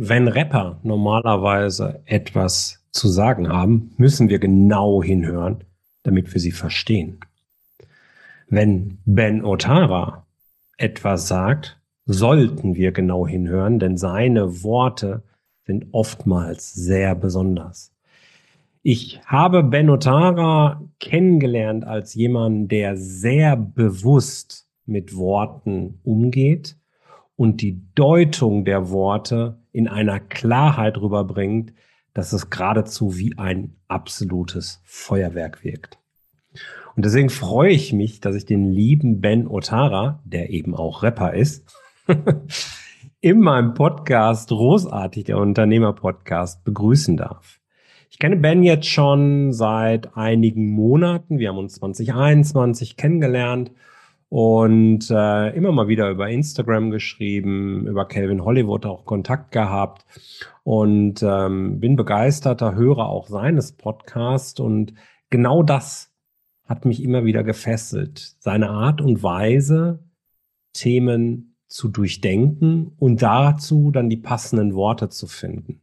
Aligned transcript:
Wenn 0.00 0.28
Rapper 0.28 0.78
normalerweise 0.84 2.02
etwas 2.04 2.86
zu 2.92 3.08
sagen 3.08 3.48
haben, 3.48 3.90
müssen 3.96 4.28
wir 4.28 4.38
genau 4.38 5.02
hinhören, 5.02 5.64
damit 6.04 6.32
wir 6.32 6.40
sie 6.40 6.52
verstehen. 6.52 7.18
Wenn 8.48 8.98
Ben 9.06 9.44
Otara 9.44 10.24
etwas 10.76 11.26
sagt, 11.26 11.80
sollten 12.04 12.76
wir 12.76 12.92
genau 12.92 13.26
hinhören, 13.26 13.80
denn 13.80 13.96
seine 13.96 14.62
Worte 14.62 15.24
sind 15.64 15.86
oftmals 15.90 16.72
sehr 16.72 17.16
besonders. 17.16 17.92
Ich 18.84 19.20
habe 19.26 19.64
Ben 19.64 19.90
Otara 19.90 20.80
kennengelernt 21.00 21.84
als 21.84 22.14
jemand, 22.14 22.70
der 22.70 22.96
sehr 22.96 23.56
bewusst 23.56 24.68
mit 24.86 25.16
Worten 25.16 25.98
umgeht 26.04 26.76
und 27.34 27.62
die 27.62 27.82
Deutung 27.96 28.64
der 28.64 28.90
Worte 28.90 29.57
in 29.78 29.86
einer 29.86 30.18
Klarheit 30.18 30.98
rüberbringt, 30.98 31.72
dass 32.12 32.32
es 32.32 32.50
geradezu 32.50 33.16
wie 33.16 33.38
ein 33.38 33.76
absolutes 33.86 34.82
Feuerwerk 34.84 35.62
wirkt. 35.62 36.00
Und 36.96 37.04
deswegen 37.04 37.30
freue 37.30 37.70
ich 37.70 37.92
mich, 37.92 38.18
dass 38.18 38.34
ich 38.34 38.44
den 38.44 38.64
lieben 38.64 39.20
Ben 39.20 39.46
Otara, 39.46 40.20
der 40.24 40.50
eben 40.50 40.74
auch 40.74 41.04
Rapper 41.04 41.32
ist, 41.32 41.72
in 43.20 43.38
meinem 43.38 43.74
Podcast 43.74 44.48
Großartig, 44.48 45.26
der 45.26 45.38
Unternehmer-Podcast, 45.38 46.64
begrüßen 46.64 47.16
darf. 47.16 47.60
Ich 48.10 48.18
kenne 48.18 48.34
Ben 48.34 48.64
jetzt 48.64 48.88
schon 48.88 49.52
seit 49.52 50.16
einigen 50.16 50.72
Monaten. 50.72 51.38
Wir 51.38 51.50
haben 51.50 51.58
uns 51.58 51.74
2021 51.74 52.96
kennengelernt 52.96 53.70
und 54.28 55.10
äh, 55.10 55.56
immer 55.56 55.72
mal 55.72 55.88
wieder 55.88 56.10
über 56.10 56.28
Instagram 56.28 56.90
geschrieben, 56.90 57.86
über 57.86 58.06
Calvin 58.06 58.44
Hollywood 58.44 58.84
auch 58.84 59.04
Kontakt 59.04 59.52
gehabt 59.52 60.04
und 60.64 61.22
ähm, 61.22 61.80
bin 61.80 61.96
begeisterter 61.96 62.74
Hörer 62.74 63.08
auch 63.08 63.28
seines 63.28 63.72
Podcasts 63.72 64.60
und 64.60 64.92
genau 65.30 65.62
das 65.62 66.12
hat 66.66 66.84
mich 66.84 67.02
immer 67.02 67.24
wieder 67.24 67.42
gefesselt. 67.42 68.36
Seine 68.38 68.68
Art 68.68 69.00
und 69.00 69.22
Weise, 69.22 70.00
Themen 70.74 71.56
zu 71.66 71.88
durchdenken 71.88 72.92
und 72.98 73.22
dazu 73.22 73.90
dann 73.90 74.10
die 74.10 74.18
passenden 74.18 74.74
Worte 74.74 75.08
zu 75.08 75.26
finden. 75.26 75.80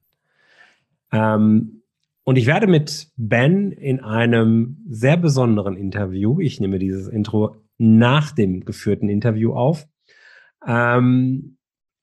Ähm, 1.11 1.81
und 2.23 2.37
ich 2.37 2.45
werde 2.45 2.67
mit 2.67 3.09
Ben 3.17 3.71
in 3.71 3.99
einem 3.99 4.83
sehr 4.87 5.17
besonderen 5.17 5.75
Interview, 5.75 6.39
ich 6.39 6.59
nehme 6.59 6.79
dieses 6.79 7.07
Intro 7.07 7.55
nach 7.77 8.31
dem 8.31 8.65
geführten 8.65 9.09
Interview 9.09 9.53
auf. 9.53 9.87
Ähm, 10.65 11.57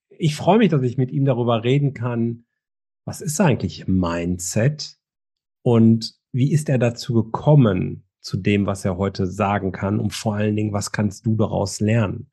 ich 0.09 0.37
freue 0.37 0.59
mich, 0.59 0.69
dass 0.69 0.83
ich 0.83 0.99
mit 0.99 1.11
ihm 1.11 1.25
darüber 1.25 1.65
reden 1.65 1.95
kann, 1.95 2.45
was 3.05 3.21
ist 3.21 3.41
eigentlich 3.41 3.89
Mindset 3.89 4.97
und 5.63 6.15
wie 6.33 6.53
ist 6.53 6.69
er 6.69 6.79
dazu 6.79 7.15
gekommen, 7.15 8.05
zu 8.21 8.37
dem, 8.37 8.67
was 8.67 8.85
er 8.85 8.97
heute 8.97 9.27
sagen 9.27 9.73
kann 9.73 9.99
und 9.99 10.13
vor 10.13 10.37
allen 10.37 10.55
Dingen, 10.55 10.73
was 10.73 10.93
kannst 10.93 11.27
du 11.27 11.35
daraus 11.35 11.81
lernen? 11.81 12.31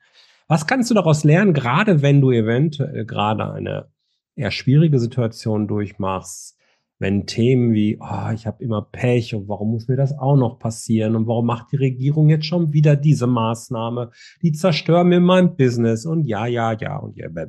Was 0.48 0.68
kannst 0.68 0.90
du 0.90 0.94
daraus 0.94 1.24
lernen, 1.24 1.54
gerade 1.54 2.02
wenn 2.02 2.22
du 2.22 2.32
eventuell 2.32 3.06
gerade 3.06 3.52
eine 3.52 3.92
eher 4.36 4.52
schwierige 4.52 5.00
Situation 5.00 5.68
durchmachst, 5.68 6.59
wenn 7.00 7.26
Themen 7.26 7.74
wie, 7.74 7.98
oh, 8.00 8.32
ich 8.34 8.46
habe 8.46 8.62
immer 8.62 8.82
Pech 8.82 9.34
und 9.34 9.48
warum 9.48 9.72
muss 9.72 9.88
mir 9.88 9.96
das 9.96 10.18
auch 10.18 10.36
noch 10.36 10.60
passieren 10.60 11.16
und 11.16 11.28
warum 11.28 11.46
macht 11.46 11.72
die 11.72 11.78
Regierung 11.78 12.30
jetzt 12.30 12.46
schon 12.46 12.74
wieder 12.74 12.98
diese 12.98 13.26
Maßnahme, 13.26 14.12
die 14.42 14.52
zerstören 14.52 15.08
mir 15.08 15.22
mein 15.22 15.56
Business 15.56 16.06
und 16.06 16.26
ja, 16.26 16.46
ja, 16.46 16.74
ja 16.74 16.98
und 16.98 17.16
ja, 17.16 17.30
bäh, 17.30 17.46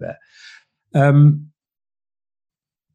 Ähm, 0.95 1.53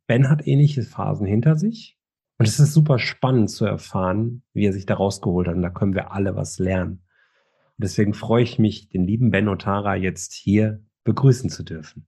ben 0.07 0.29
hat 0.29 0.47
ähnliche 0.47 0.83
Phasen 0.83 1.27
hinter 1.27 1.57
sich 1.57 1.97
und 2.37 2.47
es 2.47 2.59
ist 2.59 2.73
super 2.73 2.99
spannend 2.99 3.49
zu 3.49 3.65
erfahren, 3.65 4.43
wie 4.53 4.65
er 4.65 4.73
sich 4.73 4.85
da 4.85 4.95
rausgeholt 4.95 5.47
hat 5.47 5.55
und 5.55 5.61
da 5.61 5.69
können 5.69 5.93
wir 5.93 6.11
alle 6.13 6.35
was 6.37 6.57
lernen. 6.57 7.03
Und 7.77 7.83
deswegen 7.83 8.13
freue 8.13 8.43
ich 8.43 8.59
mich, 8.59 8.87
den 8.87 9.05
lieben 9.05 9.29
Ben 9.29 9.49
Otara 9.49 9.95
jetzt 9.95 10.33
hier 10.33 10.81
begrüßen 11.03 11.49
zu 11.49 11.63
dürfen. 11.63 12.07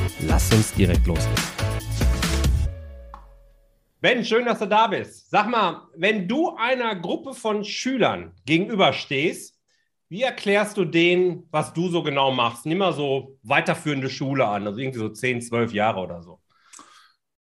Lass 0.27 0.53
uns 0.53 0.71
direkt 0.73 1.07
loslegen. 1.07 1.43
Ben, 4.01 4.23
schön, 4.23 4.45
dass 4.45 4.59
du 4.59 4.67
da 4.67 4.87
bist. 4.87 5.29
Sag 5.29 5.49
mal, 5.49 5.87
wenn 5.95 6.27
du 6.27 6.55
einer 6.55 6.95
Gruppe 6.95 7.33
von 7.33 7.63
Schülern 7.63 8.31
gegenüberstehst, 8.45 9.55
wie 10.09 10.21
erklärst 10.23 10.77
du 10.77 10.85
denen, 10.85 11.47
was 11.51 11.73
du 11.73 11.89
so 11.89 12.03
genau 12.03 12.31
machst? 12.31 12.65
Nimm 12.65 12.79
mal 12.79 12.93
so 12.93 13.37
weiterführende 13.43 14.09
Schule 14.09 14.45
an, 14.45 14.67
also 14.67 14.79
irgendwie 14.79 14.99
so 14.99 15.09
10, 15.09 15.41
12 15.41 15.73
Jahre 15.73 16.01
oder 16.01 16.21
so. 16.21 16.39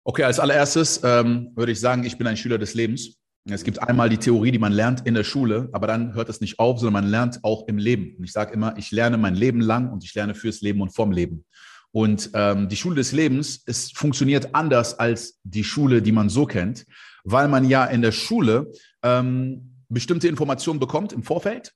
Okay, 0.04 0.24
als 0.24 0.38
allererstes 0.38 1.02
ähm, 1.02 1.50
würde 1.54 1.72
ich 1.72 1.80
sagen, 1.80 2.04
ich 2.04 2.16
bin 2.16 2.26
ein 2.26 2.36
Schüler 2.36 2.58
des 2.58 2.74
Lebens. 2.74 3.18
Es 3.46 3.64
gibt 3.64 3.82
einmal 3.82 4.08
die 4.08 4.16
Theorie, 4.16 4.52
die 4.52 4.58
man 4.58 4.72
lernt 4.72 5.06
in 5.06 5.14
der 5.14 5.24
Schule, 5.24 5.68
aber 5.72 5.86
dann 5.86 6.14
hört 6.14 6.30
es 6.30 6.40
nicht 6.40 6.58
auf, 6.58 6.78
sondern 6.78 7.04
man 7.04 7.10
lernt 7.10 7.40
auch 7.42 7.66
im 7.68 7.76
Leben. 7.76 8.14
Und 8.16 8.24
ich 8.24 8.32
sage 8.32 8.54
immer, 8.54 8.74
ich 8.78 8.90
lerne 8.90 9.18
mein 9.18 9.34
Leben 9.34 9.60
lang 9.60 9.90
und 9.90 10.02
ich 10.02 10.14
lerne 10.14 10.34
fürs 10.34 10.62
Leben 10.62 10.80
und 10.80 10.94
vom 10.94 11.12
Leben. 11.12 11.44
Und 11.94 12.30
ähm, 12.34 12.68
die 12.68 12.74
Schule 12.74 12.96
des 12.96 13.12
Lebens 13.12 13.62
es 13.66 13.92
funktioniert 13.92 14.52
anders 14.52 14.98
als 14.98 15.38
die 15.44 15.62
Schule, 15.62 16.02
die 16.02 16.10
man 16.10 16.28
so 16.28 16.44
kennt, 16.44 16.86
weil 17.22 17.46
man 17.46 17.64
ja 17.64 17.84
in 17.84 18.02
der 18.02 18.10
Schule 18.10 18.72
ähm, 19.04 19.76
bestimmte 19.88 20.26
Informationen 20.26 20.80
bekommt 20.80 21.12
im 21.12 21.22
Vorfeld 21.22 21.72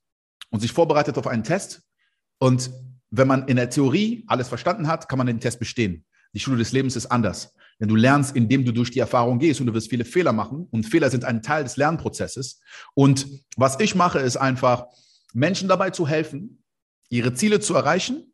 und 0.50 0.58
sich 0.58 0.72
vorbereitet 0.72 1.16
auf 1.18 1.28
einen 1.28 1.44
Test. 1.44 1.82
Und 2.40 2.68
wenn 3.10 3.28
man 3.28 3.46
in 3.46 3.54
der 3.54 3.70
Theorie 3.70 4.24
alles 4.26 4.48
verstanden 4.48 4.88
hat, 4.88 5.08
kann 5.08 5.18
man 5.18 5.28
den 5.28 5.38
Test 5.38 5.60
bestehen. 5.60 6.04
Die 6.34 6.40
Schule 6.40 6.58
des 6.58 6.72
Lebens 6.72 6.96
ist 6.96 7.06
anders. 7.06 7.54
Denn 7.78 7.86
du 7.86 7.94
lernst, 7.94 8.34
indem 8.34 8.64
du 8.64 8.72
durch 8.72 8.90
die 8.90 8.98
Erfahrung 8.98 9.38
gehst 9.38 9.60
und 9.60 9.68
du 9.68 9.74
wirst 9.74 9.88
viele 9.88 10.04
Fehler 10.04 10.32
machen. 10.32 10.66
Und 10.72 10.82
Fehler 10.82 11.10
sind 11.10 11.24
ein 11.24 11.42
Teil 11.42 11.62
des 11.62 11.76
Lernprozesses. 11.76 12.60
Und 12.94 13.28
was 13.56 13.78
ich 13.78 13.94
mache, 13.94 14.18
ist 14.18 14.36
einfach, 14.36 14.86
Menschen 15.32 15.68
dabei 15.68 15.90
zu 15.90 16.08
helfen, 16.08 16.64
ihre 17.08 17.34
Ziele 17.34 17.60
zu 17.60 17.76
erreichen 17.76 18.32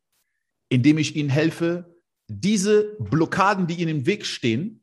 indem 0.74 0.98
ich 0.98 1.14
ihnen 1.14 1.28
helfe, 1.28 1.94
diese 2.26 2.96
Blockaden, 2.98 3.68
die 3.68 3.80
ihnen 3.80 3.98
im 3.98 4.06
Weg 4.06 4.26
stehen, 4.26 4.82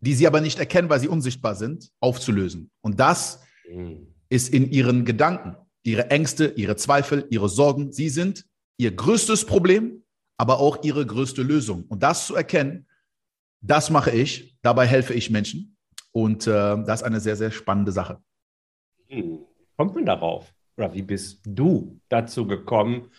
die 0.00 0.14
sie 0.14 0.26
aber 0.26 0.40
nicht 0.40 0.58
erkennen, 0.58 0.88
weil 0.88 0.98
sie 0.98 1.06
unsichtbar 1.06 1.54
sind, 1.54 1.92
aufzulösen. 2.00 2.68
Und 2.80 2.98
das 2.98 3.44
mhm. 3.70 4.08
ist 4.30 4.52
in 4.52 4.68
ihren 4.68 5.04
Gedanken, 5.04 5.54
ihre 5.84 6.10
Ängste, 6.10 6.54
ihre 6.56 6.74
Zweifel, 6.74 7.24
ihre 7.30 7.48
Sorgen. 7.48 7.92
Sie 7.92 8.08
sind 8.08 8.44
ihr 8.78 8.90
größtes 8.90 9.46
Problem, 9.46 10.02
aber 10.36 10.58
auch 10.58 10.82
ihre 10.82 11.06
größte 11.06 11.44
Lösung. 11.44 11.84
Und 11.84 12.02
das 12.02 12.26
zu 12.26 12.34
erkennen, 12.34 12.88
das 13.60 13.90
mache 13.90 14.10
ich. 14.10 14.58
Dabei 14.60 14.88
helfe 14.88 15.14
ich 15.14 15.30
Menschen. 15.30 15.76
Und 16.10 16.48
äh, 16.48 16.50
das 16.50 17.02
ist 17.02 17.06
eine 17.06 17.20
sehr, 17.20 17.36
sehr 17.36 17.52
spannende 17.52 17.92
Sache. 17.92 18.20
Hm. 19.06 19.38
Kommt 19.76 19.94
man 19.94 20.04
darauf? 20.04 20.52
Oder 20.76 20.92
wie 20.94 21.02
bist 21.02 21.42
du 21.46 22.00
dazu 22.08 22.44
gekommen, 22.44 23.12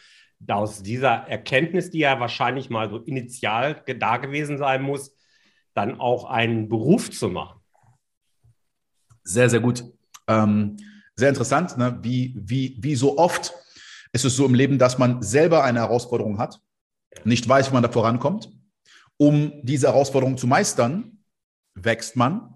aus 0.48 0.84
dieser 0.84 1.28
Erkenntnis, 1.28 1.90
die 1.90 2.00
ja 2.00 2.20
wahrscheinlich 2.20 2.70
mal 2.70 2.90
so 2.90 2.98
initial 3.00 3.84
da 4.00 4.18
gewesen 4.18 4.58
sein 4.58 4.82
muss, 4.82 5.16
dann 5.74 6.00
auch 6.00 6.26
einen 6.26 6.70
Beruf 6.70 7.12
zu 7.12 7.30
machen? 7.30 7.60
Sehr, 9.24 9.50
sehr 9.50 9.60
gut. 9.60 9.84
Ähm, 10.28 10.78
sehr 11.16 11.30
interessant, 11.30 11.78
ne? 11.78 12.00
wie, 12.02 12.36
wie, 12.38 12.78
wie 12.82 12.96
so 12.96 13.18
oft 13.18 13.54
ist 14.12 14.26
es 14.26 14.36
so 14.36 14.46
im 14.46 14.54
Leben, 14.54 14.78
dass 14.78 14.98
man 14.98 15.22
selber 15.22 15.64
eine 15.64 15.80
Herausforderung 15.80 16.38
hat, 16.38 16.60
nicht 17.24 17.48
weiß, 17.48 17.70
wie 17.70 17.74
man 17.74 17.84
da 17.84 17.90
vorankommt. 17.90 18.52
Um 19.18 19.54
diese 19.64 19.88
Herausforderung 19.88 20.38
zu 20.38 20.48
meistern, 20.48 21.20
wächst 21.76 22.16
man, 22.16 22.56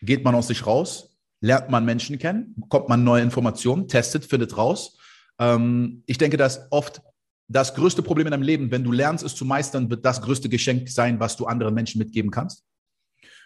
geht 0.00 0.24
man 0.24 0.34
aus 0.34 0.48
sich 0.48 0.66
raus, 0.66 1.16
lernt 1.40 1.70
man 1.70 1.84
Menschen 1.84 2.18
kennen, 2.18 2.54
bekommt 2.56 2.88
man 2.88 3.04
neue 3.04 3.22
Informationen, 3.22 3.88
testet, 3.88 4.24
findet 4.24 4.56
raus. 4.56 4.98
Ähm, 5.38 6.02
ich 6.06 6.18
denke, 6.18 6.36
dass 6.36 6.70
oft 6.70 7.02
das 7.48 7.74
größte 7.74 8.02
Problem 8.02 8.26
in 8.26 8.32
deinem 8.32 8.42
Leben, 8.42 8.70
wenn 8.70 8.84
du 8.84 8.92
lernst, 8.92 9.24
es 9.24 9.34
zu 9.34 9.44
meistern, 9.44 9.88
wird 9.88 10.04
das 10.04 10.20
größte 10.20 10.48
Geschenk 10.48 10.88
sein, 10.88 11.20
was 11.20 11.36
du 11.36 11.46
anderen 11.46 11.74
Menschen 11.74 11.98
mitgeben 11.98 12.30
kannst. 12.30 12.64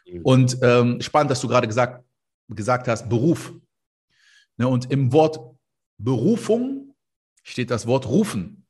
Mhm. 0.06 0.20
Und 0.22 0.58
ähm, 0.62 1.00
spannend, 1.00 1.30
dass 1.30 1.40
du 1.40 1.48
gerade 1.48 1.68
gesagt, 1.68 2.04
gesagt 2.48 2.88
hast, 2.88 3.08
Beruf. 3.08 3.52
Ne, 4.56 4.66
und 4.68 4.90
im 4.90 5.12
Wort 5.12 5.38
Berufung 5.98 6.94
steht 7.42 7.70
das 7.70 7.86
Wort 7.86 8.06
rufen. 8.06 8.66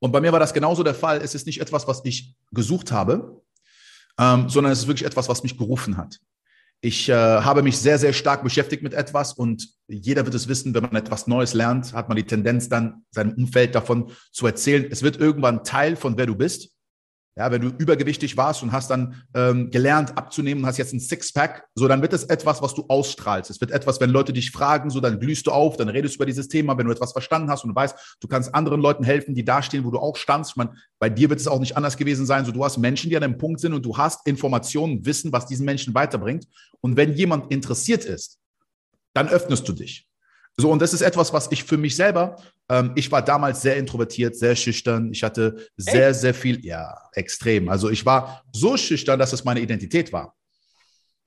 Und 0.00 0.10
bei 0.10 0.20
mir 0.20 0.32
war 0.32 0.40
das 0.40 0.52
genauso 0.52 0.82
der 0.82 0.94
Fall. 0.94 1.20
Es 1.22 1.34
ist 1.34 1.46
nicht 1.46 1.60
etwas, 1.60 1.86
was 1.86 2.04
ich 2.04 2.34
gesucht 2.50 2.90
habe, 2.90 3.40
ähm, 4.18 4.48
sondern 4.48 4.72
es 4.72 4.80
ist 4.80 4.88
wirklich 4.88 5.06
etwas, 5.06 5.28
was 5.28 5.44
mich 5.44 5.56
gerufen 5.56 5.96
hat. 5.96 6.20
Ich 6.84 7.08
äh, 7.08 7.12
habe 7.14 7.62
mich 7.62 7.78
sehr, 7.78 7.96
sehr 7.96 8.12
stark 8.12 8.42
beschäftigt 8.42 8.82
mit 8.82 8.92
etwas 8.92 9.34
und 9.34 9.68
jeder 9.86 10.24
wird 10.24 10.34
es 10.34 10.48
wissen, 10.48 10.74
wenn 10.74 10.82
man 10.82 10.96
etwas 10.96 11.28
Neues 11.28 11.54
lernt, 11.54 11.92
hat 11.92 12.08
man 12.08 12.16
die 12.16 12.24
Tendenz 12.24 12.68
dann 12.68 13.04
seinem 13.12 13.34
Umfeld 13.34 13.76
davon 13.76 14.10
zu 14.32 14.46
erzählen. 14.46 14.88
Es 14.90 15.04
wird 15.04 15.16
irgendwann 15.16 15.62
Teil 15.62 15.94
von 15.94 16.18
wer 16.18 16.26
du 16.26 16.34
bist. 16.34 16.72
Ja, 17.34 17.50
wenn 17.50 17.62
du 17.62 17.68
übergewichtig 17.68 18.36
warst 18.36 18.62
und 18.62 18.72
hast 18.72 18.90
dann 18.90 19.22
ähm, 19.32 19.70
gelernt 19.70 20.18
abzunehmen, 20.18 20.66
hast 20.66 20.76
jetzt 20.76 20.92
ein 20.92 21.00
Sixpack, 21.00 21.64
so 21.74 21.88
dann 21.88 22.02
wird 22.02 22.12
es 22.12 22.24
etwas, 22.24 22.60
was 22.60 22.74
du 22.74 22.84
ausstrahlst. 22.88 23.50
Es 23.50 23.58
wird 23.58 23.70
etwas, 23.70 24.00
wenn 24.00 24.10
Leute 24.10 24.34
dich 24.34 24.50
fragen, 24.50 24.90
so 24.90 25.00
dann 25.00 25.18
glühst 25.18 25.46
du 25.46 25.50
auf, 25.50 25.78
dann 25.78 25.88
redest 25.88 26.14
du 26.14 26.16
über 26.16 26.26
dieses 26.26 26.48
Thema, 26.48 26.76
wenn 26.76 26.84
du 26.84 26.92
etwas 26.92 27.12
verstanden 27.12 27.50
hast 27.50 27.64
und 27.64 27.70
du 27.70 27.74
weißt, 27.74 28.18
du 28.20 28.28
kannst 28.28 28.54
anderen 28.54 28.82
Leuten 28.82 29.02
helfen, 29.02 29.34
die 29.34 29.46
da 29.46 29.62
stehen, 29.62 29.84
wo 29.84 29.90
du 29.90 29.98
auch 29.98 30.16
standst. 30.16 30.58
Meine, 30.58 30.74
bei 30.98 31.08
dir 31.08 31.30
wird 31.30 31.40
es 31.40 31.48
auch 31.48 31.58
nicht 31.58 31.74
anders 31.74 31.96
gewesen 31.96 32.26
sein. 32.26 32.44
So 32.44 32.52
du 32.52 32.62
hast 32.62 32.76
Menschen, 32.76 33.08
die 33.08 33.16
an 33.16 33.22
einem 33.22 33.38
Punkt 33.38 33.60
sind 33.60 33.72
und 33.72 33.82
du 33.82 33.96
hast 33.96 34.26
Informationen, 34.26 35.06
Wissen, 35.06 35.32
was 35.32 35.46
diesen 35.46 35.64
Menschen 35.64 35.94
weiterbringt. 35.94 36.46
Und 36.82 36.98
wenn 36.98 37.14
jemand 37.14 37.50
interessiert 37.50 38.04
ist, 38.04 38.38
dann 39.14 39.28
öffnest 39.28 39.66
du 39.66 39.72
dich. 39.72 40.06
So, 40.58 40.70
und 40.70 40.82
das 40.82 40.92
ist 40.92 41.00
etwas, 41.00 41.32
was 41.32 41.50
ich 41.50 41.64
für 41.64 41.78
mich 41.78 41.96
selber, 41.96 42.36
ähm, 42.72 42.92
ich 42.94 43.12
war 43.12 43.20
damals 43.20 43.60
sehr 43.60 43.76
introvertiert, 43.76 44.34
sehr 44.34 44.56
schüchtern. 44.56 45.12
Ich 45.12 45.22
hatte 45.22 45.68
sehr, 45.76 46.08
Echt? 46.08 46.20
sehr 46.20 46.32
viel, 46.32 46.64
ja, 46.64 46.96
extrem. 47.12 47.68
Also 47.68 47.90
ich 47.90 48.06
war 48.06 48.42
so 48.50 48.78
schüchtern, 48.78 49.18
dass 49.18 49.34
es 49.34 49.44
meine 49.44 49.60
Identität 49.60 50.10
war. 50.10 50.34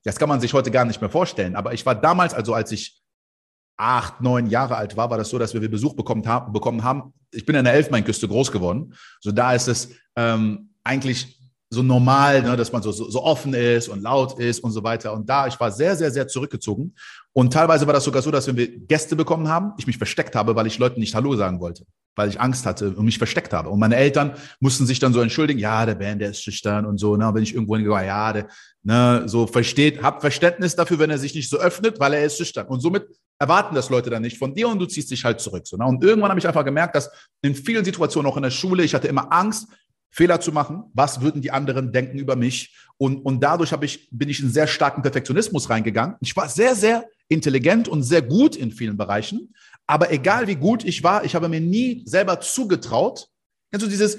Das 0.02 0.16
kann 0.16 0.28
man 0.28 0.40
sich 0.40 0.52
heute 0.52 0.72
gar 0.72 0.84
nicht 0.84 1.00
mehr 1.00 1.10
vorstellen. 1.10 1.54
Aber 1.54 1.72
ich 1.72 1.86
war 1.86 1.94
damals, 1.94 2.34
also 2.34 2.52
als 2.52 2.72
ich 2.72 3.00
acht, 3.76 4.20
neun 4.20 4.46
Jahre 4.46 4.76
alt 4.76 4.96
war, 4.96 5.08
war 5.08 5.18
das 5.18 5.28
so, 5.28 5.38
dass 5.38 5.54
wir 5.54 5.70
Besuch 5.70 5.94
bekommen, 5.94 6.26
haben. 6.26 6.52
Bekommen 6.52 6.82
haben. 6.82 7.14
Ich 7.30 7.46
bin 7.46 7.54
an 7.54 7.64
der 7.64 7.74
Elfmeinküste 7.74 8.26
groß 8.26 8.50
geworden. 8.50 8.94
So 9.20 9.30
da 9.30 9.54
ist 9.54 9.68
es 9.68 9.90
ähm, 10.16 10.70
eigentlich 10.82 11.38
so 11.70 11.82
normal, 11.82 12.42
ne, 12.42 12.56
dass 12.56 12.72
man 12.72 12.82
so, 12.82 12.90
so, 12.90 13.08
so 13.08 13.22
offen 13.22 13.54
ist 13.54 13.88
und 13.88 14.02
laut 14.02 14.38
ist 14.38 14.60
und 14.60 14.72
so 14.72 14.82
weiter. 14.82 15.12
Und 15.12 15.28
da, 15.28 15.46
ich 15.46 15.58
war 15.60 15.70
sehr, 15.70 15.94
sehr, 15.94 16.10
sehr 16.10 16.26
zurückgezogen. 16.26 16.94
Und 17.36 17.52
teilweise 17.52 17.86
war 17.86 17.92
das 17.92 18.04
sogar 18.04 18.22
so, 18.22 18.30
dass 18.30 18.46
wenn 18.46 18.56
wir 18.56 18.66
Gäste 18.66 19.14
bekommen 19.14 19.46
haben, 19.46 19.74
ich 19.76 19.86
mich 19.86 19.98
versteckt 19.98 20.34
habe, 20.34 20.56
weil 20.56 20.66
ich 20.66 20.78
Leuten 20.78 21.00
nicht 21.00 21.14
Hallo 21.14 21.36
sagen 21.36 21.60
wollte, 21.60 21.84
weil 22.14 22.30
ich 22.30 22.40
Angst 22.40 22.64
hatte 22.64 22.92
und 22.92 23.04
mich 23.04 23.18
versteckt 23.18 23.52
habe. 23.52 23.68
Und 23.68 23.78
meine 23.78 23.94
Eltern 23.94 24.32
mussten 24.58 24.86
sich 24.86 25.00
dann 25.00 25.12
so 25.12 25.20
entschuldigen, 25.20 25.60
ja, 25.60 25.84
der 25.84 25.96
Ben, 25.96 26.18
der 26.18 26.30
ist 26.30 26.42
schüchtern 26.42 26.86
und 26.86 26.96
so. 26.96 27.14
Ne, 27.14 27.30
wenn 27.34 27.42
ich 27.42 27.52
irgendwo 27.52 27.76
hingegangen, 27.76 28.06
ja, 28.06 28.32
der, 28.32 28.48
ne, 28.84 29.24
so 29.26 29.46
versteht, 29.46 30.02
hab 30.02 30.22
Verständnis 30.22 30.76
dafür, 30.76 30.98
wenn 30.98 31.10
er 31.10 31.18
sich 31.18 31.34
nicht 31.34 31.50
so 31.50 31.58
öffnet, 31.58 32.00
weil 32.00 32.14
er 32.14 32.24
ist 32.24 32.38
schüchtern. 32.38 32.68
Und 32.68 32.80
somit 32.80 33.06
erwarten 33.38 33.74
das 33.74 33.90
Leute 33.90 34.08
dann 34.08 34.22
nicht 34.22 34.38
von 34.38 34.54
dir 34.54 34.68
und 34.68 34.78
du 34.78 34.86
ziehst 34.86 35.10
dich 35.10 35.22
halt 35.22 35.38
zurück. 35.38 35.66
So, 35.66 35.76
ne? 35.76 35.84
Und 35.84 36.02
irgendwann 36.02 36.30
habe 36.30 36.40
ich 36.40 36.48
einfach 36.48 36.64
gemerkt, 36.64 36.96
dass 36.96 37.10
in 37.42 37.54
vielen 37.54 37.84
Situationen, 37.84 38.32
auch 38.32 38.38
in 38.38 38.44
der 38.44 38.50
Schule, 38.50 38.82
ich 38.82 38.94
hatte 38.94 39.08
immer 39.08 39.30
Angst, 39.30 39.68
Fehler 40.08 40.40
zu 40.40 40.52
machen. 40.52 40.84
Was 40.94 41.20
würden 41.20 41.42
die 41.42 41.50
anderen 41.50 41.92
denken 41.92 42.18
über 42.18 42.34
mich? 42.34 42.74
Und, 42.96 43.18
und 43.26 43.40
dadurch 43.42 43.74
ich, 43.82 44.08
bin 44.10 44.30
ich 44.30 44.40
in 44.40 44.48
sehr 44.48 44.66
starken 44.66 45.02
Perfektionismus 45.02 45.68
reingegangen. 45.68 46.16
Ich 46.22 46.34
war 46.34 46.48
sehr, 46.48 46.74
sehr 46.74 47.04
intelligent 47.28 47.88
und 47.88 48.02
sehr 48.02 48.22
gut 48.22 48.56
in 48.56 48.70
vielen 48.70 48.96
Bereichen. 48.96 49.54
Aber 49.86 50.12
egal 50.12 50.46
wie 50.46 50.56
gut 50.56 50.84
ich 50.84 51.02
war, 51.02 51.24
ich 51.24 51.34
habe 51.34 51.48
mir 51.48 51.60
nie 51.60 52.02
selber 52.06 52.40
zugetraut. 52.40 53.28
Kennst 53.70 53.86
du 53.86 53.90
dieses, 53.90 54.18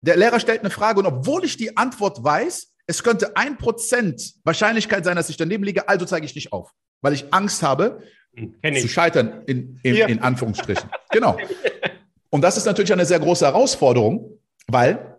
der 0.00 0.16
Lehrer 0.16 0.40
stellt 0.40 0.60
eine 0.60 0.70
Frage 0.70 1.00
und 1.00 1.06
obwohl 1.06 1.44
ich 1.44 1.56
die 1.56 1.76
Antwort 1.76 2.22
weiß, 2.22 2.72
es 2.86 3.02
könnte 3.02 3.36
ein 3.36 3.56
Prozent 3.56 4.34
Wahrscheinlichkeit 4.44 5.04
sein, 5.04 5.16
dass 5.16 5.28
ich 5.28 5.36
daneben 5.36 5.64
liege, 5.64 5.88
also 5.88 6.04
zeige 6.04 6.26
ich 6.26 6.34
nicht 6.34 6.52
auf, 6.52 6.72
weil 7.00 7.14
ich 7.14 7.32
Angst 7.32 7.62
habe, 7.62 8.02
hm, 8.34 8.54
zu 8.76 8.88
scheitern, 8.88 9.42
in, 9.46 9.78
in, 9.82 9.94
ja. 9.94 10.06
in 10.06 10.20
Anführungsstrichen. 10.20 10.90
genau. 11.10 11.38
Und 12.30 12.42
das 12.42 12.56
ist 12.56 12.64
natürlich 12.64 12.92
eine 12.92 13.06
sehr 13.06 13.20
große 13.20 13.44
Herausforderung, 13.46 14.38
weil 14.66 15.18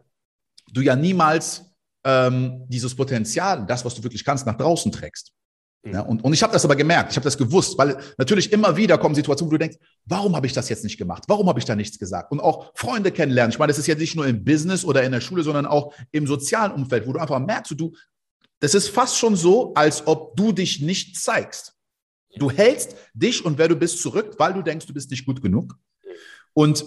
du 0.72 0.82
ja 0.82 0.96
niemals 0.96 1.66
ähm, 2.04 2.66
dieses 2.68 2.96
Potenzial, 2.96 3.66
das, 3.66 3.86
was 3.86 3.96
du 3.96 4.04
wirklich 4.04 4.24
kannst, 4.26 4.46
nach 4.46 4.58
draußen 4.58 4.92
trägst. 4.92 5.32
Mhm. 5.86 5.94
Ja, 5.94 6.02
und, 6.02 6.24
und 6.24 6.34
ich 6.34 6.44
habe 6.44 6.52
das 6.52 6.66
aber 6.66 6.76
gemerkt, 6.76 7.12
ich 7.12 7.18
habe 7.18 7.24
das 7.24 7.38
gewusst, 7.38 7.78
weil 7.78 7.98
natürlich 8.18 8.52
immer 8.52 8.76
wieder 8.76 8.98
kommen 8.98 9.16
Situationen, 9.16 9.52
wo 9.52 9.56
du 9.56 9.60
denkst, 9.60 9.78
warum 10.06 10.36
habe 10.36 10.48
ich 10.48 10.54
das 10.54 10.68
jetzt 10.68 10.84
nicht 10.84 10.98
gemacht? 10.98 11.24
Warum 11.28 11.48
habe 11.48 11.60
ich 11.60 11.66
da 11.66 11.76
nichts 11.76 12.00
gesagt? 12.00 12.32
Und 12.32 12.40
auch 12.40 12.72
Freunde 12.76 13.12
kennenlernen. 13.12 13.52
Ich 13.52 13.60
meine, 13.60 13.70
das 13.70 13.78
ist 13.78 13.88
ja 13.88 13.96
nicht 13.96 14.16
nur 14.16 14.28
im 14.28 14.44
Business 14.44 14.84
oder 14.84 15.04
in 15.04 15.12
der 15.12 15.22
Schule, 15.22 15.44
sondern 15.44 15.66
auch 15.66 15.94
im 16.12 16.28
sozialen 16.28 16.72
Umfeld, 16.72 17.08
wo 17.08 17.14
du 17.14 17.20
einfach 17.20 17.40
merkst, 17.40 17.74
du, 17.78 17.94
das 18.60 18.74
ist 18.74 18.90
fast 18.90 19.18
schon 19.18 19.36
so, 19.36 19.74
als 19.76 20.08
ob 20.08 20.36
du 20.36 20.52
dich 20.52 20.82
nicht 20.82 21.18
zeigst. 21.18 21.74
Du 22.38 22.52
hältst 22.52 22.96
dich 23.14 23.46
und 23.46 23.58
wer 23.58 23.68
du 23.68 23.76
bist 23.76 24.02
zurück, 24.02 24.36
weil 24.38 24.54
du 24.54 24.62
denkst, 24.62 24.88
du 24.88 24.94
bist 24.94 25.12
nicht 25.12 25.26
gut 25.26 25.42
genug. 25.42 25.78
Und 26.54 26.84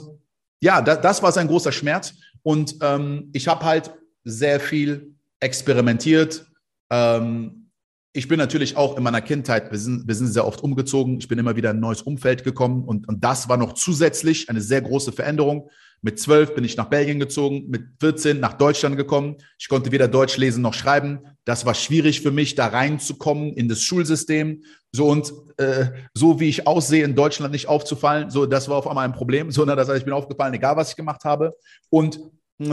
ja, 0.60 0.82
da, 0.82 0.96
das 0.96 1.22
war 1.22 1.30
sein 1.32 1.46
großer 1.46 1.72
Schmerz. 1.72 2.14
Und 2.42 2.76
ähm, 2.82 3.30
ich 3.32 3.46
habe 3.48 3.64
halt 3.64 3.92
sehr 4.24 4.60
viel 4.60 5.14
experimentiert. 5.40 6.46
Ähm, 6.90 7.67
ich 8.12 8.26
bin 8.26 8.38
natürlich 8.38 8.76
auch 8.76 8.96
in 8.96 9.02
meiner 9.02 9.20
Kindheit, 9.20 9.70
wir 9.70 9.78
sind, 9.78 10.08
wir 10.08 10.14
sind 10.14 10.28
sehr 10.28 10.46
oft 10.46 10.62
umgezogen. 10.62 11.18
Ich 11.18 11.28
bin 11.28 11.38
immer 11.38 11.56
wieder 11.56 11.70
in 11.70 11.76
ein 11.76 11.80
neues 11.80 12.02
Umfeld 12.02 12.42
gekommen 12.42 12.84
und, 12.84 13.06
und 13.06 13.22
das 13.22 13.48
war 13.48 13.56
noch 13.56 13.74
zusätzlich 13.74 14.48
eine 14.48 14.60
sehr 14.60 14.80
große 14.80 15.12
Veränderung. 15.12 15.70
Mit 16.00 16.20
zwölf 16.20 16.54
bin 16.54 16.64
ich 16.64 16.76
nach 16.76 16.86
Belgien 16.86 17.18
gezogen, 17.18 17.66
mit 17.68 17.82
14 18.00 18.38
nach 18.38 18.54
Deutschland 18.54 18.96
gekommen. 18.96 19.36
Ich 19.58 19.68
konnte 19.68 19.90
weder 19.90 20.06
Deutsch 20.06 20.36
lesen 20.36 20.62
noch 20.62 20.74
schreiben. 20.74 21.20
Das 21.44 21.66
war 21.66 21.74
schwierig 21.74 22.20
für 22.20 22.30
mich, 22.30 22.54
da 22.54 22.68
reinzukommen 22.68 23.52
in 23.54 23.68
das 23.68 23.82
Schulsystem. 23.82 24.62
So 24.92 25.08
und 25.08 25.32
äh, 25.56 25.86
so 26.14 26.38
wie 26.38 26.48
ich 26.48 26.66
aussehe, 26.66 27.04
in 27.04 27.16
Deutschland 27.16 27.52
nicht 27.52 27.66
aufzufallen. 27.66 28.30
So, 28.30 28.46
das 28.46 28.68
war 28.68 28.76
auf 28.76 28.86
einmal 28.86 29.04
ein 29.04 29.12
Problem. 29.12 29.50
So, 29.58 29.64
das 29.64 29.88
heißt, 29.88 29.98
ich 29.98 30.04
bin 30.04 30.14
aufgefallen, 30.14 30.54
egal 30.54 30.76
was 30.76 30.90
ich 30.90 30.96
gemacht 30.96 31.24
habe. 31.24 31.56
Und 31.90 32.20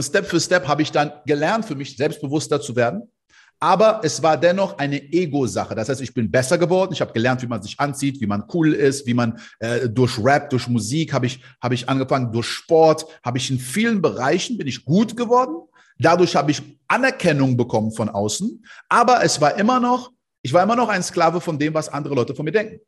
Step 0.00 0.26
für 0.26 0.40
Step 0.40 0.66
habe 0.68 0.82
ich 0.82 0.92
dann 0.92 1.12
gelernt, 1.26 1.64
für 1.64 1.74
mich 1.74 1.96
selbstbewusster 1.96 2.60
zu 2.60 2.76
werden. 2.76 3.10
Aber 3.58 4.00
es 4.02 4.22
war 4.22 4.36
dennoch 4.36 4.76
eine 4.78 5.02
Ego-Sache. 5.12 5.74
Das 5.74 5.88
heißt, 5.88 6.02
ich 6.02 6.12
bin 6.12 6.30
besser 6.30 6.58
geworden. 6.58 6.92
Ich 6.92 7.00
habe 7.00 7.12
gelernt, 7.12 7.42
wie 7.42 7.46
man 7.46 7.62
sich 7.62 7.80
anzieht, 7.80 8.20
wie 8.20 8.26
man 8.26 8.44
cool 8.52 8.74
ist, 8.74 9.06
wie 9.06 9.14
man 9.14 9.38
äh, 9.60 9.88
durch 9.88 10.18
Rap, 10.18 10.50
durch 10.50 10.68
Musik 10.68 11.12
habe 11.12 11.26
ich, 11.26 11.42
habe 11.62 11.74
ich 11.74 11.88
angefangen, 11.88 12.32
durch 12.32 12.46
Sport 12.46 13.06
habe 13.24 13.38
ich 13.38 13.50
in 13.50 13.58
vielen 13.58 14.02
Bereichen 14.02 14.58
bin 14.58 14.66
ich 14.66 14.84
gut 14.84 15.16
geworden. 15.16 15.56
Dadurch 15.98 16.36
habe 16.36 16.50
ich 16.50 16.62
Anerkennung 16.88 17.56
bekommen 17.56 17.92
von 17.92 18.10
außen. 18.10 18.62
Aber 18.88 19.24
es 19.24 19.40
war 19.40 19.58
immer 19.58 19.80
noch, 19.80 20.12
ich 20.42 20.52
war 20.52 20.62
immer 20.62 20.76
noch 20.76 20.90
ein 20.90 21.02
Sklave 21.02 21.40
von 21.40 21.58
dem, 21.58 21.72
was 21.72 21.88
andere 21.88 22.14
Leute 22.14 22.34
von 22.34 22.44
mir 22.44 22.52
denken. 22.52 22.80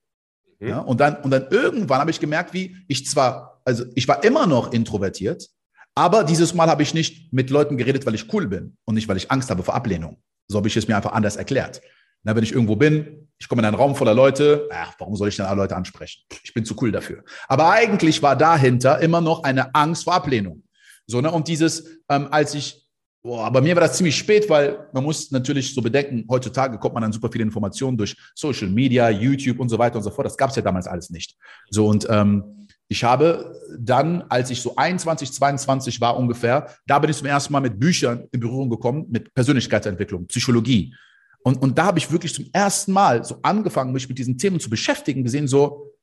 Mhm. 0.58 0.68
Ja, 0.68 0.80
und 0.80 1.00
dann, 1.00 1.16
und 1.22 1.30
dann 1.30 1.46
irgendwann 1.50 2.00
habe 2.00 2.10
ich 2.10 2.20
gemerkt, 2.20 2.52
wie 2.52 2.76
ich 2.88 3.06
zwar, 3.06 3.60
also 3.64 3.84
ich 3.94 4.06
war 4.06 4.22
immer 4.22 4.46
noch 4.46 4.72
introvertiert, 4.72 5.48
aber 5.94 6.24
dieses 6.24 6.54
Mal 6.54 6.68
habe 6.68 6.82
ich 6.82 6.94
nicht 6.94 7.32
mit 7.32 7.50
Leuten 7.50 7.76
geredet, 7.76 8.06
weil 8.06 8.14
ich 8.14 8.32
cool 8.32 8.46
bin 8.46 8.76
und 8.84 8.94
nicht, 8.94 9.08
weil 9.08 9.16
ich 9.16 9.30
Angst 9.30 9.50
habe 9.50 9.62
vor 9.62 9.74
Ablehnung. 9.74 10.18
So 10.48 10.58
habe 10.58 10.68
ich 10.68 10.76
es 10.76 10.88
mir 10.88 10.96
einfach 10.96 11.12
anders 11.12 11.36
erklärt. 11.36 11.80
Na, 12.24 12.34
wenn 12.34 12.42
ich 12.42 12.52
irgendwo 12.52 12.74
bin, 12.74 13.28
ich 13.38 13.48
komme 13.48 13.62
in 13.62 13.66
einen 13.66 13.76
Raum 13.76 13.94
voller 13.94 14.14
Leute, 14.14 14.68
ach, 14.72 14.94
warum 14.98 15.14
soll 15.14 15.28
ich 15.28 15.36
denn 15.36 15.46
alle 15.46 15.62
Leute 15.62 15.76
ansprechen? 15.76 16.22
Ich 16.42 16.52
bin 16.52 16.64
zu 16.64 16.74
cool 16.80 16.90
dafür. 16.90 17.22
Aber 17.46 17.70
eigentlich 17.70 18.22
war 18.22 18.34
dahinter 18.34 18.98
immer 19.00 19.20
noch 19.20 19.44
eine 19.44 19.74
Angst 19.74 20.04
vor 20.04 20.14
Ablehnung. 20.14 20.64
So, 21.06 21.20
ne? 21.20 21.30
Und 21.30 21.48
dieses, 21.48 22.00
ähm, 22.08 22.28
als 22.30 22.54
ich, 22.54 22.84
boah, 23.22 23.50
bei 23.52 23.60
mir 23.60 23.76
war 23.76 23.82
das 23.82 23.96
ziemlich 23.96 24.16
spät, 24.16 24.50
weil 24.50 24.88
man 24.92 25.04
muss 25.04 25.30
natürlich 25.30 25.74
so 25.74 25.80
bedenken, 25.80 26.26
heutzutage 26.28 26.78
kommt 26.78 26.94
man 26.94 27.04
an 27.04 27.12
super 27.12 27.30
viele 27.30 27.44
Informationen 27.44 27.96
durch 27.96 28.16
Social 28.34 28.68
Media, 28.68 29.08
YouTube 29.10 29.60
und 29.60 29.68
so 29.68 29.78
weiter 29.78 29.96
und 29.96 30.02
so 30.02 30.10
fort. 30.10 30.26
Das 30.26 30.36
gab 30.36 30.50
es 30.50 30.56
ja 30.56 30.62
damals 30.62 30.86
alles 30.86 31.10
nicht. 31.10 31.36
So, 31.70 31.86
und 31.86 32.06
ähm, 32.10 32.67
ich 32.88 33.04
habe 33.04 33.54
dann, 33.78 34.22
als 34.22 34.50
ich 34.50 34.62
so 34.62 34.74
21, 34.76 35.32
22 35.32 36.00
war 36.00 36.16
ungefähr, 36.16 36.74
da 36.86 36.98
bin 36.98 37.10
ich 37.10 37.18
zum 37.18 37.26
ersten 37.26 37.52
Mal 37.52 37.60
mit 37.60 37.78
Büchern 37.78 38.26
in 38.32 38.40
Berührung 38.40 38.70
gekommen, 38.70 39.06
mit 39.10 39.34
Persönlichkeitsentwicklung, 39.34 40.26
Psychologie. 40.26 40.94
Und, 41.42 41.60
und 41.60 41.76
da 41.76 41.84
habe 41.84 41.98
ich 41.98 42.10
wirklich 42.10 42.34
zum 42.34 42.48
ersten 42.52 42.92
Mal 42.92 43.24
so 43.24 43.40
angefangen, 43.42 43.92
mich 43.92 44.08
mit 44.08 44.18
diesen 44.18 44.38
Themen 44.38 44.58
zu 44.58 44.70
beschäftigen, 44.70 45.22
gesehen, 45.22 45.48
so, 45.48 45.94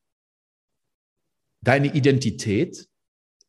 deine 1.60 1.92
Identität, 1.92 2.88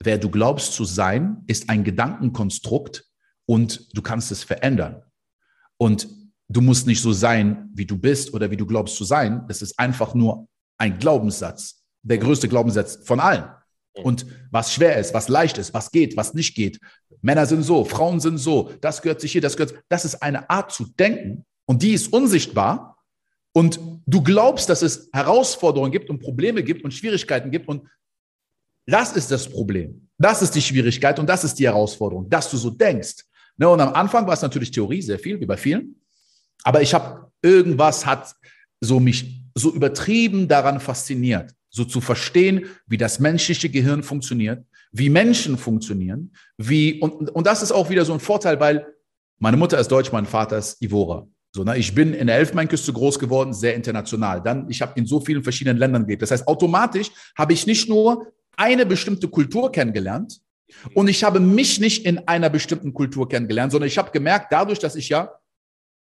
wer 0.04 0.18
du 0.18 0.30
glaubst 0.30 0.74
zu 0.74 0.84
sein, 0.84 1.44
ist 1.46 1.70
ein 1.70 1.84
Gedankenkonstrukt 1.84 3.06
und 3.46 3.96
du 3.96 4.02
kannst 4.02 4.32
es 4.32 4.44
verändern. 4.44 5.04
Und 5.78 6.08
du 6.50 6.62
musst 6.62 6.88
nicht 6.88 7.02
so 7.02 7.14
sein, 7.14 7.70
wie 7.74 7.86
du 7.86 7.98
bist 7.98 8.34
oder 8.34 8.50
wie 8.50 8.58
du 8.58 8.66
glaubst 8.66 8.96
zu 8.96 9.04
sein. 9.04 9.46
Das 9.48 9.62
ist 9.62 9.78
einfach 9.78 10.16
nur 10.16 10.48
ein 10.80 10.98
Glaubenssatz 10.98 11.77
der 12.08 12.18
größte 12.18 12.48
Glaubenssatz 12.48 13.00
von 13.04 13.20
allen. 13.20 13.46
Und 13.94 14.26
was 14.52 14.74
schwer 14.74 14.98
ist, 14.98 15.14
was 15.14 15.28
leicht 15.28 15.58
ist, 15.58 15.74
was 15.74 15.92
geht, 15.92 16.16
was 16.18 16.34
nicht 16.34 16.56
geht. 16.56 16.80
Männer 17.22 17.46
sind 17.46 17.64
so, 17.64 17.84
Frauen 17.84 18.20
sind 18.20 18.38
so, 18.38 18.72
das 18.82 19.02
gehört 19.02 19.22
sich 19.22 19.32
hier, 19.32 19.42
das 19.42 19.58
gehört. 19.58 19.82
Das 19.90 20.06
ist 20.06 20.22
eine 20.22 20.50
Art 20.50 20.72
zu 20.72 20.86
denken 20.86 21.46
und 21.66 21.82
die 21.82 21.94
ist 21.94 22.14
unsichtbar. 22.14 22.98
Und 23.54 23.80
du 24.06 24.22
glaubst, 24.22 24.70
dass 24.70 24.84
es 24.84 25.10
Herausforderungen 25.12 25.92
gibt 25.92 26.10
und 26.12 26.20
Probleme 26.20 26.64
gibt 26.64 26.84
und 26.84 26.94
Schwierigkeiten 26.94 27.50
gibt. 27.50 27.68
Und 27.68 27.88
das 28.86 29.14
ist 29.14 29.32
das 29.32 29.50
Problem. 29.50 30.10
Das 30.20 30.44
ist 30.44 30.54
die 30.54 30.62
Schwierigkeit 30.62 31.18
und 31.18 31.28
das 31.28 31.44
ist 31.44 31.56
die 31.56 31.66
Herausforderung, 31.66 32.30
dass 32.30 32.52
du 32.52 32.58
so 32.58 32.70
denkst. 32.70 33.26
Ne, 33.58 33.68
und 33.68 33.82
am 33.82 33.94
Anfang 33.94 34.28
war 34.28 34.34
es 34.34 34.44
natürlich 34.44 34.70
Theorie, 34.70 35.02
sehr 35.02 35.18
viel, 35.18 35.40
wie 35.40 35.46
bei 35.48 35.58
vielen. 35.58 35.96
Aber 36.64 36.82
ich 36.84 36.94
habe 36.94 37.32
irgendwas 37.42 38.06
hat 38.06 38.36
so 38.80 39.00
mich 39.00 39.42
so 39.56 39.74
übertrieben 39.74 40.48
daran 40.48 40.80
fasziniert 40.80 41.57
so 41.78 41.86
zu 41.86 42.02
verstehen, 42.02 42.66
wie 42.88 42.98
das 42.98 43.20
menschliche 43.20 43.70
Gehirn 43.70 44.04
funktioniert, 44.04 44.66
wie 44.92 45.10
Menschen 45.10 45.58
funktionieren, 45.58 46.34
wie, 46.58 47.00
und, 47.00 47.30
und 47.30 47.48
das 47.48 47.62
ist 47.62 47.72
auch 47.72 47.90
wieder 47.90 48.04
so 48.04 48.14
ein 48.14 48.20
Vorteil, 48.20 48.60
weil 48.60 48.86
meine 49.40 49.58
Mutter 49.58 49.80
ist 49.80 49.90
Deutsch, 49.90 50.12
mein 50.12 50.26
Vater 50.26 50.58
ist 50.58 50.82
Ivora. 50.82 51.28
So, 51.52 51.64
ne, 51.64 51.78
ich 51.78 51.96
bin 51.96 52.14
in 52.14 52.28
der 52.28 52.38
Elfmeinküste 52.38 52.92
groß 52.92 53.20
geworden, 53.20 53.54
sehr 53.54 53.76
international. 53.76 54.42
Dann, 54.42 54.70
ich 54.70 54.82
habe 54.82 54.94
in 54.96 55.06
so 55.06 55.22
vielen 55.22 55.44
verschiedenen 55.44 55.78
Ländern 55.78 56.06
gelebt. 56.06 56.22
Das 56.22 56.32
heißt, 56.32 56.48
automatisch 56.48 57.10
habe 57.38 57.54
ich 57.54 57.66
nicht 57.66 57.88
nur 57.88 58.28
eine 58.58 58.86
bestimmte 58.86 59.28
Kultur 59.28 59.72
kennengelernt 59.72 60.40
und 60.94 61.08
ich 61.08 61.24
habe 61.24 61.40
mich 61.40 61.80
nicht 61.80 62.06
in 62.06 62.28
einer 62.28 62.50
bestimmten 62.50 62.94
Kultur 62.94 63.30
kennengelernt, 63.30 63.72
sondern 63.72 63.88
ich 63.88 63.98
habe 63.98 64.12
gemerkt, 64.12 64.52
dadurch, 64.52 64.80
dass 64.80 64.96
ich 64.96 65.10
ja 65.10 65.32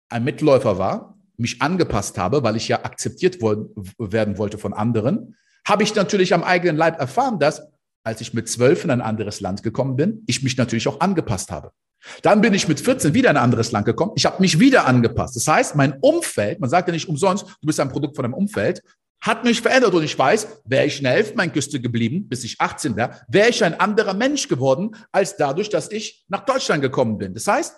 ein 0.08 0.24
Mitläufer 0.24 0.78
war, 0.78 1.18
mich 1.36 1.60
angepasst 1.60 2.16
habe, 2.16 2.42
weil 2.42 2.56
ich 2.56 2.68
ja 2.68 2.84
akzeptiert 2.84 3.42
werden 3.42 4.38
wollte 4.38 4.58
von 4.58 4.72
anderen, 4.72 5.36
habe 5.66 5.82
ich 5.82 5.94
natürlich 5.94 6.34
am 6.34 6.44
eigenen 6.44 6.76
Leib 6.76 6.98
erfahren, 6.98 7.38
dass 7.38 7.62
als 8.04 8.20
ich 8.20 8.34
mit 8.34 8.48
zwölf 8.48 8.84
in 8.84 8.90
ein 8.90 9.00
anderes 9.00 9.40
Land 9.40 9.62
gekommen 9.62 9.96
bin, 9.96 10.22
ich 10.26 10.42
mich 10.42 10.56
natürlich 10.56 10.86
auch 10.88 11.00
angepasst 11.00 11.50
habe. 11.50 11.72
Dann 12.20 12.42
bin 12.42 12.52
ich 12.52 12.68
mit 12.68 12.80
14 12.80 13.14
wieder 13.14 13.30
in 13.30 13.38
ein 13.38 13.42
anderes 13.42 13.72
Land 13.72 13.86
gekommen. 13.86 14.12
Ich 14.14 14.26
habe 14.26 14.42
mich 14.42 14.60
wieder 14.60 14.86
angepasst. 14.86 15.36
Das 15.36 15.48
heißt, 15.48 15.74
mein 15.74 15.98
Umfeld, 16.00 16.60
man 16.60 16.68
sagt 16.68 16.88
ja 16.88 16.92
nicht 16.92 17.08
umsonst, 17.08 17.46
du 17.62 17.66
bist 17.66 17.80
ein 17.80 17.88
Produkt 17.88 18.14
von 18.14 18.24
deinem 18.24 18.34
Umfeld, 18.34 18.82
hat 19.22 19.42
mich 19.42 19.62
verändert 19.62 19.94
und 19.94 20.02
ich 20.02 20.18
weiß, 20.18 20.60
wäre 20.66 20.84
ich 20.84 20.98
in 20.98 21.04
der 21.04 21.14
Elfenbeinküste 21.14 21.80
geblieben, 21.80 22.28
bis 22.28 22.44
ich 22.44 22.60
18 22.60 22.94
wäre, 22.94 23.22
wäre 23.28 23.48
ich 23.48 23.64
ein 23.64 23.80
anderer 23.80 24.12
Mensch 24.12 24.48
geworden, 24.48 24.96
als 25.12 25.38
dadurch, 25.38 25.70
dass 25.70 25.90
ich 25.90 26.26
nach 26.28 26.44
Deutschland 26.44 26.82
gekommen 26.82 27.16
bin. 27.16 27.32
Das 27.32 27.46
heißt, 27.46 27.74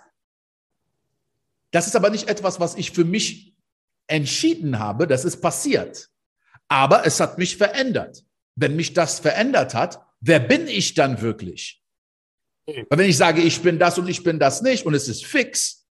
das 1.70 1.86
ist 1.86 1.94
aber 1.94 2.10
nicht 2.10 2.28
etwas, 2.28 2.58
was 2.58 2.74
ich 2.74 2.90
für 2.90 3.04
mich 3.04 3.54
entschieden 4.08 4.80
habe, 4.80 5.06
das 5.06 5.24
ist 5.24 5.40
passiert. 5.40 6.08
Aber 6.68 7.06
es 7.06 7.20
hat 7.20 7.38
mich 7.38 7.56
verändert. 7.56 8.25
Wenn 8.56 8.76
mich 8.76 8.94
das 8.94 9.20
verändert 9.20 9.75
hat, 9.75 10.00
wer 10.20 10.40
bin 10.40 10.66
ich 10.66 10.94
dann 10.94 11.20
wirklich? 11.20 11.82
Weil 12.66 12.99
wenn 12.99 13.11
ich 13.11 13.16
sage, 13.16 13.42
ich 13.42 13.61
bin 13.62 13.78
das 13.78 13.99
und 13.99 14.08
ich 14.08 14.23
bin 14.23 14.38
das 14.38 14.62
nicht 14.62 14.87
und 14.87 14.94
es 14.94 15.08
ist 15.08 15.25
fix, 15.25 15.87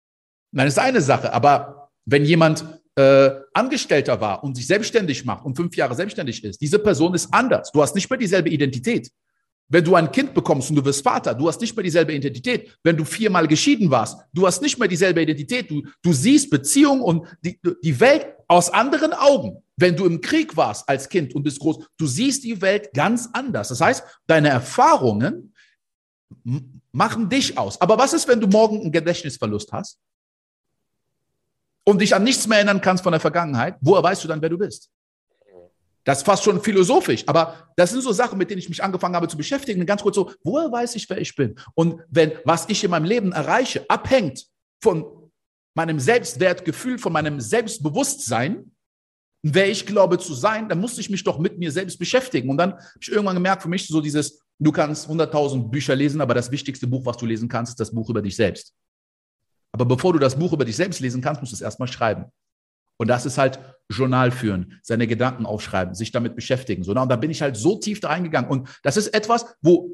dann 0.53 0.67
ist 0.67 0.79
eine 0.79 1.01
Sache. 1.01 1.33
Aber 1.33 1.91
wenn 2.05 2.25
jemand 2.25 2.65
äh, 2.97 3.31
Angestellter 3.53 4.21
war 4.21 4.43
und 4.43 4.57
sich 4.57 4.67
selbstständig 4.67 5.25
macht 5.25 5.45
und 5.45 5.57
fünf 5.57 5.77
Jahre 5.77 5.95
selbstständig 5.95 6.43
ist, 6.43 6.61
diese 6.61 6.79
Person 6.79 7.15
ist 7.15 7.33
anders. 7.33 7.71
Du 7.73 7.83
hast 7.83 7.95
nicht 7.95 8.09
mehr 8.11 8.19
dieselbe 8.19 8.51
Identität. 8.51 9.11
Wenn 9.69 9.85
du 9.85 9.95
ein 9.95 10.13
Kind 10.13 10.35
bekommst 10.35 10.71
und 10.71 10.77
du 10.77 10.85
wirst 10.85 11.03
Vater, 11.03 11.35
du 11.35 11.49
hast 11.49 11.61
nicht 11.61 11.75
mehr 11.75 11.83
dieselbe 11.83 12.13
Identität. 12.13 12.77
Wenn 12.83 12.97
du 12.97 13.05
viermal 13.05 13.49
geschieden 13.49 13.91
warst, 13.91 14.19
du 14.33 14.47
hast 14.47 14.61
nicht 14.61 14.79
mehr 14.79 14.89
dieselbe 14.89 15.23
Identität. 15.23 15.71
Du, 15.71 15.83
du 16.03 16.13
siehst 16.13 16.51
Beziehungen 16.51 17.01
und 17.01 17.27
die, 17.43 17.59
die 17.83 17.99
Welt 17.99 18.27
aus 18.47 18.71
anderen 18.71 19.13
Augen. 19.13 19.63
Wenn 19.77 19.97
du 19.97 20.05
im 20.05 20.21
Krieg 20.21 20.57
warst 20.57 20.89
als 20.89 21.09
Kind 21.09 21.35
und 21.35 21.43
bist 21.43 21.61
groß, 21.61 21.79
du 21.97 22.07
siehst 22.07 22.45
die 22.45 22.61
Welt 22.61 22.93
ganz 22.93 23.29
anders. 23.33 23.69
Das 23.69 23.81
heißt, 23.81 24.05
deine 24.27 24.51
Erfahrungen 24.51 25.55
machen 26.93 27.29
dich 27.29 27.59
aus. 27.59 27.81
Aber 27.81 27.99
was 27.99 28.13
ist, 28.13 28.29
wenn 28.29 28.41
du 28.41 28.47
morgen 28.47 28.81
einen 28.81 28.93
Gedächtnisverlust 28.93 29.73
hast 29.73 29.99
und 31.85 32.01
dich 32.01 32.15
an 32.15 32.23
nichts 32.23 32.47
mehr 32.47 32.59
erinnern 32.59 32.81
kannst 32.81 33.03
von 33.03 33.13
der 33.13 33.21
Vergangenheit? 33.21 33.77
Woher 33.81 34.03
weißt 34.03 34.23
du 34.25 34.29
dann, 34.29 34.43
wer 34.43 34.51
du 34.51 34.59
bist? 34.59 34.91
Das 36.05 36.19
ist 36.19 36.25
fast 36.25 36.45
schon 36.45 36.61
philosophisch, 36.63 37.25
aber 37.27 37.71
das 37.77 37.91
sind 37.91 38.03
so 38.03 38.13
Sachen, 38.13 38.39
mit 38.39 38.51
denen 38.51 38.59
ich 38.59 38.69
mich 38.69 38.83
angefangen 38.83 39.17
habe 39.17 39.27
zu 39.27 39.39
beschäftigen. 39.39 39.85
Ganz 39.87 40.03
kurz 40.03 40.17
so, 40.17 40.31
woher 40.43 40.71
weiß 40.71 40.95
ich, 40.97 41.09
wer 41.09 41.19
ich 41.19 41.35
bin? 41.35 41.55
Und 41.75 42.03
wenn 42.11 42.33
was 42.45 42.69
ich 42.69 42.85
in 42.85 42.91
meinem 42.91 43.07
Leben 43.07 43.33
erreiche, 43.33 43.89
abhängt 43.89 44.47
von 44.83 45.05
meinem 45.75 45.99
Selbstwertgefühl, 45.99 46.99
von 46.99 47.13
meinem 47.13 47.41
Selbstbewusstsein, 47.41 48.71
wer 49.43 49.69
ich 49.69 49.87
glaube 49.87 50.19
zu 50.19 50.35
sein, 50.35 50.69
dann 50.69 50.81
muss 50.81 50.99
ich 50.99 51.11
mich 51.11 51.25
doch 51.25 51.39
mit 51.39 51.59
mir 51.59 51.73
selbst 51.73 51.99
beschäftigen. 51.99 52.51
Und 52.51 52.59
dann 52.59 52.73
habe 52.75 52.99
ich 53.01 53.11
irgendwann 53.11 53.37
gemerkt, 53.37 53.63
für 53.63 53.69
mich 53.69 53.87
so 53.87 54.01
dieses, 54.01 54.41
du 54.59 54.73
kannst 54.73 55.09
100.000 55.09 55.69
Bücher 55.69 55.97
lesen, 55.97 56.21
aber 56.21 56.35
das 56.35 56.51
wichtigste 56.51 56.87
Buch, 56.87 57.05
was 57.07 57.17
du 57.17 57.27
lesen 57.27 57.49
kannst, 57.49 57.71
ist 57.71 57.81
das 57.81 57.93
Buch 57.93 58.09
über 58.11 58.23
dich 58.23 58.37
selbst. 58.37 58.75
Aber 59.73 59.85
bevor 59.85 60.13
du 60.13 60.19
das 60.19 60.39
Buch 60.39 60.53
über 60.53 60.65
dich 60.65 60.77
selbst 60.77 61.01
lesen 61.01 61.21
kannst, 61.21 61.41
musst 61.41 61.53
du 61.53 61.57
es 61.57 61.63
erstmal 61.63 61.89
schreiben. 61.89 62.27
Und 62.97 63.09
das 63.09 63.27
ist 63.27 63.39
halt 63.39 63.59
Journal 63.91 64.31
führen, 64.31 64.79
seine 64.83 65.07
Gedanken 65.07 65.47
aufschreiben, 65.47 65.95
sich 65.95 66.13
damit 66.13 66.37
beschäftigen. 66.37 66.85
So? 66.85 66.93
Und 66.93 67.09
da 67.09 67.17
bin 67.17 67.31
ich 67.31 67.43
halt 67.43 67.57
so 67.57 67.77
tief 67.77 68.01
da 68.01 68.09
reingegangen. 68.09 68.51
Und 68.51 68.69
das 68.83 68.97
ist 68.97 69.09
etwas, 69.09 69.47
wo, 69.61 69.91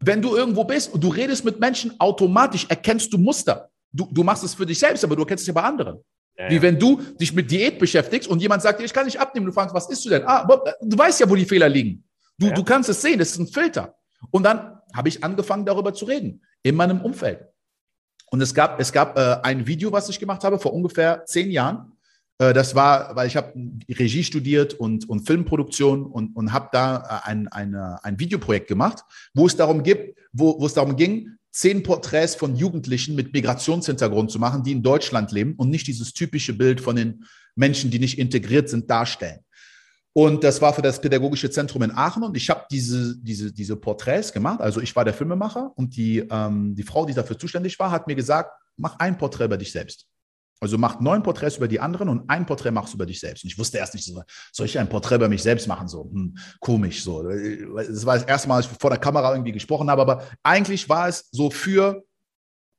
wenn 0.00 0.22
du 0.22 0.36
irgendwo 0.36 0.64
bist 0.64 0.92
und 0.92 1.02
du 1.02 1.08
redest 1.08 1.44
mit 1.44 1.60
Menschen, 1.60 1.98
automatisch 1.98 2.66
erkennst 2.68 3.12
du 3.12 3.18
Muster. 3.18 3.70
Du, 3.92 4.08
du 4.10 4.24
machst 4.24 4.44
es 4.44 4.54
für 4.54 4.66
dich 4.66 4.78
selbst, 4.78 5.04
aber 5.04 5.16
du 5.16 5.22
erkennst 5.22 5.42
es 5.42 5.48
ja 5.48 5.52
bei 5.54 5.62
anderen. 5.62 5.98
Ja, 6.36 6.50
Wie 6.50 6.60
wenn 6.60 6.78
du 6.78 7.00
dich 7.20 7.32
mit 7.32 7.50
Diät 7.50 7.78
beschäftigst 7.78 8.28
und 8.28 8.40
jemand 8.40 8.62
sagt 8.62 8.80
dir, 8.80 8.84
ich 8.84 8.92
kann 8.92 9.04
nicht 9.04 9.20
abnehmen. 9.20 9.46
Du 9.46 9.52
fragst, 9.52 9.74
was 9.74 9.88
isst 9.88 10.04
du 10.04 10.08
denn? 10.08 10.22
Ah, 10.26 10.44
du 10.80 10.98
weißt 10.98 11.20
ja, 11.20 11.30
wo 11.30 11.36
die 11.36 11.44
Fehler 11.44 11.68
liegen. 11.68 12.04
Du, 12.38 12.48
ja. 12.48 12.54
du 12.54 12.64
kannst 12.64 12.88
es 12.88 13.00
sehen, 13.00 13.18
das 13.18 13.30
ist 13.30 13.38
ein 13.38 13.46
Filter. 13.46 13.94
Und 14.30 14.42
dann 14.42 14.80
habe 14.92 15.08
ich 15.08 15.22
angefangen, 15.22 15.64
darüber 15.64 15.94
zu 15.94 16.06
reden, 16.06 16.42
in 16.62 16.74
meinem 16.74 17.00
Umfeld. 17.02 17.46
Und 18.30 18.40
es 18.40 18.52
gab, 18.52 18.80
es 18.80 18.92
gab 18.92 19.16
äh, 19.16 19.36
ein 19.42 19.66
Video, 19.66 19.92
was 19.92 20.08
ich 20.08 20.18
gemacht 20.18 20.42
habe 20.42 20.58
vor 20.58 20.72
ungefähr 20.72 21.24
zehn 21.24 21.50
Jahren. 21.50 21.92
Äh, 22.38 22.52
das 22.52 22.74
war, 22.74 23.14
weil 23.16 23.26
ich 23.26 23.36
habe 23.36 23.52
Regie 23.88 24.24
studiert 24.24 24.74
und, 24.74 25.08
und 25.08 25.26
Filmproduktion 25.26 26.04
und, 26.06 26.34
und 26.36 26.52
habe 26.52 26.68
da 26.72 26.96
äh, 27.24 27.28
ein, 27.28 27.48
eine, 27.48 28.02
ein 28.04 28.18
Videoprojekt 28.18 28.68
gemacht, 28.68 29.04
wo 29.34 29.46
es 29.46 29.56
darum 29.56 29.82
gibt, 29.82 30.18
wo, 30.32 30.60
wo 30.60 30.66
es 30.66 30.74
darum 30.74 30.96
ging, 30.96 31.36
zehn 31.50 31.82
Porträts 31.82 32.34
von 32.34 32.56
Jugendlichen 32.56 33.14
mit 33.14 33.32
Migrationshintergrund 33.32 34.30
zu 34.30 34.38
machen, 34.38 34.64
die 34.64 34.72
in 34.72 34.82
Deutschland 34.82 35.30
leben 35.30 35.54
und 35.54 35.70
nicht 35.70 35.86
dieses 35.86 36.12
typische 36.12 36.52
Bild 36.52 36.80
von 36.80 36.96
den 36.96 37.24
Menschen, 37.54 37.90
die 37.90 38.00
nicht 38.00 38.18
integriert 38.18 38.68
sind, 38.68 38.90
darstellen. 38.90 39.40
Und 40.16 40.44
das 40.44 40.60
war 40.60 40.72
für 40.72 40.82
das 40.82 41.00
Pädagogische 41.00 41.50
Zentrum 41.50 41.82
in 41.82 41.90
Aachen 41.90 42.22
und 42.22 42.36
ich 42.36 42.48
habe 42.48 42.66
diese, 42.70 43.16
diese, 43.18 43.52
diese 43.52 43.76
Porträts 43.76 44.32
gemacht. 44.32 44.60
Also 44.60 44.80
ich 44.80 44.94
war 44.94 45.04
der 45.04 45.14
Filmemacher 45.14 45.72
und 45.76 45.96
die, 45.96 46.18
ähm, 46.30 46.74
die 46.76 46.84
Frau, 46.84 47.04
die 47.04 47.14
dafür 47.14 47.36
zuständig 47.36 47.78
war, 47.80 47.90
hat 47.90 48.06
mir 48.06 48.14
gesagt, 48.14 48.50
mach 48.76 48.98
ein 48.98 49.18
Porträt 49.18 49.46
über 49.46 49.56
dich 49.56 49.72
selbst. 49.72 50.06
Also 50.64 50.78
mach 50.78 50.98
neun 50.98 51.22
Porträts 51.22 51.58
über 51.58 51.68
die 51.68 51.78
anderen 51.78 52.08
und 52.08 52.30
ein 52.30 52.46
Porträt 52.46 52.70
machst 52.70 52.94
du 52.94 52.96
über 52.96 53.04
dich 53.04 53.20
selbst. 53.20 53.44
Und 53.44 53.50
ich 53.50 53.58
wusste 53.58 53.76
erst 53.76 53.92
nicht, 53.92 54.10
soll 54.52 54.66
ich 54.66 54.78
ein 54.78 54.88
Porträt 54.88 55.16
über 55.16 55.28
mich 55.28 55.42
selbst 55.42 55.68
machen? 55.68 55.88
So 55.88 56.10
hm, 56.10 56.38
komisch. 56.58 57.04
So, 57.04 57.22
das 57.22 58.06
war 58.06 58.14
das 58.14 58.24
erste 58.24 58.48
Mal, 58.48 58.56
als 58.56 58.66
ich 58.66 58.72
vor 58.80 58.88
der 58.88 58.98
Kamera 58.98 59.32
irgendwie 59.32 59.52
gesprochen 59.52 59.90
habe. 59.90 60.00
Aber 60.00 60.26
eigentlich 60.42 60.88
war 60.88 61.08
es 61.08 61.28
so 61.30 61.50
für 61.50 62.02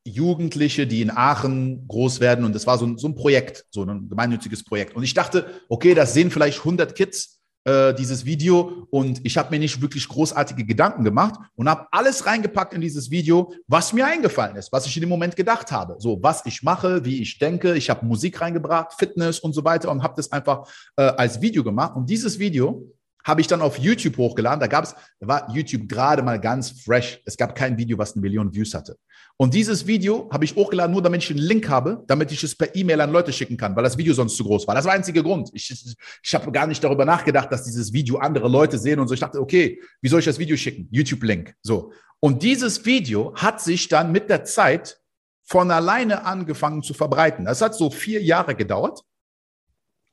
Jugendliche, 0.03 0.87
die 0.87 1.01
in 1.01 1.11
Aachen 1.11 1.87
groß 1.87 2.19
werden. 2.19 2.43
Und 2.43 2.53
das 2.53 2.65
war 2.65 2.79
so 2.79 2.87
ein, 2.87 2.97
so 2.97 3.07
ein 3.07 3.15
Projekt, 3.15 3.65
so 3.69 3.83
ein 3.83 4.09
gemeinnütziges 4.09 4.63
Projekt. 4.63 4.95
Und 4.95 5.03
ich 5.03 5.13
dachte, 5.13 5.45
okay, 5.69 5.93
das 5.93 6.15
sehen 6.15 6.31
vielleicht 6.31 6.59
100 6.59 6.95
Kids 6.95 7.34
äh, 7.65 7.93
dieses 7.93 8.25
Video 8.25 8.87
und 8.91 9.25
ich 9.25 9.37
habe 9.37 9.49
mir 9.51 9.59
nicht 9.59 9.81
wirklich 9.81 10.07
großartige 10.07 10.65
Gedanken 10.65 11.03
gemacht 11.03 11.39
und 11.55 11.67
habe 11.67 11.87
alles 11.91 12.25
reingepackt 12.25 12.73
in 12.73 12.81
dieses 12.81 13.11
Video, 13.11 13.53
was 13.67 13.91
mir 13.91 14.05
eingefallen 14.05 14.55
ist, 14.55 14.71
was 14.71 14.85
ich 14.85 14.95
in 14.95 15.01
dem 15.01 15.09
Moment 15.09 15.35
gedacht 15.35 15.71
habe. 15.71 15.95
So, 15.99 16.21
was 16.21 16.45
ich 16.45 16.63
mache, 16.63 17.03
wie 17.03 17.21
ich 17.21 17.39
denke. 17.39 17.75
Ich 17.75 17.89
habe 17.89 18.05
Musik 18.05 18.39
reingebracht, 18.39 18.93
Fitness 18.93 19.39
und 19.39 19.53
so 19.53 19.63
weiter 19.65 19.91
und 19.91 20.03
habe 20.03 20.13
das 20.15 20.31
einfach 20.31 20.69
äh, 20.95 21.03
als 21.03 21.41
Video 21.41 21.63
gemacht. 21.63 21.95
Und 21.95 22.09
dieses 22.09 22.39
Video 22.39 22.87
habe 23.25 23.41
ich 23.41 23.47
dann 23.47 23.61
auf 23.61 23.77
YouTube 23.77 24.17
hochgeladen. 24.17 24.59
Da 24.59 24.67
gab 24.67 24.85
es, 24.85 24.95
da 25.19 25.27
war 25.27 25.49
YouTube 25.51 25.89
gerade 25.89 26.21
mal 26.21 26.39
ganz 26.39 26.69
fresh. 26.69 27.21
Es 27.25 27.35
gab 27.35 27.55
kein 27.55 27.77
Video, 27.77 27.97
was 27.97 28.13
eine 28.13 28.21
Million 28.21 28.53
Views 28.53 28.73
hatte. 28.73 28.97
Und 29.37 29.53
dieses 29.53 29.85
Video 29.85 30.29
habe 30.31 30.45
ich 30.45 30.55
hochgeladen, 30.55 30.93
nur 30.93 31.01
damit 31.01 31.23
ich 31.23 31.29
einen 31.31 31.39
Link 31.39 31.67
habe, 31.67 32.03
damit 32.07 32.31
ich 32.31 32.41
es 32.43 32.55
per 32.55 32.73
E-Mail 32.73 33.01
an 33.01 33.11
Leute 33.11 33.33
schicken 33.33 33.57
kann, 33.57 33.75
weil 33.75 33.83
das 33.83 33.97
Video 33.97 34.13
sonst 34.13 34.37
zu 34.37 34.45
groß 34.45 34.67
war. 34.67 34.75
Das 34.75 34.85
war 34.85 34.91
der 34.91 34.99
einzige 34.99 35.23
Grund. 35.23 35.49
Ich, 35.53 35.69
ich, 35.71 35.95
ich 36.23 36.35
habe 36.35 36.51
gar 36.51 36.67
nicht 36.67 36.83
darüber 36.83 37.03
nachgedacht, 37.03 37.51
dass 37.51 37.63
dieses 37.63 37.91
Video 37.91 38.17
andere 38.17 38.47
Leute 38.47 38.77
sehen 38.77 38.99
und 38.99 39.07
so. 39.07 39.13
Ich 39.13 39.19
dachte, 39.19 39.41
okay, 39.41 39.81
wie 40.01 40.07
soll 40.07 40.19
ich 40.19 40.25
das 40.25 40.39
Video 40.39 40.55
schicken? 40.55 40.87
YouTube-Link. 40.91 41.55
So. 41.61 41.91
Und 42.19 42.43
dieses 42.43 42.85
Video 42.85 43.33
hat 43.35 43.59
sich 43.59 43.87
dann 43.89 44.11
mit 44.11 44.29
der 44.29 44.45
Zeit 44.45 44.99
von 45.43 45.69
alleine 45.69 46.25
angefangen 46.25 46.81
zu 46.81 46.93
verbreiten. 46.93 47.45
Das 47.45 47.61
hat 47.61 47.75
so 47.75 47.89
vier 47.89 48.21
Jahre 48.21 48.55
gedauert. 48.55 49.01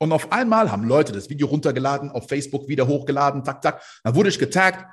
Und 0.03 0.11
auf 0.11 0.33
einmal 0.33 0.73
haben 0.73 0.83
Leute 0.83 1.13
das 1.13 1.31
Video 1.31 1.47
runtergeladen, 1.47 2.11
auf 2.11 2.29
Facebook 2.29 2.67
wieder 2.67 2.89
hochgeladen, 2.89 3.45
tak, 3.45 3.63
tak. 3.63 3.81
Dann 4.03 4.17
wurde 4.17 4.31
ich 4.31 4.39
getaggt 4.41 4.85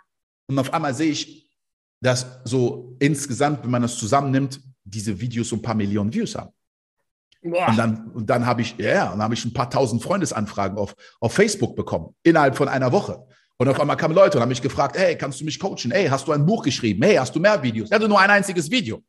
und 0.48 0.60
auf 0.60 0.72
einmal 0.72 0.94
sehe 0.94 1.10
ich, 1.10 1.50
dass 2.00 2.42
so 2.44 2.96
insgesamt, 3.00 3.64
wenn 3.64 3.72
man 3.72 3.82
das 3.82 3.98
zusammennimmt, 3.98 4.62
diese 4.84 5.20
Videos 5.20 5.50
so 5.50 5.56
ein 5.56 5.64
paar 5.64 5.74
Millionen 5.74 6.14
Views 6.14 6.36
haben. 6.36 6.52
Boah. 7.42 7.70
Und 7.70 7.78
dann, 7.78 8.12
und 8.12 8.30
dann 8.30 8.46
habe 8.46 8.62
ich, 8.62 8.78
ja, 8.78 9.12
und 9.12 9.20
habe 9.20 9.34
ich 9.34 9.44
ein 9.46 9.52
paar 9.52 9.72
tausend 9.72 10.04
Freundesanfragen 10.04 10.78
auf, 10.78 10.96
auf 11.20 11.34
Facebook 11.34 11.76
bekommen, 11.76 12.14
innerhalb 12.22 12.56
von 12.56 12.68
einer 12.68 12.92
Woche. 12.92 13.26
Und 13.58 13.68
auf 13.68 13.80
einmal 13.80 13.98
kamen 13.98 14.14
Leute 14.14 14.38
und 14.38 14.44
haben 14.44 14.50
mich 14.50 14.62
gefragt, 14.62 14.96
hey, 14.96 15.18
kannst 15.18 15.42
du 15.42 15.46
mich 15.46 15.60
coachen? 15.60 15.90
Hey, 15.90 16.08
hast 16.08 16.28
du 16.28 16.34
ein 16.34 16.46
Buch 16.46 16.62
geschrieben? 16.62 17.02
Hey, 17.02 17.16
hast 17.16 17.36
du 17.36 17.40
mehr 17.40 17.64
Videos? 17.64 17.90
Ich 17.90 17.96
hatte 17.96 18.08
nur 18.08 18.20
ein 18.20 18.30
einziges 18.30 18.70
Video, 18.70 19.02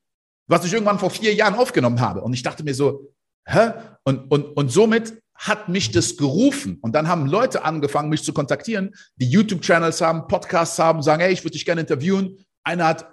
was 0.47 0.65
ich 0.65 0.73
irgendwann 0.73 0.99
vor 0.99 1.11
vier 1.11 1.35
Jahren 1.35 1.57
aufgenommen 1.57 2.01
habe. 2.01 2.23
Und 2.23 2.33
ich 2.33 2.43
dachte 2.43 2.65
mir 2.65 2.75
so, 2.75 3.13
hä? 3.45 3.73
Und, 4.05 4.31
und, 4.31 4.45
und 4.57 4.73
somit 4.73 5.21
hat 5.41 5.69
mich 5.71 5.91
das 5.91 6.19
gerufen. 6.19 6.77
Und 6.83 6.95
dann 6.95 7.09
haben 7.09 7.25
Leute 7.27 7.65
angefangen, 7.65 8.11
mich 8.11 8.23
zu 8.23 8.35
kontaktieren, 8.35 8.95
die 9.17 9.31
YouTube-Channels 9.31 10.03
haben, 10.03 10.29
Podcasts 10.29 10.79
haben, 10.79 11.03
sagen, 11.03 11.23
hey, 11.23 11.33
ich 11.33 11.43
würde 11.43 11.55
dich 11.55 11.65
gerne 11.65 11.81
interviewen. 11.81 12.45
Einer 12.63 12.87
hat 12.87 13.11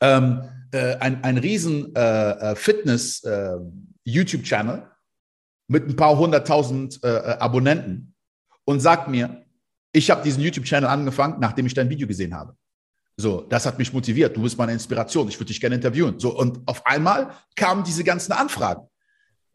ähm, 0.00 0.44
äh, 0.70 0.94
ein, 0.98 1.24
ein 1.24 1.38
riesen 1.38 1.92
äh, 1.96 2.52
äh 2.52 2.54
Fitness-YouTube-Channel 2.54 4.78
äh, 4.78 4.82
mit 5.66 5.88
ein 5.88 5.96
paar 5.96 6.16
hunderttausend 6.16 7.02
äh, 7.02 7.08
äh, 7.08 7.38
Abonnenten 7.38 8.14
und 8.64 8.78
sagt 8.78 9.08
mir, 9.08 9.44
ich 9.92 10.12
habe 10.12 10.22
diesen 10.22 10.40
YouTube-Channel 10.40 10.88
angefangen, 10.88 11.40
nachdem 11.40 11.66
ich 11.66 11.74
dein 11.74 11.90
Video 11.90 12.06
gesehen 12.06 12.32
habe. 12.32 12.54
So, 13.16 13.40
das 13.40 13.66
hat 13.66 13.78
mich 13.78 13.92
motiviert. 13.92 14.36
Du 14.36 14.42
bist 14.42 14.56
meine 14.56 14.72
Inspiration. 14.72 15.26
Ich 15.28 15.40
würde 15.40 15.48
dich 15.48 15.60
gerne 15.60 15.74
interviewen. 15.74 16.20
So, 16.20 16.36
und 16.36 16.60
auf 16.66 16.86
einmal 16.86 17.32
kamen 17.56 17.82
diese 17.82 18.04
ganzen 18.04 18.30
Anfragen. 18.32 18.88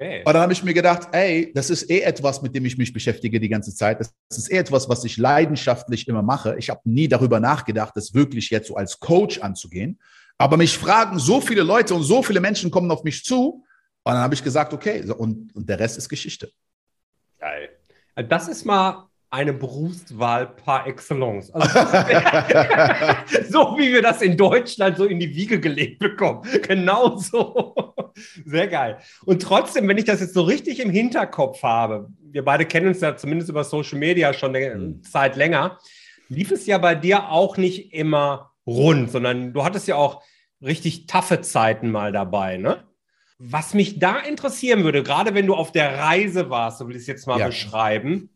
Okay. 0.02 0.24
Und 0.26 0.34
dann 0.34 0.44
habe 0.44 0.54
ich 0.54 0.64
mir 0.64 0.74
gedacht, 0.74 1.10
ey, 1.12 1.52
das 1.54 1.70
ist 1.70 1.90
eh 1.90 2.00
etwas, 2.00 2.42
mit 2.42 2.56
dem 2.56 2.64
ich 2.64 2.78
mich 2.78 2.94
beschäftige 2.94 3.38
die 3.38 3.50
ganze 3.50 3.76
Zeit. 3.76 4.00
Das 4.00 4.14
ist 4.30 4.50
eh 4.50 4.56
etwas, 4.56 4.88
was 4.88 5.04
ich 5.04 5.18
leidenschaftlich 5.18 6.08
immer 6.08 6.22
mache. 6.22 6.56
Ich 6.58 6.70
habe 6.70 6.80
nie 6.86 7.10
darüber 7.10 7.42
nachgedacht, 7.42 7.92
das 7.98 8.14
wirklich 8.14 8.50
jetzt 8.50 8.70
so 8.70 8.78
als 8.78 9.02
Coach 9.02 9.40
anzugehen. 9.40 10.00
Aber 10.38 10.56
mich 10.56 10.78
fragen 10.78 11.20
so 11.20 11.42
viele 11.42 11.64
Leute 11.64 11.94
und 11.96 12.04
so 12.04 12.24
viele 12.24 12.40
Menschen 12.40 12.72
kommen 12.72 12.90
auf 12.92 13.04
mich 13.04 13.26
zu. 13.26 13.66
Und 14.04 14.14
dann 14.14 14.20
habe 14.20 14.34
ich 14.34 14.42
gesagt, 14.42 14.72
okay, 14.72 15.04
und, 15.12 15.54
und 15.54 15.68
der 15.68 15.78
Rest 15.80 15.98
ist 15.98 16.08
Geschichte. 16.08 16.50
Geil. 17.38 17.70
Das 18.16 18.48
ist 18.48 18.66
mal 18.66 19.10
eine 19.30 19.54
Berufswahl 19.54 20.48
par 20.48 20.88
excellence. 20.88 21.52
Also, 21.52 21.68
so 23.50 23.78
wie 23.78 23.92
wir 23.94 24.02
das 24.02 24.22
in 24.22 24.38
Deutschland 24.38 24.98
so 24.98 25.06
in 25.06 25.20
die 25.20 25.36
Wiege 25.36 25.60
gelegt 25.60 26.00
bekommen. 26.00 26.42
Genau 26.64 27.18
so. 27.18 27.89
Sehr 28.46 28.68
geil. 28.68 29.00
Und 29.26 29.42
trotzdem, 29.42 29.88
wenn 29.88 29.98
ich 29.98 30.06
das 30.06 30.22
jetzt 30.22 30.34
so 30.34 30.42
richtig 30.42 30.80
im 30.80 30.90
Hinterkopf 30.90 31.64
habe, 31.64 32.10
wir 32.22 32.44
beide 32.44 32.66
kennen 32.66 32.88
uns 32.88 33.02
ja 33.02 33.16
zumindest 33.16 33.50
über 33.50 33.64
Social 33.64 33.98
Media 33.98 34.34
schon 34.34 34.56
eine 34.56 34.76
mhm. 34.76 35.04
Zeit 35.04 35.36
länger, 35.36 35.80
lief 36.28 36.52
es 36.52 36.66
ja 36.66 36.78
bei 36.78 36.96
dir 36.96 37.30
auch 37.30 37.58
nicht 37.58 37.94
immer 37.94 38.52
rund, 38.66 39.12
sondern 39.12 39.54
du 39.54 39.64
hattest 39.64 39.88
ja 39.88 39.96
auch 39.96 40.24
richtig 40.62 41.08
taffe 41.08 41.42
Zeiten 41.42 41.92
mal 41.92 42.12
dabei, 42.12 42.58
ne? 42.58 42.84
Was 43.42 43.74
mich 43.74 44.00
da 44.00 44.20
interessieren 44.20 44.84
würde, 44.84 45.02
gerade 45.02 45.34
wenn 45.34 45.48
du 45.48 45.56
auf 45.56 45.72
der 45.72 45.98
Reise 45.98 46.50
warst, 46.50 46.80
so 46.80 46.88
will 46.88 46.96
ich 46.96 47.04
es 47.04 47.08
jetzt 47.08 47.26
mal 47.26 47.40
ja. 47.40 47.48
beschreiben, 47.48 48.30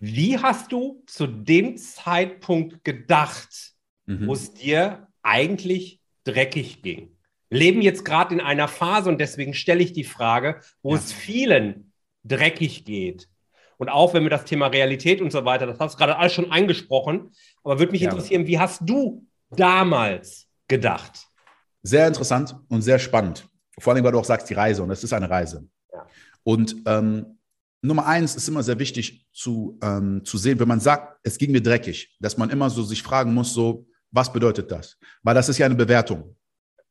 wie 0.00 0.38
hast 0.38 0.72
du 0.72 1.02
zu 1.06 1.26
dem 1.26 1.76
Zeitpunkt 1.76 2.82
gedacht, 2.84 3.74
mhm. 4.06 4.26
wo 4.26 4.32
es 4.32 4.52
dir 4.54 5.06
eigentlich 5.22 6.00
dreckig 6.24 6.82
ging? 6.82 7.16
Leben 7.50 7.82
jetzt 7.82 8.04
gerade 8.04 8.34
in 8.34 8.40
einer 8.40 8.68
Phase 8.68 9.10
und 9.10 9.20
deswegen 9.20 9.54
stelle 9.54 9.82
ich 9.82 9.92
die 9.92 10.04
Frage, 10.04 10.60
wo 10.82 10.92
ja. 10.92 10.98
es 10.98 11.12
vielen 11.12 11.92
dreckig 12.24 12.84
geht. 12.84 13.28
Und 13.76 13.88
auch 13.88 14.14
wenn 14.14 14.22
wir 14.22 14.30
das 14.30 14.44
Thema 14.44 14.68
Realität 14.68 15.20
und 15.20 15.32
so 15.32 15.44
weiter, 15.44 15.66
das 15.66 15.78
hast 15.78 15.94
du 15.94 15.98
gerade 15.98 16.16
alles 16.16 16.32
schon 16.32 16.52
angesprochen, 16.52 17.32
aber 17.64 17.78
würde 17.78 17.92
mich 17.92 18.02
ja. 18.02 18.10
interessieren, 18.10 18.46
wie 18.46 18.58
hast 18.58 18.82
du 18.84 19.26
damals 19.50 20.46
gedacht? 20.68 21.26
Sehr 21.82 22.06
interessant 22.06 22.54
und 22.68 22.82
sehr 22.82 22.98
spannend. 22.98 23.48
Vor 23.78 23.94
allem, 23.94 24.04
weil 24.04 24.12
du 24.12 24.18
auch 24.18 24.24
sagst, 24.24 24.50
die 24.50 24.54
Reise 24.54 24.82
und 24.82 24.90
es 24.90 25.02
ist 25.02 25.12
eine 25.12 25.30
Reise. 25.30 25.66
Ja. 25.92 26.06
Und 26.44 26.76
ähm, 26.86 27.38
Nummer 27.82 28.06
eins 28.06 28.36
ist 28.36 28.48
immer 28.48 28.62
sehr 28.62 28.78
wichtig 28.78 29.26
zu, 29.32 29.78
ähm, 29.82 30.22
zu 30.24 30.36
sehen, 30.36 30.60
wenn 30.60 30.68
man 30.68 30.80
sagt, 30.80 31.18
es 31.22 31.38
ging 31.38 31.50
mir 31.50 31.62
dreckig, 31.62 32.14
dass 32.20 32.36
man 32.36 32.50
immer 32.50 32.68
so 32.68 32.82
sich 32.82 33.02
fragen 33.02 33.32
muss, 33.32 33.54
so, 33.54 33.86
was 34.10 34.32
bedeutet 34.32 34.70
das? 34.70 34.98
Weil 35.22 35.34
das 35.34 35.48
ist 35.48 35.58
ja 35.58 35.66
eine 35.66 35.74
Bewertung. 35.74 36.36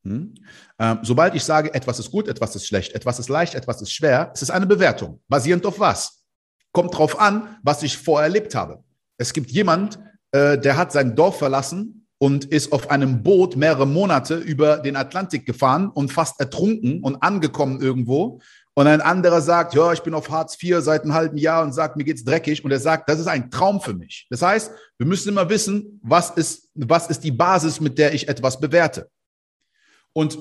Hm? 0.04 0.34
Ähm, 0.80 1.00
sobald 1.04 1.36
ich 1.36 1.44
sage, 1.44 1.74
etwas 1.74 2.00
ist 2.00 2.12
gut, 2.12 2.28
etwas 2.28 2.56
ist 2.56 2.66
schlecht, 2.66 2.94
etwas 2.94 3.20
ist 3.20 3.30
leicht, 3.30 3.56
etwas 3.56 3.82
ist 3.82 3.92
schwer, 3.92 4.32
es 4.34 4.42
ist 4.42 4.50
eine 4.50 4.66
Bewertung. 4.66 5.22
Basierend 5.28 5.66
auf 5.66 5.80
was? 5.80 6.24
Kommt 6.72 6.98
drauf 6.98 7.20
an, 7.20 7.58
was 7.64 7.84
ich 7.84 7.98
vorher 7.98 8.28
erlebt 8.28 8.56
habe. 8.56 8.84
Es 9.18 9.34
gibt 9.34 9.52
jemand, 9.52 10.00
äh, 10.32 10.58
der 10.58 10.78
hat 10.78 10.92
sein 10.92 11.16
Dorf 11.16 11.40
verlassen 11.40 12.08
und 12.18 12.46
ist 12.46 12.72
auf 12.72 12.90
einem 12.90 13.24
Boot 13.24 13.56
mehrere 13.56 13.88
Monate 13.88 14.36
über 14.36 14.78
den 14.78 14.96
Atlantik 14.96 15.46
gefahren 15.46 15.90
und 15.90 16.12
fast 16.12 16.40
ertrunken 16.40 17.02
und 17.02 17.22
angekommen 17.22 17.82
irgendwo 17.82 18.40
und 18.80 18.88
ein 18.88 19.02
anderer 19.02 19.42
sagt, 19.42 19.74
ja, 19.74 19.92
ich 19.92 20.00
bin 20.04 20.14
auf 20.14 20.30
Hartz 20.30 20.58
IV 20.64 20.78
seit 20.80 21.04
einem 21.04 21.14
halben 21.14 21.38
Jahr 21.38 21.64
und 21.64 21.74
sagt, 21.74 21.98
mir 21.98 22.06
geht's 22.06 22.24
dreckig. 22.24 22.64
Und 22.64 22.72
er 22.72 22.80
sagt, 22.80 23.10
das 23.10 23.20
ist 23.20 23.28
ein 23.28 23.52
Traum 23.52 23.82
für 23.82 23.94
mich. 23.94 24.26
Das 24.30 24.42
heißt, 24.42 24.72
wir 24.98 25.06
müssen 25.06 25.28
immer 25.28 25.50
wissen, 25.50 26.00
was 26.02 26.30
ist, 26.30 26.70
was 26.76 27.10
ist 27.10 27.22
die 27.26 27.34
Basis, 27.34 27.82
mit 27.82 27.98
der 27.98 28.14
ich 28.14 28.30
etwas 28.30 28.58
bewerte. 28.58 29.10
Und 30.20 30.38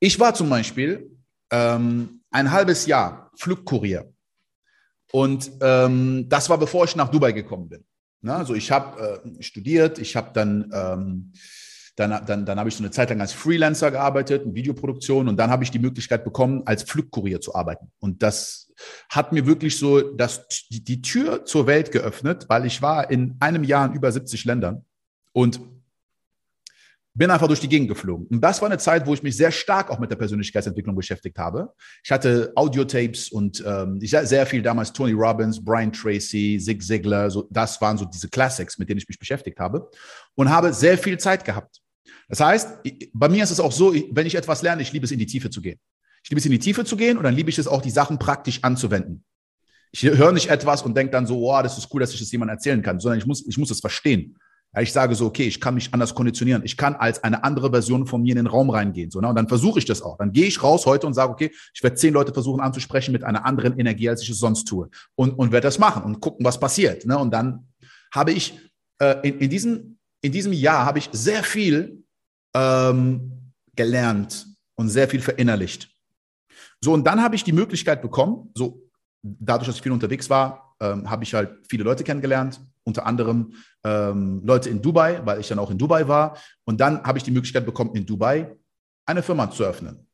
ich 0.00 0.18
war 0.18 0.34
zum 0.34 0.50
Beispiel 0.50 1.16
ähm, 1.52 2.22
ein 2.32 2.50
halbes 2.50 2.86
Jahr 2.86 3.30
Flugkurier. 3.36 4.12
Und 5.12 5.52
ähm, 5.60 6.28
das 6.28 6.50
war 6.50 6.58
bevor 6.58 6.84
ich 6.86 6.96
nach 6.96 7.08
Dubai 7.08 7.30
gekommen 7.30 7.68
bin. 7.68 7.84
Na, 8.20 8.38
also 8.38 8.54
ich 8.54 8.72
habe 8.72 9.22
äh, 9.38 9.42
studiert, 9.44 10.00
ich 10.00 10.16
habe 10.16 10.30
dann 10.32 10.68
ähm, 10.72 11.32
dann, 11.94 12.26
dann, 12.26 12.46
dann 12.46 12.58
habe 12.58 12.68
ich 12.68 12.74
so 12.74 12.82
eine 12.82 12.90
Zeit 12.90 13.10
lang 13.10 13.20
als 13.20 13.32
Freelancer 13.32 13.92
gearbeitet, 13.92 14.44
in 14.44 14.56
Videoproduktion 14.56 15.28
und 15.28 15.36
dann 15.36 15.50
habe 15.50 15.62
ich 15.62 15.70
die 15.70 15.78
Möglichkeit 15.78 16.24
bekommen, 16.24 16.62
als 16.64 16.82
Flugkurier 16.82 17.40
zu 17.40 17.54
arbeiten. 17.54 17.92
Und 18.00 18.24
das 18.24 18.72
hat 19.08 19.32
mir 19.32 19.46
wirklich 19.46 19.78
so 19.78 20.00
das, 20.00 20.48
die, 20.68 20.82
die 20.82 21.00
Tür 21.00 21.44
zur 21.44 21.68
Welt 21.68 21.92
geöffnet, 21.92 22.46
weil 22.48 22.66
ich 22.66 22.82
war 22.82 23.08
in 23.08 23.36
einem 23.38 23.62
Jahr 23.62 23.86
in 23.86 23.94
über 23.94 24.10
70 24.10 24.44
Ländern 24.46 24.84
und 25.32 25.60
bin 27.14 27.30
einfach 27.30 27.48
durch 27.48 27.60
die 27.60 27.68
Gegend 27.68 27.88
geflogen. 27.88 28.26
Und 28.28 28.40
das 28.40 28.60
war 28.60 28.68
eine 28.68 28.78
Zeit, 28.78 29.06
wo 29.06 29.14
ich 29.14 29.22
mich 29.22 29.36
sehr 29.36 29.50
stark 29.50 29.90
auch 29.90 29.98
mit 29.98 30.10
der 30.10 30.16
Persönlichkeitsentwicklung 30.16 30.94
beschäftigt 30.94 31.38
habe. 31.38 31.72
Ich 32.04 32.10
hatte 32.10 32.52
Audiotapes 32.54 33.30
und 33.30 33.62
ähm, 33.66 33.98
ich 34.00 34.10
sehr 34.10 34.46
viel 34.46 34.62
damals 34.62 34.92
Tony 34.92 35.12
Robbins, 35.12 35.62
Brian 35.62 35.92
Tracy, 35.92 36.58
Zig 36.62 36.82
Ziglar, 36.82 37.30
so, 37.30 37.48
das 37.50 37.80
waren 37.80 37.98
so 37.98 38.04
diese 38.04 38.28
Classics, 38.28 38.78
mit 38.78 38.88
denen 38.88 38.98
ich 38.98 39.08
mich 39.08 39.18
beschäftigt 39.18 39.58
habe 39.58 39.90
und 40.36 40.50
habe 40.50 40.72
sehr 40.72 40.96
viel 40.96 41.18
Zeit 41.18 41.44
gehabt. 41.44 41.80
Das 42.28 42.40
heißt, 42.40 42.78
bei 43.12 43.28
mir 43.28 43.42
ist 43.42 43.50
es 43.50 43.58
auch 43.58 43.72
so, 43.72 43.92
wenn 44.12 44.26
ich 44.26 44.36
etwas 44.36 44.62
lerne, 44.62 44.82
ich 44.82 44.92
liebe 44.92 45.04
es 45.04 45.10
in 45.10 45.18
die 45.18 45.26
Tiefe 45.26 45.50
zu 45.50 45.60
gehen. 45.60 45.80
Ich 46.22 46.30
liebe 46.30 46.38
es 46.38 46.46
in 46.46 46.52
die 46.52 46.58
Tiefe 46.58 46.84
zu 46.84 46.96
gehen 46.96 47.16
und 47.16 47.24
dann 47.24 47.34
liebe 47.34 47.50
ich 47.50 47.58
es 47.58 47.66
auch, 47.66 47.82
die 47.82 47.90
Sachen 47.90 48.18
praktisch 48.18 48.62
anzuwenden. 48.62 49.24
Ich 49.90 50.04
höre 50.04 50.30
nicht 50.30 50.48
etwas 50.48 50.82
und 50.82 50.96
denke 50.96 51.10
dann 51.10 51.26
so, 51.26 51.40
wow, 51.40 51.62
das 51.62 51.76
ist 51.76 51.88
cool, 51.92 52.00
dass 52.00 52.12
ich 52.12 52.20
das 52.20 52.30
jemandem 52.30 52.56
erzählen 52.56 52.82
kann, 52.82 53.00
sondern 53.00 53.18
ich 53.18 53.26
muss, 53.26 53.44
ich 53.46 53.58
muss 53.58 53.70
es 53.72 53.80
verstehen. 53.80 54.36
Ich 54.78 54.92
sage 54.92 55.16
so, 55.16 55.26
okay, 55.26 55.44
ich 55.44 55.60
kann 55.60 55.74
mich 55.74 55.92
anders 55.92 56.14
konditionieren. 56.14 56.62
Ich 56.64 56.76
kann 56.76 56.94
als 56.94 57.24
eine 57.24 57.42
andere 57.42 57.70
Version 57.70 58.06
von 58.06 58.22
mir 58.22 58.30
in 58.30 58.36
den 58.36 58.46
Raum 58.46 58.70
reingehen. 58.70 59.10
So, 59.10 59.20
ne? 59.20 59.28
Und 59.28 59.34
dann 59.34 59.48
versuche 59.48 59.80
ich 59.80 59.84
das 59.84 60.00
auch. 60.00 60.16
Dann 60.18 60.32
gehe 60.32 60.46
ich 60.46 60.62
raus 60.62 60.86
heute 60.86 61.08
und 61.08 61.14
sage, 61.14 61.32
okay, 61.32 61.50
ich 61.74 61.82
werde 61.82 61.96
zehn 61.96 62.14
Leute 62.14 62.32
versuchen 62.32 62.60
anzusprechen 62.60 63.10
mit 63.10 63.24
einer 63.24 63.44
anderen 63.44 63.78
Energie, 63.80 64.08
als 64.08 64.22
ich 64.22 64.30
es 64.30 64.38
sonst 64.38 64.64
tue. 64.66 64.88
Und, 65.16 65.32
und 65.32 65.50
werde 65.50 65.66
das 65.66 65.80
machen 65.80 66.04
und 66.04 66.20
gucken, 66.20 66.46
was 66.46 66.60
passiert. 66.60 67.04
Ne? 67.04 67.18
Und 67.18 67.32
dann 67.32 67.66
habe 68.12 68.30
ich 68.30 68.60
äh, 69.00 69.16
in, 69.28 69.40
in, 69.40 69.50
diesem, 69.50 69.98
in 70.22 70.30
diesem 70.30 70.52
Jahr 70.52 70.84
habe 70.84 71.00
ich 71.00 71.08
sehr 71.10 71.42
viel 71.42 72.04
ähm, 72.54 73.52
gelernt 73.74 74.46
und 74.76 74.88
sehr 74.88 75.08
viel 75.08 75.20
verinnerlicht. 75.20 75.90
So, 76.80 76.92
und 76.92 77.04
dann 77.04 77.20
habe 77.20 77.34
ich 77.34 77.42
die 77.42 77.52
Möglichkeit 77.52 78.02
bekommen, 78.02 78.50
so 78.54 78.88
dadurch, 79.22 79.66
dass 79.66 79.76
ich 79.76 79.82
viel 79.82 79.92
unterwegs 79.92 80.30
war, 80.30 80.76
ähm, 80.80 81.10
habe 81.10 81.24
ich 81.24 81.34
halt 81.34 81.58
viele 81.68 81.84
Leute 81.84 82.04
kennengelernt, 82.04 82.60
unter 82.84 83.06
anderem 83.06 83.54
ähm, 83.84 84.42
Leute 84.44 84.70
in 84.70 84.82
Dubai, 84.82 85.20
weil 85.24 85.40
ich 85.40 85.48
dann 85.48 85.58
auch 85.58 85.70
in 85.70 85.78
Dubai 85.78 86.08
war. 86.08 86.36
Und 86.64 86.80
dann 86.80 87.02
habe 87.02 87.18
ich 87.18 87.24
die 87.24 87.30
Möglichkeit 87.30 87.66
bekommen, 87.66 87.94
in 87.94 88.06
Dubai 88.06 88.56
eine 89.06 89.22
Firma 89.22 89.50
zu 89.50 89.64
öffnen. 89.64 90.06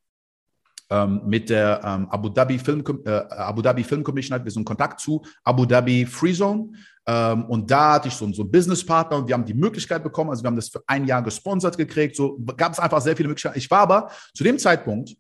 Ähm, 0.89 1.23
mit 1.27 1.51
der 1.51 1.81
ähm, 1.85 2.09
Abu, 2.11 2.29
Dhabi 2.29 2.59
Film, 2.59 2.85
äh, 3.05 3.11
Abu 3.11 3.61
Dhabi 3.61 3.83
Film 3.83 4.05
Commission 4.05 4.35
hatten 4.37 4.45
wir 4.45 4.53
so 4.53 4.61
einen 4.61 4.65
Kontakt 4.65 5.01
zu 5.01 5.21
Abu 5.43 5.67
Dhabi 5.67 6.07
Free 6.07 6.33
Zone. 6.33 6.71
Ähm, 7.07 7.45
und 7.47 7.69
da 7.69 7.95
hatte 7.95 8.09
ich 8.09 8.15
so, 8.15 8.33
so 8.33 8.43
einen 8.43 8.53
Businesspartner 8.53 9.17
und 9.17 9.27
wir 9.27 9.35
haben 9.35 9.45
die 9.45 9.55
Möglichkeit 9.55 10.05
bekommen, 10.05 10.31
also 10.31 10.45
wir 10.45 10.49
haben 10.49 10.57
das 10.57 10.69
für 10.69 10.83
ein 10.87 11.05
Jahr 11.05 11.23
gesponsert 11.23 11.77
gekriegt, 11.77 12.15
so 12.15 12.39
gab 12.57 12.73
es 12.73 12.79
einfach 12.79 13.01
sehr 13.01 13.17
viele 13.17 13.29
Möglichkeiten. 13.29 13.59
Ich 13.59 13.71
war 13.71 13.81
aber 13.81 14.11
zu 14.33 14.45
dem 14.45 14.59
Zeitpunkt, 14.59 15.17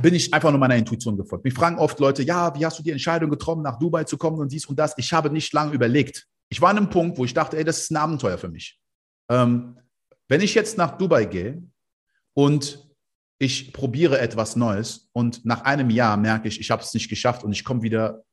bin 0.00 0.14
ich 0.14 0.32
einfach 0.32 0.50
nur 0.50 0.58
meiner 0.58 0.76
Intuition 0.76 1.16
gefolgt. 1.16 1.44
Mich 1.44 1.54
fragen 1.54 1.78
oft 1.78 1.98
Leute, 2.00 2.22
ja, 2.22 2.54
wie 2.54 2.64
hast 2.64 2.78
du 2.78 2.82
die 2.82 2.90
Entscheidung 2.90 3.30
getroffen, 3.30 3.62
nach 3.62 3.78
Dubai 3.78 4.04
zu 4.04 4.16
kommen 4.16 4.38
und 4.38 4.50
dies 4.50 4.66
und 4.66 4.78
das? 4.78 4.94
Ich 4.96 5.12
habe 5.12 5.30
nicht 5.30 5.52
lange 5.52 5.72
überlegt. 5.72 6.26
Ich 6.48 6.60
war 6.60 6.70
an 6.70 6.78
einem 6.78 6.90
Punkt, 6.90 7.18
wo 7.18 7.24
ich 7.24 7.34
dachte, 7.34 7.56
ey, 7.56 7.64
das 7.64 7.80
ist 7.80 7.90
ein 7.90 7.96
Abenteuer 7.96 8.38
für 8.38 8.48
mich. 8.48 8.80
Ähm, 9.28 9.78
wenn 10.28 10.40
ich 10.40 10.54
jetzt 10.54 10.78
nach 10.78 10.96
Dubai 10.96 11.24
gehe 11.24 11.62
und 12.34 12.88
ich 13.38 13.72
probiere 13.72 14.20
etwas 14.20 14.56
Neues 14.56 15.08
und 15.12 15.44
nach 15.44 15.62
einem 15.62 15.90
Jahr 15.90 16.16
merke 16.16 16.48
ich, 16.48 16.60
ich 16.60 16.70
habe 16.70 16.82
es 16.82 16.94
nicht 16.94 17.08
geschafft 17.08 17.44
und 17.44 17.52
ich 17.52 17.64
komme 17.64 17.82
wieder 17.82 18.24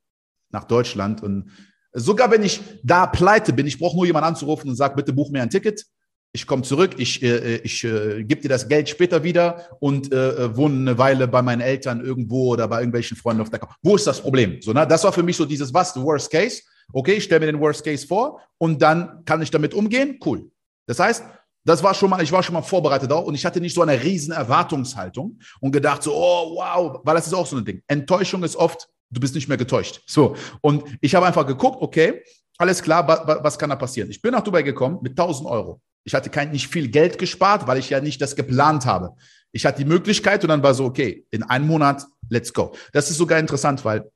nach 0.51 0.65
Deutschland 0.65 1.23
und 1.23 1.51
Sogar 1.93 2.31
wenn 2.31 2.43
ich 2.43 2.61
da 2.83 3.05
pleite 3.05 3.51
bin, 3.51 3.67
ich 3.67 3.77
brauche 3.77 3.95
nur 3.95 4.05
jemanden 4.05 4.29
anzurufen 4.29 4.69
und 4.69 4.75
sage, 4.75 4.95
bitte 4.95 5.11
buch 5.11 5.29
mir 5.29 5.41
ein 5.41 5.49
Ticket. 5.49 5.85
Ich 6.33 6.47
komme 6.47 6.63
zurück, 6.63 6.95
ich, 6.97 7.21
äh, 7.21 7.57
ich 7.57 7.83
äh, 7.83 8.23
gebe 8.23 8.41
dir 8.41 8.47
das 8.47 8.69
Geld 8.69 8.87
später 8.87 9.21
wieder 9.23 9.67
und 9.81 10.13
äh, 10.13 10.45
äh, 10.45 10.55
wohne 10.55 10.77
eine 10.77 10.97
Weile 10.97 11.27
bei 11.27 11.41
meinen 11.41 11.59
Eltern 11.59 11.99
irgendwo 11.99 12.53
oder 12.53 12.69
bei 12.69 12.79
irgendwelchen 12.79 13.17
Freunden 13.17 13.41
auf 13.41 13.49
der 13.49 13.59
Couch. 13.59 13.75
Wo 13.81 13.97
ist 13.97 14.07
das 14.07 14.21
Problem? 14.21 14.61
So, 14.61 14.71
ne? 14.71 14.87
Das 14.87 15.03
war 15.03 15.11
für 15.11 15.23
mich 15.23 15.35
so 15.35 15.43
dieses, 15.43 15.73
was, 15.73 15.93
the 15.93 16.01
worst 16.01 16.31
case? 16.31 16.61
Okay, 16.93 17.13
ich 17.13 17.23
stelle 17.23 17.45
mir 17.45 17.51
den 17.51 17.61
Worst 17.61 17.83
Case 17.83 18.05
vor 18.05 18.41
und 18.57 18.81
dann 18.81 19.23
kann 19.25 19.41
ich 19.41 19.51
damit 19.51 19.73
umgehen. 19.73 20.19
Cool. 20.25 20.49
Das 20.87 20.99
heißt, 20.99 21.23
das 21.63 21.83
war 21.83 21.93
schon 21.93 22.09
mal, 22.09 22.23
ich 22.23 22.31
war 22.31 22.41
schon 22.41 22.53
mal 22.53 22.61
vorbereitet 22.61 23.11
auch 23.11 23.25
und 23.25 23.35
ich 23.35 23.45
hatte 23.45 23.61
nicht 23.61 23.75
so 23.75 23.81
eine 23.81 24.01
riesen 24.01 24.33
Erwartungshaltung 24.33 25.39
und 25.59 25.71
gedacht 25.71 26.03
so, 26.03 26.13
oh 26.13 26.55
wow, 26.55 27.01
weil 27.03 27.15
das 27.15 27.27
ist 27.27 27.33
auch 27.33 27.45
so 27.45 27.57
ein 27.57 27.65
Ding. 27.65 27.81
Enttäuschung 27.87 28.43
ist 28.43 28.55
oft 28.55 28.87
du 29.11 29.19
bist 29.19 29.35
nicht 29.35 29.47
mehr 29.47 29.57
getäuscht. 29.57 30.01
So. 30.07 30.35
Und 30.61 30.83
ich 31.01 31.13
habe 31.13 31.25
einfach 31.25 31.45
geguckt, 31.45 31.81
okay, 31.81 32.23
alles 32.57 32.81
klar, 32.81 33.07
wa, 33.07 33.39
was 33.43 33.59
kann 33.59 33.69
da 33.69 33.75
passieren? 33.75 34.09
Ich 34.09 34.21
bin 34.21 34.31
nach 34.31 34.41
Dubai 34.41 34.63
gekommen 34.63 34.99
mit 35.01 35.11
1000 35.11 35.49
Euro. 35.49 35.81
Ich 36.03 36.13
hatte 36.15 36.29
kein, 36.29 36.51
nicht 36.51 36.67
viel 36.67 36.87
Geld 36.87 37.17
gespart, 37.17 37.67
weil 37.67 37.77
ich 37.77 37.89
ja 37.89 37.99
nicht 37.99 38.21
das 38.21 38.35
geplant 38.35 38.85
habe. 38.85 39.15
Ich 39.51 39.65
hatte 39.65 39.83
die 39.83 39.89
Möglichkeit 39.89 40.43
und 40.43 40.49
dann 40.49 40.63
war 40.63 40.73
so, 40.73 40.85
okay, 40.85 41.25
in 41.29 41.43
einem 41.43 41.67
Monat, 41.67 42.05
let's 42.29 42.53
go. 42.53 42.73
Das 42.93 43.09
ist 43.11 43.17
sogar 43.17 43.37
interessant, 43.37 43.83
weil, 43.85 44.09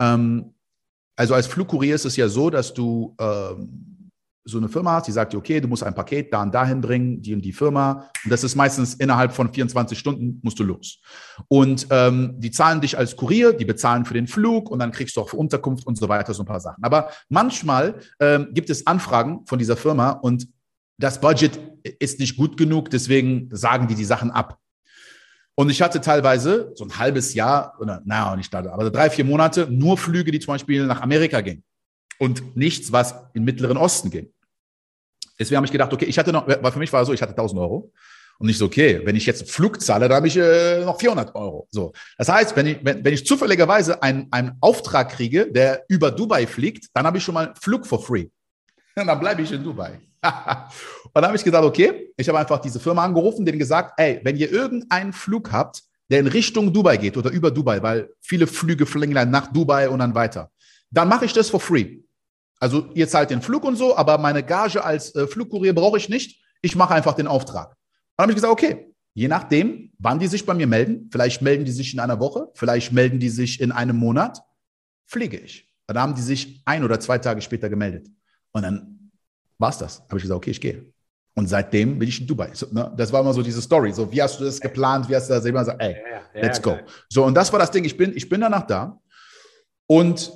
ähm, 0.00 0.51
also 1.16 1.34
als 1.34 1.46
Flugkurier 1.46 1.94
ist 1.94 2.04
es 2.04 2.16
ja 2.16 2.28
so, 2.28 2.50
dass 2.50 2.72
du 2.72 3.14
ähm, 3.20 3.92
so 4.44 4.58
eine 4.58 4.68
Firma 4.68 4.94
hast, 4.94 5.06
die 5.06 5.12
sagt 5.12 5.32
dir, 5.32 5.38
okay, 5.38 5.60
du 5.60 5.68
musst 5.68 5.84
ein 5.84 5.94
Paket 5.94 6.32
da 6.32 6.42
und 6.42 6.52
dahin 6.52 6.80
bringen, 6.80 7.22
die 7.22 7.34
und 7.34 7.42
die 7.42 7.52
Firma. 7.52 8.08
Und 8.24 8.30
das 8.30 8.42
ist 8.42 8.56
meistens 8.56 8.94
innerhalb 8.94 9.32
von 9.32 9.52
24 9.52 9.96
Stunden 9.96 10.40
musst 10.42 10.58
du 10.58 10.64
los. 10.64 11.00
Und 11.48 11.86
ähm, 11.90 12.34
die 12.38 12.50
zahlen 12.50 12.80
dich 12.80 12.98
als 12.98 13.16
Kurier, 13.16 13.52
die 13.52 13.64
bezahlen 13.64 14.04
für 14.04 14.14
den 14.14 14.26
Flug 14.26 14.70
und 14.70 14.80
dann 14.80 14.90
kriegst 14.90 15.16
du 15.16 15.20
auch 15.20 15.28
für 15.28 15.36
Unterkunft 15.36 15.86
und 15.86 15.96
so 15.96 16.08
weiter 16.08 16.34
so 16.34 16.42
ein 16.42 16.46
paar 16.46 16.60
Sachen. 16.60 16.82
Aber 16.82 17.10
manchmal 17.28 18.00
ähm, 18.18 18.48
gibt 18.52 18.70
es 18.70 18.86
Anfragen 18.86 19.46
von 19.46 19.58
dieser 19.58 19.76
Firma 19.76 20.10
und 20.10 20.48
das 20.98 21.20
Budget 21.20 21.58
ist 21.98 22.18
nicht 22.20 22.36
gut 22.36 22.56
genug, 22.56 22.90
deswegen 22.90 23.48
sagen 23.52 23.86
die 23.88 23.94
die 23.94 24.04
Sachen 24.04 24.30
ab. 24.30 24.58
Und 25.54 25.70
ich 25.70 25.82
hatte 25.82 26.00
teilweise 26.00 26.72
so 26.74 26.84
ein 26.84 26.98
halbes 26.98 27.34
Jahr, 27.34 27.76
oder 27.78 28.00
naja, 28.04 28.34
nicht 28.36 28.52
da, 28.52 28.58
aber 28.60 28.90
drei, 28.90 29.10
vier 29.10 29.24
Monate, 29.24 29.66
nur 29.70 29.98
Flüge, 29.98 30.30
die 30.30 30.40
zum 30.40 30.54
Beispiel 30.54 30.86
nach 30.86 31.02
Amerika 31.02 31.40
gingen 31.40 31.62
und 32.18 32.56
nichts, 32.56 32.92
was 32.92 33.14
im 33.34 33.44
Mittleren 33.44 33.76
Osten 33.76 34.10
ging. 34.10 34.32
Deswegen 35.38 35.56
habe 35.56 35.66
ich 35.66 35.72
gedacht, 35.72 35.92
okay, 35.92 36.04
ich 36.04 36.18
hatte 36.18 36.32
noch, 36.32 36.46
weil 36.46 36.72
für 36.72 36.78
mich 36.78 36.92
war 36.92 37.02
es 37.02 37.06
so, 37.06 37.12
ich 37.12 37.20
hatte 37.20 37.32
1000 37.32 37.60
Euro. 37.60 37.92
Und 38.38 38.46
nicht 38.46 38.58
so, 38.58 38.66
okay, 38.66 39.00
wenn 39.04 39.14
ich 39.14 39.26
jetzt 39.26 39.42
einen 39.42 39.50
Flug 39.50 39.80
zahle, 39.80 40.08
dann 40.08 40.16
habe 40.16 40.26
ich 40.26 40.36
äh, 40.36 40.84
noch 40.84 40.98
400 40.98 41.34
Euro. 41.34 41.68
So. 41.70 41.92
Das 42.18 42.28
heißt, 42.28 42.56
wenn 42.56 42.66
ich, 42.66 42.78
wenn, 42.82 43.04
wenn 43.04 43.14
ich 43.14 43.26
zufälligerweise 43.26 44.02
einen, 44.02 44.26
einen 44.32 44.56
Auftrag 44.60 45.10
kriege, 45.10 45.50
der 45.50 45.84
über 45.88 46.10
Dubai 46.10 46.46
fliegt, 46.46 46.86
dann 46.94 47.06
habe 47.06 47.18
ich 47.18 47.24
schon 47.24 47.34
mal 47.34 47.52
Flug 47.60 47.86
for 47.86 48.02
free. 48.02 48.28
Und 48.96 49.06
dann 49.06 49.20
bleibe 49.20 49.42
ich 49.42 49.52
in 49.52 49.62
Dubai. 49.62 50.00
und 50.22 51.14
dann 51.14 51.26
habe 51.26 51.36
ich 51.36 51.44
gesagt, 51.44 51.64
okay, 51.64 52.12
ich 52.16 52.28
habe 52.28 52.38
einfach 52.38 52.60
diese 52.60 52.78
Firma 52.78 53.04
angerufen, 53.04 53.44
denen 53.44 53.58
gesagt, 53.58 53.94
ey, 53.98 54.20
wenn 54.22 54.36
ihr 54.36 54.50
irgendeinen 54.50 55.12
Flug 55.12 55.50
habt, 55.52 55.82
der 56.10 56.20
in 56.20 56.26
Richtung 56.26 56.72
Dubai 56.72 56.96
geht 56.96 57.16
oder 57.16 57.30
über 57.30 57.50
Dubai, 57.50 57.82
weil 57.82 58.10
viele 58.20 58.46
Flüge 58.46 58.86
fliegen 58.86 59.14
dann 59.14 59.30
nach 59.30 59.52
Dubai 59.52 59.88
und 59.88 59.98
dann 59.98 60.14
weiter, 60.14 60.50
dann 60.90 61.08
mache 61.08 61.24
ich 61.24 61.32
das 61.32 61.48
for 61.48 61.60
free. 61.60 61.98
Also 62.60 62.90
ihr 62.94 63.08
zahlt 63.08 63.30
den 63.30 63.42
Flug 63.42 63.64
und 63.64 63.76
so, 63.76 63.96
aber 63.96 64.18
meine 64.18 64.42
Gage 64.42 64.84
als 64.84 65.14
äh, 65.14 65.26
Flugkurier 65.26 65.74
brauche 65.74 65.96
ich 65.96 66.08
nicht. 66.08 66.40
Ich 66.60 66.76
mache 66.76 66.94
einfach 66.94 67.14
den 67.14 67.26
Auftrag. 67.26 67.74
Dann 68.16 68.24
habe 68.24 68.32
ich 68.32 68.36
gesagt, 68.36 68.52
okay, 68.52 68.94
je 69.14 69.26
nachdem, 69.26 69.92
wann 69.98 70.18
die 70.18 70.28
sich 70.28 70.46
bei 70.46 70.54
mir 70.54 70.66
melden, 70.66 71.08
vielleicht 71.10 71.42
melden 71.42 71.64
die 71.64 71.72
sich 71.72 71.92
in 71.92 71.98
einer 71.98 72.20
Woche, 72.20 72.48
vielleicht 72.54 72.92
melden 72.92 73.18
die 73.18 73.30
sich 73.30 73.60
in 73.60 73.72
einem 73.72 73.96
Monat, 73.96 74.42
fliege 75.06 75.38
ich. 75.38 75.74
Dann 75.86 75.98
haben 75.98 76.14
die 76.14 76.22
sich 76.22 76.62
ein 76.64 76.84
oder 76.84 77.00
zwei 77.00 77.18
Tage 77.18 77.42
später 77.42 77.68
gemeldet. 77.68 78.08
Und 78.52 78.62
dann 78.62 79.10
war 79.58 79.70
es 79.70 79.78
das. 79.78 80.00
Habe 80.02 80.16
ich 80.16 80.22
gesagt, 80.22 80.36
okay, 80.36 80.50
ich 80.50 80.60
gehe. 80.60 80.92
Und 81.34 81.48
seitdem 81.48 81.98
bin 81.98 82.08
ich 82.08 82.20
in 82.20 82.26
Dubai. 82.26 82.50
So, 82.52 82.66
ne? 82.70 82.92
Das 82.96 83.12
war 83.12 83.20
immer 83.20 83.32
so 83.32 83.42
diese 83.42 83.62
Story. 83.62 83.92
So, 83.92 84.10
wie 84.12 84.20
hast 84.20 84.38
du 84.38 84.44
das 84.44 84.60
geplant? 84.60 85.08
Wie 85.08 85.16
hast 85.16 85.30
du 85.30 85.34
das 85.34 85.44
immer 85.44 85.60
gesagt? 85.60 85.80
Ey, 85.80 85.96
let's 86.34 86.60
go. 86.60 86.78
So, 87.08 87.24
und 87.24 87.34
das 87.34 87.50
war 87.52 87.58
das 87.58 87.70
Ding. 87.70 87.84
Ich 87.84 87.96
bin, 87.96 88.14
ich 88.14 88.28
bin 88.28 88.42
danach 88.42 88.66
da. 88.66 89.00
Und 89.86 90.30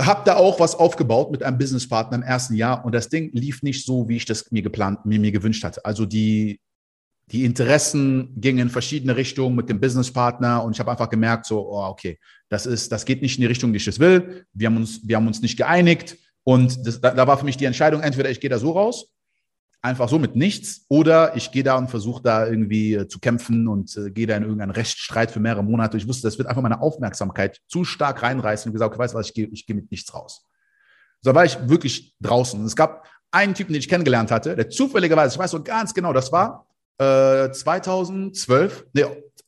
habe 0.00 0.22
da 0.24 0.36
auch 0.36 0.58
was 0.60 0.74
aufgebaut 0.74 1.30
mit 1.30 1.42
einem 1.42 1.58
Businesspartner 1.58 2.16
im 2.16 2.22
ersten 2.22 2.54
Jahr 2.54 2.84
und 2.84 2.94
das 2.94 3.08
Ding 3.08 3.30
lief 3.32 3.62
nicht 3.62 3.84
so, 3.84 4.08
wie 4.08 4.16
ich 4.16 4.24
das 4.24 4.50
mir 4.50 4.62
geplant, 4.62 5.04
mir, 5.04 5.20
mir 5.20 5.32
gewünscht 5.32 5.62
hatte. 5.62 5.84
Also 5.84 6.06
die, 6.06 6.60
die 7.26 7.44
Interessen 7.44 8.32
gingen 8.40 8.58
in 8.58 8.70
verschiedene 8.70 9.16
Richtungen 9.16 9.54
mit 9.54 9.68
dem 9.68 9.80
Businesspartner 9.80 10.64
und 10.64 10.72
ich 10.72 10.80
habe 10.80 10.90
einfach 10.90 11.10
gemerkt, 11.10 11.46
so, 11.46 11.68
oh, 11.70 11.84
okay, 11.84 12.18
das 12.48 12.66
ist, 12.66 12.90
das 12.92 13.04
geht 13.04 13.22
nicht 13.22 13.36
in 13.36 13.42
die 13.42 13.46
Richtung, 13.46 13.72
die 13.72 13.76
ich 13.76 13.84
das 13.84 13.98
will. 13.98 14.46
Wir 14.52 14.68
haben 14.68 14.76
uns, 14.78 15.06
wir 15.06 15.16
haben 15.16 15.26
uns 15.26 15.42
nicht 15.42 15.56
geeinigt 15.56 16.16
und 16.44 16.86
das, 16.86 17.00
da, 17.00 17.12
da 17.12 17.26
war 17.26 17.38
für 17.38 17.44
mich 17.44 17.56
die 17.56 17.64
Entscheidung, 17.64 18.02
entweder 18.02 18.30
ich 18.30 18.40
gehe 18.40 18.50
da 18.50 18.58
so 18.58 18.72
raus 18.72 19.12
einfach 19.82 20.08
so 20.08 20.18
mit 20.18 20.36
nichts 20.36 20.84
oder 20.88 21.36
ich 21.36 21.52
gehe 21.52 21.62
da 21.62 21.76
und 21.76 21.88
versuche 21.88 22.22
da 22.22 22.46
irgendwie 22.46 22.94
äh, 22.94 23.08
zu 23.08 23.18
kämpfen 23.18 23.66
und 23.66 23.96
äh, 23.96 24.10
gehe 24.10 24.26
da 24.26 24.36
in 24.36 24.42
irgendeinen 24.42 24.72
Rechtsstreit 24.72 25.30
für 25.30 25.40
mehrere 25.40 25.64
Monate. 25.64 25.96
Ich 25.96 26.06
wusste, 26.06 26.26
das 26.26 26.38
wird 26.38 26.48
einfach 26.48 26.62
meine 26.62 26.80
Aufmerksamkeit 26.80 27.60
zu 27.66 27.84
stark 27.84 28.22
reinreißen 28.22 28.68
und 28.68 28.74
gesagt, 28.74 28.92
okay, 28.92 29.02
weißt 29.02 29.14
du 29.14 29.18
was, 29.18 29.28
ich 29.28 29.34
gehe 29.34 29.46
ich 29.46 29.66
geh 29.66 29.74
mit 29.74 29.90
nichts 29.90 30.12
raus. 30.12 30.46
So 31.22 31.34
war 31.34 31.44
ich 31.44 31.56
wirklich 31.68 32.14
draußen. 32.20 32.64
Es 32.64 32.76
gab 32.76 33.06
einen 33.30 33.54
Typen, 33.54 33.72
den 33.72 33.80
ich 33.80 33.88
kennengelernt 33.88 34.30
hatte, 34.30 34.56
der 34.56 34.68
zufälligerweise, 34.68 35.34
ich 35.34 35.38
weiß 35.38 35.50
so 35.50 35.62
ganz 35.62 35.94
genau, 35.94 36.12
das 36.12 36.32
war 36.32 36.66
äh, 36.98 37.50
2012, 37.50 38.86
nee, 38.92 39.04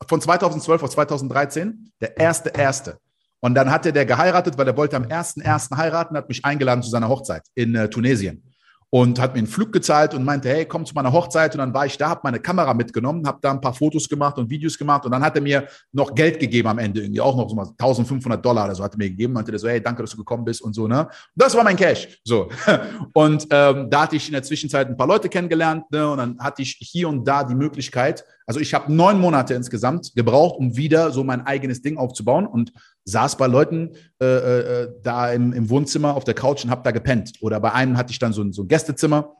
von 0.07 0.21
2012 0.21 0.83
auf 0.83 0.89
2013, 0.89 1.91
der 2.01 2.17
erste, 2.17 2.49
erste. 2.49 2.97
Und 3.43 3.55
dann 3.55 3.69
hatte 3.69 3.91
der 3.91 4.05
geheiratet, 4.05 4.57
weil 4.57 4.67
er 4.67 4.77
wollte 4.77 4.95
am 4.95 5.03
ersten, 5.03 5.41
ersten 5.41 5.75
heiraten, 5.75 6.15
hat 6.15 6.29
mich 6.29 6.45
eingeladen 6.45 6.81
zu 6.81 6.89
seiner 6.89 7.09
Hochzeit 7.09 7.43
in 7.55 7.75
äh, 7.75 7.89
Tunesien 7.89 8.41
und 8.89 9.19
hat 9.19 9.33
mir 9.33 9.39
einen 9.39 9.47
Flug 9.47 9.73
gezahlt 9.73 10.13
und 10.13 10.23
meinte, 10.23 10.47
hey, 10.47 10.65
komm 10.65 10.85
zu 10.85 10.93
meiner 10.93 11.11
Hochzeit. 11.11 11.53
Und 11.53 11.57
dann 11.57 11.73
war 11.73 11.85
ich 11.85 11.97
da, 11.97 12.07
habe 12.07 12.21
meine 12.23 12.39
Kamera 12.39 12.73
mitgenommen, 12.73 13.27
habe 13.27 13.39
da 13.41 13.51
ein 13.51 13.59
paar 13.59 13.73
Fotos 13.73 14.07
gemacht 14.07 14.37
und 14.37 14.49
Videos 14.49 14.77
gemacht. 14.77 15.03
Und 15.03 15.11
dann 15.11 15.21
hat 15.21 15.35
er 15.35 15.41
mir 15.41 15.67
noch 15.91 16.15
Geld 16.15 16.39
gegeben 16.39 16.69
am 16.69 16.77
Ende, 16.77 17.01
irgendwie 17.01 17.19
auch 17.19 17.35
noch 17.35 17.49
so 17.49 17.55
mal 17.55 17.67
1500 17.67 18.45
Dollar 18.45 18.63
oder 18.63 18.75
so 18.75 18.83
hat 18.83 18.93
er 18.93 18.97
mir 18.99 19.09
gegeben. 19.09 19.33
Meinte 19.33 19.51
der 19.51 19.59
so, 19.59 19.67
hey, 19.67 19.81
danke, 19.81 20.03
dass 20.03 20.11
du 20.11 20.17
gekommen 20.17 20.45
bist 20.45 20.61
und 20.61 20.73
so, 20.73 20.87
ne? 20.87 21.09
Das 21.35 21.53
war 21.53 21.65
mein 21.65 21.75
Cash. 21.75 22.21
So. 22.23 22.49
Und 23.13 23.45
ähm, 23.49 23.89
da 23.89 24.03
hatte 24.03 24.15
ich 24.15 24.27
in 24.27 24.33
der 24.33 24.43
Zwischenzeit 24.43 24.87
ein 24.87 24.95
paar 24.95 25.07
Leute 25.07 25.27
kennengelernt, 25.27 25.83
ne? 25.91 26.09
Und 26.09 26.19
dann 26.19 26.39
hatte 26.39 26.61
ich 26.61 26.77
hier 26.79 27.09
und 27.09 27.27
da 27.27 27.43
die 27.43 27.55
Möglichkeit, 27.55 28.23
also 28.45 28.59
ich 28.59 28.73
habe 28.73 28.91
neun 28.93 29.19
Monate 29.19 29.53
insgesamt 29.53 30.13
gebraucht, 30.15 30.57
um 30.57 30.75
wieder 30.75 31.11
so 31.11 31.23
mein 31.23 31.45
eigenes 31.45 31.81
Ding 31.81 31.97
aufzubauen 31.97 32.45
und 32.45 32.73
saß 33.05 33.37
bei 33.37 33.47
Leuten 33.47 33.95
äh, 34.21 34.25
äh, 34.25 34.93
da 35.01 35.31
im, 35.31 35.53
im, 35.53 35.69
Wohnzimmer 35.69 36.15
auf 36.15 36.23
der 36.23 36.33
Couch 36.33 36.63
und 36.63 36.69
habe 36.69 36.83
da 36.83 36.91
gepennt. 36.91 37.33
Oder 37.41 37.59
bei 37.59 37.71
einem 37.71 37.97
hatte 37.97 38.11
ich 38.11 38.19
dann 38.19 38.33
so 38.33 38.41
ein, 38.41 38.51
so 38.51 38.63
ein 38.63 38.67
Gästezimmer. 38.67 39.35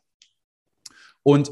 Und 1.22 1.52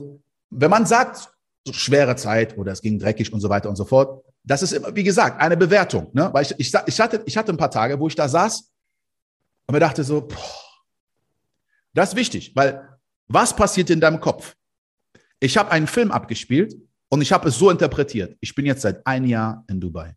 wenn 0.49 0.69
man 0.69 0.85
sagt, 0.85 1.29
so 1.65 1.73
schwere 1.73 2.15
Zeit 2.15 2.57
oder 2.57 2.71
es 2.71 2.81
ging 2.81 2.97
dreckig 2.99 3.31
und 3.31 3.39
so 3.39 3.49
weiter 3.49 3.69
und 3.69 3.75
so 3.75 3.85
fort, 3.85 4.25
das 4.43 4.63
ist 4.63 4.71
immer, 4.71 4.95
wie 4.95 5.03
gesagt, 5.03 5.39
eine 5.39 5.57
Bewertung. 5.57 6.09
Ne? 6.13 6.29
Weil 6.33 6.43
ich, 6.43 6.55
ich, 6.57 6.73
ich, 6.85 6.99
hatte, 6.99 7.21
ich 7.25 7.37
hatte 7.37 7.51
ein 7.51 7.57
paar 7.57 7.71
Tage, 7.71 7.99
wo 7.99 8.07
ich 8.07 8.15
da 8.15 8.27
saß 8.27 8.71
und 9.67 9.73
mir 9.73 9.79
dachte 9.79 10.03
so, 10.03 10.21
boah, 10.21 10.37
das 11.93 12.09
ist 12.09 12.15
wichtig, 12.15 12.55
weil 12.55 12.87
was 13.27 13.55
passiert 13.55 13.89
in 13.89 13.99
deinem 13.99 14.19
Kopf? 14.19 14.55
Ich 15.39 15.57
habe 15.57 15.71
einen 15.71 15.87
Film 15.87 16.11
abgespielt 16.11 16.75
und 17.11 17.21
ich 17.21 17.31
habe 17.33 17.49
es 17.49 17.57
so 17.57 17.69
interpretiert. 17.69 18.37
Ich 18.39 18.55
bin 18.55 18.65
jetzt 18.65 18.83
seit 18.83 19.05
einem 19.05 19.25
Jahr 19.25 19.65
in 19.67 19.81
Dubai. 19.81 20.15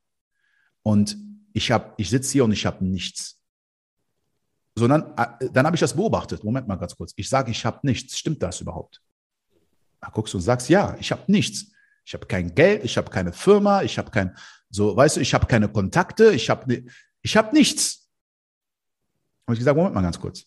Und 0.83 1.17
ich, 1.53 1.73
hab, 1.73 1.99
ich 1.99 2.09
sitze 2.09 2.33
hier 2.33 2.45
und 2.45 2.53
ich 2.53 2.65
habe 2.65 2.85
nichts. 2.85 3.41
Sondern 4.77 5.13
äh, 5.17 5.51
dann 5.51 5.67
habe 5.67 5.75
ich 5.75 5.81
das 5.81 5.95
beobachtet. 5.95 6.45
Moment 6.45 6.69
mal 6.69 6.77
ganz 6.77 6.95
kurz. 6.97 7.13
Ich 7.17 7.29
sage, 7.29 7.51
ich 7.51 7.65
habe 7.65 7.81
nichts. 7.83 8.17
Stimmt 8.17 8.41
das 8.45 8.61
überhaupt? 8.61 9.03
Da 10.01 10.09
guckst 10.11 10.35
du 10.35 10.39
und 10.39 10.43
sagst, 10.43 10.69
ja, 10.69 10.97
ich 11.01 11.11
habe 11.11 11.23
nichts. 11.27 11.73
Ich 12.05 12.15
habe 12.15 12.27
kein 12.27 12.55
Geld, 12.55 12.85
ich 12.85 12.97
habe 12.97 13.11
keine 13.11 13.33
Firma, 13.33 13.83
ich 13.83 13.99
habe 13.99 14.11
kein, 14.13 14.37
so, 14.71 14.95
weißt 14.95 15.17
du, 15.17 15.21
ich 15.21 15.35
habe 15.35 15.47
keine 15.47 15.69
Kontakte, 15.69 16.33
ich 16.33 16.49
habe 16.49 16.85
ich 17.23 17.37
hab 17.37 17.53
nichts. 17.53 18.09
Habe 19.47 19.55
ich 19.55 19.59
gesagt, 19.59 19.77
Moment 19.77 19.95
mal 19.97 20.03
ganz 20.03 20.21
kurz. 20.21 20.45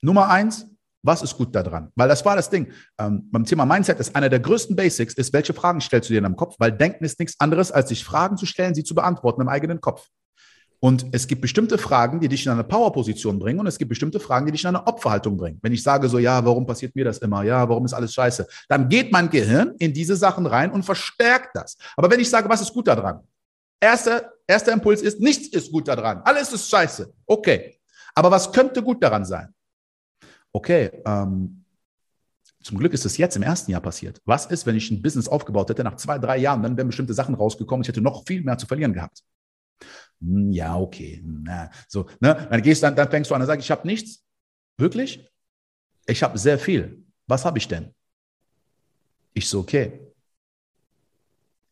Nummer 0.00 0.30
eins, 0.30 0.66
was 1.06 1.22
ist 1.22 1.36
gut 1.36 1.54
daran? 1.54 1.90
Weil 1.94 2.08
das 2.08 2.24
war 2.24 2.36
das 2.36 2.50
Ding. 2.50 2.72
Ähm, 2.98 3.28
beim 3.30 3.44
Thema 3.44 3.64
Mindset 3.64 4.00
ist 4.00 4.14
einer 4.14 4.28
der 4.28 4.40
größten 4.40 4.76
Basics, 4.76 5.14
ist, 5.14 5.32
welche 5.32 5.54
Fragen 5.54 5.80
stellst 5.80 6.08
du 6.08 6.12
dir 6.12 6.18
in 6.18 6.24
deinem 6.24 6.36
Kopf? 6.36 6.56
Weil 6.58 6.72
Denken 6.72 7.04
ist 7.04 7.18
nichts 7.18 7.36
anderes, 7.38 7.72
als 7.72 7.88
sich 7.88 8.04
Fragen 8.04 8.36
zu 8.36 8.46
stellen, 8.46 8.74
sie 8.74 8.84
zu 8.84 8.94
beantworten 8.94 9.40
im 9.40 9.48
eigenen 9.48 9.80
Kopf. 9.80 10.08
Und 10.80 11.06
es 11.12 11.26
gibt 11.26 11.40
bestimmte 11.40 11.78
Fragen, 11.78 12.20
die 12.20 12.28
dich 12.28 12.44
in 12.44 12.52
eine 12.52 12.64
Powerposition 12.64 13.38
bringen 13.38 13.60
und 13.60 13.66
es 13.66 13.78
gibt 13.78 13.88
bestimmte 13.88 14.20
Fragen, 14.20 14.46
die 14.46 14.52
dich 14.52 14.62
in 14.62 14.68
eine 14.68 14.86
Opferhaltung 14.86 15.36
bringen. 15.36 15.58
Wenn 15.62 15.72
ich 15.72 15.82
sage 15.82 16.08
so, 16.08 16.18
ja, 16.18 16.44
warum 16.44 16.66
passiert 16.66 16.94
mir 16.94 17.04
das 17.04 17.18
immer? 17.18 17.42
Ja, 17.44 17.66
warum 17.68 17.86
ist 17.86 17.94
alles 17.94 18.12
scheiße? 18.12 18.46
Dann 18.68 18.88
geht 18.88 19.10
mein 19.10 19.30
Gehirn 19.30 19.74
in 19.78 19.94
diese 19.94 20.16
Sachen 20.16 20.44
rein 20.44 20.70
und 20.70 20.84
verstärkt 20.84 21.50
das. 21.54 21.78
Aber 21.96 22.10
wenn 22.10 22.20
ich 22.20 22.28
sage, 22.28 22.48
was 22.48 22.60
ist 22.60 22.74
gut 22.74 22.88
daran? 22.88 23.20
Erster, 23.80 24.32
erster 24.46 24.72
Impuls 24.72 25.00
ist, 25.02 25.20
nichts 25.20 25.48
ist 25.48 25.72
gut 25.72 25.88
daran. 25.88 26.20
Alles 26.24 26.52
ist 26.52 26.68
scheiße. 26.68 27.12
Okay. 27.26 27.78
Aber 28.14 28.30
was 28.30 28.50
könnte 28.52 28.82
gut 28.82 29.02
daran 29.02 29.24
sein? 29.24 29.54
Okay, 30.56 30.90
ähm, 31.04 31.64
zum 32.62 32.78
Glück 32.78 32.94
ist 32.94 33.04
es 33.04 33.18
jetzt 33.18 33.36
im 33.36 33.42
ersten 33.42 33.70
Jahr 33.70 33.82
passiert. 33.82 34.20
Was 34.24 34.46
ist, 34.46 34.64
wenn 34.64 34.74
ich 34.74 34.90
ein 34.90 35.02
Business 35.02 35.28
aufgebaut 35.28 35.68
hätte, 35.68 35.84
nach 35.84 35.96
zwei, 35.96 36.18
drei 36.18 36.38
Jahren, 36.38 36.62
dann 36.62 36.76
wären 36.76 36.86
bestimmte 36.86 37.14
Sachen 37.14 37.34
rausgekommen, 37.34 37.82
ich 37.82 37.88
hätte 37.88 38.00
noch 38.00 38.26
viel 38.26 38.42
mehr 38.42 38.56
zu 38.56 38.66
verlieren 38.66 38.94
gehabt. 38.94 39.22
Hm, 40.20 40.50
ja, 40.50 40.76
okay. 40.76 41.22
Na, 41.24 41.70
so, 41.86 42.08
ne? 42.20 42.48
Dann 42.50 42.62
gehst 42.62 42.82
dann, 42.82 42.96
dann 42.96 43.10
fängst 43.10 43.30
du 43.30 43.34
an 43.34 43.42
und 43.42 43.46
sagst, 43.46 43.64
ich 43.64 43.70
habe 43.70 43.86
nichts. 43.86 44.24
Wirklich? 44.78 45.30
Ich 46.06 46.22
habe 46.22 46.38
sehr 46.38 46.58
viel. 46.58 47.04
Was 47.26 47.44
habe 47.44 47.58
ich 47.58 47.68
denn? 47.68 47.94
Ich 49.34 49.48
so, 49.48 49.60
okay. 49.60 50.00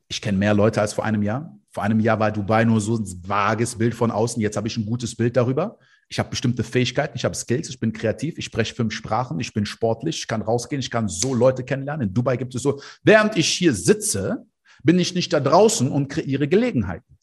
Ich 0.09 0.20
kenne 0.20 0.37
mehr 0.37 0.53
Leute 0.53 0.83
als 0.83 0.92
vor 0.92 1.05
einem 1.05 1.23
Jahr. 1.23 1.59
Vor 1.70 1.83
einem 1.83 2.01
Jahr 2.01 2.20
war 2.20 2.31
Dubai 2.31 2.64
nur 2.64 2.81
so 2.81 2.99
ein 2.99 3.05
vages 3.27 3.77
Bild 3.77 3.94
von 3.94 4.11
außen. 4.11 4.42
Jetzt 4.42 4.57
habe 4.59 4.68
ich 4.68 4.77
ein 4.77 4.87
gutes 4.87 5.16
Bild 5.16 5.37
darüber. 5.37 5.79
Ich 6.09 6.19
habe 6.19 6.31
bestimmte 6.31 6.64
Fähigkeiten, 6.64 7.17
ich 7.17 7.25
habe 7.25 7.35
Skills, 7.35 7.69
ich 7.69 7.81
bin 7.81 7.93
kreativ, 7.93 8.38
ich 8.38 8.45
spreche 8.45 8.75
fünf 8.75 8.93
Sprachen, 8.93 9.40
ich 9.40 9.53
bin 9.53 9.67
sportlich, 9.67 10.19
ich 10.19 10.27
kann 10.29 10.43
rausgehen, 10.43 10.81
ich 10.81 10.90
kann 10.90 11.09
so 11.09 11.35
Leute 11.35 11.64
kennenlernen. 11.64 12.09
In 12.09 12.14
Dubai 12.14 12.37
gibt 12.37 12.55
es 12.55 12.62
so, 12.62 12.81
während 13.03 13.37
ich 13.37 13.49
hier 13.49 13.75
sitze, 13.75 14.47
bin 14.83 14.99
ich 14.99 15.14
nicht 15.14 15.33
da 15.33 15.40
draußen 15.40 15.90
und 15.90 16.09
kreiere 16.09 16.47
Gelegenheiten. 16.47 17.19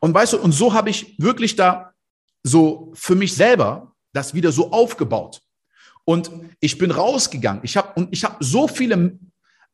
Und 0.00 0.14
weißt 0.14 0.34
du, 0.34 0.38
und 0.38 0.52
so 0.52 0.72
habe 0.72 0.90
ich 0.90 1.18
wirklich 1.18 1.56
da 1.56 1.92
so 2.42 2.92
für 2.94 3.14
mich 3.14 3.34
selber 3.34 3.94
das 4.12 4.34
wieder 4.34 4.52
so 4.52 4.70
aufgebaut. 4.70 5.42
Und 6.04 6.30
ich 6.60 6.78
bin 6.78 6.90
rausgegangen. 6.90 7.62
Ich 7.64 7.76
habe 7.76 7.92
und 7.96 8.12
ich 8.12 8.22
habe 8.24 8.36
so 8.44 8.68
viele 8.68 9.18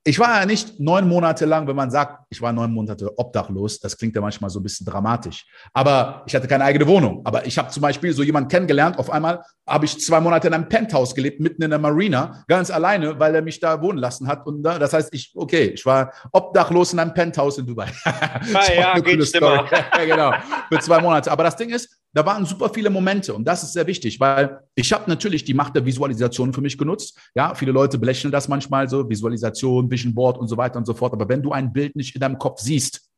ich 0.05 0.19
war 0.19 0.41
ja 0.41 0.47
nicht 0.47 0.81
neun 0.81 1.07
Monate 1.07 1.45
lang, 1.45 1.69
wenn 1.69 1.77
man 1.77 1.91
sagt, 1.91 2.25
ich 2.29 2.43
war 2.43 2.53
neun 2.53 2.73
Monate 2.73 3.17
obdachlos, 3.19 3.79
das 3.79 3.97
klingt 3.97 4.17
ja 4.17 4.21
manchmal 4.21 4.51
so 4.51 4.59
ein 4.59 4.63
bisschen 4.65 4.85
dramatisch. 4.85 5.47
Aber 5.73 6.25
ich 6.27 6.35
hatte 6.35 6.49
keine 6.49 6.65
eigene 6.65 6.89
Wohnung. 6.89 7.21
Aber 7.25 7.47
ich 7.47 7.57
habe 7.57 7.69
zum 7.69 7.83
Beispiel 7.83 8.13
so 8.13 8.25
jemanden 8.25 8.49
kennengelernt, 8.49 8.99
auf 8.99 9.11
einmal 9.11 9.43
habe 9.65 9.85
ich 9.85 10.01
zwei 10.01 10.21
Monate 10.21 10.49
in 10.49 10.55
einem 10.55 10.69
Penthouse 10.69 11.15
gelebt, 11.15 11.39
mitten 11.39 11.63
in 11.63 11.71
der 11.71 11.79
Marina, 11.79 12.43
ganz 12.49 12.71
alleine, 12.71 13.19
weil 13.21 13.35
er 13.35 13.43
mich 13.43 13.61
da 13.61 13.81
wohnen 13.81 13.99
lassen 13.99 14.27
hat. 14.27 14.45
Und 14.45 14.65
das 14.65 14.93
heißt, 14.93 15.15
ich, 15.15 15.33
okay, 15.37 15.67
ich 15.67 15.87
war 15.87 16.13
obdachlos 16.33 16.93
in 16.93 16.99
einem 16.99 17.15
Penthouse 17.15 17.59
in 17.59 17.67
Dubai. 17.67 17.87
ah, 18.05 18.41
ja, 18.75 18.99
geht 18.99 19.25
Story. 19.25 19.61
genau, 20.05 20.33
für 20.69 20.81
zwei 20.81 21.01
Monate. 21.01 21.31
Aber 21.31 21.45
das 21.45 21.55
Ding 21.55 21.71
ist, 21.71 22.03
da 22.15 22.27
waren 22.27 22.45
super 22.45 22.69
viele 22.69 22.91
Momente 22.91 23.33
und 23.33 23.45
das 23.45 23.63
ist 23.63 23.73
sehr 23.73 23.87
wichtig, 23.87 24.21
weil 24.21 24.61
ich 24.75 24.93
habe 24.93 25.09
natürlich 25.09 25.45
die 25.45 25.55
Macht 25.55 25.75
der 25.75 25.85
Visualisation 25.85 26.53
für 26.53 26.61
mich 26.61 26.77
genutzt. 26.77 27.19
Ja, 27.35 27.55
viele 27.55 27.73
Leute 27.73 27.99
belächeln 27.99 28.31
das 28.31 28.49
manchmal 28.49 28.89
so, 28.89 29.09
Visualisation, 29.09 29.91
Vision 29.91 30.15
Board 30.15 30.37
und 30.37 30.49
so 30.49 30.57
weiter 30.57 30.77
und 30.77 30.87
so 30.87 30.93
fort. 30.93 31.15
Aber 31.15 31.29
wenn 31.29 31.43
du 31.43 31.53
ein 31.53 31.73
Bild 31.73 31.97
nicht 31.97 32.15
in 32.15 32.21
deinem 32.21 32.39
Kopf 32.39 32.61
siehst, 32.61 33.09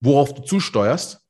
worauf 0.00 0.32
du 0.34 0.42
zusteuerst, 0.42 1.20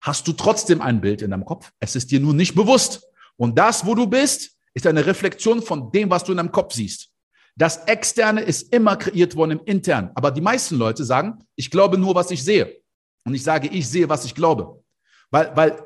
hast 0.00 0.26
du 0.26 0.32
trotzdem 0.32 0.82
ein 0.82 1.00
Bild 1.00 1.22
in 1.22 1.30
deinem 1.30 1.44
Kopf. 1.44 1.70
Es 1.78 1.94
ist 1.94 2.10
dir 2.10 2.20
nur 2.20 2.34
nicht 2.34 2.54
bewusst. 2.54 3.06
Und 3.36 3.56
das, 3.56 3.86
wo 3.86 3.94
du 3.94 4.06
bist, 4.06 4.56
ist 4.74 4.86
eine 4.86 5.06
Reflexion 5.06 5.62
von 5.62 5.92
dem, 5.92 6.10
was 6.10 6.24
du 6.24 6.32
in 6.32 6.38
deinem 6.38 6.52
Kopf 6.52 6.74
siehst. 6.74 7.10
Das 7.56 7.84
Externe 7.84 8.42
ist 8.42 8.74
immer 8.74 8.96
kreiert 8.96 9.34
worden 9.36 9.52
im 9.52 9.64
Internen. 9.64 10.10
Aber 10.14 10.30
die 10.30 10.40
meisten 10.40 10.76
Leute 10.76 11.04
sagen, 11.04 11.38
ich 11.54 11.70
glaube 11.70 11.96
nur, 11.96 12.14
was 12.14 12.30
ich 12.30 12.42
sehe. 12.42 12.82
Und 13.24 13.34
ich 13.34 13.42
sage, 13.42 13.68
ich 13.68 13.88
sehe, 13.88 14.08
was 14.08 14.24
ich 14.24 14.34
glaube. 14.34 14.82
Weil, 15.30 15.56
weil 15.56 15.85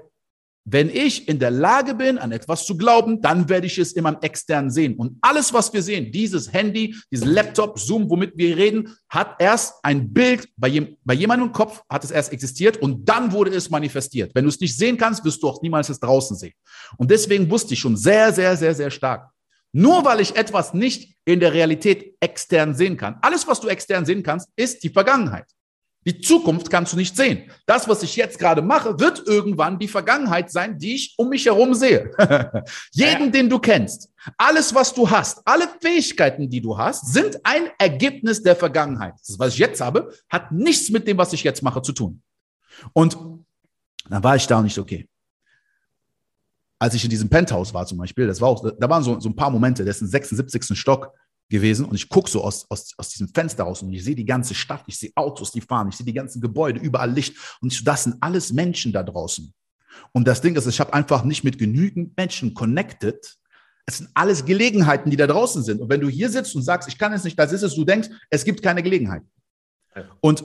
wenn 0.72 0.88
ich 0.88 1.26
in 1.26 1.38
der 1.38 1.50
Lage 1.50 1.94
bin, 1.94 2.16
an 2.18 2.30
etwas 2.30 2.64
zu 2.64 2.76
glauben, 2.76 3.20
dann 3.20 3.48
werde 3.48 3.66
ich 3.66 3.78
es 3.78 3.92
immer 3.92 4.10
im 4.10 4.20
Externen 4.20 4.70
sehen. 4.70 4.96
Und 4.96 5.18
alles, 5.20 5.52
was 5.52 5.72
wir 5.72 5.82
sehen, 5.82 6.12
dieses 6.12 6.52
Handy, 6.52 6.94
dieses 7.10 7.26
Laptop, 7.26 7.78
Zoom, 7.78 8.08
womit 8.08 8.36
wir 8.36 8.56
reden, 8.56 8.96
hat 9.08 9.34
erst 9.40 9.74
ein 9.82 10.12
Bild 10.12 10.48
bei, 10.56 10.68
jem, 10.68 10.96
bei 11.04 11.14
jemandem 11.14 11.48
im 11.48 11.52
Kopf, 11.52 11.82
hat 11.90 12.04
es 12.04 12.12
erst 12.12 12.32
existiert 12.32 12.76
und 12.76 13.08
dann 13.08 13.32
wurde 13.32 13.50
es 13.50 13.68
manifestiert. 13.68 14.32
Wenn 14.34 14.44
du 14.44 14.48
es 14.48 14.60
nicht 14.60 14.76
sehen 14.76 14.96
kannst, 14.96 15.24
wirst 15.24 15.42
du 15.42 15.48
auch 15.48 15.60
niemals 15.60 15.88
es 15.88 15.98
draußen 15.98 16.36
sehen. 16.36 16.54
Und 16.96 17.10
deswegen 17.10 17.50
wusste 17.50 17.74
ich 17.74 17.80
schon 17.80 17.96
sehr, 17.96 18.32
sehr, 18.32 18.56
sehr, 18.56 18.74
sehr 18.74 18.90
stark. 18.90 19.28
Nur 19.72 20.04
weil 20.04 20.20
ich 20.20 20.36
etwas 20.36 20.72
nicht 20.72 21.16
in 21.24 21.40
der 21.40 21.52
Realität 21.52 22.16
extern 22.20 22.74
sehen 22.74 22.96
kann. 22.96 23.18
Alles, 23.22 23.46
was 23.46 23.60
du 23.60 23.68
extern 23.68 24.04
sehen 24.04 24.22
kannst, 24.22 24.48
ist 24.56 24.82
die 24.82 24.90
Vergangenheit. 24.90 25.46
Die 26.06 26.18
Zukunft 26.18 26.70
kannst 26.70 26.94
du 26.94 26.96
nicht 26.96 27.14
sehen. 27.14 27.50
Das, 27.66 27.86
was 27.86 28.02
ich 28.02 28.16
jetzt 28.16 28.38
gerade 28.38 28.62
mache, 28.62 28.98
wird 28.98 29.26
irgendwann 29.26 29.78
die 29.78 29.88
Vergangenheit 29.88 30.50
sein, 30.50 30.78
die 30.78 30.94
ich 30.94 31.14
um 31.18 31.28
mich 31.28 31.44
herum 31.44 31.74
sehe. 31.74 32.10
Jeden, 32.92 33.30
den 33.30 33.50
du 33.50 33.58
kennst, 33.58 34.10
alles, 34.38 34.74
was 34.74 34.94
du 34.94 35.10
hast, 35.10 35.42
alle 35.44 35.68
Fähigkeiten, 35.80 36.48
die 36.48 36.62
du 36.62 36.76
hast, 36.76 37.12
sind 37.12 37.38
ein 37.44 37.68
Ergebnis 37.78 38.42
der 38.42 38.56
Vergangenheit. 38.56 39.14
Das, 39.26 39.38
was 39.38 39.52
ich 39.52 39.58
jetzt 39.58 39.82
habe, 39.82 40.10
hat 40.30 40.50
nichts 40.52 40.88
mit 40.88 41.06
dem, 41.06 41.18
was 41.18 41.34
ich 41.34 41.44
jetzt 41.44 41.62
mache, 41.62 41.82
zu 41.82 41.92
tun. 41.92 42.22
Und 42.94 43.18
dann 44.08 44.24
war 44.24 44.36
ich 44.36 44.46
da 44.46 44.62
nicht 44.62 44.78
okay. 44.78 45.06
Als 46.78 46.94
ich 46.94 47.04
in 47.04 47.10
diesem 47.10 47.28
Penthouse 47.28 47.74
war 47.74 47.84
zum 47.84 47.98
Beispiel, 47.98 48.26
das 48.26 48.40
war 48.40 48.48
auch, 48.48 48.64
da 48.78 48.88
waren 48.88 49.02
so, 49.02 49.20
so 49.20 49.28
ein 49.28 49.36
paar 49.36 49.50
Momente, 49.50 49.84
das 49.84 49.96
ist 49.96 50.02
im 50.02 50.08
76. 50.08 50.78
Stock, 50.78 51.12
gewesen 51.50 51.84
und 51.84 51.94
ich 51.96 52.08
gucke 52.08 52.30
so 52.30 52.42
aus, 52.42 52.64
aus, 52.70 52.94
aus 52.96 53.10
diesem 53.10 53.28
Fenster 53.28 53.64
raus 53.64 53.82
und 53.82 53.92
ich 53.92 54.04
sehe 54.04 54.14
die 54.14 54.24
ganze 54.24 54.54
Stadt, 54.54 54.84
ich 54.86 54.98
sehe 54.98 55.10
Autos, 55.16 55.50
die 55.50 55.60
fahren, 55.60 55.88
ich 55.88 55.96
sehe 55.96 56.06
die 56.06 56.12
ganzen 56.12 56.40
Gebäude, 56.40 56.80
überall 56.80 57.10
Licht 57.10 57.36
und 57.60 57.72
ich, 57.72 57.84
das 57.84 58.04
sind 58.04 58.16
alles 58.20 58.52
Menschen 58.52 58.92
da 58.92 59.02
draußen. 59.02 59.52
Und 60.12 60.26
das 60.26 60.40
Ding 60.40 60.56
ist, 60.56 60.66
ich 60.66 60.80
habe 60.80 60.94
einfach 60.94 61.24
nicht 61.24 61.44
mit 61.44 61.58
genügend 61.58 62.16
Menschen 62.16 62.54
connected. 62.54 63.36
Es 63.84 63.98
sind 63.98 64.10
alles 64.14 64.44
Gelegenheiten, 64.44 65.10
die 65.10 65.16
da 65.16 65.26
draußen 65.26 65.62
sind. 65.64 65.80
Und 65.80 65.90
wenn 65.90 66.00
du 66.00 66.08
hier 66.08 66.30
sitzt 66.30 66.54
und 66.54 66.62
sagst, 66.62 66.88
ich 66.88 66.96
kann 66.96 67.12
es 67.12 67.24
nicht, 67.24 67.38
das 67.38 67.52
ist 67.52 67.62
es, 67.62 67.74
du 67.74 67.84
denkst, 67.84 68.08
es 68.30 68.44
gibt 68.44 68.62
keine 68.62 68.82
Gelegenheit. 68.82 69.22
Und 70.20 70.44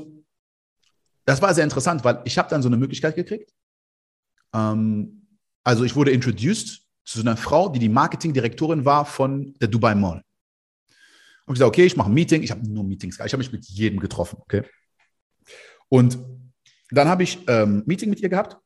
das 1.25 1.41
war 1.41 1.53
sehr 1.53 1.63
interessant, 1.63 2.03
weil 2.03 2.21
ich 2.25 2.37
habe 2.37 2.49
dann 2.49 2.61
so 2.61 2.69
eine 2.69 2.77
Möglichkeit 2.77 3.15
gekriegt. 3.15 3.51
Ähm, 4.53 5.27
also 5.63 5.83
ich 5.83 5.95
wurde 5.95 6.11
introduced 6.11 6.81
zu 7.03 7.19
so 7.19 7.21
einer 7.21 7.37
Frau, 7.37 7.69
die 7.69 7.79
die 7.79 7.89
Marketingdirektorin 7.89 8.83
war 8.85 9.05
von 9.05 9.53
der 9.61 9.67
Dubai 9.67 9.93
Mall. 9.93 10.24
Und 11.45 11.53
ich 11.53 11.59
gesagt, 11.59 11.69
okay, 11.69 11.85
ich 11.85 11.95
mache 11.95 12.09
ein 12.09 12.13
Meeting. 12.13 12.41
Ich 12.41 12.51
habe 12.51 12.67
nur 12.67 12.83
Meetings 12.83 13.19
Ich 13.23 13.33
habe 13.33 13.37
mich 13.37 13.51
mit 13.51 13.65
jedem 13.65 13.99
getroffen, 13.99 14.37
okay? 14.41 14.63
Und 15.89 16.17
dann 16.89 17.07
habe 17.07 17.23
ich 17.23 17.39
ähm, 17.47 17.83
Meeting 17.85 18.09
mit 18.09 18.19
ihr 18.19 18.29
gehabt. 18.29 18.57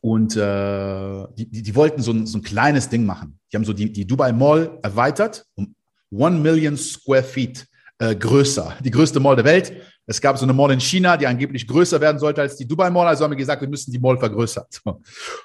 Und 0.00 0.36
äh, 0.36 1.26
die, 1.36 1.50
die, 1.50 1.62
die, 1.62 1.74
wollten 1.74 2.02
so 2.02 2.12
ein, 2.12 2.26
so 2.26 2.38
ein 2.38 2.42
kleines 2.42 2.88
Ding 2.88 3.04
machen. 3.04 3.38
Die 3.50 3.56
haben 3.56 3.64
so 3.64 3.72
die, 3.72 3.90
die 3.90 4.06
Dubai 4.06 4.32
Mall 4.32 4.78
erweitert 4.82 5.44
um 5.54 5.74
one 6.10 6.38
Million 6.38 6.76
Square 6.76 7.24
Feet 7.24 7.66
äh, 7.98 8.14
größer. 8.14 8.76
Die 8.84 8.92
größte 8.92 9.18
Mall 9.18 9.36
der 9.36 9.44
Welt. 9.44 9.72
Es 10.10 10.22
gab 10.22 10.38
so 10.38 10.46
eine 10.46 10.54
Mall 10.54 10.70
in 10.70 10.80
China, 10.80 11.18
die 11.18 11.26
angeblich 11.26 11.68
größer 11.68 12.00
werden 12.00 12.18
sollte 12.18 12.40
als 12.40 12.56
die 12.56 12.66
Dubai 12.66 12.88
Mall. 12.88 13.06
Also 13.06 13.24
haben 13.24 13.32
wir 13.32 13.36
gesagt, 13.36 13.60
wir 13.60 13.68
müssen 13.68 13.92
die 13.92 13.98
Mall 13.98 14.16
vergrößern. 14.16 14.64
Und 14.84 15.04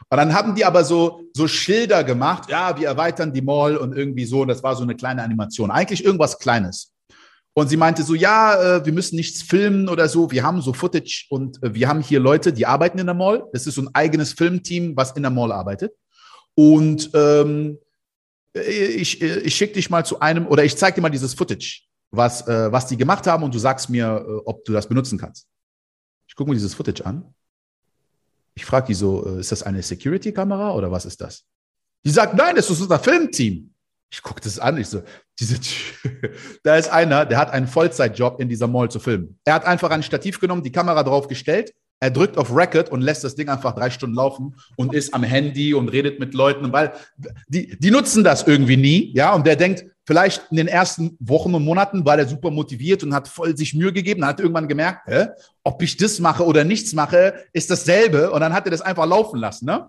dann 0.10 0.34
haben 0.34 0.56
die 0.56 0.64
aber 0.64 0.86
so, 0.86 1.24
so 1.34 1.50
Schilder 1.50 2.06
gemacht. 2.06 2.50
Ja, 2.50 2.80
wir 2.80 2.88
erweitern 2.88 3.34
die 3.34 3.42
Mall 3.42 3.76
und 3.76 3.94
irgendwie 3.94 4.24
so. 4.24 4.44
Und 4.44 4.48
das 4.48 4.64
war 4.64 4.74
so 4.78 4.84
eine 4.84 4.96
kleine 4.96 5.22
Animation. 5.22 5.70
Eigentlich 5.70 6.06
irgendwas 6.06 6.40
Kleines. 6.40 6.94
Und 7.54 7.68
sie 7.68 7.76
meinte 7.76 8.04
so, 8.04 8.16
ja, 8.16 8.78
äh, 8.78 8.86
wir 8.86 8.94
müssen 8.94 9.18
nichts 9.18 9.42
filmen 9.42 9.90
oder 9.90 10.08
so. 10.08 10.32
Wir 10.32 10.44
haben 10.44 10.62
so 10.62 10.72
Footage 10.72 11.28
und 11.30 11.62
äh, 11.62 11.74
wir 11.74 11.90
haben 11.90 12.02
hier 12.02 12.22
Leute, 12.22 12.54
die 12.54 12.66
arbeiten 12.66 13.00
in 13.00 13.06
der 13.06 13.16
Mall. 13.16 13.44
Das 13.52 13.68
ist 13.68 13.76
so 13.76 13.82
ein 13.82 13.90
eigenes 13.94 14.32
Filmteam, 14.32 14.96
was 14.96 15.12
in 15.12 15.24
der 15.24 15.32
Mall 15.32 15.52
arbeitet. 15.52 15.92
Und 16.56 17.10
ähm, 17.14 17.80
ich, 18.54 19.22
ich 19.22 19.56
schicke 19.56 19.74
dich 19.74 19.90
mal 19.90 20.06
zu 20.06 20.22
einem 20.22 20.48
oder 20.48 20.64
ich 20.64 20.78
zeige 20.78 20.96
dir 20.96 21.02
mal 21.02 21.10
dieses 21.10 21.34
Footage 21.34 21.82
was, 22.14 22.48
äh, 22.48 22.72
was 22.72 22.86
die 22.88 22.96
gemacht 22.96 23.26
haben 23.28 23.44
und 23.44 23.54
du 23.54 23.60
sagst 23.60 23.90
mir, 23.90 24.24
äh, 24.26 24.42
ob 24.46 24.64
du 24.66 24.72
das 24.72 24.88
benutzen 24.88 25.18
kannst. 25.18 25.48
Ich 26.28 26.36
gucke 26.36 26.50
mir 26.50 26.56
dieses 26.56 26.76
Footage 26.76 27.06
an. 27.06 27.34
Ich 28.56 28.66
frage 28.66 28.88
die 28.88 28.94
so, 28.94 29.26
äh, 29.26 29.40
ist 29.40 29.52
das 29.52 29.64
eine 29.64 29.82
Security-Kamera 29.82 30.74
oder 30.74 30.92
was 30.92 31.06
ist 31.06 31.20
das? 31.20 31.44
Die 32.06 32.12
sagt, 32.12 32.36
nein, 32.36 32.56
das 32.56 32.70
ist 32.70 32.82
unser 32.82 33.00
Filmteam. 33.00 33.74
Ich 34.12 34.22
gucke 34.22 34.42
das 34.42 34.60
an, 34.60 34.78
ich 34.78 34.88
so, 34.88 35.02
diese 35.40 35.60
da 36.64 36.76
ist 36.76 36.90
einer, 36.90 37.26
der 37.26 37.40
hat 37.40 37.50
einen 37.50 37.66
Vollzeitjob 37.66 38.40
in 38.40 38.48
dieser 38.48 38.68
Mall 38.68 38.92
zu 38.92 39.00
filmen. 39.00 39.40
Er 39.44 39.56
hat 39.56 39.66
einfach 39.66 39.90
ein 39.90 40.04
Stativ 40.04 40.40
genommen, 40.40 40.62
die 40.62 40.72
Kamera 40.72 41.02
drauf 41.02 41.28
gestellt, 41.28 41.74
er 42.04 42.12
drückt 42.12 42.38
auf 42.38 42.54
Record 42.54 42.90
und 42.90 43.00
lässt 43.00 43.24
das 43.24 43.36
Ding 43.36 43.48
einfach 43.48 43.74
drei 43.74 43.90
Stunden 43.90 44.18
laufen 44.18 44.56
und 44.76 44.94
ist 44.94 45.14
am 45.14 45.24
Handy 45.24 45.74
und 45.74 45.88
redet 45.88 46.20
mit 46.20 46.34
Leuten, 46.34 46.74
weil 46.74 46.92
die, 47.48 47.78
die 47.80 47.92
nutzen 47.92 48.26
das 48.26 48.44
irgendwie 48.44 48.76
nie, 48.76 49.14
ja, 49.16 49.34
und 49.34 49.48
der 49.48 49.56
denkt, 49.56 49.86
vielleicht 50.06 50.44
in 50.52 50.58
den 50.58 50.68
ersten 50.68 51.16
Wochen 51.22 51.56
und 51.56 51.64
Monaten 51.64 52.04
war 52.04 52.18
der 52.18 52.28
super 52.28 52.52
motiviert 52.52 53.04
und 53.04 53.14
hat 53.14 53.30
voll 53.30 53.56
sich 53.56 53.74
Mühe 53.74 53.94
gegeben, 53.94 54.26
hat 54.26 54.42
irgendwann 54.42 54.68
gemerkt, 54.68 55.08
hä, 55.08 55.28
ob 55.64 55.82
ich 55.82 55.96
das 55.96 56.20
mache 56.20 56.46
oder 56.46 56.66
nichts 56.66 56.92
mache, 56.92 57.36
ist 57.54 57.72
dasselbe 57.72 58.32
und 58.32 58.42
dann 58.42 58.52
hat 58.52 58.66
er 58.66 58.72
das 58.72 58.82
einfach 58.82 59.06
laufen 59.06 59.40
lassen, 59.40 59.66
ne? 59.66 59.88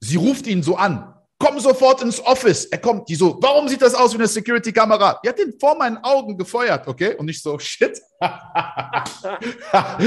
Sie 0.00 0.16
ruft 0.16 0.46
ihn 0.46 0.62
so 0.62 0.76
an, 0.76 1.15
komm 1.56 1.62
sofort 1.62 2.02
ins 2.02 2.20
Office. 2.24 2.66
Er 2.66 2.78
kommt, 2.78 3.08
die 3.08 3.14
so, 3.14 3.38
warum 3.40 3.68
sieht 3.68 3.82
das 3.82 3.94
aus 3.94 4.12
wie 4.12 4.18
eine 4.18 4.26
Security-Kamera? 4.26 5.20
Die 5.24 5.28
hat 5.28 5.38
den 5.38 5.58
vor 5.58 5.76
meinen 5.76 5.98
Augen 5.98 6.36
gefeuert, 6.36 6.86
okay? 6.86 7.14
Und 7.16 7.26
nicht 7.26 7.42
so, 7.42 7.58
shit. 7.58 8.00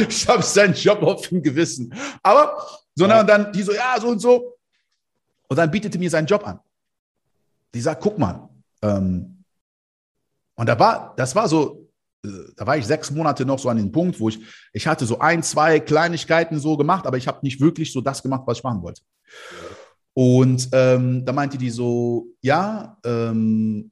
ich 0.08 0.28
habe 0.28 0.44
seinen 0.44 0.74
Job 0.74 1.02
auf 1.02 1.28
dem 1.28 1.42
Gewissen. 1.42 1.94
Aber, 2.22 2.66
sondern 2.96 3.26
dann 3.26 3.52
die 3.52 3.64
so, 3.64 3.74
ja, 3.74 3.98
so 4.00 4.08
und 4.10 4.20
so. 4.20 4.58
Und 5.48 5.58
dann 5.58 5.72
bietete 5.72 5.98
mir 5.98 6.10
seinen 6.10 6.28
Job 6.28 6.46
an. 6.46 6.60
Die 7.74 7.82
sagt, 7.82 8.02
guck 8.02 8.18
mal. 8.18 8.50
Ähm, 8.82 9.44
und 10.56 10.66
da 10.68 10.78
war, 10.78 11.14
das 11.16 11.36
war 11.36 11.48
so, 11.48 11.90
äh, 12.24 12.30
da 12.56 12.68
war 12.68 12.78
ich 12.78 12.86
sechs 12.86 13.10
Monate 13.12 13.46
noch 13.46 13.60
so 13.60 13.70
an 13.70 13.78
dem 13.78 13.92
Punkt, 13.92 14.20
wo 14.20 14.30
ich, 14.30 14.40
ich 14.74 14.86
hatte 14.86 15.06
so 15.06 15.20
ein, 15.20 15.42
zwei 15.42 15.80
Kleinigkeiten 15.80 16.60
so 16.60 16.78
gemacht, 16.78 17.08
aber 17.08 17.18
ich 17.18 17.28
habe 17.28 17.40
nicht 17.42 17.60
wirklich 17.60 17.92
so 17.92 18.02
das 18.02 18.22
gemacht, 18.22 18.44
was 18.46 18.58
ich 18.60 18.64
machen 18.64 18.82
wollte. 18.82 19.02
Ja. 19.26 19.69
Und 20.14 20.70
ähm, 20.74 21.26
da 21.26 21.32
meinte 21.32 21.58
die 21.58 21.70
so, 21.70 22.28
ja, 22.42 22.98
ähm, 23.06 23.92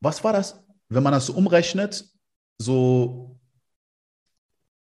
was 0.00 0.22
war 0.22 0.32
das? 0.32 0.62
Wenn 0.88 1.02
man 1.02 1.12
das 1.12 1.26
so 1.26 1.34
umrechnet, 1.34 2.04
so 2.58 3.38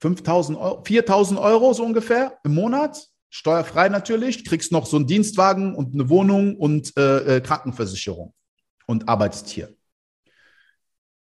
5000 0.00 0.58
Euro, 0.58 0.82
4000 0.84 1.40
Euro 1.40 1.72
so 1.72 1.84
ungefähr 1.84 2.38
im 2.44 2.54
Monat, 2.54 3.08
steuerfrei 3.28 3.88
natürlich, 3.88 4.44
kriegst 4.44 4.72
noch 4.72 4.86
so 4.86 4.96
einen 4.96 5.06
Dienstwagen 5.06 5.74
und 5.74 5.94
eine 5.94 6.08
Wohnung 6.08 6.56
und 6.56 6.96
äh, 6.96 7.36
äh, 7.36 7.40
Krankenversicherung 7.40 8.34
und 8.86 9.08
arbeitest 9.08 9.48
hier. 9.48 9.74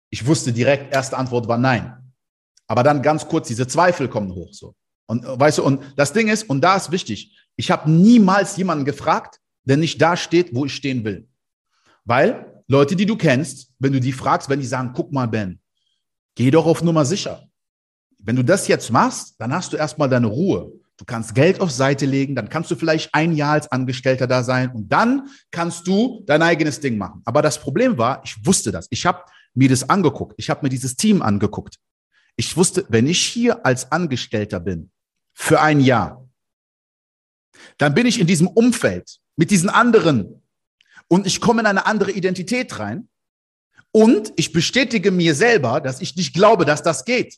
Ich 0.09 0.25
wusste 0.25 0.53
direkt, 0.53 0.93
erste 0.93 1.17
Antwort 1.17 1.47
war 1.47 1.57
nein. 1.57 2.13
Aber 2.67 2.83
dann 2.83 3.01
ganz 3.01 3.27
kurz, 3.27 3.47
diese 3.47 3.67
Zweifel 3.67 4.07
kommen 4.07 4.33
hoch 4.33 4.53
so. 4.53 4.75
Und 5.07 5.23
äh, 5.23 5.39
weißt 5.39 5.59
du, 5.59 5.63
und 5.63 5.83
das 5.95 6.13
Ding 6.13 6.27
ist, 6.27 6.49
und 6.49 6.61
da 6.61 6.75
ist 6.75 6.91
wichtig, 6.91 7.44
ich 7.55 7.71
habe 7.71 7.89
niemals 7.89 8.57
jemanden 8.57 8.85
gefragt, 8.85 9.39
der 9.63 9.77
nicht 9.77 10.01
da 10.01 10.15
steht, 10.15 10.53
wo 10.53 10.65
ich 10.65 10.75
stehen 10.75 11.03
will. 11.03 11.27
Weil 12.03 12.63
Leute, 12.67 12.95
die 12.95 13.05
du 13.05 13.15
kennst, 13.15 13.71
wenn 13.79 13.93
du 13.93 13.99
die 13.99 14.11
fragst, 14.11 14.49
wenn 14.49 14.59
die 14.59 14.65
sagen, 14.65 14.91
guck 14.93 15.11
mal, 15.11 15.27
Ben, 15.27 15.59
geh 16.35 16.51
doch 16.51 16.65
auf 16.65 16.83
Nummer 16.83 17.05
sicher. 17.05 17.43
Wenn 18.19 18.35
du 18.35 18.43
das 18.43 18.67
jetzt 18.67 18.91
machst, 18.91 19.35
dann 19.39 19.53
hast 19.53 19.73
du 19.73 19.77
erstmal 19.77 20.09
deine 20.09 20.27
Ruhe. 20.27 20.71
Du 20.97 21.05
kannst 21.05 21.35
Geld 21.35 21.59
auf 21.59 21.71
Seite 21.71 22.05
legen, 22.05 22.35
dann 22.35 22.49
kannst 22.49 22.71
du 22.71 22.75
vielleicht 22.75 23.13
ein 23.13 23.33
Jahr 23.33 23.53
als 23.53 23.71
Angestellter 23.71 24.27
da 24.27 24.43
sein 24.43 24.71
und 24.71 24.89
dann 24.89 25.27
kannst 25.51 25.85
du 25.87 26.23
dein 26.25 26.41
eigenes 26.41 26.79
Ding 26.79 26.97
machen. 26.97 27.21
Aber 27.25 27.41
das 27.41 27.59
Problem 27.59 27.97
war, 27.97 28.21
ich 28.23 28.45
wusste 28.45 28.71
das. 28.71 28.87
Ich 28.89 29.05
habe 29.05 29.23
mir 29.53 29.69
das 29.69 29.89
angeguckt. 29.89 30.35
Ich 30.37 30.49
habe 30.49 30.61
mir 30.63 30.69
dieses 30.69 30.95
Team 30.95 31.21
angeguckt. 31.21 31.75
Ich 32.37 32.55
wusste, 32.55 32.85
wenn 32.89 33.07
ich 33.07 33.19
hier 33.19 33.65
als 33.65 33.91
Angestellter 33.91 34.59
bin 34.59 34.89
für 35.33 35.61
ein 35.61 35.81
Jahr, 35.81 36.24
dann 37.77 37.93
bin 37.93 38.05
ich 38.05 38.19
in 38.19 38.27
diesem 38.27 38.47
Umfeld 38.47 39.19
mit 39.35 39.51
diesen 39.51 39.69
anderen 39.69 40.41
und 41.07 41.27
ich 41.27 41.41
komme 41.41 41.61
in 41.61 41.67
eine 41.67 41.85
andere 41.85 42.11
Identität 42.11 42.79
rein 42.79 43.07
und 43.91 44.33
ich 44.35 44.51
bestätige 44.51 45.11
mir 45.11 45.35
selber, 45.35 45.81
dass 45.81 46.01
ich 46.01 46.15
nicht 46.15 46.33
glaube, 46.33 46.65
dass 46.65 46.83
das 46.83 47.05
geht. 47.05 47.38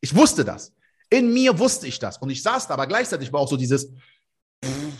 Ich 0.00 0.14
wusste 0.14 0.44
das. 0.44 0.72
In 1.10 1.32
mir 1.32 1.58
wusste 1.58 1.86
ich 1.86 1.98
das. 1.98 2.18
Und 2.18 2.30
ich 2.30 2.42
saß 2.42 2.68
da, 2.68 2.74
aber 2.74 2.86
gleichzeitig 2.86 3.32
war 3.32 3.40
auch 3.40 3.48
so 3.48 3.56
dieses, 3.56 3.92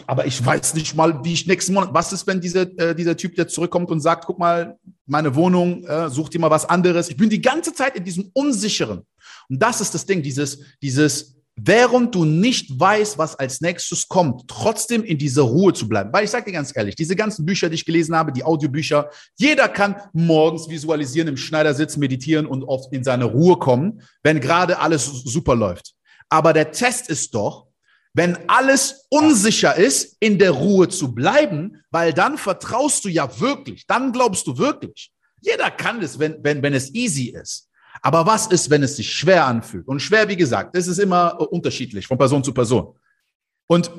aber 0.07 0.27
ich 0.27 0.45
weiß 0.45 0.75
nicht 0.75 0.95
mal, 0.95 1.25
wie 1.25 1.33
ich 1.33 1.47
nächsten 1.47 1.75
Monat, 1.75 1.91
was 1.93 2.13
ist, 2.13 2.27
wenn 2.27 2.41
diese, 2.41 2.63
äh, 2.79 2.95
dieser 2.95 3.17
Typ, 3.17 3.35
der 3.35 3.49
zurückkommt 3.49 3.91
und 3.91 4.01
sagt, 4.01 4.27
guck 4.27 4.39
mal, 4.39 4.79
meine 5.07 5.35
Wohnung, 5.35 5.85
äh, 5.85 6.09
such 6.11 6.29
dir 6.29 6.39
mal 6.39 6.51
was 6.51 6.65
anderes. 6.65 7.09
Ich 7.09 7.17
bin 7.17 7.31
die 7.31 7.41
ganze 7.41 7.73
Zeit 7.73 7.97
in 7.97 8.05
diesem 8.05 8.31
Unsicheren. 8.33 9.07
Und 9.49 9.63
das 9.63 9.81
ist 9.81 9.95
das 9.95 10.07
Ding, 10.07 10.23
dieses, 10.23 10.61
dieses, 10.81 11.36
während 11.57 12.15
du 12.15 12.25
nicht 12.25 12.79
weißt, 12.79 13.17
was 13.17 13.35
als 13.35 13.61
nächstes 13.61 14.09
kommt, 14.09 14.47
trotzdem 14.47 15.03
in 15.03 15.17
dieser 15.17 15.43
Ruhe 15.43 15.73
zu 15.73 15.89
bleiben. 15.89 16.13
Weil 16.13 16.25
ich 16.25 16.31
sage 16.31 16.47
dir 16.47 16.53
ganz 16.53 16.77
ehrlich, 16.77 16.95
diese 16.95 17.17
ganzen 17.17 17.47
Bücher, 17.47 17.69
die 17.69 17.77
ich 17.77 17.87
gelesen 17.87 18.15
habe, 18.15 18.31
die 18.31 18.45
Audiobücher, 18.45 19.11
jeder 19.37 19.69
kann 19.69 19.97
morgens 20.13 20.69
visualisieren, 20.69 21.29
im 21.29 21.37
Schneidersitz 21.37 21.97
meditieren 21.97 22.47
und 22.47 22.63
oft 22.63 22.93
in 22.93 23.03
seine 23.03 23.25
Ruhe 23.25 23.59
kommen, 23.59 24.03
wenn 24.23 24.41
gerade 24.41 24.79
alles 24.79 25.07
super 25.07 25.55
läuft. 25.55 25.95
Aber 26.29 26.53
der 26.53 26.73
Test 26.73 27.09
ist 27.09 27.35
doch, 27.35 27.67
wenn 28.13 28.49
alles 28.49 29.07
unsicher 29.11 29.77
ist, 29.77 30.17
in 30.21 30.39
der 30.39 30.51
Ruhe 30.51 30.89
zu 30.89 31.15
bleiben, 31.15 31.83
weil 31.91 32.13
dann 32.13 32.39
vertraust 32.39 33.05
du 33.05 33.09
ja 33.09 33.41
wirklich, 33.41 33.87
dann 33.87 34.13
glaubst 34.13 34.47
du 34.47 34.59
wirklich. 34.59 35.11
Jeder 35.41 35.71
kann 35.71 36.03
es, 36.03 36.19
wenn, 36.19 36.43
wenn, 36.43 36.63
wenn 36.63 36.75
es 36.75 36.95
easy 36.95 37.35
ist. 37.41 37.69
Aber 38.07 38.25
was 38.25 38.47
ist, 38.47 38.71
wenn 38.71 38.85
es 38.85 38.95
sich 38.95 39.13
schwer 39.13 39.47
anfühlt? 39.47 39.89
Und 39.89 39.99
schwer, 39.99 40.29
wie 40.29 40.37
gesagt, 40.37 40.77
das 40.77 40.87
ist 40.87 40.99
immer 40.99 41.41
unterschiedlich 41.51 42.07
von 42.07 42.17
Person 42.17 42.45
zu 42.45 42.55
Person. 42.55 42.95
Und 43.67 43.91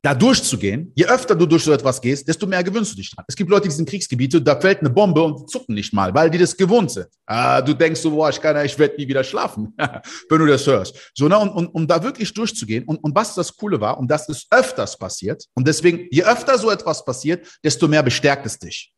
da 0.00 0.14
durchzugehen, 0.14 0.92
je 0.94 1.06
öfter 1.06 1.34
du 1.34 1.44
durch 1.44 1.64
so 1.64 1.72
etwas 1.72 2.00
gehst, 2.00 2.28
desto 2.28 2.46
mehr 2.46 2.62
gewöhnst 2.62 2.92
du 2.92 2.96
dich 2.98 3.10
dran. 3.10 3.24
Es 3.26 3.34
gibt 3.34 3.50
Leute, 3.50 3.66
die 3.66 3.74
sind 3.74 3.88
Kriegsgebiete, 3.88 4.40
da 4.40 4.60
fällt 4.60 4.78
eine 4.78 4.90
Bombe 4.90 5.20
und 5.20 5.50
zucken 5.50 5.74
nicht 5.74 5.92
mal, 5.92 6.14
weil 6.14 6.30
die 6.30 6.38
das 6.38 6.56
gewohnt 6.56 6.92
sind. 6.92 7.08
Ah, 7.26 7.60
du 7.60 7.74
denkst 7.74 8.00
so, 8.00 8.12
boah, 8.12 8.30
ich 8.30 8.40
kann, 8.40 8.64
ich 8.64 8.78
werde 8.78 8.94
nie 8.96 9.08
wieder 9.08 9.24
schlafen, 9.24 9.74
wenn 10.28 10.38
du 10.38 10.46
das 10.46 10.64
hörst. 10.68 11.10
So, 11.16 11.26
ne, 11.26 11.36
und, 11.36 11.48
und 11.48 11.66
um 11.66 11.88
da 11.88 12.00
wirklich 12.00 12.32
durchzugehen 12.32 12.84
und, 12.84 12.98
und 12.98 13.12
was 13.12 13.34
das 13.34 13.56
Coole 13.56 13.80
war, 13.80 13.98
und 13.98 14.08
das 14.08 14.28
ist 14.28 14.46
öfters 14.52 14.96
passiert, 14.96 15.46
und 15.54 15.66
deswegen, 15.66 16.06
je 16.12 16.22
öfter 16.22 16.56
so 16.58 16.70
etwas 16.70 17.04
passiert, 17.04 17.58
desto 17.64 17.88
mehr 17.88 18.04
bestärkt 18.04 18.46
es 18.46 18.56
dich. 18.56 18.94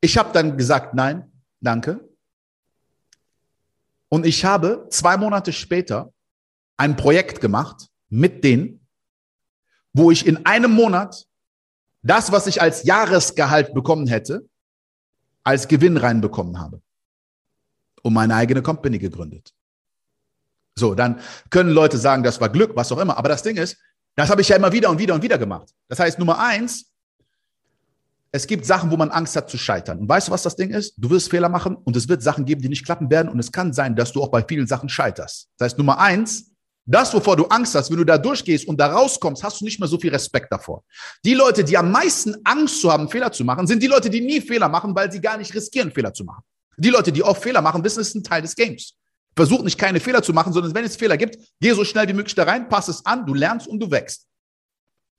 Ich 0.00 0.18
habe 0.18 0.32
dann 0.32 0.56
gesagt, 0.56 0.92
nein, 0.94 1.30
danke. 1.60 2.11
Und 4.12 4.26
ich 4.26 4.44
habe 4.44 4.88
zwei 4.90 5.16
Monate 5.16 5.54
später 5.54 6.12
ein 6.76 6.96
Projekt 6.96 7.40
gemacht 7.40 7.88
mit 8.10 8.44
denen, 8.44 8.86
wo 9.94 10.10
ich 10.10 10.26
in 10.26 10.44
einem 10.44 10.70
Monat 10.70 11.24
das, 12.02 12.30
was 12.30 12.46
ich 12.46 12.60
als 12.60 12.82
Jahresgehalt 12.82 13.72
bekommen 13.72 14.06
hätte, 14.06 14.46
als 15.44 15.66
Gewinn 15.66 15.96
reinbekommen 15.96 16.60
habe 16.60 16.82
und 18.02 18.12
meine 18.12 18.34
eigene 18.34 18.60
Company 18.60 18.98
gegründet. 18.98 19.54
So, 20.74 20.94
dann 20.94 21.18
können 21.48 21.70
Leute 21.70 21.96
sagen, 21.96 22.22
das 22.22 22.38
war 22.38 22.50
Glück, 22.50 22.76
was 22.76 22.92
auch 22.92 22.98
immer. 22.98 23.16
Aber 23.16 23.30
das 23.30 23.42
Ding 23.42 23.56
ist, 23.56 23.78
das 24.14 24.28
habe 24.28 24.42
ich 24.42 24.48
ja 24.50 24.56
immer 24.56 24.72
wieder 24.72 24.90
und 24.90 24.98
wieder 24.98 25.14
und 25.14 25.22
wieder 25.22 25.38
gemacht. 25.38 25.70
Das 25.88 25.98
heißt, 25.98 26.18
Nummer 26.18 26.38
eins, 26.38 26.91
es 28.34 28.46
gibt 28.46 28.64
Sachen, 28.64 28.90
wo 28.90 28.96
man 28.96 29.10
Angst 29.10 29.36
hat 29.36 29.50
zu 29.50 29.58
scheitern. 29.58 29.98
Und 29.98 30.08
weißt 30.08 30.28
du, 30.28 30.32
was 30.32 30.42
das 30.42 30.56
Ding 30.56 30.70
ist? 30.70 30.94
Du 30.96 31.10
wirst 31.10 31.30
Fehler 31.30 31.50
machen 31.50 31.76
und 31.76 31.94
es 31.96 32.08
wird 32.08 32.22
Sachen 32.22 32.46
geben, 32.46 32.62
die 32.62 32.70
nicht 32.70 32.84
klappen 32.84 33.10
werden. 33.10 33.28
Und 33.28 33.38
es 33.38 33.52
kann 33.52 33.74
sein, 33.74 33.94
dass 33.94 34.12
du 34.12 34.22
auch 34.22 34.28
bei 34.28 34.42
vielen 34.42 34.66
Sachen 34.66 34.88
scheiterst. 34.88 35.48
Das 35.58 35.66
heißt, 35.66 35.78
Nummer 35.78 35.98
eins, 35.98 36.50
das, 36.86 37.12
wovor 37.12 37.36
du 37.36 37.44
Angst 37.44 37.74
hast, 37.74 37.90
wenn 37.90 37.98
du 37.98 38.04
da 38.04 38.16
durchgehst 38.16 38.66
und 38.66 38.80
da 38.80 38.86
rauskommst, 38.86 39.44
hast 39.44 39.60
du 39.60 39.66
nicht 39.66 39.78
mehr 39.78 39.88
so 39.88 39.98
viel 39.98 40.10
Respekt 40.10 40.50
davor. 40.50 40.82
Die 41.24 41.34
Leute, 41.34 41.62
die 41.62 41.76
am 41.76 41.92
meisten 41.92 42.34
Angst 42.42 42.80
zu 42.80 42.90
haben, 42.90 43.08
Fehler 43.08 43.30
zu 43.30 43.44
machen, 43.44 43.66
sind 43.66 43.82
die 43.82 43.86
Leute, 43.86 44.08
die 44.08 44.22
nie 44.22 44.40
Fehler 44.40 44.68
machen, 44.68 44.94
weil 44.94 45.12
sie 45.12 45.20
gar 45.20 45.36
nicht 45.36 45.54
riskieren, 45.54 45.92
Fehler 45.92 46.12
zu 46.14 46.24
machen. 46.24 46.42
Die 46.78 46.90
Leute, 46.90 47.12
die 47.12 47.22
oft 47.22 47.42
Fehler 47.42 47.60
machen, 47.60 47.84
wissen, 47.84 48.00
es 48.00 48.08
ist 48.08 48.14
ein 48.14 48.24
Teil 48.24 48.42
des 48.42 48.56
Games. 48.56 48.94
Versuch 49.36 49.62
nicht 49.62 49.78
keine 49.78 50.00
Fehler 50.00 50.22
zu 50.22 50.32
machen, 50.32 50.52
sondern 50.52 50.74
wenn 50.74 50.84
es 50.84 50.96
Fehler 50.96 51.18
gibt, 51.18 51.36
geh 51.60 51.72
so 51.72 51.84
schnell 51.84 52.08
wie 52.08 52.14
möglich 52.14 52.34
da 52.34 52.44
rein, 52.44 52.68
pass 52.68 52.88
es 52.88 53.04
an, 53.04 53.26
du 53.26 53.34
lernst 53.34 53.68
und 53.68 53.78
du 53.78 53.90
wächst. 53.90 54.26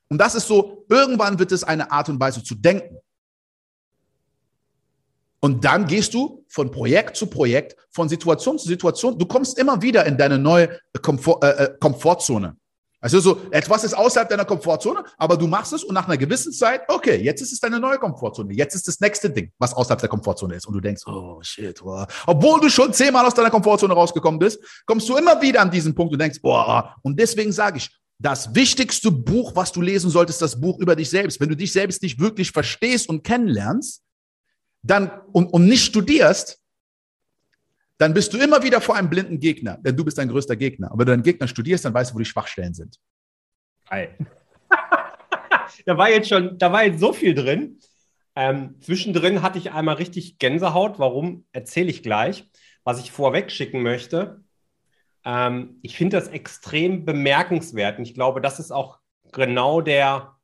Und 0.10 0.18
das 0.18 0.36
ist 0.36 0.48
so, 0.48 0.86
irgendwann 0.90 1.40
wird 1.40 1.52
es 1.52 1.64
eine 1.64 1.92
Art 1.92 2.10
und 2.10 2.20
Weise 2.20 2.44
zu 2.44 2.56
denken. 2.56 2.98
Und 5.44 5.66
dann 5.66 5.88
gehst 5.88 6.14
du 6.14 6.46
von 6.48 6.72
Projekt 6.72 7.18
zu 7.18 7.28
Projekt, 7.28 7.76
von 7.92 8.08
Situation 8.08 8.58
zu 8.58 8.66
Situation. 8.66 9.20
Du 9.20 9.26
kommst 9.26 9.60
immer 9.60 9.82
wieder 9.82 10.06
in 10.06 10.18
deine 10.18 10.40
neue 10.40 10.80
Komfort, 11.02 11.44
äh, 11.44 11.66
äh, 11.66 11.78
Komfortzone. 11.82 12.56
Also 13.02 13.20
so, 13.20 13.42
etwas 13.52 13.84
ist 13.84 13.94
außerhalb 13.94 14.30
deiner 14.30 14.46
Komfortzone, 14.46 15.04
aber 15.18 15.36
du 15.36 15.46
machst 15.46 15.74
es 15.74 15.84
und 15.84 15.96
nach 15.96 16.08
einer 16.08 16.16
gewissen 16.16 16.54
Zeit, 16.54 16.84
okay, 16.88 17.18
jetzt 17.18 17.42
ist 17.42 17.52
es 17.52 17.60
deine 17.60 17.78
neue 17.78 17.98
Komfortzone. 17.98 18.54
Jetzt 18.54 18.74
ist 18.76 18.88
das 18.88 19.02
nächste 19.02 19.30
Ding, 19.30 19.52
was 19.60 19.74
außerhalb 19.74 20.00
der 20.00 20.08
Komfortzone 20.08 20.56
ist. 20.56 20.66
Und 20.66 20.76
du 20.76 20.80
denkst, 20.80 21.06
oh 21.08 21.40
shit, 21.42 21.84
wow. 21.84 22.08
obwohl 22.26 22.62
du 22.62 22.70
schon 22.70 22.94
zehnmal 22.94 23.26
aus 23.26 23.34
deiner 23.34 23.50
Komfortzone 23.50 23.94
rausgekommen 23.94 24.40
bist, 24.40 24.60
kommst 24.86 25.10
du 25.10 25.18
immer 25.18 25.42
wieder 25.42 25.60
an 25.60 25.70
diesen 25.70 25.94
Punkt 25.94 26.14
und 26.14 26.20
denkst, 26.20 26.42
boah. 26.42 26.96
Und 27.02 27.20
deswegen 27.20 27.52
sage 27.52 27.80
ich, 27.80 27.90
das 28.18 28.56
wichtigste 28.56 29.12
Buch, 29.12 29.52
was 29.56 29.74
du 29.74 29.82
lesen 29.82 30.10
solltest, 30.10 30.42
das 30.42 30.62
Buch 30.62 30.80
über 30.80 30.96
dich 30.96 31.10
selbst. 31.10 31.42
Wenn 31.42 31.50
du 31.50 31.58
dich 31.58 31.74
selbst 31.74 32.02
nicht 32.02 32.18
wirklich 32.18 32.52
verstehst 32.52 33.10
und 33.10 33.26
kennenlernst, 33.26 34.03
dann 34.84 35.10
und, 35.32 35.48
und 35.48 35.66
nicht 35.66 35.86
studierst, 35.86 36.62
dann 37.98 38.14
bist 38.14 38.34
du 38.34 38.38
immer 38.38 38.64
wieder 38.64 38.82
vor 38.82 38.96
einem 38.96 39.10
blinden 39.10 39.40
Gegner, 39.40 39.78
denn 39.78 39.96
du 39.96 40.04
bist 40.04 40.18
dein 40.18 40.28
größter 40.28 40.56
Gegner. 40.56 40.92
Aber 40.92 41.00
wenn 41.00 41.06
du 41.06 41.12
deinen 41.14 41.24
Gegner 41.24 41.48
studierst, 41.48 41.86
dann 41.86 41.94
weißt 41.94 42.12
du, 42.12 42.16
wo 42.16 42.20
die 42.20 42.26
Schwachstellen 42.26 42.74
sind. 42.74 43.00
Geil. 43.90 44.18
da 45.86 45.98
war 45.98 46.10
jetzt 46.10 46.30
schon, 46.30 46.58
da 46.58 46.72
war 46.72 46.84
jetzt 46.84 47.00
so 47.00 47.14
viel 47.14 47.34
drin. 47.34 47.80
Ähm, 48.36 48.76
zwischendrin 48.82 49.42
hatte 49.42 49.58
ich 49.58 49.72
einmal 49.72 49.96
richtig 49.96 50.38
Gänsehaut. 50.38 51.00
Warum, 51.00 51.46
erzähle 51.52 51.90
ich 51.90 52.04
gleich. 52.04 52.50
Was 52.84 53.00
ich 53.00 53.12
vorweg 53.12 53.52
schicken 53.52 53.82
möchte, 53.82 54.44
ähm, 55.24 55.80
ich 55.82 55.96
finde 55.96 56.18
das 56.18 56.28
extrem 56.28 57.06
bemerkenswert. 57.06 58.00
Und 58.00 58.06
ich 58.06 58.14
glaube, 58.14 58.42
das 58.42 58.60
ist 58.60 58.72
auch 58.72 59.00
genau 59.32 59.80
der, 59.80 60.36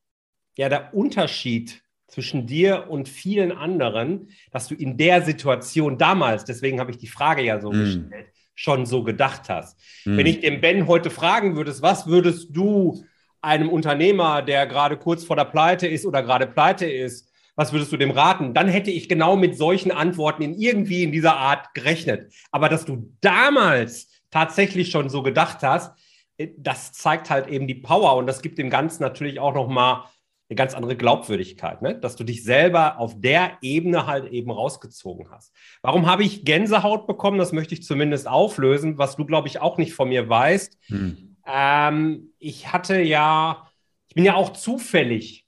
ja, 0.58 0.70
der 0.70 0.94
Unterschied 0.94 1.84
zwischen 2.10 2.46
dir 2.46 2.86
und 2.90 3.08
vielen 3.08 3.52
anderen, 3.52 4.30
dass 4.52 4.68
du 4.68 4.76
in 4.76 4.98
der 4.98 5.22
Situation 5.22 5.98
damals, 5.98 6.46
deswegen 6.46 6.80
habe 6.80 6.92
ich 6.92 6.98
die 6.98 7.08
Frage 7.08 7.44
ja 7.44 7.62
so 7.62 7.72
mm. 7.72 7.80
gestellt, 7.80 8.28
schon 8.56 8.86
so 8.86 9.04
gedacht 9.04 9.48
hast. 9.48 9.80
Mm. 10.06 10.18
Wenn 10.18 10.26
ich 10.26 10.40
dem 10.42 10.62
Ben 10.62 10.88
heute 10.88 11.10
fragen 11.10 11.56
würdest, 11.56 11.82
was 11.82 12.08
würdest 12.08 12.50
du 12.52 13.04
einem 13.42 13.70
Unternehmer, 13.70 14.42
der 14.42 14.68
gerade 14.68 14.98
kurz 14.98 15.24
vor 15.24 15.36
der 15.36 15.46
Pleite 15.46 15.88
ist 15.88 16.06
oder 16.06 16.24
gerade 16.24 16.48
pleite 16.48 16.86
ist, 16.86 17.30
was 17.56 17.74
würdest 17.74 17.92
du 17.92 17.98
dem 17.98 18.12
raten? 18.12 18.54
Dann 18.54 18.70
hätte 18.70 18.90
ich 18.90 19.10
genau 19.10 19.36
mit 19.36 19.58
solchen 19.58 19.92
Antworten 19.92 20.44
in 20.44 20.54
irgendwie 20.54 21.04
in 21.04 21.12
dieser 21.12 21.36
Art 21.36 21.74
gerechnet. 21.74 22.34
Aber 22.52 22.70
dass 22.70 22.86
du 22.86 23.14
damals 23.22 24.10
tatsächlich 24.32 24.92
schon 24.92 25.10
so 25.10 25.24
gedacht 25.24 25.60
hast, 25.62 25.98
äh, 26.38 26.50
das 26.58 26.94
zeigt 26.94 27.30
halt 27.30 27.48
eben 27.48 27.68
die 27.68 27.76
Power 27.76 28.16
und 28.16 28.28
das 28.28 28.42
gibt 28.42 28.58
dem 28.58 28.70
Ganzen 28.70 29.04
natürlich 29.04 29.40
auch 29.40 29.54
noch 29.54 29.68
mal 29.68 30.06
eine 30.50 30.56
ganz 30.56 30.74
andere 30.74 30.96
Glaubwürdigkeit, 30.96 31.82
ne? 31.82 31.96
dass 31.96 32.16
du 32.16 32.24
dich 32.24 32.44
selber 32.44 32.98
auf 32.98 33.14
der 33.22 33.58
Ebene 33.62 34.08
halt 34.08 34.32
eben 34.32 34.50
rausgezogen 34.50 35.30
hast. 35.30 35.54
Warum 35.84 36.08
habe 36.08 36.24
ich 36.24 36.44
Gänsehaut 36.44 37.06
bekommen? 37.06 37.38
Das 37.38 37.52
möchte 37.52 37.76
ich 37.76 37.84
zumindest 37.84 38.28
auflösen, 38.28 38.98
was 38.98 39.16
du, 39.16 39.26
glaube 39.26 39.48
ich, 39.48 39.62
auch 39.62 39.78
nicht 39.78 39.94
von 39.94 40.10
mir 40.10 40.28
weißt. 40.28 40.78
Hm. 40.88 41.38
Ähm, 41.46 42.34
ich 42.40 42.74
hatte 42.74 43.00
ja, 43.00 43.70
ich 44.08 44.16
bin 44.16 44.26
ja 44.26 44.36
auch 44.36 44.54
zufällig 44.54 45.46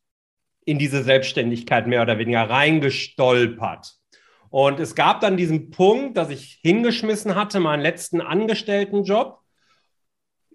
in 0.66 0.78
diese 0.78 1.04
Selbstständigkeit 1.04 1.88
mehr 1.88 2.04
oder 2.04 2.20
weniger 2.20 2.48
reingestolpert. 2.48 3.96
Und 4.50 4.80
es 4.80 4.94
gab 4.94 5.22
dann 5.22 5.38
diesen 5.38 5.72
Punkt, 5.72 6.18
dass 6.18 6.30
ich 6.30 6.60
hingeschmissen 6.62 7.34
hatte, 7.34 7.60
meinen 7.60 7.82
letzten 7.82 8.22
Angestelltenjob 8.22 9.40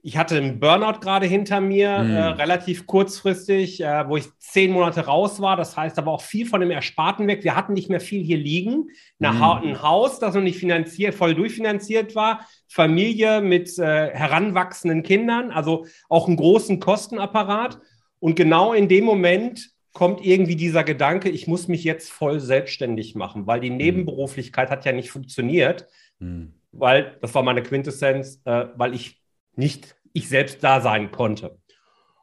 ich 0.03 0.17
hatte 0.17 0.37
einen 0.37 0.61
Burnout 0.61 1.01
gerade 1.01 1.27
hinter 1.27 1.61
mir, 1.61 1.99
mhm. 1.99 2.15
äh, 2.15 2.23
relativ 2.27 2.87
kurzfristig, 2.87 3.81
äh, 3.81 4.09
wo 4.09 4.17
ich 4.17 4.27
zehn 4.39 4.71
Monate 4.71 5.07
raus 5.07 5.41
war. 5.41 5.57
Das 5.57 5.77
heißt 5.77 5.99
aber 5.99 6.13
auch 6.13 6.23
viel 6.23 6.47
von 6.47 6.61
dem 6.61 6.71
Ersparten 6.71 7.27
weg. 7.27 7.43
Wir 7.43 7.57
hatten 7.57 7.73
nicht 7.73 7.91
mehr 7.91 8.01
viel 8.01 8.23
hier 8.23 8.37
liegen. 8.37 8.91
Mhm. 9.19 9.41
Ha 9.41 9.61
ein 9.61 9.83
Haus, 9.83 10.21
das 10.21 10.35
noch 10.35 10.43
nicht 10.43 10.59
finanziert, 10.59 11.15
voll 11.15 11.35
durchfinanziert 11.35 12.15
war. 12.15 12.47
Familie 12.69 13.41
mit 13.41 13.79
äh, 13.79 14.11
heranwachsenden 14.11 15.03
Kindern, 15.03 15.51
also 15.51 15.87
auch 16.09 16.29
einen 16.29 16.37
großen 16.37 16.79
Kostenapparat. 16.79 17.81
Und 18.21 18.37
genau 18.37 18.73
in 18.73 18.89
dem 18.89 19.05
Moment 19.05 19.71
kommt 19.93 20.25
irgendwie 20.25 20.57
dieser 20.57 20.85
Gedanke, 20.85 21.31
ich 21.31 21.47
muss 21.47 21.69
mich 21.69 21.83
jetzt 21.83 22.13
voll 22.13 22.39
selbstständig 22.39 23.15
machen, 23.15 23.47
weil 23.47 23.61
die 23.61 23.71
mhm. 23.71 23.79
Nebenberuflichkeit 23.79 24.71
hat 24.71 24.85
ja 24.85 24.93
nicht 24.93 25.11
funktioniert. 25.11 25.89
Mhm. 26.19 26.53
Weil, 26.71 27.17
das 27.23 27.35
war 27.35 27.43
meine 27.43 27.63
Quintessenz, 27.63 28.43
äh, 28.45 28.67
weil 28.77 28.95
ich 28.95 29.23
nicht 29.57 29.96
ich 30.17 30.29
selbst 30.29 30.63
da 30.65 30.81
sein 30.81 31.11
konnte. 31.11 31.59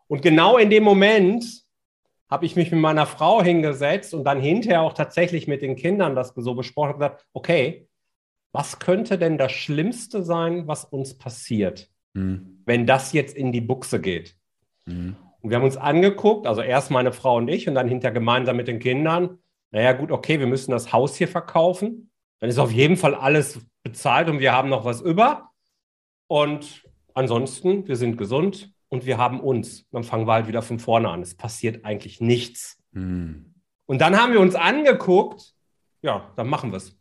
Und 0.07 0.21
genau 0.21 0.57
in 0.57 0.69
dem 0.69 0.83
Moment 0.83 1.45
habe 2.29 2.45
ich 2.45 2.55
mich 2.55 2.71
mit 2.71 2.79
meiner 2.79 3.05
Frau 3.05 3.43
hingesetzt 3.43 4.13
und 4.13 4.23
dann 4.23 4.41
hinterher 4.41 4.81
auch 4.81 4.93
tatsächlich 4.93 5.47
mit 5.47 5.61
den 5.61 5.75
Kindern 5.75 6.15
das 6.15 6.33
so 6.35 6.55
besprochen 6.55 6.93
und 6.93 6.99
gesagt, 6.99 7.25
okay, 7.33 7.87
was 8.51 8.79
könnte 8.79 9.17
denn 9.17 9.37
das 9.37 9.51
Schlimmste 9.51 10.23
sein, 10.23 10.67
was 10.67 10.85
uns 10.85 11.17
passiert, 11.17 11.89
mhm. 12.13 12.61
wenn 12.65 12.85
das 12.85 13.13
jetzt 13.13 13.35
in 13.35 13.51
die 13.51 13.61
Buchse 13.61 14.01
geht? 14.01 14.35
Mhm. 14.85 15.15
Und 15.41 15.49
wir 15.49 15.57
haben 15.57 15.63
uns 15.63 15.77
angeguckt, 15.77 16.47
also 16.47 16.61
erst 16.61 16.89
meine 16.89 17.11
Frau 17.11 17.37
und 17.37 17.49
ich 17.49 17.67
und 17.67 17.75
dann 17.75 17.87
hinterher 17.87 18.13
gemeinsam 18.13 18.55
mit 18.55 18.67
den 18.67 18.79
Kindern. 18.79 19.39
Naja, 19.71 19.91
gut, 19.91 20.11
okay, 20.11 20.39
wir 20.39 20.47
müssen 20.47 20.71
das 20.71 20.93
Haus 20.93 21.15
hier 21.15 21.27
verkaufen. 21.27 22.11
Dann 22.39 22.49
ist 22.49 22.59
auf 22.59 22.71
jeden 22.71 22.97
Fall 22.97 23.13
alles 23.13 23.59
bezahlt 23.83 24.29
und 24.29 24.39
wir 24.39 24.53
haben 24.53 24.69
noch 24.69 24.85
was 24.85 25.01
über. 25.01 25.49
Und 26.27 26.83
ansonsten, 27.13 27.87
wir 27.87 27.95
sind 27.95 28.17
gesund 28.17 28.73
und 28.89 29.05
wir 29.05 29.17
haben 29.17 29.39
uns. 29.39 29.85
Dann 29.91 30.03
fangen 30.03 30.27
wir 30.27 30.33
halt 30.33 30.47
wieder 30.47 30.61
von 30.61 30.79
vorne 30.79 31.09
an. 31.09 31.21
Es 31.21 31.35
passiert 31.35 31.85
eigentlich 31.85 32.21
nichts. 32.21 32.77
Mhm. 32.91 33.53
Und 33.85 33.99
dann 34.01 34.17
haben 34.17 34.33
wir 34.33 34.39
uns 34.39 34.55
angeguckt, 34.55 35.53
ja, 36.01 36.31
dann 36.35 36.47
machen 36.47 36.71
wir 36.71 36.77
es. 36.77 36.97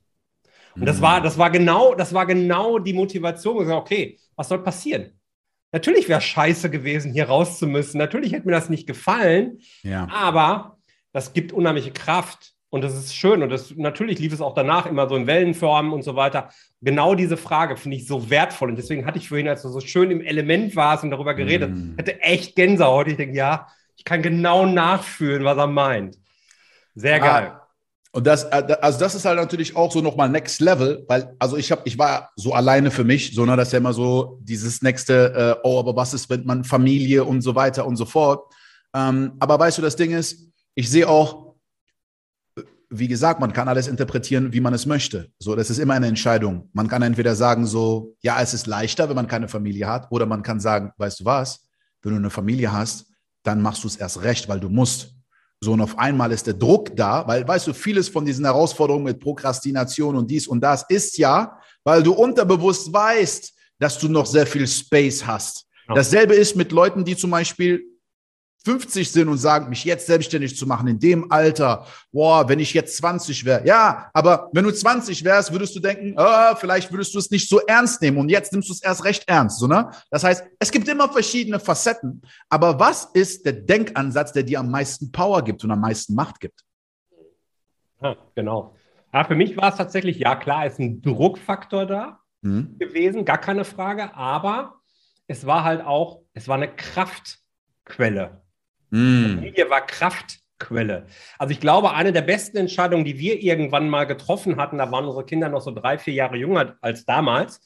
Und 0.75 0.87
das 0.87 1.01
war, 1.03 1.21
das 1.21 1.37
war 1.37 1.51
genau, 1.51 1.95
das 1.95 2.15
war 2.15 2.27
genau 2.27 2.79
die 2.79 2.95
Motivation. 2.95 3.59
Wir 3.59 3.67
sagen, 3.67 3.81
okay, 3.81 4.19
was 4.37 4.49
soll 4.49 4.63
passieren? 4.63 5.13
Natürlich 5.71 6.09
wäre 6.09 6.21
scheiße 6.21 6.71
gewesen, 6.71 7.13
hier 7.13 7.27
raus 7.27 7.59
zu 7.59 7.67
müssen. 7.67 7.99
Natürlich 7.99 8.33
hätte 8.33 8.47
mir 8.47 8.53
das 8.53 8.69
nicht 8.69 8.87
gefallen. 8.87 9.59
Ja. 9.83 10.09
Aber 10.11 10.79
das 11.13 11.33
gibt 11.33 11.53
unheimliche 11.53 11.93
Kraft. 11.93 12.55
Und 12.73 12.83
das 12.83 12.95
ist 12.95 13.15
schön. 13.15 13.43
Und 13.43 13.51
das, 13.51 13.77
natürlich 13.77 14.19
lief 14.19 14.33
es 14.33 14.41
auch 14.41 14.55
danach 14.55 14.87
immer 14.87 15.07
so 15.07 15.15
in 15.15 15.27
Wellenformen 15.27 15.93
und 15.93 16.03
so 16.05 16.17
weiter. 16.17 16.49
Genau 16.81 17.15
diese 17.15 17.37
Frage 17.37 17.77
finde 17.77 17.99
ich 17.99 18.07
so 18.07 18.31
wertvoll. 18.31 18.71
Und 18.71 18.77
deswegen 18.77 19.05
hatte 19.05 19.19
ich 19.19 19.29
vorhin, 19.29 19.47
als 19.47 19.61
du 19.61 19.69
so 19.69 19.81
schön 19.81 20.11
im 20.11 20.23
Element 20.23 20.75
warst 20.75 21.05
und 21.05 21.11
darüber 21.11 21.35
geredet, 21.35 21.71
mm. 21.71 21.99
hatte 21.99 22.23
echt 22.23 22.57
Gänsehaut. 22.57 23.09
Ich 23.09 23.19
denke, 23.19 23.37
ja, 23.37 23.67
ich 23.99 24.05
kann 24.05 24.23
genau 24.23 24.65
nachfühlen, 24.65 25.45
was 25.45 25.59
er 25.59 25.67
meint. 25.67 26.17
Sehr 26.95 27.23
ah, 27.23 27.41
geil. 27.41 27.53
Und 28.13 28.27
das, 28.27 28.45
äh, 28.45 28.75
also 28.81 28.99
das 28.99 29.15
ist 29.15 29.27
halt 29.27 29.37
natürlich 29.37 29.77
auch 29.77 29.93
so 29.93 30.01
nochmal 30.01 30.31
Next 30.31 30.63
Level, 30.63 31.05
weil, 31.09 31.37
also 31.39 31.59
ich 31.59 31.71
habe, 31.71 31.83
ich 31.85 31.99
war 31.99 32.31
so 32.37 32.55
alleine 32.55 32.91
für 32.91 33.05
mich, 33.05 33.35
so, 33.35 33.45
ne, 33.45 33.55
das 33.55 33.69
ist 33.69 33.73
ja 33.73 33.81
immer 33.81 33.93
so 33.93 34.39
dieses 34.41 34.81
nächste, 34.81 35.59
äh, 35.61 35.61
oh, 35.63 35.79
aber 35.79 35.95
was 35.95 36.15
ist, 36.15 36.31
wenn 36.31 36.47
man 36.47 36.65
Familie 36.65 37.25
und 37.25 37.43
so 37.43 37.55
weiter 37.55 37.85
und 37.85 37.97
so 37.97 38.07
fort. 38.07 38.51
Ähm, 38.95 39.33
aber 39.41 39.59
weißt 39.59 39.77
du, 39.77 39.83
das 39.83 39.97
Ding 39.97 40.13
ist, 40.13 40.49
ich 40.75 40.89
sehe 40.89 41.07
auch, 41.07 41.52
wie 42.93 43.09
gesagt, 43.09 43.41
man 43.41 43.53
kann 43.53 43.69
alles 43.69 43.89
interpretieren, 43.89 44.53
wie 44.53 44.61
man 44.61 44.75
es 44.75 44.87
möchte. 44.87 45.31
So, 45.39 45.57
das 45.57 45.71
ist 45.71 45.79
immer 45.79 45.95
eine 45.95 46.07
Entscheidung. 46.07 46.69
Man 46.73 46.89
kann 46.89 47.03
entweder 47.03 47.35
sagen 47.35 47.67
so, 47.67 48.15
ja, 48.21 48.41
es 48.41 48.53
ist 48.53 48.67
leichter, 48.67 49.09
wenn 49.09 49.17
man 49.17 49.27
keine 49.27 49.49
Familie 49.49 49.87
hat, 49.87 50.07
oder 50.11 50.27
man 50.27 50.43
kann 50.43 50.61
sagen, 50.61 50.93
weißt 50.99 51.21
du 51.21 51.25
was, 51.25 51.67
wenn 52.03 52.13
du 52.13 52.19
eine 52.19 52.31
Familie 52.31 52.71
hast, 52.71 53.07
dann 53.43 53.63
machst 53.63 53.83
du 53.83 53.89
es 53.89 53.97
erst 53.97 54.23
recht, 54.23 54.49
weil 54.49 54.61
du 54.61 54.69
musst. 54.69 55.15
So, 55.61 55.73
und 55.73 55.81
auf 55.81 55.99
einmal 55.99 56.33
ist 56.33 56.47
der 56.47 56.55
Druck 56.55 56.95
da, 56.95 57.27
weil, 57.27 57.47
weißt 57.47 57.69
du, 57.69 57.73
vieles 57.73 58.09
von 58.09 58.25
diesen 58.25 58.45
Herausforderungen 58.45 59.05
mit 59.05 59.21
Prokrastination 59.21 60.17
und 60.17 60.31
dies 60.31 60.47
und 60.47 60.61
das 60.61 60.85
ist 60.89 61.17
ja, 61.19 61.59
weil 61.85 62.03
du 62.03 62.13
unterbewusst 62.13 62.93
weißt, 62.93 63.55
dass 63.79 63.99
du 63.99 64.09
noch 64.09 64.27
sehr 64.27 64.47
viel 64.47 64.67
Space 64.67 65.25
hast. 65.27 65.67
Dasselbe 65.95 66.35
ist 66.35 66.57
mit 66.57 66.73
Leuten, 66.73 67.05
die 67.05 67.17
zum 67.17 67.31
Beispiel 67.31 67.85
50 68.65 69.11
sind 69.11 69.29
und 69.29 69.39
sagen, 69.39 69.69
mich 69.69 69.85
jetzt 69.85 70.07
selbstständig 70.07 70.57
zu 70.57 70.67
machen 70.67 70.87
in 70.87 70.99
dem 70.99 71.31
Alter, 71.33 71.87
boah, 72.13 72.49
wenn 72.49 72.61
ich 72.61 72.75
jetzt 72.75 72.97
20 72.97 73.45
wäre. 73.45 73.67
Ja, 73.67 74.11
aber 74.13 74.51
wenn 74.53 74.65
du 74.65 74.73
20 74.73 75.25
wärst, 75.25 75.53
würdest 75.53 75.75
du 75.75 75.81
denken, 75.81 76.15
oh, 76.17 76.55
vielleicht 76.57 76.91
würdest 76.93 77.15
du 77.15 77.19
es 77.19 77.31
nicht 77.31 77.49
so 77.49 77.61
ernst 77.61 78.01
nehmen 78.03 78.19
und 78.19 78.29
jetzt 78.29 78.53
nimmst 78.53 78.69
du 78.69 78.73
es 78.73 78.83
erst 78.83 79.05
recht 79.05 79.25
ernst, 79.27 79.59
so, 79.59 79.67
ne? 79.67 79.91
Das 80.11 80.25
heißt, 80.25 80.45
es 80.59 80.71
gibt 80.71 80.89
immer 80.89 81.09
verschiedene 81.09 81.59
Facetten, 81.59 82.23
aber 82.49 82.79
was 82.79 83.07
ist 83.15 83.45
der 83.45 83.55
Denkansatz, 83.55 84.33
der 84.33 84.45
dir 84.45 84.61
am 84.61 84.71
meisten 84.71 85.11
Power 85.11 85.43
gibt 85.43 85.65
und 85.65 85.71
am 85.71 85.81
meisten 85.81 86.15
Macht 86.15 86.41
gibt? 86.41 86.65
Ja, 88.01 88.17
genau. 88.35 88.77
Ja, 89.13 89.25
für 89.25 89.35
mich 89.35 89.57
war 89.57 89.71
es 89.71 89.77
tatsächlich, 89.77 90.19
ja 90.19 90.37
klar, 90.37 90.67
ist 90.67 90.79
ein 90.79 91.03
Druckfaktor 91.03 91.87
da 91.87 92.21
mhm. 92.43 92.79
gewesen, 92.79 93.25
gar 93.25 93.39
keine 93.39 93.65
Frage, 93.65 94.15
aber 94.15 94.77
es 95.27 95.47
war 95.47 95.65
halt 95.65 95.85
auch, 95.85 96.23
es 96.35 96.49
war 96.49 96.57
eine 96.57 96.75
Kraftquelle. 96.75 98.42
Mm. 98.93 99.37
Familie 99.37 99.71
war 99.71 99.87
Kraftquelle. 99.87 101.07
Also 101.39 101.53
ich 101.53 101.61
glaube, 101.61 101.93
eine 101.93 102.13
der 102.13 102.21
besten 102.21 102.59
Entscheidungen, 102.59 103.05
die 103.05 103.19
wir 103.19 103.43
irgendwann 103.43 103.89
mal 103.89 104.05
getroffen 104.05 104.57
hatten, 104.57 104.79
da 104.79 104.93
waren 104.93 105.07
unsere 105.07 105.25
Kinder 105.25 105.49
noch 105.49 105.63
so 105.63 105.71
drei, 105.71 105.99
vier 105.99 106.15
Jahre 106.15 106.37
jünger 106.37 106.77
als 106.83 107.05
damals, 107.05 107.61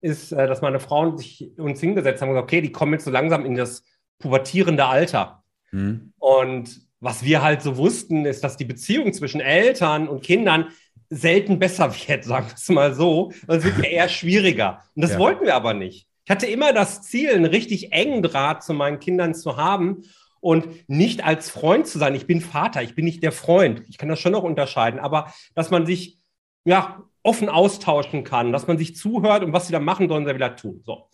ist, 0.00 0.32
äh, 0.32 0.46
dass 0.46 0.62
meine 0.62 0.80
Frauen 0.80 1.18
sich 1.18 1.52
uns 1.58 1.80
hingesetzt 1.80 2.22
haben 2.22 2.30
und 2.30 2.34
gesagt, 2.34 2.50
okay, 2.50 2.60
die 2.62 2.72
kommen 2.72 2.94
jetzt 2.94 3.04
so 3.04 3.10
langsam 3.10 3.44
in 3.44 3.54
das 3.54 3.84
pubertierende 4.18 4.86
Alter. 4.86 5.44
Mm. 5.70 6.12
Und 6.18 6.80
was 6.98 7.22
wir 7.24 7.42
halt 7.42 7.62
so 7.62 7.76
wussten, 7.76 8.24
ist, 8.24 8.42
dass 8.42 8.56
die 8.56 8.64
Beziehung 8.64 9.12
zwischen 9.12 9.42
Eltern 9.42 10.08
und 10.08 10.22
Kindern 10.22 10.68
selten 11.10 11.58
besser 11.58 11.94
wird, 11.94 12.24
sagen 12.24 12.46
wir 12.48 12.54
es 12.54 12.68
mal 12.70 12.94
so. 12.94 13.32
Also 13.46 13.68
es 13.68 13.76
wird 13.76 13.84
ja 13.84 13.92
eher 13.92 14.08
schwieriger. 14.08 14.82
Und 14.94 15.02
das 15.02 15.12
ja. 15.12 15.18
wollten 15.18 15.44
wir 15.44 15.54
aber 15.54 15.74
nicht. 15.74 16.08
Ich 16.24 16.30
hatte 16.30 16.46
immer 16.46 16.72
das 16.72 17.02
Ziel, 17.02 17.34
einen 17.34 17.44
richtig 17.44 17.92
engen 17.92 18.22
Draht 18.22 18.64
zu 18.64 18.72
meinen 18.72 18.98
Kindern 18.98 19.34
zu 19.34 19.58
haben 19.58 20.04
und 20.44 20.68
nicht 20.90 21.24
als 21.24 21.48
Freund 21.48 21.86
zu 21.86 21.98
sein. 21.98 22.14
Ich 22.14 22.26
bin 22.26 22.42
Vater, 22.42 22.82
ich 22.82 22.94
bin 22.94 23.06
nicht 23.06 23.22
der 23.22 23.32
Freund. 23.32 23.82
Ich 23.88 23.96
kann 23.96 24.10
das 24.10 24.20
schon 24.20 24.32
noch 24.32 24.42
unterscheiden, 24.42 25.00
aber 25.00 25.32
dass 25.54 25.70
man 25.70 25.86
sich 25.86 26.18
ja 26.66 27.02
offen 27.22 27.48
austauschen 27.48 28.24
kann, 28.24 28.52
dass 28.52 28.66
man 28.66 28.76
sich 28.76 28.94
zuhört 28.94 29.42
und 29.42 29.54
was 29.54 29.68
sie 29.68 29.72
da 29.72 29.80
machen, 29.80 30.06
sollen 30.06 30.26
sie 30.26 30.34
wieder 30.34 30.54
tun. 30.54 30.82
So. 30.84 31.08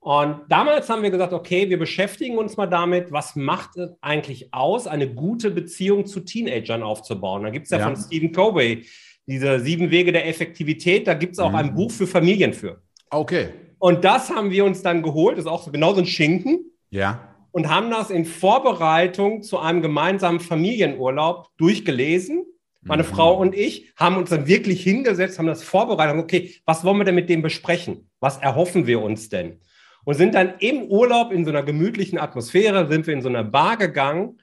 Und 0.00 0.40
damals 0.50 0.90
haben 0.90 1.02
wir 1.02 1.10
gesagt, 1.10 1.32
okay, 1.32 1.70
wir 1.70 1.78
beschäftigen 1.78 2.36
uns 2.36 2.58
mal 2.58 2.66
damit, 2.66 3.10
was 3.10 3.36
macht 3.36 3.78
es 3.78 3.96
eigentlich 4.02 4.52
aus, 4.52 4.86
eine 4.86 5.08
gute 5.14 5.50
Beziehung 5.50 6.04
zu 6.04 6.20
Teenagern 6.20 6.82
aufzubauen. 6.82 7.44
Da 7.44 7.50
gibt 7.50 7.64
es 7.64 7.70
ja, 7.70 7.78
ja, 7.78 7.84
von 7.84 7.96
Stephen 7.96 8.32
Covey 8.32 8.86
diese 9.26 9.60
sieben 9.60 9.90
Wege 9.90 10.12
der 10.12 10.28
Effektivität, 10.28 11.06
da 11.06 11.14
gibt 11.14 11.32
es 11.32 11.38
auch 11.38 11.50
mhm. 11.50 11.56
ein 11.56 11.74
Buch 11.74 11.90
für 11.90 12.06
Familien 12.06 12.52
für. 12.52 12.82
Okay. 13.08 13.48
Und 13.78 14.04
das 14.04 14.28
haben 14.28 14.50
wir 14.50 14.66
uns 14.66 14.82
dann 14.82 15.02
geholt, 15.02 15.38
das 15.38 15.46
ist 15.46 15.50
auch 15.50 15.62
so 15.62 15.70
genau 15.70 15.94
so 15.94 16.00
ein 16.00 16.06
Schinken. 16.06 16.70
Ja 16.90 17.28
und 17.52 17.68
haben 17.68 17.90
das 17.90 18.10
in 18.10 18.24
Vorbereitung 18.24 19.42
zu 19.42 19.58
einem 19.58 19.82
gemeinsamen 19.82 20.40
Familienurlaub 20.40 21.48
durchgelesen. 21.56 22.44
Meine 22.82 23.02
mhm. 23.02 23.06
Frau 23.06 23.38
und 23.38 23.54
ich 23.54 23.92
haben 23.96 24.16
uns 24.16 24.30
dann 24.30 24.46
wirklich 24.46 24.82
hingesetzt, 24.82 25.38
haben 25.38 25.46
das 25.46 25.62
vorbereitet. 25.62 26.16
Okay, 26.16 26.54
was 26.64 26.84
wollen 26.84 26.98
wir 26.98 27.04
denn 27.04 27.14
mit 27.14 27.28
dem 27.28 27.42
besprechen? 27.42 28.10
Was 28.20 28.38
erhoffen 28.38 28.86
wir 28.86 29.02
uns 29.02 29.28
denn? 29.28 29.60
Und 30.04 30.14
sind 30.14 30.34
dann 30.34 30.54
im 30.60 30.84
Urlaub 30.84 31.32
in 31.32 31.44
so 31.44 31.50
einer 31.50 31.62
gemütlichen 31.62 32.18
Atmosphäre, 32.18 32.88
sind 32.88 33.06
wir 33.06 33.14
in 33.14 33.22
so 33.22 33.28
einer 33.28 33.44
Bar 33.44 33.76
gegangen 33.76 34.40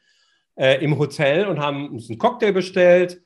äh, 0.55 0.83
im 0.83 0.97
Hotel 0.99 1.47
und 1.47 1.59
haben 1.59 1.89
uns 1.89 2.09
einen 2.09 2.19
Cocktail 2.19 2.51
bestellt 2.51 3.21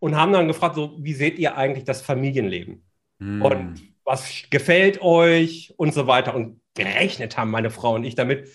und 0.00 0.16
haben 0.16 0.32
dann 0.32 0.48
gefragt, 0.48 0.74
so, 0.74 0.96
wie 1.00 1.14
seht 1.14 1.38
ihr 1.38 1.56
eigentlich 1.56 1.84
das 1.84 2.02
Familienleben? 2.02 2.84
Mhm. 3.18 3.42
Und 3.42 3.82
was 4.08 4.44
gefällt 4.48 5.02
euch 5.02 5.74
und 5.76 5.92
so 5.92 6.06
weiter. 6.06 6.34
Und 6.34 6.60
gerechnet 6.74 7.36
haben 7.36 7.50
meine 7.50 7.68
Frau 7.68 7.94
und 7.94 8.04
ich 8.04 8.14
damit, 8.14 8.48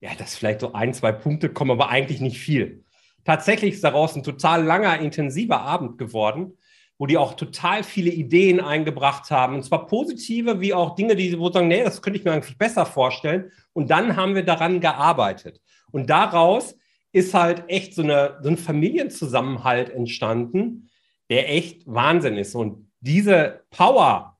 ja, 0.00 0.14
dass 0.16 0.34
vielleicht 0.34 0.60
so 0.60 0.72
ein, 0.72 0.94
zwei 0.94 1.12
Punkte 1.12 1.50
kommen, 1.50 1.70
aber 1.70 1.90
eigentlich 1.90 2.20
nicht 2.20 2.38
viel. 2.38 2.84
Tatsächlich 3.24 3.74
ist 3.74 3.84
daraus 3.84 4.16
ein 4.16 4.22
total 4.22 4.64
langer, 4.64 4.98
intensiver 4.98 5.60
Abend 5.60 5.98
geworden, 5.98 6.56
wo 6.98 7.06
die 7.06 7.18
auch 7.18 7.34
total 7.34 7.82
viele 7.82 8.10
Ideen 8.10 8.60
eingebracht 8.60 9.30
haben. 9.30 9.56
Und 9.56 9.62
zwar 9.62 9.86
positive, 9.86 10.60
wie 10.60 10.74
auch 10.74 10.94
Dinge, 10.94 11.16
die 11.16 11.38
wo 11.38 11.50
sagen, 11.50 11.68
nee, 11.68 11.82
das 11.82 12.02
könnte 12.02 12.18
ich 12.18 12.24
mir 12.24 12.32
eigentlich 12.32 12.58
besser 12.58 12.86
vorstellen. 12.86 13.52
Und 13.72 13.90
dann 13.90 14.16
haben 14.16 14.34
wir 14.34 14.42
daran 14.42 14.80
gearbeitet. 14.80 15.60
Und 15.92 16.08
daraus 16.08 16.76
ist 17.12 17.34
halt 17.34 17.64
echt 17.68 17.94
so, 17.94 18.02
eine, 18.02 18.38
so 18.42 18.48
ein 18.48 18.56
Familienzusammenhalt 18.56 19.90
entstanden, 19.90 20.90
der 21.28 21.50
echt 21.50 21.82
Wahnsinn 21.86 22.36
ist. 22.36 22.54
Und 22.54 22.90
diese 23.00 23.64
Power 23.70 24.38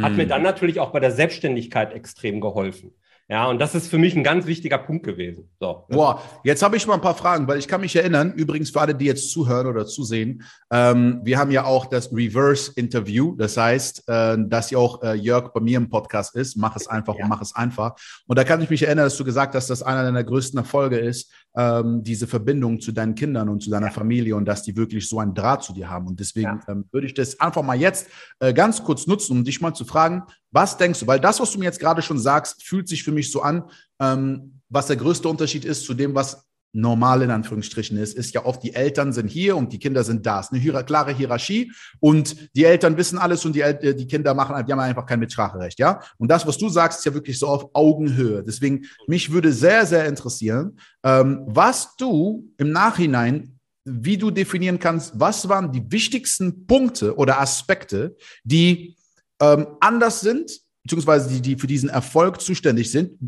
hat 0.00 0.12
mir 0.12 0.22
hm. 0.22 0.28
dann 0.28 0.42
natürlich 0.42 0.80
auch 0.80 0.90
bei 0.90 1.00
der 1.00 1.10
Selbstständigkeit 1.10 1.92
extrem 1.92 2.40
geholfen. 2.40 2.92
Ja, 3.30 3.46
und 3.46 3.60
das 3.60 3.76
ist 3.76 3.86
für 3.86 3.96
mich 3.96 4.16
ein 4.16 4.24
ganz 4.24 4.46
wichtiger 4.46 4.76
Punkt 4.76 5.06
gewesen. 5.06 5.48
So. 5.60 5.84
Boah, 5.88 6.20
jetzt 6.42 6.64
habe 6.64 6.76
ich 6.76 6.84
mal 6.88 6.94
ein 6.94 7.00
paar 7.00 7.14
Fragen, 7.14 7.46
weil 7.46 7.60
ich 7.60 7.68
kann 7.68 7.80
mich 7.80 7.94
erinnern, 7.94 8.32
übrigens 8.32 8.70
für 8.70 8.80
alle, 8.80 8.92
die 8.92 9.04
jetzt 9.04 9.30
zuhören 9.30 9.68
oder 9.68 9.86
zusehen, 9.86 10.42
ähm, 10.72 11.20
wir 11.22 11.38
haben 11.38 11.52
ja 11.52 11.62
auch 11.62 11.86
das 11.86 12.12
Reverse-Interview. 12.12 13.36
Das 13.36 13.56
heißt, 13.56 14.08
äh, 14.08 14.36
dass 14.48 14.72
ja 14.72 14.78
auch 14.78 15.00
äh, 15.04 15.14
Jörg 15.14 15.52
bei 15.52 15.60
mir 15.60 15.76
im 15.76 15.88
Podcast 15.88 16.34
ist. 16.34 16.56
Mach 16.56 16.74
es 16.74 16.88
einfach 16.88 17.14
ja. 17.14 17.22
und 17.22 17.28
mach 17.28 17.40
es 17.40 17.54
einfach. 17.54 17.94
Und 18.26 18.36
da 18.36 18.42
kann 18.42 18.62
ich 18.62 18.68
mich 18.68 18.82
erinnern, 18.82 19.04
dass 19.04 19.16
du 19.16 19.22
gesagt 19.22 19.54
hast, 19.54 19.70
dass 19.70 19.84
einer 19.84 20.02
deiner 20.02 20.24
größten 20.24 20.58
Erfolge 20.58 20.98
ist, 20.98 21.32
ähm, 21.56 22.02
diese 22.02 22.26
Verbindung 22.26 22.80
zu 22.80 22.92
deinen 22.92 23.14
Kindern 23.14 23.48
und 23.48 23.62
zu 23.62 23.70
deiner 23.70 23.88
ja. 23.88 23.92
Familie 23.92 24.36
und 24.36 24.44
dass 24.44 24.62
die 24.62 24.76
wirklich 24.76 25.08
so 25.08 25.18
einen 25.18 25.34
Draht 25.34 25.64
zu 25.64 25.72
dir 25.72 25.88
haben. 25.88 26.06
Und 26.06 26.20
deswegen 26.20 26.60
ja. 26.66 26.72
ähm, 26.72 26.84
würde 26.92 27.06
ich 27.06 27.14
das 27.14 27.40
einfach 27.40 27.62
mal 27.62 27.78
jetzt 27.78 28.08
äh, 28.38 28.52
ganz 28.52 28.82
kurz 28.84 29.06
nutzen, 29.06 29.32
um 29.32 29.44
dich 29.44 29.60
mal 29.60 29.74
zu 29.74 29.84
fragen, 29.84 30.22
was 30.52 30.76
denkst 30.76 31.00
du? 31.00 31.06
Weil 31.06 31.20
das, 31.20 31.40
was 31.40 31.52
du 31.52 31.58
mir 31.58 31.64
jetzt 31.64 31.80
gerade 31.80 32.02
schon 32.02 32.18
sagst, 32.18 32.62
fühlt 32.62 32.88
sich 32.88 33.02
für 33.02 33.12
mich 33.12 33.32
so 33.32 33.42
an, 33.42 33.64
ähm, 34.00 34.60
was 34.68 34.86
der 34.86 34.96
größte 34.96 35.28
Unterschied 35.28 35.64
ist 35.64 35.84
zu 35.84 35.94
dem, 35.94 36.14
was 36.14 36.49
normal 36.72 37.22
in 37.22 37.30
Anführungsstrichen 37.30 37.98
ist, 37.98 38.16
ist 38.16 38.34
ja 38.34 38.44
oft, 38.44 38.62
die 38.62 38.74
Eltern 38.74 39.12
sind 39.12 39.28
hier 39.28 39.56
und 39.56 39.72
die 39.72 39.78
Kinder 39.78 40.04
sind 40.04 40.24
da. 40.24 40.40
Es 40.40 40.46
ist 40.46 40.52
eine 40.52 40.60
hier 40.60 40.82
klare 40.82 41.12
Hierarchie 41.12 41.72
und 41.98 42.54
die 42.54 42.64
Eltern 42.64 42.96
wissen 42.96 43.18
alles 43.18 43.44
und 43.44 43.54
die, 43.54 43.60
El 43.60 43.94
die 43.94 44.06
Kinder 44.06 44.34
machen, 44.34 44.64
die 44.66 44.72
haben 44.72 44.78
einfach 44.78 45.06
kein 45.06 45.20
Mitspracherecht, 45.20 45.78
ja. 45.78 46.00
Und 46.18 46.30
das, 46.30 46.46
was 46.46 46.58
du 46.58 46.68
sagst, 46.68 47.00
ist 47.00 47.04
ja 47.04 47.14
wirklich 47.14 47.38
so 47.38 47.48
auf 47.48 47.70
Augenhöhe. 47.74 48.44
Deswegen, 48.44 48.86
mich 49.06 49.32
würde 49.32 49.52
sehr, 49.52 49.86
sehr 49.86 50.06
interessieren, 50.06 50.78
ähm, 51.02 51.42
was 51.46 51.96
du 51.96 52.44
im 52.58 52.70
Nachhinein 52.70 53.56
wie 53.84 54.18
du 54.18 54.30
definieren 54.30 54.78
kannst, 54.78 55.18
was 55.18 55.48
waren 55.48 55.72
die 55.72 55.90
wichtigsten 55.90 56.66
Punkte 56.66 57.16
oder 57.16 57.40
Aspekte, 57.40 58.16
die 58.44 58.96
ähm, 59.40 59.66
anders 59.80 60.20
sind, 60.20 60.60
beziehungsweise 60.84 61.28
die, 61.30 61.40
die 61.40 61.56
für 61.56 61.66
diesen 61.66 61.88
Erfolg 61.88 62.40
zuständig 62.40 62.90
sind, 62.90 63.18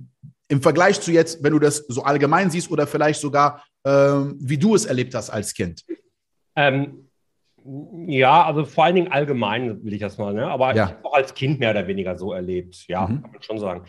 im 0.53 0.61
Vergleich 0.61 1.01
zu 1.01 1.11
jetzt, 1.13 1.43
wenn 1.43 1.55
du 1.55 1.59
das 1.59 1.79
so 1.79 2.03
allgemein 2.03 2.51
siehst 2.51 2.71
oder 2.71 2.87
vielleicht 2.87 3.23
sogar, 3.23 3.65
ähm, 3.87 4.37
wie 4.39 4.59
du 4.59 4.75
es 4.75 4.85
erlebt 4.85 5.15
hast 5.15 5.31
als 5.31 5.55
Kind? 5.55 5.83
Ähm, 6.55 7.09
ja, 8.07 8.45
also 8.45 8.67
vor 8.67 8.85
allen 8.85 8.97
Dingen 8.97 9.11
allgemein 9.11 9.83
will 9.83 9.95
ich 9.95 10.01
das 10.01 10.19
mal, 10.19 10.35
ne? 10.35 10.47
aber 10.47 10.75
ja. 10.77 11.01
auch 11.05 11.15
als 11.15 11.33
Kind 11.33 11.59
mehr 11.59 11.71
oder 11.71 11.87
weniger 11.87 12.19
so 12.19 12.35
erlebt. 12.35 12.85
Ja, 12.87 13.07
mhm. 13.07 13.23
kann 13.23 13.33
man 13.33 13.43
schon 13.43 13.59
sagen. 13.59 13.85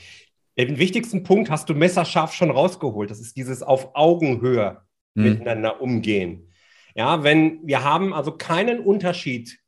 Den 0.58 0.78
wichtigsten 0.78 1.24
Punkt 1.24 1.50
hast 1.50 1.68
du 1.68 1.74
messerscharf 1.74 2.32
schon 2.32 2.50
rausgeholt. 2.50 3.12
Das 3.12 3.20
ist 3.20 3.36
dieses 3.36 3.62
auf 3.62 3.94
Augenhöhe 3.94 4.78
mhm. 5.16 5.24
miteinander 5.24 5.82
umgehen. 5.82 6.54
Ja, 6.96 7.26
wenn 7.26 7.60
wir 7.68 7.84
haben 7.84 8.14
also 8.14 8.32
keinen 8.32 8.80
Unterschied 8.80 9.60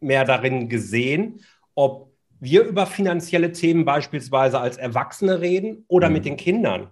mehr 0.00 0.24
darin 0.24 0.68
gesehen, 0.68 1.38
ob 1.76 2.11
wir 2.42 2.64
über 2.64 2.86
finanzielle 2.86 3.52
Themen 3.52 3.84
beispielsweise 3.84 4.58
als 4.58 4.76
Erwachsene 4.76 5.40
reden 5.40 5.84
oder 5.86 6.08
mhm. 6.08 6.14
mit 6.14 6.24
den 6.24 6.36
Kindern. 6.36 6.90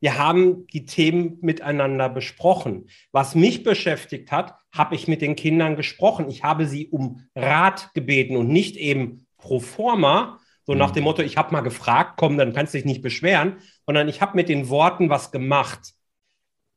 Wir 0.00 0.16
haben 0.16 0.66
die 0.68 0.86
Themen 0.86 1.36
miteinander 1.42 2.08
besprochen. 2.08 2.88
Was 3.12 3.34
mich 3.34 3.62
beschäftigt 3.62 4.32
hat, 4.32 4.54
habe 4.74 4.94
ich 4.94 5.06
mit 5.06 5.20
den 5.20 5.36
Kindern 5.36 5.76
gesprochen. 5.76 6.30
Ich 6.30 6.44
habe 6.44 6.66
sie 6.66 6.88
um 6.88 7.26
Rat 7.34 7.90
gebeten 7.92 8.36
und 8.36 8.48
nicht 8.48 8.76
eben 8.76 9.26
pro 9.36 9.60
forma, 9.60 10.40
so 10.64 10.74
nach 10.74 10.92
dem 10.92 11.02
mhm. 11.02 11.04
Motto, 11.04 11.22
ich 11.22 11.36
habe 11.36 11.52
mal 11.52 11.60
gefragt, 11.60 12.14
komm, 12.16 12.38
dann 12.38 12.54
kannst 12.54 12.72
du 12.72 12.78
dich 12.78 12.86
nicht 12.86 13.02
beschweren, 13.02 13.58
sondern 13.84 14.08
ich 14.08 14.22
habe 14.22 14.34
mit 14.34 14.48
den 14.48 14.70
Worten 14.70 15.10
was 15.10 15.30
gemacht. 15.30 15.92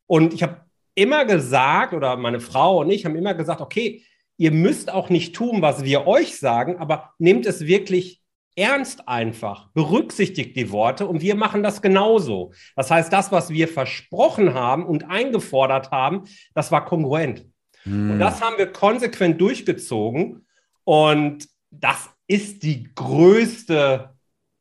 Und 0.08 0.34
ich 0.34 0.44
habe 0.44 0.66
immer 0.94 1.24
gesagt, 1.24 1.94
oder 1.94 2.18
meine 2.18 2.42
Frau 2.42 2.82
und 2.82 2.90
ich 2.90 3.06
haben 3.06 3.16
immer 3.16 3.34
gesagt, 3.34 3.62
okay, 3.62 4.04
ihr 4.40 4.52
müsst 4.52 4.92
auch 4.92 5.10
nicht 5.10 5.36
tun, 5.36 5.62
was 5.62 5.84
wir 5.84 6.08
euch 6.08 6.40
sagen, 6.40 6.78
aber 6.78 7.14
nehmt 7.20 7.46
es 7.46 7.68
wirklich 7.68 8.22
ernst 8.56 9.08
einfach, 9.08 9.68
berücksichtigt 9.74 10.56
die 10.56 10.72
Worte 10.72 11.06
und 11.08 11.22
wir 11.22 11.36
machen 11.36 11.62
das 11.62 11.82
genauso. 11.82 12.54
Das 12.76 12.90
heißt, 12.90 13.12
das, 13.12 13.32
was 13.32 13.50
wir 13.50 13.68
versprochen 13.68 14.54
haben 14.54 14.86
und 14.86 15.10
eingefordert 15.10 15.92
haben, 15.92 16.24
das 16.56 16.72
war 16.72 16.86
kongruent. 16.86 17.46
Hm. 17.84 18.12
Und 18.12 18.20
das 18.20 18.42
haben 18.42 18.58
wir 18.58 18.72
konsequent 18.72 19.40
durchgezogen 19.42 20.46
und 20.86 21.48
das 21.70 22.10
ist 22.28 22.64
die 22.64 22.90
größte, 22.96 24.10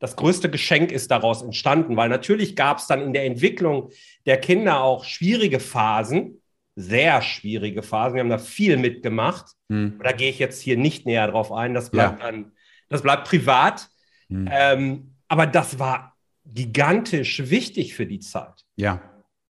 das 0.00 0.16
größte 0.16 0.50
Geschenk 0.50 0.90
ist 0.90 1.10
daraus 1.12 1.42
entstanden, 1.42 1.96
weil 1.96 2.08
natürlich 2.08 2.56
gab 2.56 2.78
es 2.78 2.88
dann 2.88 3.00
in 3.00 3.12
der 3.12 3.26
Entwicklung 3.26 3.90
der 4.26 4.38
Kinder 4.38 4.82
auch 4.82 5.04
schwierige 5.04 5.60
Phasen, 5.60 6.37
sehr 6.78 7.22
schwierige 7.22 7.82
Phasen. 7.82 8.14
Wir 8.14 8.20
haben 8.20 8.30
da 8.30 8.38
viel 8.38 8.76
mitgemacht. 8.76 9.46
Hm. 9.68 9.98
Da 10.02 10.12
gehe 10.12 10.30
ich 10.30 10.38
jetzt 10.38 10.60
hier 10.60 10.76
nicht 10.76 11.06
näher 11.06 11.26
drauf 11.26 11.50
ein. 11.50 11.74
Das 11.74 11.90
bleibt 11.90 12.20
ja. 12.20 12.30
dann, 12.30 12.52
das 12.88 13.02
bleibt 13.02 13.26
privat. 13.26 13.88
Hm. 14.28 14.48
Ähm, 14.50 15.14
aber 15.26 15.46
das 15.46 15.80
war 15.80 16.16
gigantisch 16.44 17.50
wichtig 17.50 17.94
für 17.94 18.06
die 18.06 18.20
Zeit. 18.20 18.64
Ja. 18.76 19.02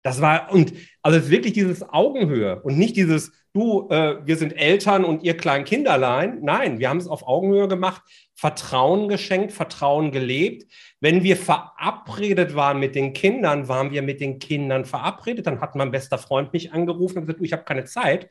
Das 0.03 0.21
war, 0.21 0.51
und 0.51 0.73
also 1.01 1.31
wirklich 1.31 1.53
dieses 1.53 1.89
Augenhöhe 1.89 2.61
und 2.61 2.77
nicht 2.77 2.95
dieses, 2.95 3.31
du, 3.53 3.89
äh, 3.89 4.17
wir 4.23 4.37
sind 4.37 4.51
Eltern 4.51 5.03
und 5.03 5.23
ihr 5.23 5.35
kleinen 5.35 5.65
Kinderlein. 5.65 6.41
Nein, 6.43 6.77
wir 6.77 6.89
haben 6.89 6.99
es 6.99 7.07
auf 7.07 7.27
Augenhöhe 7.27 7.67
gemacht, 7.67 8.03
Vertrauen 8.35 9.07
geschenkt, 9.07 9.53
Vertrauen 9.53 10.11
gelebt. 10.11 10.69
Wenn 10.99 11.23
wir 11.23 11.37
verabredet 11.37 12.53
waren 12.53 12.79
mit 12.79 12.93
den 12.93 13.13
Kindern, 13.13 13.69
waren 13.69 13.91
wir 13.91 14.01
mit 14.01 14.19
den 14.19 14.39
Kindern 14.39 14.83
verabredet. 14.83 15.47
Dann 15.47 15.61
hat 15.61 15.75
mein 15.75 15.91
bester 15.91 16.17
Freund 16.17 16.51
mich 16.51 16.73
angerufen 16.73 17.19
und 17.19 17.25
gesagt, 17.25 17.41
ich 17.41 17.53
habe 17.53 17.63
keine 17.63 17.85
Zeit. 17.85 18.29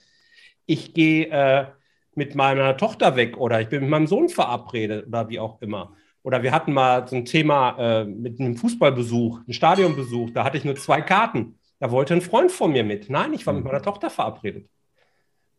Ich 0.66 0.92
gehe 0.92 1.28
äh, 1.28 1.66
mit 2.14 2.34
meiner 2.34 2.76
Tochter 2.76 3.16
weg 3.16 3.38
oder 3.38 3.61
ich 3.61 3.68
bin 3.68 3.80
mit 3.80 3.90
meinem 3.90 4.07
Sohn 4.07 4.28
verabredet 4.28 5.07
oder 5.07 5.28
wie 5.28 5.38
auch 5.38 5.61
immer. 5.62 5.96
Oder 6.22 6.42
wir 6.42 6.52
hatten 6.52 6.72
mal 6.72 7.09
so 7.09 7.16
ein 7.16 7.24
Thema 7.24 7.76
äh, 7.78 8.05
mit 8.05 8.40
einem 8.40 8.57
Fußballbesuch, 8.57 9.38
einem 9.38 9.52
Stadionbesuch. 9.52 10.30
Da 10.30 10.44
hatte 10.44 10.59
ich 10.59 10.64
nur 10.64 10.76
zwei 10.76 11.00
Karten. 11.00 11.59
Da 11.80 11.90
wollte 11.90 12.14
ein 12.14 12.22
Freund 12.22 12.52
von 12.52 12.72
mir 12.72 12.84
mit. 12.84 13.11
Nein, 13.11 13.32
ich 13.34 13.46
war 13.46 13.52
mit 13.52 13.64
mhm. 13.64 13.70
meiner 13.70 13.82
Tochter 13.82 14.11
verabredet. 14.11 14.68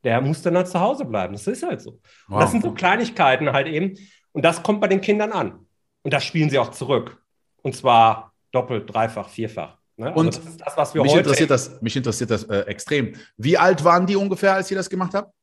Der 0.03 0.21
muss 0.21 0.41
dann 0.43 0.55
halt 0.55 0.67
zu 0.67 0.79
Hause 0.79 1.05
bleiben. 1.05 1.33
Das 1.33 1.47
ist 1.47 1.63
halt 1.63 1.81
so. 1.81 1.99
Wow. 2.27 2.39
das 2.39 2.51
sind 2.51 2.63
so 2.63 2.71
Kleinigkeiten 2.71 3.51
halt 3.51 3.67
eben. 3.67 3.95
Und 4.35 4.43
das 4.43 4.61
kommt 4.61 4.81
bei 4.81 4.87
den 4.87 4.99
Kindern 4.99 5.31
an. 5.31 5.65
Und 6.03 6.13
das 6.13 6.25
spielen 6.25 6.49
sie 6.49 6.59
auch 6.59 6.71
zurück. 6.71 7.23
Und 7.61 7.73
zwar 7.73 8.33
doppelt, 8.51 8.93
dreifach, 8.93 9.29
vierfach. 9.29 9.77
Ne? 9.95 10.07
Also 10.07 10.19
und 10.19 10.27
das 10.27 10.45
ist 10.45 10.59
das, 10.59 10.75
was 10.75 10.93
wir 10.93 11.01
mich 11.01 11.11
heute. 11.11 11.21
Interessiert 11.21 11.49
das, 11.49 11.81
mich 11.81 11.95
interessiert 11.95 12.29
das 12.31 12.43
äh, 12.43 12.59
extrem. 12.63 13.15
Wie 13.37 13.57
alt 13.57 13.85
waren 13.85 14.05
die 14.05 14.17
ungefähr, 14.17 14.53
als 14.53 14.69
ihr 14.69 14.75
das 14.75 14.89
gemacht 14.89 15.13
habt? 15.13 15.33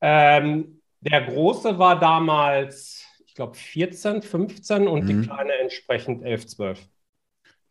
Ähm, 0.00 0.80
der 1.00 1.22
Große 1.22 1.76
war 1.80 1.98
damals, 1.98 3.04
ich 3.26 3.34
glaube, 3.34 3.56
14, 3.56 4.22
15 4.22 4.86
und 4.86 5.02
mhm. 5.02 5.06
die 5.08 5.26
Kleine 5.26 5.54
entsprechend 5.54 6.22
11, 6.22 6.46
12. 6.46 6.80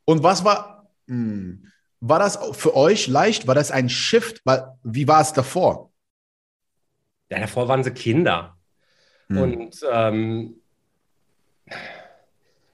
Und 0.03 0.21
was 0.21 0.43
war, 0.43 0.91
mh, 1.07 1.15
hm, 1.15 1.71
war 2.01 2.19
das 2.19 2.37
für 2.57 2.75
euch 2.75 3.07
leicht? 3.07 3.47
War 3.47 3.55
das 3.55 3.71
ein 3.71 3.87
Shift? 3.87 4.41
Wie 4.83 5.07
war 5.07 5.21
es 5.21 5.31
davor? 5.31 5.93
Ja, 7.29 7.39
davor 7.39 7.69
waren 7.69 7.85
sie 7.85 7.91
Kinder. 7.91 8.57
Mhm. 9.31 9.37
Und 9.37 9.85
ähm, 9.91 10.55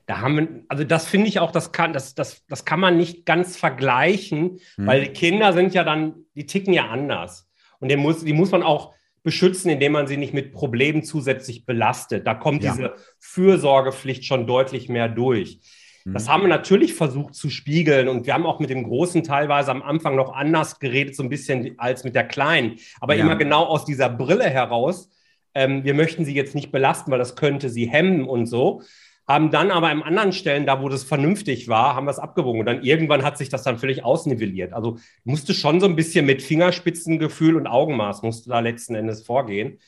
da 0.06 0.22
haben 0.22 0.38
wir, 0.38 0.48
also 0.70 0.84
das 0.84 1.06
finde 1.06 1.28
ich 1.28 1.40
auch, 1.40 1.52
das 1.52 1.72
kann, 1.72 1.94
das, 1.94 2.16
das, 2.16 2.46
das 2.48 2.66
kann 2.66 2.80
man 2.80 2.98
nicht 2.98 3.26
ganz 3.26 3.58
vergleichen, 3.58 4.60
mhm. 4.78 4.88
weil 4.88 5.04
die 5.04 5.14
Kinder 5.14 5.54
sind 5.54 5.74
ja 5.74 5.84
dann, 5.84 6.26
die 6.36 6.46
ticken 6.46 6.74
ja 6.74 6.88
anders. 6.88 7.50
Und 7.80 7.90
die 7.90 7.98
muss, 7.98 8.24
die 8.24 8.34
muss 8.34 8.52
man 8.52 8.64
auch 8.64 8.94
beschützen, 9.24 9.70
indem 9.70 9.92
man 9.92 10.08
sie 10.08 10.18
nicht 10.18 10.34
mit 10.34 10.54
Problemen 10.54 11.04
zusätzlich 11.04 11.66
belastet. 11.66 12.26
Da 12.26 12.34
kommt 12.34 12.64
ja. 12.64 12.72
diese 12.72 12.94
Fürsorgepflicht 13.20 14.26
schon 14.26 14.48
deutlich 14.48 14.88
mehr 14.88 15.10
durch. 15.10 15.60
Das 16.06 16.26
mhm. 16.26 16.30
haben 16.30 16.42
wir 16.44 16.48
natürlich 16.48 16.94
versucht 16.94 17.36
zu 17.36 17.50
spiegeln 17.50 18.08
und 18.08 18.26
wir 18.26 18.34
haben 18.34 18.46
auch 18.46 18.60
mit 18.60 18.70
dem 18.70 18.84
Großen 18.84 19.24
teilweise 19.24 19.72
am 19.72 19.84
Anfang 19.84 20.16
noch 20.16 20.34
anders 20.34 20.80
geredet, 20.80 21.16
so 21.16 21.24
ein 21.24 21.30
bisschen 21.30 21.78
als 21.78 22.06
mit 22.06 22.16
der 22.16 22.24
Kleinen. 22.24 22.78
Aber 23.02 23.16
ja. 23.16 23.26
immer 23.26 23.36
genau 23.36 23.66
aus 23.66 23.84
dieser 23.84 24.10
Brille 24.10 24.50
heraus, 24.50 25.10
ähm, 25.58 25.84
wir 25.84 25.94
möchten 25.94 26.24
sie 26.24 26.36
jetzt 26.36 26.56
nicht 26.56 26.72
belasten, 26.72 27.12
weil 27.12 27.20
das 27.20 27.36
könnte 27.36 27.70
sie 27.70 27.88
hemmen 27.88 28.26
und 28.26 28.46
so 28.46 28.82
haben 29.28 29.52
dann 29.52 29.72
aber 29.72 29.90
an 29.90 30.04
anderen 30.04 30.32
Stellen, 30.32 30.66
da 30.66 30.82
wo 30.82 30.88
das 30.88 31.04
vernünftig 31.04 31.68
war, 31.68 31.96
haben 31.96 32.06
wir 32.06 32.12
es 32.12 32.20
abgewogen. 32.20 32.62
Und 32.62 32.66
dann 32.66 32.84
irgendwann 32.84 33.24
hat 33.24 33.38
sich 33.38 33.50
das 33.50 33.64
dann 33.64 33.78
völlig 33.78 34.06
ausnivelliert. 34.06 34.72
Also 34.72 35.00
musste 35.26 35.54
schon 35.54 35.82
so 35.82 35.86
ein 35.86 35.98
bisschen 35.98 36.26
mit 36.26 36.42
Fingerspitzengefühl 36.42 37.58
und 37.58 37.68
Augenmaß 37.68 38.22
musste 38.22 38.50
da 38.50 38.62
letzten 38.62 38.96
Endes 38.96 39.26
vorgehen. 39.26 39.80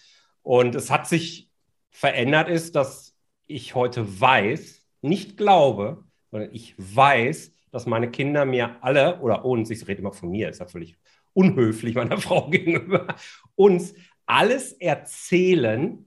Und 0.43 0.75
es 0.75 0.91
hat 0.91 1.07
sich 1.07 1.49
verändert 1.89 2.49
ist, 2.49 2.75
dass 2.75 3.15
ich 3.47 3.75
heute 3.75 4.19
weiß, 4.19 4.85
nicht 5.01 5.37
glaube, 5.37 6.03
sondern 6.31 6.49
ich 6.53 6.75
weiß, 6.77 7.53
dass 7.71 7.85
meine 7.85 8.11
Kinder 8.11 8.45
mir 8.45 8.75
alle 8.81 9.21
oder 9.21 9.45
uns, 9.45 9.69
ich 9.69 9.87
rede 9.87 10.01
immer 10.01 10.11
von 10.11 10.31
mir, 10.31 10.49
ist 10.49 10.59
ja 10.59 10.67
völlig 10.67 10.97
unhöflich 11.33 11.95
meiner 11.95 12.17
Frau 12.21 12.49
gegenüber, 12.49 13.07
uns 13.55 13.93
alles 14.29 14.73
erzählen, 14.73 16.05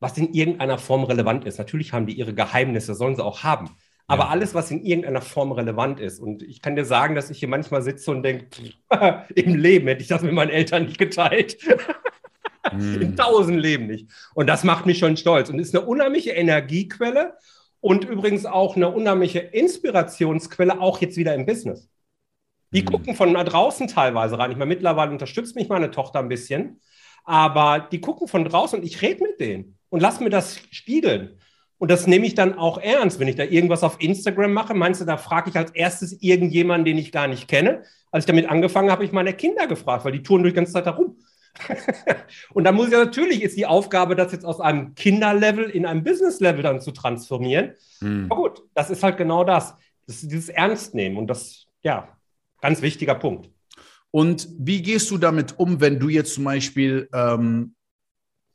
was 0.00 0.16
in 0.16 0.32
irgendeiner 0.32 0.78
Form 0.78 1.04
relevant 1.04 1.44
ist. 1.44 1.58
Natürlich 1.58 1.92
haben 1.92 2.06
die 2.06 2.14
ihre 2.14 2.34
Geheimnisse, 2.34 2.94
sollen 2.94 3.16
sie 3.16 3.24
auch 3.24 3.42
haben. 3.42 3.70
Aber 4.06 4.24
ja. 4.24 4.28
alles, 4.30 4.54
was 4.54 4.70
in 4.70 4.84
irgendeiner 4.84 5.20
Form 5.20 5.52
relevant 5.52 6.00
ist. 6.00 6.18
Und 6.20 6.42
ich 6.42 6.62
kann 6.62 6.76
dir 6.76 6.86
sagen, 6.86 7.14
dass 7.14 7.28
ich 7.30 7.40
hier 7.40 7.48
manchmal 7.48 7.82
sitze 7.82 8.10
und 8.10 8.22
denke, 8.22 8.46
im 9.34 9.54
Leben 9.54 9.86
hätte 9.88 10.02
ich 10.02 10.08
das 10.08 10.22
mit 10.22 10.32
meinen 10.32 10.50
Eltern 10.50 10.86
nicht 10.86 10.98
geteilt. 10.98 11.58
mm. 12.72 12.94
In 13.02 13.16
tausend 13.16 13.60
Leben 13.60 13.86
nicht. 13.86 14.10
Und 14.34 14.46
das 14.46 14.64
macht 14.64 14.86
mich 14.86 14.98
schon 14.98 15.18
stolz 15.18 15.50
und 15.50 15.58
ist 15.58 15.76
eine 15.76 15.84
unheimliche 15.84 16.30
Energiequelle 16.30 17.36
und 17.80 18.04
übrigens 18.04 18.46
auch 18.46 18.76
eine 18.76 18.88
unheimliche 18.90 19.40
Inspirationsquelle, 19.40 20.80
auch 20.80 21.00
jetzt 21.02 21.18
wieder 21.18 21.34
im 21.34 21.44
Business. 21.44 21.90
Die 22.70 22.82
mm. 22.82 22.86
gucken 22.86 23.14
von 23.14 23.34
da 23.34 23.44
draußen 23.44 23.88
teilweise 23.88 24.38
rein. 24.38 24.50
Ich 24.50 24.56
meine, 24.56 24.70
mittlerweile 24.70 25.10
unterstützt 25.10 25.54
mich 25.54 25.68
meine 25.68 25.90
Tochter 25.90 26.20
ein 26.20 26.28
bisschen, 26.28 26.80
aber 27.28 27.88
die 27.92 28.00
gucken 28.00 28.26
von 28.26 28.44
draußen 28.44 28.78
und 28.78 28.84
ich 28.86 29.02
rede 29.02 29.22
mit 29.22 29.38
denen 29.38 29.76
und 29.90 30.00
lass 30.00 30.18
mir 30.18 30.30
das 30.30 30.60
spiegeln. 30.70 31.38
Und 31.76 31.90
das 31.90 32.06
nehme 32.06 32.26
ich 32.26 32.34
dann 32.34 32.58
auch 32.58 32.78
ernst, 32.78 33.20
wenn 33.20 33.28
ich 33.28 33.36
da 33.36 33.44
irgendwas 33.44 33.84
auf 33.84 34.00
Instagram 34.00 34.52
mache. 34.52 34.72
Meinst 34.74 35.00
du, 35.00 35.04
da 35.04 35.16
frage 35.16 35.50
ich 35.50 35.56
als 35.56 35.70
erstes 35.72 36.22
irgendjemanden, 36.22 36.86
den 36.86 36.96
ich 36.96 37.12
gar 37.12 37.28
nicht 37.28 37.46
kenne? 37.46 37.82
Als 38.10 38.24
ich 38.24 38.26
damit 38.26 38.48
angefangen 38.48 38.90
habe, 38.90 39.00
habe 39.00 39.04
ich 39.04 39.12
meine 39.12 39.34
Kinder 39.34 39.66
gefragt, 39.66 40.04
weil 40.04 40.12
die 40.12 40.22
touren 40.22 40.42
durch 40.42 40.54
die 40.54 40.56
ganze 40.56 40.72
Zeit 40.72 40.86
herum. 40.86 41.18
und 42.54 42.64
dann 42.64 42.74
muss 42.74 42.86
ich 42.86 42.94
natürlich, 42.94 43.42
ist 43.42 43.58
die 43.58 43.66
Aufgabe, 43.66 44.16
das 44.16 44.32
jetzt 44.32 44.46
aus 44.46 44.60
einem 44.60 44.94
Kinderlevel 44.94 45.68
in 45.68 45.84
ein 45.86 46.02
Business-Level 46.02 46.62
dann 46.62 46.80
zu 46.80 46.92
transformieren. 46.92 47.74
Hm. 48.00 48.26
Aber 48.30 48.40
gut, 48.40 48.62
das 48.74 48.90
ist 48.90 49.02
halt 49.02 49.18
genau 49.18 49.44
das. 49.44 49.74
Das 50.06 50.16
ist 50.22 50.32
dieses 50.32 50.48
Ernstnehmen 50.48 51.18
und 51.18 51.26
das, 51.26 51.66
ja, 51.82 52.08
Ganz 52.60 52.82
wichtiger 52.82 53.14
Punkt. 53.14 53.50
Und 54.10 54.48
wie 54.58 54.82
gehst 54.82 55.10
du 55.10 55.18
damit 55.18 55.58
um, 55.58 55.80
wenn 55.80 55.98
du 55.98 56.08
jetzt 56.08 56.34
zum 56.34 56.44
Beispiel 56.44 57.08
ähm, 57.12 57.74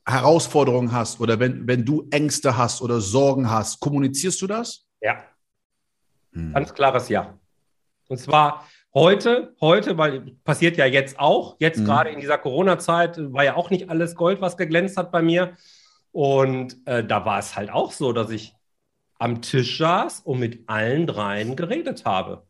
Herausforderungen 0.06 0.92
hast 0.92 1.20
oder 1.20 1.40
wenn, 1.40 1.68
wenn 1.68 1.86
du 1.86 2.08
Ängste 2.12 2.58
hast 2.58 2.82
oder 2.82 3.00
Sorgen 3.00 3.50
hast? 3.50 3.80
Kommunizierst 3.80 4.42
du 4.42 4.48
das? 4.48 4.86
Ja. 5.02 5.24
Hm. 6.32 6.54
Ganz 6.54 6.74
klares 6.74 7.10
Ja. 7.10 7.38
Und 8.10 8.18
zwar 8.18 8.68
heute, 8.94 9.56
heute, 9.62 9.98
weil 9.98 10.36
passiert 10.44 10.78
ja 10.78 10.86
jetzt 10.86 11.20
auch, 11.20 11.56
jetzt 11.60 11.80
mhm. 11.80 11.86
gerade 11.86 12.10
in 12.10 12.20
dieser 12.20 12.38
Corona-Zeit 12.38 13.18
war 13.34 13.44
ja 13.44 13.56
auch 13.56 13.70
nicht 13.70 13.90
alles 13.90 14.16
Gold, 14.16 14.42
was 14.42 14.58
geglänzt 14.58 14.98
hat 14.98 15.12
bei 15.12 15.22
mir. 15.22 15.56
Und 16.12 16.78
äh, 16.86 17.04
da 17.04 17.26
war 17.26 17.40
es 17.40 17.56
halt 17.56 17.72
auch 17.72 17.92
so, 17.92 18.14
dass 18.14 18.30
ich 18.30 18.54
am 19.18 19.42
Tisch 19.42 19.78
saß 19.78 20.22
und 20.22 20.40
mit 20.40 20.68
allen 20.68 21.08
dreien 21.08 21.56
geredet 21.56 22.06
habe. 22.06 22.46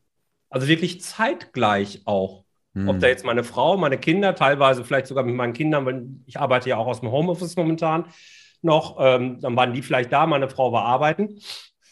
Also 0.50 0.68
wirklich 0.68 1.02
zeitgleich 1.02 2.02
auch. 2.06 2.43
Mhm. 2.74 2.90
Ob 2.90 3.00
da 3.00 3.08
jetzt 3.08 3.26
meine 3.26 3.44
Frau, 3.44 3.78
meine 3.78 3.98
Kinder, 3.98 4.36
teilweise 4.36 4.84
vielleicht 4.84 5.08
sogar 5.08 5.24
mit 5.24 5.36
meinen 5.36 5.54
Kindern, 5.54 5.86
weil 5.86 6.08
ich 6.26 6.40
arbeite 6.40 6.70
ja 6.70 6.78
auch 6.78 6.88
aus 6.88 7.02
dem 7.02 7.12
Homeoffice 7.12 7.56
momentan 7.56 8.06
noch, 8.62 8.98
ähm, 9.00 9.40
dann 9.42 9.56
waren 9.56 9.74
die 9.74 9.82
vielleicht 9.82 10.12
da, 10.12 10.26
meine 10.26 10.50
Frau 10.50 10.72
war 10.72 10.86
arbeiten. 10.86 11.40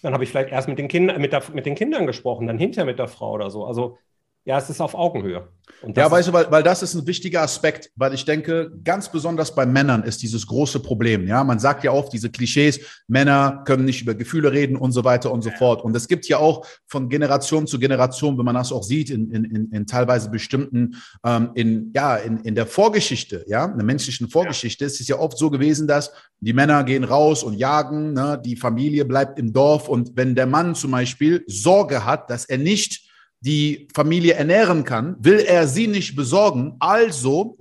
Dann 0.01 0.13
habe 0.13 0.23
ich 0.23 0.32
vielleicht 0.32 0.49
erst 0.49 0.67
mit 0.67 0.79
den, 0.79 0.88
Kindern, 0.88 1.21
mit, 1.21 1.32
der, 1.34 1.43
mit 1.53 1.65
den 1.65 1.75
Kindern 1.75 2.07
gesprochen, 2.07 2.47
dann 2.47 2.57
hinterher 2.57 2.86
mit 2.86 2.97
der 2.97 3.07
Frau 3.07 3.32
oder 3.34 3.51
so. 3.51 3.65
Also 3.65 3.97
ja, 4.43 4.57
es 4.57 4.69
ist 4.71 4.81
auf 4.81 4.95
Augenhöhe. 4.95 5.49
ja, 5.95 6.09
weißt 6.09 6.29
du, 6.29 6.33
weil, 6.33 6.49
weil 6.49 6.63
das 6.63 6.81
ist 6.81 6.95
ein 6.95 7.05
wichtiger 7.05 7.43
Aspekt, 7.43 7.91
weil 7.95 8.13
ich 8.15 8.25
denke, 8.25 8.71
ganz 8.83 9.11
besonders 9.11 9.53
bei 9.53 9.67
Männern 9.67 10.01
ist 10.01 10.23
dieses 10.23 10.47
große 10.47 10.79
Problem. 10.79 11.27
Ja, 11.27 11.43
man 11.43 11.59
sagt 11.59 11.83
ja 11.83 11.91
oft 11.91 12.11
diese 12.11 12.31
Klischees, 12.31 12.79
Männer 13.07 13.61
können 13.65 13.85
nicht 13.85 14.01
über 14.01 14.15
Gefühle 14.15 14.51
reden 14.51 14.77
und 14.77 14.93
so 14.93 15.03
weiter 15.03 15.31
und 15.31 15.43
so 15.43 15.51
fort. 15.51 15.83
Und 15.83 15.95
es 15.95 16.07
gibt 16.07 16.27
ja 16.27 16.37
auch 16.37 16.65
von 16.87 17.07
Generation 17.07 17.67
zu 17.67 17.77
Generation, 17.77 18.35
wenn 18.39 18.45
man 18.45 18.55
das 18.55 18.71
auch 18.71 18.81
sieht, 18.81 19.11
in, 19.11 19.29
in, 19.29 19.45
in, 19.45 19.71
in 19.71 19.85
teilweise 19.85 20.31
bestimmten, 20.31 20.95
ähm, 21.23 21.51
in, 21.53 21.91
ja, 21.93 22.15
in, 22.15 22.39
in 22.39 22.55
der 22.55 22.65
Vorgeschichte, 22.65 23.45
ja, 23.47 23.65
in 23.65 23.77
der 23.77 23.85
menschlichen 23.85 24.27
Vorgeschichte, 24.27 24.85
ja. 24.85 24.87
ist 24.87 25.01
es 25.01 25.07
ja 25.07 25.19
oft 25.19 25.37
so 25.37 25.51
gewesen, 25.51 25.87
dass 25.87 26.11
die 26.39 26.53
Männer 26.53 26.83
gehen 26.83 27.03
raus 27.03 27.43
und 27.43 27.53
jagen, 27.53 28.13
ne, 28.13 28.41
die 28.43 28.55
Familie 28.55 29.05
bleibt 29.05 29.37
im 29.37 29.53
Dorf 29.53 29.87
und 29.87 30.15
wenn 30.15 30.33
der 30.33 30.47
Mann 30.47 30.73
zum 30.73 30.91
Beispiel 30.91 31.43
Sorge 31.45 32.05
hat, 32.05 32.31
dass 32.31 32.45
er 32.45 32.57
nicht 32.57 33.11
die 33.41 33.87
Familie 33.93 34.35
ernähren 34.35 34.83
kann, 34.83 35.15
will 35.19 35.39
er 35.39 35.67
sie 35.67 35.87
nicht 35.87 36.15
besorgen, 36.15 36.75
also 36.79 37.57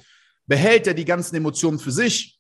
behält 0.47 0.87
er 0.87 0.95
die 0.95 1.05
ganzen 1.05 1.37
Emotionen 1.37 1.79
für 1.79 1.91
sich. 1.91 2.39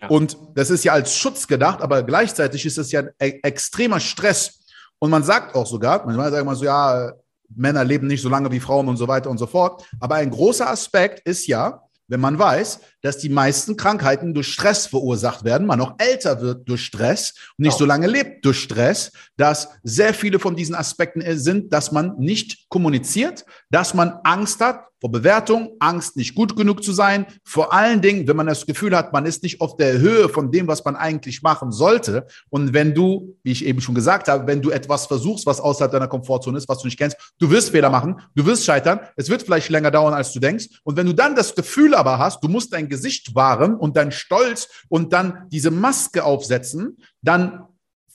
Ja. 0.00 0.08
Und 0.08 0.38
das 0.54 0.70
ist 0.70 0.84
ja 0.84 0.92
als 0.92 1.16
Schutz 1.16 1.46
gedacht, 1.48 1.82
aber 1.82 2.04
gleichzeitig 2.04 2.64
ist 2.64 2.78
das 2.78 2.92
ja 2.92 3.00
ein 3.00 3.10
e-, 3.20 3.40
extremer 3.42 3.98
Stress. 3.98 4.64
Und 5.00 5.10
man 5.10 5.24
sagt 5.24 5.54
auch 5.54 5.66
sogar, 5.66 6.04
manchmal 6.06 6.30
sagt 6.30 6.44
man 6.44 6.54
so, 6.54 6.64
ja, 6.64 7.12
Männer 7.54 7.84
leben 7.84 8.06
nicht 8.06 8.22
so 8.22 8.28
lange 8.28 8.50
wie 8.52 8.60
Frauen 8.60 8.88
und 8.88 8.96
so 8.96 9.08
weiter 9.08 9.30
und 9.30 9.38
so 9.38 9.46
fort. 9.46 9.84
Aber 9.98 10.16
ein 10.16 10.30
großer 10.30 10.68
Aspekt 10.68 11.26
ist 11.26 11.46
ja, 11.46 11.82
wenn 12.08 12.20
man 12.20 12.38
weiß, 12.38 12.80
dass 13.02 13.18
die 13.18 13.28
meisten 13.28 13.76
Krankheiten 13.76 14.34
durch 14.34 14.48
Stress 14.48 14.86
verursacht 14.86 15.44
werden, 15.44 15.66
man 15.66 15.80
auch 15.80 15.94
älter 15.98 16.40
wird 16.40 16.68
durch 16.68 16.84
Stress 16.84 17.34
und 17.56 17.64
nicht 17.64 17.74
oh. 17.74 17.78
so 17.78 17.84
lange 17.84 18.06
lebt 18.06 18.44
durch 18.44 18.60
Stress, 18.60 19.12
dass 19.36 19.68
sehr 19.82 20.14
viele 20.14 20.38
von 20.38 20.56
diesen 20.56 20.74
Aspekten 20.74 21.22
sind, 21.38 21.72
dass 21.72 21.92
man 21.92 22.18
nicht 22.18 22.68
kommuniziert, 22.68 23.44
dass 23.70 23.94
man 23.94 24.18
Angst 24.24 24.60
hat 24.60 24.88
vor 25.00 25.12
Bewertung, 25.12 25.76
Angst, 25.78 26.16
nicht 26.16 26.34
gut 26.34 26.56
genug 26.56 26.82
zu 26.82 26.92
sein. 26.92 27.26
Vor 27.44 27.72
allen 27.72 28.00
Dingen, 28.00 28.26
wenn 28.26 28.36
man 28.36 28.46
das 28.46 28.66
Gefühl 28.66 28.96
hat, 28.96 29.12
man 29.12 29.26
ist 29.26 29.42
nicht 29.42 29.60
auf 29.60 29.76
der 29.76 29.98
Höhe 29.98 30.28
von 30.28 30.50
dem, 30.50 30.66
was 30.66 30.84
man 30.84 30.96
eigentlich 30.96 31.42
machen 31.42 31.70
sollte. 31.70 32.26
Und 32.50 32.72
wenn 32.72 32.94
du, 32.94 33.36
wie 33.42 33.52
ich 33.52 33.64
eben 33.64 33.80
schon 33.80 33.94
gesagt 33.94 34.28
habe, 34.28 34.46
wenn 34.46 34.60
du 34.60 34.70
etwas 34.70 35.06
versuchst, 35.06 35.46
was 35.46 35.60
außerhalb 35.60 35.92
deiner 35.92 36.08
Komfortzone 36.08 36.58
ist, 36.58 36.68
was 36.68 36.78
du 36.78 36.86
nicht 36.86 36.98
kennst, 36.98 37.16
du 37.38 37.50
wirst 37.50 37.70
Fehler 37.70 37.90
machen, 37.90 38.20
du 38.34 38.44
wirst 38.44 38.64
scheitern, 38.64 39.00
es 39.16 39.28
wird 39.28 39.42
vielleicht 39.42 39.68
länger 39.68 39.90
dauern, 39.90 40.14
als 40.14 40.32
du 40.32 40.40
denkst. 40.40 40.80
Und 40.82 40.96
wenn 40.96 41.06
du 41.06 41.12
dann 41.12 41.36
das 41.36 41.54
Gefühl 41.54 41.94
aber 41.94 42.18
hast, 42.18 42.42
du 42.42 42.48
musst 42.48 42.72
dein 42.72 42.88
Gesicht 42.88 43.34
wahren 43.34 43.74
und 43.76 43.96
dein 43.96 44.10
Stolz 44.10 44.68
und 44.88 45.12
dann 45.12 45.46
diese 45.50 45.70
Maske 45.70 46.24
aufsetzen, 46.24 46.98
dann 47.22 47.66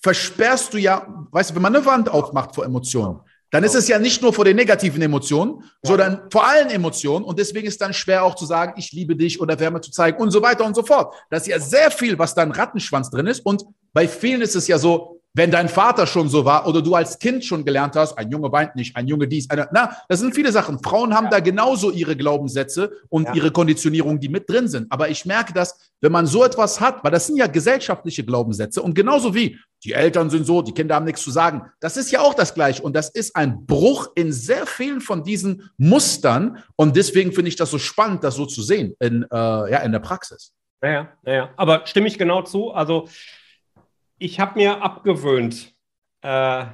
versperrst 0.02 0.74
du 0.74 0.78
ja, 0.78 1.08
weißt 1.32 1.52
du, 1.52 1.56
wenn 1.56 1.62
man 1.62 1.76
eine 1.76 1.86
Wand 1.86 2.10
aufmacht 2.10 2.54
vor 2.54 2.66
Emotionen, 2.66 3.22
dann 3.54 3.64
ist 3.64 3.76
es 3.76 3.88
ja 3.88 4.00
nicht 4.00 4.20
nur 4.24 4.34
vor 4.34 4.46
den 4.46 4.56
negativen 4.56 5.00
Emotionen, 5.00 5.60
ja. 5.60 5.68
sondern 5.84 6.22
vor 6.32 6.48
allen 6.48 6.72
Emotionen. 6.72 7.24
Und 7.24 7.38
deswegen 7.38 7.68
ist 7.68 7.80
dann 7.82 7.94
schwer 7.94 8.24
auch 8.24 8.34
zu 8.34 8.48
sagen, 8.48 8.74
ich 8.78 8.92
liebe 8.94 9.16
dich 9.16 9.40
oder 9.40 9.60
Wärme 9.60 9.80
zu 9.80 9.92
zeigen 9.92 10.20
und 10.20 10.32
so 10.32 10.42
weiter 10.42 10.66
und 10.66 10.76
so 10.76 10.82
fort. 10.82 11.14
Das 11.30 11.44
ist 11.44 11.50
ja 11.50 11.60
sehr 11.60 11.92
viel, 11.92 12.18
was 12.18 12.34
da 12.34 12.42
ein 12.42 12.52
Rattenschwanz 12.52 13.12
drin 13.12 13.28
ist. 13.28 13.46
Und 13.46 13.64
bei 13.94 14.08
vielen 14.08 14.42
ist 14.42 14.56
es 14.56 14.68
ja 14.68 14.80
so, 14.80 15.20
wenn 15.36 15.52
dein 15.52 15.70
Vater 15.70 16.08
schon 16.08 16.30
so 16.30 16.46
war 16.46 16.68
oder 16.68 16.82
du 16.82 16.96
als 16.96 17.20
Kind 17.20 17.46
schon 17.46 17.64
gelernt 17.64 17.96
hast, 17.96 18.18
ein 18.18 18.32
Junge 18.32 18.52
weint 18.52 18.76
nicht, 18.76 18.96
ein 18.96 19.08
Junge 19.08 19.28
dies, 19.28 19.48
eine, 19.52 19.68
na, 19.72 19.98
das 20.10 20.20
sind 20.20 20.34
viele 20.34 20.52
Sachen. 20.52 20.82
Frauen 20.82 21.14
haben 21.14 21.26
ja. 21.26 21.32
da 21.32 21.40
genauso 21.40 21.92
ihre 21.92 22.16
Glaubenssätze 22.16 22.92
und 23.10 23.26
ja. 23.26 23.36
ihre 23.36 23.52
Konditionierung, 23.52 24.20
die 24.20 24.30
mit 24.30 24.50
drin 24.50 24.68
sind. 24.68 24.92
Aber 24.92 25.10
ich 25.10 25.26
merke 25.26 25.54
das, 25.54 25.92
wenn 26.02 26.12
man 26.12 26.26
so 26.26 26.44
etwas 26.44 26.80
hat, 26.80 27.04
weil 27.04 27.12
das 27.12 27.28
sind 27.28 27.38
ja 27.38 27.46
gesellschaftliche 27.46 28.24
Glaubenssätze 28.24 28.82
und 28.82 28.96
genauso 28.96 29.36
wie 29.36 29.60
die 29.84 29.94
Eltern 29.94 30.30
sind 30.30 30.46
so, 30.46 30.62
die 30.62 30.74
Kinder 30.74 30.96
haben 30.96 31.06
nichts 31.06 31.22
zu 31.22 31.32
sagen. 31.32 31.70
Das 31.80 31.98
ist 31.98 32.12
ja 32.12 32.22
auch 32.22 32.34
das 32.34 32.54
Gleiche 32.54 32.82
und 32.84 32.96
das 32.96 33.10
ist 33.10 33.36
ein 33.36 33.66
Bruch 33.66 34.12
in 34.16 34.32
sehr 34.32 34.66
vielen 34.66 35.02
von 35.02 35.24
diesen 35.24 35.70
Mustern 35.78 36.64
und 36.76 36.96
deswegen 36.96 37.34
finde 37.34 37.50
ich 37.50 37.56
das 37.56 37.72
so 37.72 37.78
spannend, 37.78 38.24
das 38.24 38.36
so 38.36 38.46
zu 38.46 38.62
sehen 38.62 38.96
in, 39.00 39.24
äh, 39.24 39.36
ja, 39.36 39.80
in 39.80 39.92
der 39.92 40.00
Praxis. 40.00 40.54
Naja, 40.82 41.12
naja, 41.24 41.54
aber 41.58 41.86
stimme 41.86 42.08
ich 42.08 42.18
genau 42.18 42.42
zu. 42.42 42.72
Also 42.72 43.08
ich 44.18 44.40
habe 44.40 44.60
mir 44.60 44.82
abgewöhnt, 44.82 45.74
äh, 46.22 46.66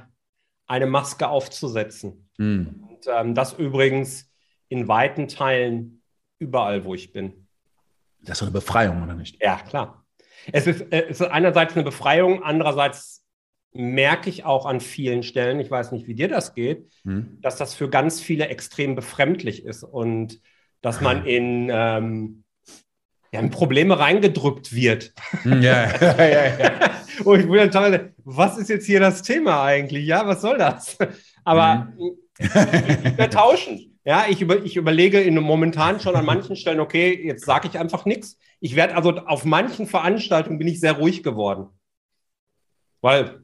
eine 0.66 0.86
Maske 0.86 1.28
aufzusetzen. 1.28 2.28
Mhm. 2.38 2.86
Und 2.88 3.06
ähm, 3.06 3.34
das 3.34 3.54
übrigens 3.54 4.30
in 4.68 4.86
weiten 4.88 5.26
Teilen 5.26 6.02
überall, 6.38 6.84
wo 6.84 6.94
ich 6.94 7.12
bin. 7.12 7.48
Das 8.22 8.38
ist 8.38 8.42
eine 8.42 8.52
Befreiung, 8.52 9.02
oder 9.02 9.14
nicht? 9.14 9.42
Ja, 9.42 9.56
klar. 9.56 10.04
Es 10.52 10.66
ist, 10.66 10.80
äh, 10.92 11.06
es 11.08 11.20
ist 11.20 11.26
einerseits 11.28 11.74
eine 11.74 11.84
Befreiung, 11.84 12.42
andererseits 12.42 13.24
merke 13.72 14.30
ich 14.30 14.44
auch 14.44 14.66
an 14.66 14.80
vielen 14.80 15.22
Stellen, 15.22 15.60
ich 15.60 15.70
weiß 15.70 15.92
nicht, 15.92 16.06
wie 16.06 16.14
dir 16.14 16.28
das 16.28 16.54
geht, 16.54 16.90
mhm. 17.04 17.38
dass 17.40 17.56
das 17.56 17.74
für 17.74 17.88
ganz 17.88 18.20
viele 18.20 18.48
extrem 18.48 18.96
befremdlich 18.96 19.64
ist 19.64 19.84
und 19.84 20.40
dass 20.82 21.00
man 21.00 21.24
in 21.24 21.70
ähm, 21.72 22.44
ja, 23.32 23.40
in 23.40 23.50
Probleme 23.50 23.98
reingedrückt 23.98 24.74
wird. 24.74 25.12
Hm, 25.42 25.62
ja, 25.62 25.90
ja, 26.00 26.24
ja, 26.26 26.58
ja. 26.58 26.90
Und 27.24 27.40
ich 27.40 27.46
bin 27.46 27.56
dann 27.56 27.70
teilweise, 27.70 28.12
was 28.24 28.58
ist 28.58 28.70
jetzt 28.70 28.86
hier 28.86 29.00
das 29.00 29.22
Thema 29.22 29.62
eigentlich? 29.64 30.06
Ja, 30.06 30.26
was 30.26 30.40
soll 30.40 30.58
das? 30.58 30.96
Aber 31.44 31.92
mhm. 31.96 32.16
wir 33.16 33.30
tauschen. 33.30 33.98
Ja, 34.04 34.24
ich, 34.28 34.40
über, 34.40 34.64
ich 34.64 34.76
überlege 34.76 35.20
in, 35.20 35.36
momentan 35.36 36.00
schon 36.00 36.16
an 36.16 36.24
manchen 36.24 36.56
Stellen, 36.56 36.80
okay, 36.80 37.20
jetzt 37.22 37.44
sage 37.44 37.68
ich 37.68 37.78
einfach 37.78 38.06
nichts. 38.06 38.38
Ich 38.60 38.76
werde 38.76 38.94
also 38.94 39.16
auf 39.16 39.44
manchen 39.44 39.86
Veranstaltungen 39.86 40.58
bin 40.58 40.68
ich 40.68 40.80
sehr 40.80 40.92
ruhig 40.92 41.22
geworden. 41.22 41.68
Weil 43.00 43.42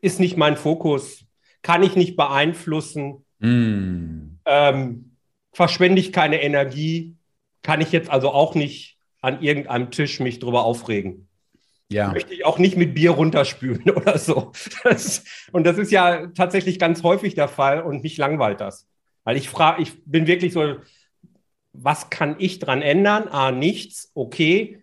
ist 0.00 0.18
nicht 0.18 0.36
mein 0.36 0.56
Fokus, 0.56 1.24
kann 1.62 1.82
ich 1.82 1.94
nicht 1.94 2.16
beeinflussen, 2.16 3.24
mm. 3.38 4.38
ähm, 4.46 5.16
verschwende 5.52 6.00
ich 6.00 6.12
keine 6.12 6.42
Energie, 6.42 7.16
kann 7.62 7.80
ich 7.80 7.92
jetzt 7.92 8.10
also 8.10 8.30
auch 8.30 8.54
nicht 8.54 8.98
an 9.20 9.40
irgendeinem 9.42 9.90
Tisch 9.90 10.18
mich 10.18 10.40
drüber 10.40 10.64
aufregen. 10.64 11.28
Ja. 11.88 12.10
Möchte 12.10 12.34
ich 12.34 12.44
auch 12.44 12.58
nicht 12.58 12.76
mit 12.76 12.94
Bier 12.94 13.12
runterspülen 13.12 13.90
oder 13.96 14.18
so. 14.18 14.52
Das, 14.82 15.24
und 15.52 15.64
das 15.64 15.78
ist 15.78 15.92
ja 15.92 16.28
tatsächlich 16.28 16.78
ganz 16.78 17.02
häufig 17.02 17.34
der 17.34 17.48
Fall 17.48 17.82
und 17.82 18.02
mich 18.02 18.16
langweilt 18.16 18.60
das. 18.60 18.88
Weil 19.24 19.36
ich 19.36 19.48
frage, 19.48 19.82
ich 19.82 20.04
bin 20.04 20.26
wirklich 20.26 20.52
so, 20.52 20.76
was 21.72 22.10
kann 22.10 22.36
ich 22.38 22.58
dran 22.58 22.82
ändern? 22.82 23.28
Ah, 23.28 23.50
nichts, 23.50 24.10
okay. 24.14 24.82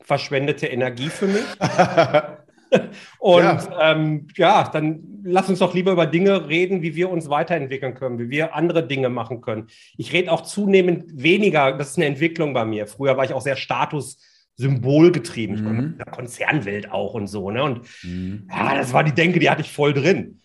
Verschwendete 0.00 0.66
Energie 0.66 1.08
für 1.08 1.26
mich. 1.26 1.44
Und 3.18 3.42
ja. 3.42 3.92
Ähm, 3.92 4.28
ja. 4.36 4.68
dann 4.72 5.02
lass 5.24 5.48
uns 5.48 5.58
doch 5.58 5.74
lieber 5.74 5.92
über 5.92 6.06
Dinge 6.06 6.48
reden, 6.48 6.82
wie 6.82 6.94
wir 6.94 7.10
uns 7.10 7.28
weiterentwickeln 7.28 7.94
können, 7.94 8.18
wie 8.18 8.30
wir 8.30 8.54
andere 8.54 8.86
Dinge 8.86 9.08
machen 9.08 9.40
können. 9.40 9.66
Ich 9.96 10.12
rede 10.12 10.30
auch 10.30 10.42
zunehmend 10.42 11.04
weniger, 11.12 11.72
das 11.72 11.90
ist 11.90 11.96
eine 11.96 12.06
Entwicklung 12.06 12.54
bei 12.54 12.64
mir. 12.64 12.86
Früher 12.86 13.16
war 13.16 13.24
ich 13.24 13.32
auch 13.32 13.40
sehr 13.40 13.56
Status-Symbolgetrieben. 13.56 15.56
Ich 15.56 15.64
komme 15.64 15.82
mhm. 15.82 15.98
der 15.98 16.06
Konzernwelt 16.06 16.92
auch 16.92 17.14
und 17.14 17.26
so. 17.26 17.50
Ne? 17.50 17.64
Und 17.64 17.80
mhm. 18.04 18.48
ja, 18.48 18.76
das 18.76 18.92
war 18.92 19.02
die 19.02 19.14
Denke, 19.14 19.40
die 19.40 19.50
hatte 19.50 19.62
ich 19.62 19.72
voll 19.72 19.92
drin. 19.92 20.40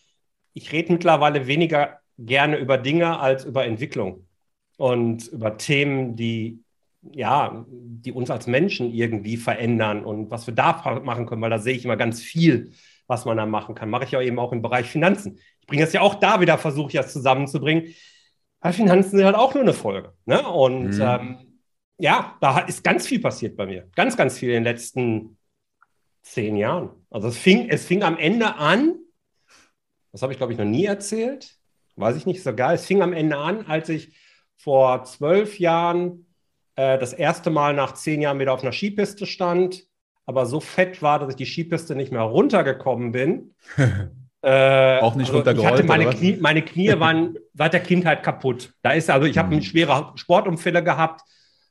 Ich 0.53 0.71
rede 0.71 0.93
mittlerweile 0.93 1.45
weniger 1.45 1.99
gerne 2.17 2.57
über 2.57 2.79
Dinge 2.79 3.19
als 3.19 3.45
über 3.45 3.65
Entwicklung 3.65 4.25
und 4.78 5.28
über 5.28 5.57
Themen, 5.57 6.15
die 6.15 6.59
ja, 7.11 7.65
die 7.67 8.11
uns 8.11 8.30
als 8.30 8.47
Menschen 8.47 8.91
irgendwie 8.93 9.38
verändern 9.38 10.03
und 10.03 10.32
was 10.32 10.47
wir 10.47 10.53
da 10.53 10.99
machen 11.03 11.26
können, 11.26 11.41
weil 11.41 11.49
da 11.49 11.59
sehe 11.59 11.76
ich 11.76 11.86
immer 11.86 11.97
ganz 11.97 12.21
viel, 12.21 12.71
was 13.07 13.26
man 13.26 13.38
da 13.38 13.45
machen 13.45 13.76
kann. 13.76 13.89
Mache 13.89 14.05
ich 14.05 14.11
ja 14.11 14.21
eben 14.21 14.39
auch 14.39 14.51
im 14.51 14.61
Bereich 14.61 14.88
Finanzen. 14.88 15.39
Ich 15.59 15.67
bringe 15.67 15.84
das 15.84 15.93
ja 15.93 16.01
auch 16.01 16.15
da 16.15 16.41
wieder, 16.41 16.57
versuche 16.57 16.88
ich 16.88 16.93
das 16.93 17.13
zusammenzubringen. 17.13 17.93
Weil 18.61 18.73
Finanzen 18.73 19.17
sind 19.17 19.26
halt 19.26 19.36
auch 19.36 19.53
nur 19.53 19.63
eine 19.63 19.73
Folge. 19.73 20.13
Ne? 20.26 20.47
Und 20.47 20.89
mhm. 20.89 21.01
ähm, 21.01 21.38
ja, 21.97 22.36
da 22.41 22.59
ist 22.59 22.84
ganz 22.84 23.05
viel 23.05 23.19
passiert 23.19 23.55
bei 23.55 23.65
mir. 23.65 23.88
Ganz, 23.95 24.17
ganz 24.17 24.38
viel 24.38 24.49
in 24.49 24.55
den 24.55 24.63
letzten 24.63 25.38
zehn 26.23 26.55
Jahren. 26.55 26.89
Also 27.11 27.28
es 27.28 27.38
fing, 27.38 27.69
es 27.69 27.86
fing 27.86 28.01
am 28.01 28.17
Ende 28.17 28.55
an, 28.55 28.95
das 30.11 30.21
habe 30.21 30.34
ich, 30.34 30.38
glaube 30.38 30.53
ich, 30.53 30.57
noch 30.57 30.65
nie 30.65 30.86
erzählt. 30.86 31.57
weiß 31.97 32.15
ich 32.15 32.26
nicht, 32.26 32.41
so 32.41 32.55
geil. 32.55 32.76
Es 32.76 32.86
fing 32.86 33.01
am 33.01 33.13
Ende 33.13 33.38
an, 33.38 33.67
als 33.67 33.89
ich 33.89 34.15
vor 34.58 35.03
zwölf 35.03 35.60
Jahren 35.60 36.26
äh, 36.76 36.97
das 36.97 37.14
erste 37.14 37.49
Mal 37.49 37.74
nach 37.74 37.93
zehn 37.93 38.22
Jahren 38.22 38.39
wieder 38.39 38.53
auf 38.53 38.64
einer 38.64 38.72
Skipiste 38.72 39.26
stand, 39.26 39.84
aber 40.26 40.45
so 40.45 40.60
fett 40.60 41.01
war, 41.01 41.20
dass 41.20 41.30
ich 41.30 41.36
die 41.36 41.45
Skipiste 41.45 41.95
nicht 41.95 42.12
mehr 42.12 42.22
runtergekommen 42.22 43.12
bin. 43.12 43.56
äh, 44.41 44.99
Auch 44.99 45.16
nicht 45.16 45.28
also 45.28 45.38
runtergerollt. 45.38 45.74
Ich 45.74 45.80
hatte 45.80 45.88
meine, 45.88 46.10
Knie, 46.10 46.38
meine 46.41 46.62
Knie 46.62 46.89
waren 46.99 47.38
seit 47.53 47.74
der 47.74 47.82
Kindheit 47.82 48.24
kaputt. 48.24 48.74
Da 48.82 48.91
ist 48.91 49.10
also, 49.10 49.28
ich 49.28 49.38
habe 49.38 49.56
mhm. 49.56 49.62
schwere 49.62 50.14
Sportunfälle 50.16 50.84
gehabt. 50.84 51.22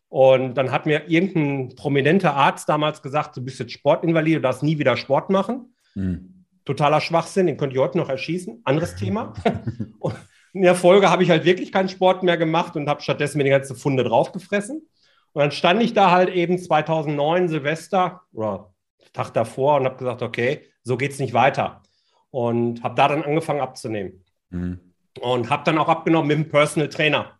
Und 0.08 0.54
dann 0.54 0.70
hat 0.70 0.86
mir 0.86 1.08
irgendein 1.08 1.74
prominenter 1.74 2.34
Arzt 2.36 2.68
damals 2.68 3.02
gesagt, 3.02 3.36
du 3.36 3.42
bist 3.42 3.58
jetzt 3.58 3.72
Sportinvalid, 3.72 4.36
du 4.36 4.40
darfst 4.42 4.62
nie 4.62 4.78
wieder 4.78 4.96
Sport 4.96 5.28
machen. 5.28 5.74
Mhm. 5.96 6.44
Totaler 6.64 7.00
Schwachsinn, 7.00 7.48
den 7.48 7.56
könnt 7.56 7.74
ihr 7.74 7.80
heute 7.80 7.98
noch 7.98 8.08
erschießen. 8.08 8.60
Anderes 8.64 8.94
Thema. 8.94 9.34
und 9.98 10.14
in 10.54 10.62
der 10.62 10.76
Folge 10.76 11.10
habe 11.10 11.24
ich 11.24 11.30
halt 11.30 11.44
wirklich 11.44 11.72
keinen 11.72 11.88
Sport 11.88 12.22
mehr 12.22 12.36
gemacht 12.36 12.76
und 12.76 12.88
habe 12.88 13.02
stattdessen 13.02 13.38
mir 13.38 13.44
die 13.44 13.50
ganze 13.50 13.74
Funde 13.74 14.04
draufgefressen. 14.04 14.88
Und 15.32 15.40
dann 15.40 15.50
stand 15.50 15.82
ich 15.82 15.92
da 15.94 16.12
halt 16.12 16.30
eben 16.30 16.58
2009 16.58 17.48
Silvester 17.48 18.22
oder 18.32 18.72
Tag 19.12 19.32
davor 19.34 19.76
und 19.76 19.84
habe 19.84 19.96
gesagt, 19.96 20.22
okay, 20.22 20.62
so 20.84 20.96
geht 20.96 21.10
es 21.10 21.18
nicht 21.18 21.34
weiter. 21.34 21.82
Und 22.30 22.84
habe 22.84 22.94
da 22.94 23.08
dann 23.08 23.24
angefangen 23.24 23.60
abzunehmen. 23.60 24.24
Mhm. 24.50 24.80
Und 25.20 25.50
habe 25.50 25.64
dann 25.64 25.78
auch 25.78 25.88
abgenommen 25.88 26.28
mit 26.28 26.36
einem 26.36 26.48
Personal 26.48 26.88
Trainer. 26.88 27.38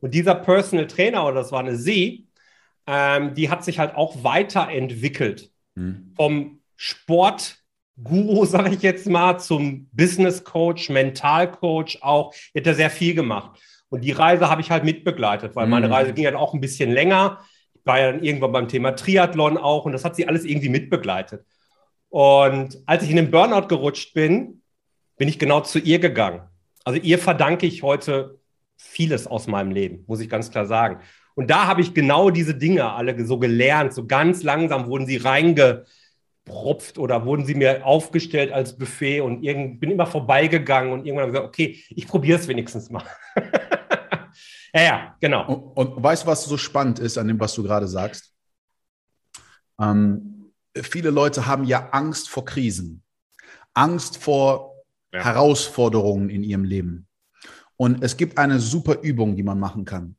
Und 0.00 0.14
dieser 0.14 0.34
Personal 0.34 0.86
Trainer, 0.86 1.24
oder 1.26 1.36
das 1.36 1.52
war 1.52 1.60
eine 1.60 1.76
Sie, 1.76 2.28
ähm, 2.86 3.34
die 3.34 3.50
hat 3.50 3.64
sich 3.64 3.78
halt 3.78 3.94
auch 3.94 4.24
weiterentwickelt. 4.24 5.50
Mhm. 5.74 6.12
Vom 6.16 6.60
Sportguru, 7.98 8.44
sage 8.44 8.74
ich 8.74 8.82
jetzt 8.82 9.08
mal, 9.08 9.38
zum 9.38 9.88
Business 9.92 10.44
Coach, 10.44 10.90
Mental 10.90 11.50
Coach 11.50 11.98
auch. 12.02 12.34
Die 12.54 12.60
hat 12.60 12.66
da 12.66 12.74
sehr 12.74 12.90
viel 12.90 13.14
gemacht. 13.14 13.58
Und 13.88 14.02
die 14.02 14.12
Reise 14.12 14.48
habe 14.48 14.60
ich 14.60 14.70
halt 14.70 14.84
mitbegleitet, 14.84 15.54
weil 15.54 15.66
mhm. 15.66 15.70
meine 15.70 15.90
Reise 15.90 16.12
ging 16.12 16.24
halt 16.24 16.34
auch 16.34 16.54
ein 16.54 16.60
bisschen 16.60 16.90
länger. 16.90 17.40
Ich 17.74 17.86
war 17.86 18.00
ja 18.00 18.12
dann 18.12 18.22
irgendwann 18.22 18.52
beim 18.52 18.68
Thema 18.68 18.96
Triathlon 18.96 19.56
auch 19.56 19.84
und 19.84 19.92
das 19.92 20.04
hat 20.04 20.16
sie 20.16 20.26
alles 20.26 20.44
irgendwie 20.44 20.68
mitbegleitet. 20.68 21.44
Und 22.08 22.80
als 22.86 23.02
ich 23.04 23.10
in 23.10 23.16
den 23.16 23.30
Burnout 23.30 23.68
gerutscht 23.68 24.12
bin, 24.14 24.62
bin 25.18 25.28
ich 25.28 25.38
genau 25.38 25.60
zu 25.60 25.78
ihr 25.78 25.98
gegangen. 25.98 26.42
Also 26.84 27.00
ihr 27.00 27.18
verdanke 27.18 27.66
ich 27.66 27.82
heute 27.82 28.38
vieles 28.76 29.26
aus 29.26 29.46
meinem 29.46 29.70
Leben, 29.70 30.04
muss 30.06 30.20
ich 30.20 30.28
ganz 30.28 30.50
klar 30.50 30.66
sagen. 30.66 31.00
Und 31.34 31.50
da 31.50 31.66
habe 31.66 31.80
ich 31.80 31.94
genau 31.94 32.30
diese 32.30 32.54
Dinge 32.54 32.90
alle 32.92 33.24
so 33.24 33.38
gelernt. 33.38 33.92
So 33.92 34.06
ganz 34.06 34.42
langsam 34.42 34.86
wurden 34.86 35.06
sie 35.06 35.16
reingepropft 36.46 36.98
oder 36.98 37.24
wurden 37.24 37.44
sie 37.44 37.54
mir 37.54 37.84
aufgestellt 37.84 38.52
als 38.52 38.76
Buffet 38.76 39.20
und 39.20 39.42
irgend, 39.42 39.80
bin 39.80 39.90
immer 39.90 40.06
vorbeigegangen 40.06 40.92
und 40.92 41.06
irgendwann 41.06 41.28
habe 41.28 41.30
ich 41.30 41.34
gesagt, 41.34 41.48
okay, 41.48 41.84
ich 41.90 42.06
probiere 42.06 42.38
es 42.38 42.48
wenigstens 42.48 42.90
mal. 42.90 43.04
ja, 44.74 44.82
ja, 44.82 45.16
genau. 45.20 45.72
Und, 45.74 45.88
und, 45.88 46.02
weißt 46.02 46.24
du, 46.24 46.26
was 46.28 46.44
so 46.44 46.56
spannend 46.56 46.98
ist 46.98 47.18
an 47.18 47.28
dem, 47.28 47.40
was 47.40 47.54
du 47.54 47.62
gerade 47.62 47.88
sagst? 47.88 48.32
Ähm, 49.80 50.52
viele 50.74 51.10
Leute 51.10 51.46
haben 51.46 51.64
ja 51.64 51.90
Angst 51.90 52.28
vor 52.28 52.44
Krisen, 52.44 53.02
Angst 53.74 54.18
vor 54.18 54.74
ja. 55.12 55.24
Herausforderungen 55.24 56.30
in 56.30 56.42
ihrem 56.42 56.64
Leben. 56.64 57.06
Und 57.76 58.02
es 58.02 58.16
gibt 58.16 58.38
eine 58.38 58.58
super 58.58 59.00
Übung, 59.02 59.36
die 59.36 59.42
man 59.42 59.58
machen 59.58 59.84
kann. 59.84 60.16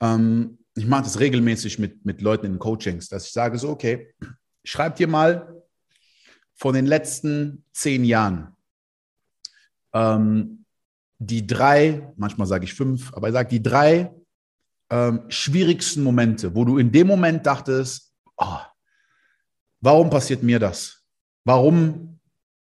Ähm, 0.00 0.58
ich 0.74 0.86
mache 0.86 1.04
das 1.04 1.20
regelmäßig 1.20 1.78
mit, 1.78 2.04
mit 2.04 2.20
Leuten 2.20 2.46
in 2.46 2.58
Coachings, 2.58 3.08
dass 3.08 3.26
ich 3.26 3.32
sage 3.32 3.58
so, 3.58 3.68
okay, 3.70 4.12
schreib 4.64 4.96
dir 4.96 5.08
mal 5.08 5.62
von 6.54 6.74
den 6.74 6.86
letzten 6.86 7.64
zehn 7.72 8.04
Jahren 8.04 8.56
ähm, 9.92 10.64
die 11.18 11.46
drei, 11.46 12.12
manchmal 12.16 12.46
sage 12.46 12.64
ich 12.64 12.74
fünf, 12.74 13.12
aber 13.14 13.28
ich 13.28 13.34
sage 13.34 13.48
die 13.48 13.62
drei 13.62 14.14
ähm, 14.90 15.22
schwierigsten 15.28 16.02
Momente, 16.02 16.54
wo 16.54 16.64
du 16.64 16.78
in 16.78 16.92
dem 16.92 17.06
Moment 17.06 17.46
dachtest, 17.46 18.12
oh, 18.36 18.58
warum 19.80 20.10
passiert 20.10 20.42
mir 20.42 20.58
das? 20.58 21.02
Warum 21.44 22.10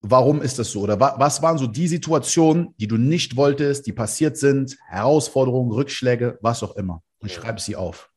Warum 0.08 0.40
ist 0.40 0.58
das 0.60 0.70
so? 0.70 0.82
Oder 0.82 1.00
was 1.00 1.42
waren 1.42 1.58
so 1.58 1.66
die 1.66 1.88
Situationen, 1.88 2.74
die 2.78 2.86
du 2.86 2.96
nicht 2.96 3.36
wolltest, 3.36 3.88
die 3.88 3.92
passiert 3.92 4.36
sind, 4.36 4.78
Herausforderungen, 4.86 5.72
Rückschläge, 5.72 6.38
was 6.42 6.62
auch 6.62 6.76
immer? 6.76 7.02
Und 7.18 7.32
schreib 7.32 7.60
sie 7.60 7.74
auf. 7.74 8.08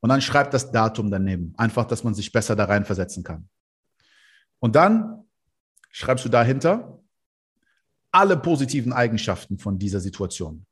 Und 0.00 0.10
dann 0.10 0.20
schreib 0.20 0.50
das 0.52 0.70
Datum 0.70 1.10
daneben. 1.10 1.54
Einfach, 1.56 1.84
dass 1.84 2.04
man 2.04 2.14
sich 2.14 2.30
besser 2.30 2.54
da 2.54 2.64
reinversetzen 2.64 3.24
kann. 3.24 3.48
Und 4.60 4.76
dann 4.76 5.24
schreibst 5.90 6.24
du 6.24 6.28
dahinter 6.28 7.00
alle 8.10 8.36
positiven 8.36 8.92
Eigenschaften 8.92 9.58
von 9.58 9.78
dieser 9.78 10.00
Situation. 10.00 10.66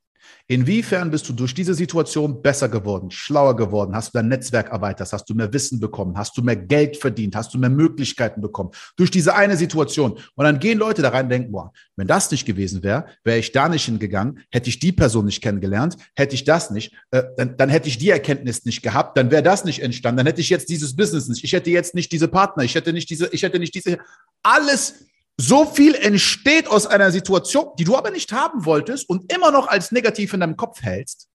Inwiefern 0.47 1.11
bist 1.11 1.27
du 1.27 1.33
durch 1.33 1.53
diese 1.53 1.73
Situation 1.73 2.41
besser 2.41 2.69
geworden, 2.69 3.11
schlauer 3.11 3.55
geworden? 3.55 3.95
Hast 3.95 4.13
du 4.13 4.19
dein 4.19 4.29
Netzwerk 4.29 4.69
erweitert? 4.69 5.11
Hast 5.11 5.29
du 5.29 5.33
mehr 5.33 5.51
Wissen 5.51 5.79
bekommen? 5.79 6.17
Hast 6.17 6.37
du 6.37 6.41
mehr 6.41 6.55
Geld 6.55 6.97
verdient? 6.97 7.35
Hast 7.35 7.53
du 7.53 7.57
mehr 7.57 7.69
Möglichkeiten 7.69 8.41
bekommen? 8.41 8.71
Durch 8.95 9.11
diese 9.11 9.35
eine 9.35 9.57
Situation. 9.57 10.13
Und 10.35 10.45
dann 10.45 10.59
gehen 10.59 10.77
Leute 10.77 11.01
da 11.01 11.09
rein 11.09 11.25
und 11.25 11.31
denken, 11.31 11.51
boah, 11.51 11.71
wenn 11.97 12.07
das 12.07 12.31
nicht 12.31 12.45
gewesen 12.45 12.83
wäre, 12.83 13.05
wäre 13.23 13.39
ich 13.39 13.51
da 13.51 13.67
nicht 13.67 13.85
hingegangen, 13.85 14.39
hätte 14.51 14.69
ich 14.69 14.79
die 14.79 14.91
Person 14.91 15.25
nicht 15.25 15.41
kennengelernt, 15.41 15.97
hätte 16.15 16.35
ich 16.35 16.43
das 16.43 16.71
nicht, 16.71 16.93
äh, 17.11 17.23
dann, 17.35 17.57
dann 17.57 17.69
hätte 17.69 17.89
ich 17.89 17.97
die 17.97 18.09
Erkenntnis 18.09 18.65
nicht 18.65 18.81
gehabt, 18.81 19.17
dann 19.17 19.31
wäre 19.31 19.43
das 19.43 19.65
nicht 19.65 19.81
entstanden, 19.81 20.17
dann 20.17 20.27
hätte 20.27 20.41
ich 20.41 20.49
jetzt 20.49 20.69
dieses 20.69 20.95
Business 20.95 21.27
nicht, 21.27 21.43
ich 21.43 21.53
hätte 21.53 21.69
jetzt 21.71 21.95
nicht 21.95 22.11
diese 22.11 22.27
Partner, 22.27 22.63
ich 22.63 22.75
hätte 22.75 22.93
nicht 22.93 23.09
diese, 23.09 23.27
ich 23.33 23.43
hätte 23.43 23.59
nicht 23.59 23.75
diese, 23.75 23.97
alles 24.43 25.07
so 25.39 25.65
viel 25.65 25.93
entsteht 25.93 26.67
aus 26.67 26.87
einer 26.87 27.11
Situation, 27.11 27.67
die 27.77 27.83
du 27.83 27.95
aber 27.95 28.09
nicht 28.09 28.31
haben 28.31 28.65
wolltest 28.65 29.07
und 29.07 29.31
immer 29.31 29.51
noch 29.51 29.67
als 29.67 29.91
negativ 29.91 30.33
in 30.33 30.39
deinem 30.39 30.57
Kopf 30.57 30.81
hältst. 30.81 31.29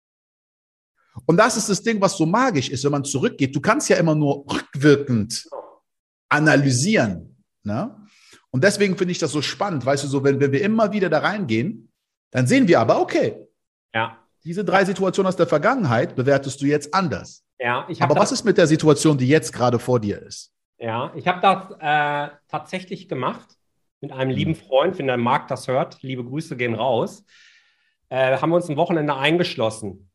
Und 1.25 1.37
das 1.37 1.57
ist 1.57 1.69
das 1.69 1.83
Ding, 1.83 2.01
was 2.01 2.17
so 2.17 2.25
magisch 2.25 2.69
ist, 2.69 2.83
wenn 2.83 2.91
man 2.91 3.03
zurückgeht. 3.03 3.55
Du 3.55 3.61
kannst 3.61 3.89
ja 3.89 3.97
immer 3.97 4.15
nur 4.15 4.45
rückwirkend 4.51 5.47
analysieren. 6.29 7.43
Ne? 7.63 7.95
Und 8.49 8.63
deswegen 8.63 8.97
finde 8.97 9.11
ich 9.11 9.19
das 9.19 9.31
so 9.31 9.41
spannend, 9.41 9.85
weißt 9.85 10.03
du, 10.03 10.07
so, 10.07 10.23
wenn, 10.23 10.39
wenn 10.39 10.51
wir 10.51 10.61
immer 10.63 10.91
wieder 10.91 11.09
da 11.09 11.19
reingehen, 11.19 11.91
dann 12.31 12.47
sehen 12.47 12.67
wir 12.67 12.79
aber, 12.79 12.99
okay, 12.99 13.35
ja. 13.93 14.17
diese 14.43 14.63
drei 14.63 14.85
Situationen 14.85 15.27
aus 15.27 15.35
der 15.35 15.47
Vergangenheit 15.47 16.15
bewertest 16.15 16.61
du 16.61 16.65
jetzt 16.65 16.93
anders. 16.93 17.43
Ja, 17.59 17.87
aber 17.99 18.15
was 18.15 18.31
ist 18.31 18.43
mit 18.43 18.57
der 18.57 18.65
Situation, 18.65 19.17
die 19.17 19.27
jetzt 19.27 19.53
gerade 19.53 19.77
vor 19.77 19.99
dir 19.99 20.19
ist? 20.21 20.51
Ja, 20.79 21.13
ich 21.15 21.27
habe 21.27 21.39
das 21.41 21.77
äh, 21.79 22.35
tatsächlich 22.47 23.07
gemacht 23.07 23.57
mit 24.01 24.11
einem 24.11 24.31
lieben 24.31 24.55
Freund, 24.55 24.97
wenn 24.97 25.07
der 25.07 25.17
Marc 25.17 25.47
das 25.47 25.67
hört, 25.67 26.01
liebe 26.01 26.25
Grüße 26.25 26.57
gehen 26.57 26.73
raus, 26.73 27.23
äh, 28.09 28.37
haben 28.37 28.49
wir 28.49 28.55
uns 28.57 28.67
ein 28.67 28.77
Wochenende 28.77 29.15
eingeschlossen, 29.15 30.09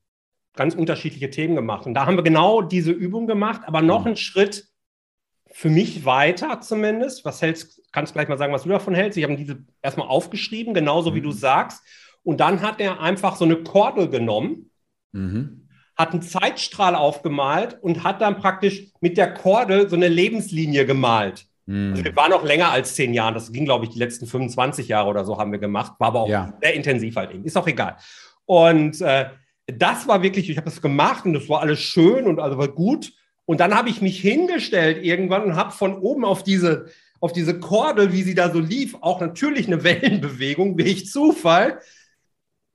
ganz 0.54 0.74
unterschiedliche 0.74 1.30
Themen 1.30 1.54
gemacht. 1.54 1.86
Und 1.86 1.94
da 1.94 2.04
haben 2.04 2.16
wir 2.16 2.24
genau 2.24 2.62
diese 2.62 2.90
Übung 2.90 3.26
gemacht, 3.26 3.62
aber 3.64 3.80
noch 3.82 4.00
mhm. 4.00 4.06
einen 4.08 4.16
Schritt 4.16 4.68
für 5.50 5.70
mich 5.70 6.04
weiter 6.04 6.60
zumindest. 6.60 7.24
Was 7.24 7.40
hältst, 7.40 7.80
kannst 7.92 8.10
du 8.10 8.14
gleich 8.14 8.28
mal 8.28 8.36
sagen, 8.36 8.52
was 8.52 8.64
du 8.64 8.68
davon 8.68 8.94
hältst? 8.94 9.16
Ich 9.16 9.24
habe 9.24 9.36
diese 9.36 9.64
erstmal 9.80 10.08
aufgeschrieben, 10.08 10.74
genauso 10.74 11.14
wie 11.14 11.22
du 11.22 11.30
mhm. 11.30 11.34
sagst. 11.34 11.82
Und 12.24 12.40
dann 12.40 12.60
hat 12.60 12.80
er 12.80 13.00
einfach 13.00 13.36
so 13.36 13.44
eine 13.44 13.62
Kordel 13.62 14.10
genommen, 14.10 14.72
mhm. 15.12 15.68
hat 15.96 16.10
einen 16.10 16.22
Zeitstrahl 16.22 16.96
aufgemalt 16.96 17.78
und 17.80 18.02
hat 18.02 18.20
dann 18.20 18.36
praktisch 18.36 18.88
mit 19.00 19.16
der 19.16 19.32
Kordel 19.32 19.88
so 19.88 19.94
eine 19.94 20.08
Lebenslinie 20.08 20.86
gemalt. 20.86 21.46
Mhm. 21.66 21.92
Also 21.92 22.04
wir 22.04 22.16
waren 22.16 22.30
noch 22.30 22.44
länger 22.44 22.70
als 22.70 22.94
zehn 22.94 23.12
Jahre. 23.12 23.34
Das 23.34 23.52
ging, 23.52 23.64
glaube 23.64 23.84
ich, 23.84 23.90
die 23.90 23.98
letzten 23.98 24.26
25 24.26 24.88
Jahre 24.88 25.08
oder 25.08 25.24
so 25.24 25.38
haben 25.38 25.52
wir 25.52 25.58
gemacht. 25.58 25.94
War 25.98 26.08
aber 26.08 26.20
auch 26.20 26.28
ja. 26.28 26.52
sehr 26.62 26.74
intensiv 26.74 27.16
halt 27.16 27.32
eben. 27.32 27.44
Ist 27.44 27.56
auch 27.56 27.66
egal. 27.66 27.96
Und 28.44 29.00
äh, 29.00 29.26
das 29.66 30.06
war 30.06 30.22
wirklich, 30.22 30.48
ich 30.48 30.56
habe 30.56 30.66
das 30.66 30.80
gemacht 30.80 31.24
und 31.24 31.34
das 31.34 31.48
war 31.48 31.60
alles 31.60 31.80
schön 31.80 32.26
und 32.26 32.38
also 32.38 32.56
war 32.56 32.68
gut. 32.68 33.12
Und 33.44 33.60
dann 33.60 33.74
habe 33.74 33.88
ich 33.88 34.00
mich 34.00 34.20
hingestellt 34.20 35.04
irgendwann 35.04 35.42
und 35.42 35.56
habe 35.56 35.72
von 35.72 35.98
oben 35.98 36.24
auf 36.24 36.42
diese, 36.42 36.86
auf 37.20 37.32
diese 37.32 37.58
Kordel, 37.58 38.12
wie 38.12 38.22
sie 38.22 38.34
da 38.34 38.50
so 38.50 38.60
lief, 38.60 38.96
auch 39.00 39.20
natürlich 39.20 39.66
eine 39.66 39.82
Wellenbewegung, 39.84 40.78
wie 40.78 40.84
ich 40.84 41.10
Zufall. 41.10 41.80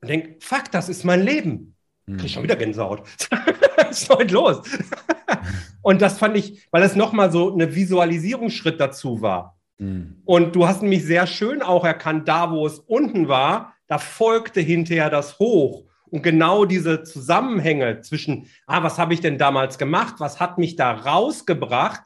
Und 0.01 0.09
denke, 0.09 0.35
fuck, 0.39 0.71
das 0.71 0.89
ist 0.89 1.05
mein 1.05 1.21
Leben. 1.21 1.75
Krieg 2.07 2.25
ich 2.25 2.33
schon 2.33 2.43
wieder 2.43 2.55
Gänsehaut. 2.55 3.03
Was 3.77 4.01
ist 4.01 4.09
heute 4.09 4.33
los? 4.33 4.61
und 5.81 6.01
das 6.01 6.17
fand 6.17 6.37
ich, 6.37 6.67
weil 6.71 6.83
es 6.83 6.95
nochmal 6.95 7.31
so 7.31 7.53
eine 7.53 7.75
Visualisierungsschritt 7.75 8.79
dazu 8.79 9.21
war. 9.21 9.57
Mhm. 9.77 10.21
Und 10.25 10.55
du 10.55 10.67
hast 10.67 10.81
nämlich 10.81 11.03
sehr 11.03 11.27
schön 11.27 11.61
auch 11.61 11.83
erkannt, 11.83 12.27
da 12.27 12.51
wo 12.51 12.65
es 12.65 12.79
unten 12.79 13.27
war, 13.27 13.73
da 13.87 13.97
folgte 13.97 14.61
hinterher 14.61 15.09
das 15.09 15.39
Hoch. 15.39 15.85
Und 16.09 16.23
genau 16.23 16.65
diese 16.65 17.03
Zusammenhänge 17.03 18.01
zwischen, 18.01 18.47
ah, 18.67 18.83
was 18.83 18.97
habe 18.97 19.13
ich 19.13 19.21
denn 19.21 19.37
damals 19.37 19.77
gemacht? 19.77 20.15
Was 20.19 20.39
hat 20.39 20.57
mich 20.57 20.75
da 20.75 20.91
rausgebracht? 20.91 22.03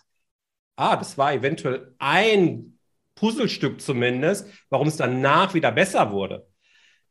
Ah, 0.76 0.96
das 0.96 1.18
war 1.18 1.34
eventuell 1.34 1.94
ein 1.98 2.78
Puzzlestück 3.16 3.82
zumindest, 3.82 4.48
warum 4.70 4.88
es 4.88 4.98
danach 4.98 5.54
wieder 5.54 5.72
besser 5.72 6.12
wurde. 6.12 6.48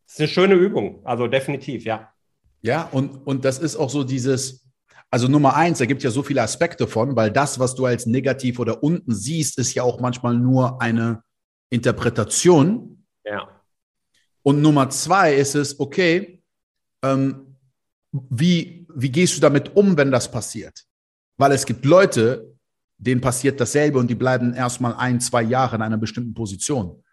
Das 0.07 0.15
ist 0.15 0.21
eine 0.21 0.29
schöne 0.29 0.55
Übung, 0.55 1.05
also 1.05 1.27
definitiv, 1.27 1.85
ja. 1.85 2.13
Ja, 2.63 2.89
und, 2.93 3.27
und 3.27 3.45
das 3.45 3.59
ist 3.59 3.77
auch 3.77 3.91
so 3.91 4.05
dieses, 4.05 4.65
also 5.15 5.29
Nummer 5.29 5.55
eins, 5.55 5.79
da 5.79 5.87
gibt 5.87 5.99
es 6.01 6.03
ja 6.03 6.11
so 6.11 6.25
viele 6.25 6.43
Aspekte 6.43 6.89
von, 6.89 7.15
weil 7.15 7.31
das, 7.31 7.61
was 7.61 7.77
du 7.77 7.87
als 7.87 8.05
negativ 8.05 8.59
oder 8.59 8.83
unten 8.83 9.15
siehst, 9.15 9.59
ist 9.61 9.73
ja 9.73 9.85
auch 9.85 10.01
manchmal 10.01 10.37
nur 10.37 10.83
eine 10.83 11.23
Interpretation. 11.71 13.07
Ja. 13.25 13.49
Und 14.43 14.61
Nummer 14.61 14.91
zwei 14.91 15.37
ist 15.37 15.55
es, 15.55 15.79
okay, 15.79 16.43
ähm, 17.05 17.57
wie, 18.11 18.89
wie 18.93 19.09
gehst 19.09 19.37
du 19.37 19.41
damit 19.41 19.77
um, 19.77 19.97
wenn 19.97 20.11
das 20.11 20.29
passiert? 20.29 20.83
Weil 21.37 21.53
es 21.53 21.65
gibt 21.65 21.85
Leute, 21.85 22.53
denen 22.99 23.21
passiert 23.21 23.61
dasselbe 23.61 24.01
und 24.01 24.09
die 24.09 24.17
bleiben 24.17 24.53
erstmal 24.53 24.95
ein, 24.95 25.21
zwei 25.21 25.43
Jahre 25.43 25.77
in 25.77 25.83
einer 25.83 25.97
bestimmten 25.97 26.35
Position 26.35 27.05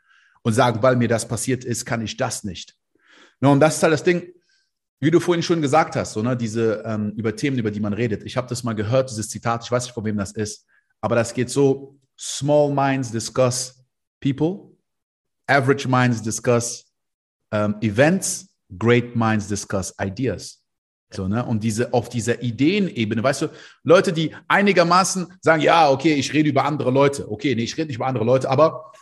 und 0.41 0.53
sagen, 0.53 0.81
weil 0.81 0.95
mir 0.95 1.07
das 1.07 1.27
passiert 1.27 1.63
ist, 1.63 1.85
kann 1.85 2.01
ich 2.01 2.17
das 2.17 2.43
nicht. 2.43 2.75
Und 3.41 3.59
das 3.59 3.75
ist 3.75 3.83
halt 3.83 3.93
das 3.93 4.03
Ding, 4.03 4.33
wie 5.01 5.11
du 5.11 5.19
vorhin 5.19 5.43
schon 5.43 5.61
gesagt 5.61 5.95
hast, 5.95 6.13
so, 6.13 6.21
ne, 6.21 6.37
diese 6.37 6.83
ähm, 6.85 7.11
über 7.17 7.35
Themen, 7.35 7.57
über 7.57 7.71
die 7.71 7.79
man 7.79 7.93
redet. 7.93 8.23
Ich 8.23 8.37
habe 8.37 8.47
das 8.47 8.63
mal 8.63 8.73
gehört, 8.73 9.09
dieses 9.09 9.29
Zitat, 9.29 9.65
ich 9.65 9.71
weiß 9.71 9.85
nicht, 9.85 9.93
von 9.93 10.05
wem 10.05 10.15
das 10.15 10.31
ist, 10.31 10.65
aber 11.01 11.15
das 11.15 11.33
geht 11.33 11.49
so: 11.49 11.99
Small 12.17 12.71
minds 12.71 13.11
discuss 13.11 13.83
people, 14.21 14.77
average 15.47 15.87
minds 15.89 16.21
discuss 16.21 16.85
um, 17.49 17.75
events, 17.81 18.47
great 18.77 19.15
minds 19.15 19.47
discuss 19.47 19.93
ideas. 19.99 20.61
So, 21.13 21.27
ne? 21.27 21.43
Und 21.45 21.63
diese, 21.63 21.93
auf 21.93 22.07
dieser 22.07 22.41
Ideenebene, 22.41 23.21
weißt 23.21 23.41
du, 23.41 23.47
Leute, 23.83 24.13
die 24.13 24.33
einigermaßen 24.47 25.27
sagen, 25.41 25.61
ja, 25.61 25.89
okay, 25.89 26.13
ich 26.13 26.31
rede 26.31 26.49
über 26.49 26.63
andere 26.63 26.91
Leute. 26.91 27.29
Okay, 27.29 27.53
nee, 27.53 27.63
ich 27.63 27.75
rede 27.75 27.87
nicht 27.87 27.97
über 27.97 28.07
andere 28.07 28.23
Leute, 28.23 28.49
aber 28.49 28.93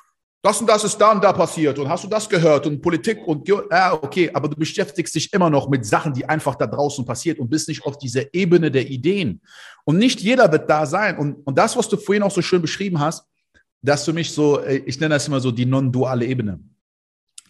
das 0.42 0.62
und 0.62 0.68
das 0.68 0.86
ist 0.86 0.98
da 0.98 1.12
und 1.12 1.22
da 1.22 1.34
passiert 1.34 1.78
und 1.80 1.90
hast 1.90 2.06
du 2.06 2.08
das 2.08 2.30
gehört 2.30 2.66
und 2.66 2.82
Politik 2.82 3.20
und 3.28 3.46
ja, 3.48 3.94
okay, 3.94 4.32
aber 4.34 4.48
du 4.48 4.56
beschäftigst 4.56 5.14
dich 5.14 5.34
immer 5.34 5.50
noch 5.50 5.68
mit 5.70 5.86
Sachen, 5.86 6.14
die 6.14 6.24
einfach 6.24 6.56
da 6.56 6.66
draußen 6.66 7.06
passiert 7.06 7.40
und 7.40 7.50
bist 7.50 7.68
nicht 7.68 7.86
auf 7.86 7.98
dieser 7.98 8.34
Ebene 8.34 8.72
der 8.72 8.90
Ideen. 8.90 9.42
Und 9.84 9.98
nicht 9.98 10.22
jeder 10.22 10.50
wird 10.52 10.70
da 10.70 10.86
sein. 10.86 11.18
Und, 11.18 11.46
und 11.46 11.58
das, 11.58 11.76
was 11.76 11.90
du 11.90 11.98
vorhin 11.98 12.24
auch 12.24 12.32
so 12.32 12.42
schön 12.42 12.62
beschrieben 12.62 13.00
hast, 13.00 13.26
dass 13.82 14.06
du 14.06 14.14
mich 14.14 14.32
so, 14.32 14.60
äh, 14.62 14.78
ich 14.86 15.00
nenne 15.00 15.16
das 15.16 15.28
immer 15.28 15.42
so 15.42 15.52
die 15.52 15.66
non-duale 15.66 16.26
Ebene. 16.26 16.60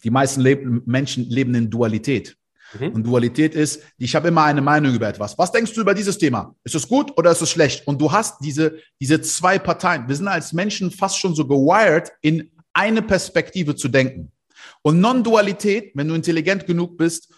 Die 0.02 0.10
meisten 0.10 0.40
leben, 0.40 0.82
Menschen 0.84 1.28
leben 1.28 1.54
in 1.54 1.70
Dualität. 1.70 2.36
Mhm. 2.78 2.88
Und 2.88 3.06
Dualität 3.06 3.54
ist, 3.54 3.82
ich 3.98 4.16
habe 4.16 4.28
immer 4.28 4.44
eine 4.44 4.62
Meinung 4.62 4.94
über 4.94 5.08
etwas. 5.08 5.38
Was 5.38 5.52
denkst 5.52 5.74
du 5.74 5.80
über 5.80 5.94
dieses 5.94 6.18
Thema? 6.18 6.56
Ist 6.64 6.74
es 6.74 6.88
gut 6.88 7.16
oder 7.16 7.30
ist 7.30 7.42
es 7.42 7.50
schlecht? 7.50 7.86
Und 7.86 8.00
du 8.00 8.10
hast 8.10 8.38
diese, 8.42 8.78
diese 9.00 9.20
zwei 9.20 9.60
Parteien. 9.60 10.08
Wir 10.08 10.16
sind 10.16 10.28
als 10.28 10.52
Menschen 10.52 10.90
fast 10.90 11.18
schon 11.18 11.34
so 11.36 11.46
gewired, 11.46 12.10
in 12.22 12.50
eine 12.80 13.02
Perspektive 13.02 13.76
zu 13.76 13.88
denken. 13.88 14.32
Und 14.80 15.00
Non-Dualität, 15.00 15.92
wenn 15.94 16.08
du 16.08 16.14
intelligent 16.14 16.66
genug 16.66 16.96
bist, 16.96 17.30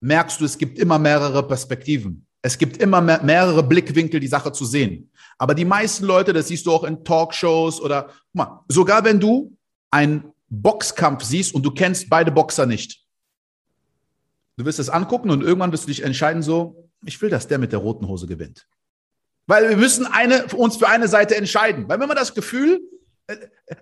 merkst 0.00 0.40
du, 0.40 0.46
es 0.46 0.56
gibt 0.56 0.78
immer 0.78 0.98
mehrere 0.98 1.46
Perspektiven. 1.46 2.26
Es 2.40 2.56
gibt 2.56 2.78
immer 2.78 3.00
mehr, 3.02 3.22
mehrere 3.22 3.62
Blickwinkel, 3.62 4.20
die 4.20 4.26
Sache 4.28 4.52
zu 4.52 4.64
sehen. 4.64 5.10
Aber 5.36 5.54
die 5.54 5.64
meisten 5.66 6.06
Leute, 6.06 6.32
das 6.32 6.48
siehst 6.48 6.64
du 6.64 6.72
auch 6.72 6.84
in 6.84 7.04
Talkshows 7.04 7.80
oder 7.80 8.10
mal, 8.32 8.64
sogar 8.68 9.04
wenn 9.04 9.20
du 9.20 9.54
einen 9.90 10.32
Boxkampf 10.48 11.24
siehst 11.24 11.54
und 11.54 11.62
du 11.62 11.72
kennst 11.72 12.08
beide 12.08 12.30
Boxer 12.30 12.64
nicht. 12.64 13.04
Du 14.56 14.64
wirst 14.64 14.78
es 14.78 14.88
angucken 14.88 15.30
und 15.30 15.42
irgendwann 15.42 15.72
wirst 15.72 15.84
du 15.84 15.88
dich 15.88 16.02
entscheiden, 16.02 16.42
so, 16.42 16.88
ich 17.04 17.20
will, 17.20 17.28
dass 17.28 17.48
der 17.48 17.58
mit 17.58 17.72
der 17.72 17.80
roten 17.80 18.08
Hose 18.08 18.26
gewinnt. 18.26 18.66
Weil 19.46 19.68
wir 19.68 19.76
müssen 19.76 20.06
eine, 20.06 20.46
uns 20.54 20.76
für 20.78 20.88
eine 20.88 21.08
Seite 21.08 21.36
entscheiden. 21.36 21.88
Weil 21.88 22.00
wenn 22.00 22.08
man 22.08 22.16
das 22.16 22.34
Gefühl, 22.34 22.80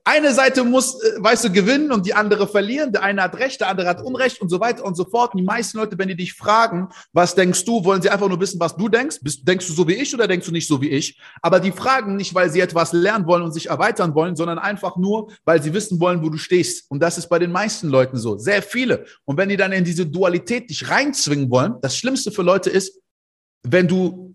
eine 0.04 0.32
Seite 0.32 0.64
muss, 0.64 1.02
äh, 1.02 1.22
weißt 1.22 1.44
du, 1.44 1.52
gewinnen 1.52 1.92
und 1.92 2.06
die 2.06 2.14
andere 2.14 2.48
verlieren. 2.48 2.92
Der 2.92 3.02
eine 3.02 3.22
hat 3.22 3.38
Recht, 3.38 3.60
der 3.60 3.68
andere 3.68 3.88
hat 3.88 4.02
Unrecht 4.02 4.40
und 4.40 4.48
so 4.48 4.58
weiter 4.58 4.84
und 4.84 4.96
so 4.96 5.04
fort. 5.04 5.32
Die 5.36 5.42
meisten 5.42 5.76
Leute, 5.78 5.98
wenn 5.98 6.08
die 6.08 6.16
dich 6.16 6.32
fragen, 6.32 6.88
was 7.12 7.34
denkst 7.34 7.64
du, 7.64 7.84
wollen 7.84 8.00
sie 8.00 8.08
einfach 8.08 8.28
nur 8.28 8.40
wissen, 8.40 8.58
was 8.58 8.76
du 8.76 8.88
denkst. 8.88 9.18
Bist, 9.20 9.46
denkst 9.46 9.66
du 9.66 9.74
so 9.74 9.86
wie 9.86 9.94
ich 9.94 10.14
oder 10.14 10.26
denkst 10.26 10.46
du 10.46 10.52
nicht 10.52 10.66
so 10.66 10.80
wie 10.80 10.88
ich? 10.88 11.20
Aber 11.42 11.60
die 11.60 11.72
fragen 11.72 12.16
nicht, 12.16 12.34
weil 12.34 12.50
sie 12.50 12.60
etwas 12.60 12.92
lernen 12.92 13.26
wollen 13.26 13.42
und 13.42 13.52
sich 13.52 13.68
erweitern 13.68 14.14
wollen, 14.14 14.36
sondern 14.36 14.58
einfach 14.58 14.96
nur, 14.96 15.30
weil 15.44 15.62
sie 15.62 15.74
wissen 15.74 16.00
wollen, 16.00 16.22
wo 16.22 16.30
du 16.30 16.38
stehst. 16.38 16.90
Und 16.90 17.00
das 17.00 17.18
ist 17.18 17.28
bei 17.28 17.38
den 17.38 17.52
meisten 17.52 17.88
Leuten 17.88 18.16
so. 18.16 18.38
Sehr 18.38 18.62
viele. 18.62 19.04
Und 19.24 19.36
wenn 19.36 19.50
die 19.50 19.56
dann 19.58 19.72
in 19.72 19.84
diese 19.84 20.06
Dualität 20.06 20.70
dich 20.70 20.88
reinzwingen 20.88 21.50
wollen, 21.50 21.74
das 21.82 21.96
Schlimmste 21.96 22.32
für 22.32 22.42
Leute 22.42 22.70
ist, 22.70 22.98
wenn 23.62 23.88
du, 23.88 24.34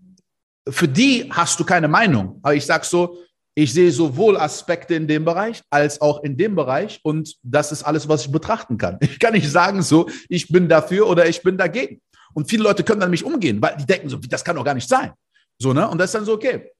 für 0.68 0.86
die 0.86 1.28
hast 1.30 1.58
du 1.58 1.64
keine 1.64 1.88
Meinung. 1.88 2.38
Aber 2.42 2.54
ich 2.54 2.66
sag 2.66 2.84
so, 2.84 3.18
ich 3.62 3.74
sehe 3.74 3.92
sowohl 3.92 4.38
Aspekte 4.38 4.94
in 4.94 5.06
dem 5.06 5.26
Bereich 5.26 5.62
als 5.68 6.00
auch 6.00 6.22
in 6.22 6.38
dem 6.38 6.54
Bereich 6.54 7.00
und 7.02 7.36
das 7.42 7.72
ist 7.72 7.82
alles, 7.82 8.08
was 8.08 8.24
ich 8.24 8.32
betrachten 8.32 8.78
kann. 8.78 8.98
Ich 9.02 9.18
kann 9.18 9.34
nicht 9.34 9.50
sagen 9.50 9.82
so, 9.82 10.08
ich 10.30 10.48
bin 10.48 10.66
dafür 10.66 11.06
oder 11.06 11.28
ich 11.28 11.42
bin 11.42 11.58
dagegen. 11.58 12.00
Und 12.32 12.48
viele 12.48 12.62
Leute 12.62 12.84
können 12.84 13.00
dann 13.00 13.10
nicht 13.10 13.24
umgehen, 13.24 13.60
weil 13.60 13.76
die 13.76 13.84
denken 13.84 14.08
so, 14.08 14.16
das 14.16 14.44
kann 14.44 14.56
doch 14.56 14.64
gar 14.64 14.72
nicht 14.72 14.88
sein. 14.88 15.12
So, 15.58 15.74
ne? 15.74 15.86
Und 15.88 15.98
das 15.98 16.06
ist 16.06 16.14
dann 16.14 16.24
so, 16.24 16.32
okay. 16.32 16.72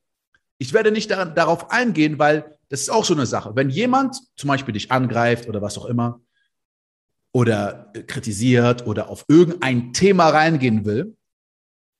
Ich 0.57 0.73
werde 0.73 0.91
nicht 0.91 1.11
daran, 1.11 1.35
darauf 1.35 1.71
eingehen, 1.71 2.19
weil 2.19 2.57
das 2.71 2.81
ist 2.81 2.91
auch 2.91 3.05
so 3.05 3.13
eine 3.13 3.27
Sache. 3.27 3.55
Wenn 3.55 3.69
jemand 3.69 4.17
zum 4.37 4.49
Beispiel 4.49 4.73
dich 4.73 4.91
angreift 4.91 5.49
oder 5.49 5.61
was 5.61 5.77
auch 5.77 5.87
immer 5.87 6.21
oder 7.33 7.93
kritisiert 8.07 8.87
oder 8.87 9.11
auf 9.11 9.27
irgendein 9.29 9.93
Thema 9.93 10.31
reingehen 10.31 10.87
will, 10.87 11.15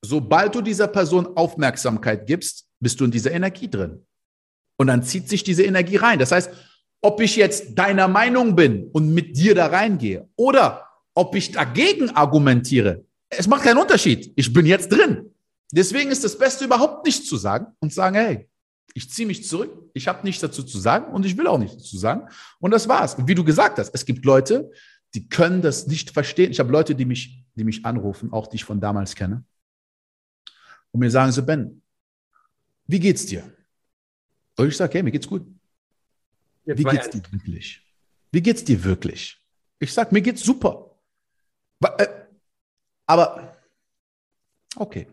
sobald 0.03 0.55
du 0.55 0.63
dieser 0.63 0.89
Person 0.89 1.37
Aufmerksamkeit 1.37 2.27
gibst, 2.27 2.67
bist 2.79 2.99
du 2.99 3.05
in 3.05 3.11
dieser 3.11 3.33
Energie 3.33 3.69
drin. 3.69 4.07
Und 4.81 4.87
dann 4.87 5.03
zieht 5.03 5.29
sich 5.29 5.45
diese 5.45 5.63
Energie 5.63 5.97
rein. 5.97 6.19
Das 6.19 6.33
heißt, 6.33 6.51
ob 7.03 7.21
ich 7.21 7.37
jetzt 7.37 7.75
deiner 7.75 8.09
Meinung 8.09 8.57
bin 8.57 8.89
und 8.93 9.13
mit 9.13 9.37
dir 9.37 9.55
da 9.55 9.67
reingehe 9.67 10.31
oder 10.37 10.87
ob 11.13 11.35
ich 11.35 11.53
dagegen 11.53 12.09
argumentiere, 12.09 13.05
es 13.29 13.47
macht 13.47 13.65
keinen 13.65 13.77
Unterschied. 13.77 14.33
Ich 14.37 14.51
bin 14.51 14.65
jetzt 14.65 14.91
drin. 14.91 15.35
Deswegen 15.71 16.11
ist 16.11 16.25
das 16.25 16.39
Beste 16.39 16.65
überhaupt 16.65 17.05
nichts 17.05 17.29
zu 17.29 17.37
sagen 17.37 17.67
und 17.81 17.93
sagen, 17.93 18.17
hey, 18.17 18.49
ich 18.95 19.11
ziehe 19.11 19.29
mich 19.29 19.47
zurück, 19.47 19.71
ich 19.93 20.09
habe 20.09 20.25
nichts 20.25 20.41
dazu 20.41 20.63
zu 20.63 20.79
sagen 20.79 21.13
und 21.13 21.27
ich 21.27 21.37
will 21.37 21.47
auch 21.47 21.59
nichts 21.59 21.77
dazu 21.77 21.99
sagen. 21.99 22.31
Und 22.59 22.71
das 22.71 22.89
war's. 22.89 23.17
Und 23.17 23.29
wie 23.29 23.35
du 23.35 23.45
gesagt 23.45 23.79
hast, 23.79 23.91
es 23.95 24.07
gibt 24.07 24.25
Leute, 24.25 24.71
die 25.13 25.29
können 25.29 25.61
das 25.61 25.89
nicht 25.89 26.11
verstehen. 26.11 26.53
Ich 26.53 26.59
habe 26.59 26.73
Leute, 26.73 26.95
die 26.95 27.05
mich, 27.05 27.45
die 27.55 27.65
mich 27.65 27.85
anrufen, 27.85 28.33
auch 28.33 28.47
die 28.47 28.57
ich 28.57 28.65
von 28.65 28.81
damals 28.81 29.15
kenne, 29.15 29.45
und 30.91 31.01
mir 31.01 31.11
sagen 31.11 31.33
so, 31.33 31.45
Ben, 31.45 31.83
wie 32.87 32.99
geht's 32.99 33.27
dir? 33.27 33.45
Und 34.61 34.69
ich 34.69 34.77
sage, 34.77 34.93
hey, 34.93 35.03
mir 35.03 35.11
geht's 35.11 35.27
gut. 35.27 35.47
Jetzt 36.67 36.79
Wie 36.79 36.85
geht's 36.85 37.09
dir 37.09 37.23
wirklich? 37.33 37.83
Wie 38.31 38.43
geht's 38.43 38.63
dir 38.63 38.85
wirklich? 38.85 39.41
Ich 39.79 39.91
sage, 39.91 40.11
mir 40.13 40.21
geht's 40.21 40.43
super. 40.43 40.99
Äh, 41.83 42.07
aber, 43.07 43.57
okay. 44.77 45.07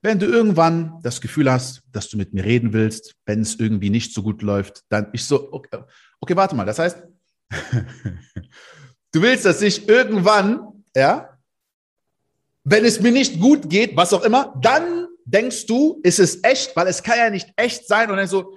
Wenn 0.00 0.18
du 0.18 0.24
irgendwann 0.24 0.98
das 1.02 1.20
Gefühl 1.20 1.52
hast, 1.52 1.82
dass 1.92 2.08
du 2.08 2.16
mit 2.16 2.32
mir 2.32 2.44
reden 2.44 2.72
willst, 2.72 3.14
wenn 3.26 3.42
es 3.42 3.56
irgendwie 3.56 3.90
nicht 3.90 4.14
so 4.14 4.22
gut 4.22 4.40
läuft, 4.40 4.84
dann 4.88 5.10
ich 5.12 5.26
so, 5.26 5.52
okay, 5.52 5.82
okay 6.20 6.34
warte 6.34 6.56
mal, 6.56 6.64
das 6.64 6.78
heißt, 6.78 7.02
du 9.12 9.20
willst, 9.20 9.44
dass 9.44 9.60
ich 9.60 9.86
irgendwann, 9.88 10.84
ja, 10.94 11.38
wenn 12.64 12.86
es 12.86 13.00
mir 13.00 13.12
nicht 13.12 13.40
gut 13.40 13.68
geht, 13.68 13.94
was 13.94 14.14
auch 14.14 14.22
immer, 14.22 14.58
dann 14.62 15.08
denkst 15.26 15.66
du, 15.66 16.00
ist 16.02 16.18
es 16.18 16.42
echt, 16.42 16.74
weil 16.76 16.86
es 16.86 17.02
kann 17.02 17.18
ja 17.18 17.28
nicht 17.28 17.52
echt 17.56 17.86
sein 17.86 18.10
und 18.10 18.16
dann 18.16 18.26
so, 18.26 18.56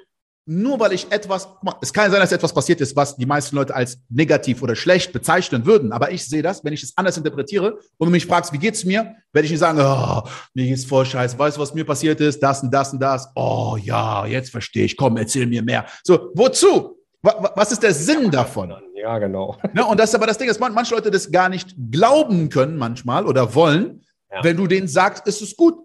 nur 0.49 0.79
weil 0.79 0.93
ich 0.93 1.11
etwas, 1.11 1.47
es 1.79 1.93
kann 1.93 2.09
sein, 2.09 2.19
dass 2.19 2.31
etwas 2.31 2.51
passiert 2.51 2.81
ist, 2.81 2.95
was 2.95 3.15
die 3.15 3.27
meisten 3.27 3.55
Leute 3.55 3.75
als 3.75 3.99
negativ 4.09 4.63
oder 4.63 4.75
schlecht 4.75 5.13
bezeichnen 5.13 5.63
würden, 5.63 5.91
aber 5.91 6.11
ich 6.11 6.27
sehe 6.27 6.41
das, 6.41 6.63
wenn 6.63 6.73
ich 6.73 6.81
es 6.81 6.97
anders 6.97 7.17
interpretiere 7.17 7.77
und 7.97 8.07
du 8.07 8.11
mich 8.11 8.25
fragst, 8.25 8.51
wie 8.51 8.57
geht's 8.57 8.83
mir, 8.83 9.15
werde 9.31 9.45
ich 9.45 9.51
nicht 9.51 9.59
sagen, 9.59 9.79
oh, 9.79 10.27
mir 10.55 10.65
geht's 10.65 10.85
voll 10.85 11.05
scheiße, 11.05 11.37
weißt 11.37 11.57
du, 11.57 11.61
was 11.61 11.75
mir 11.75 11.85
passiert 11.85 12.19
ist, 12.19 12.41
das 12.41 12.63
und 12.63 12.73
das 12.73 12.91
und 12.91 12.99
das, 12.99 13.29
oh 13.35 13.77
ja, 13.79 14.25
jetzt 14.25 14.49
verstehe 14.49 14.85
ich, 14.85 14.97
komm, 14.97 15.17
erzähl 15.17 15.45
mir 15.45 15.61
mehr. 15.61 15.85
So, 16.03 16.31
wozu? 16.33 16.95
Was 17.21 17.71
ist 17.71 17.83
der 17.83 17.93
Sinn 17.93 18.31
davon? 18.31 18.73
Ja, 18.95 19.19
genau. 19.19 19.57
Ja, 19.75 19.83
und 19.83 19.99
das 19.99 20.09
ist 20.09 20.15
aber 20.15 20.25
das 20.25 20.37
Ding, 20.39 20.47
dass 20.47 20.57
manche 20.57 20.95
Leute 20.95 21.11
das 21.11 21.29
gar 21.31 21.49
nicht 21.49 21.75
glauben 21.91 22.49
können 22.49 22.75
manchmal 22.75 23.27
oder 23.27 23.53
wollen, 23.53 24.03
ja. 24.31 24.43
wenn 24.43 24.57
du 24.57 24.65
denen 24.65 24.87
sagst, 24.87 25.27
ist 25.27 25.41
es 25.41 25.55
gut. 25.55 25.75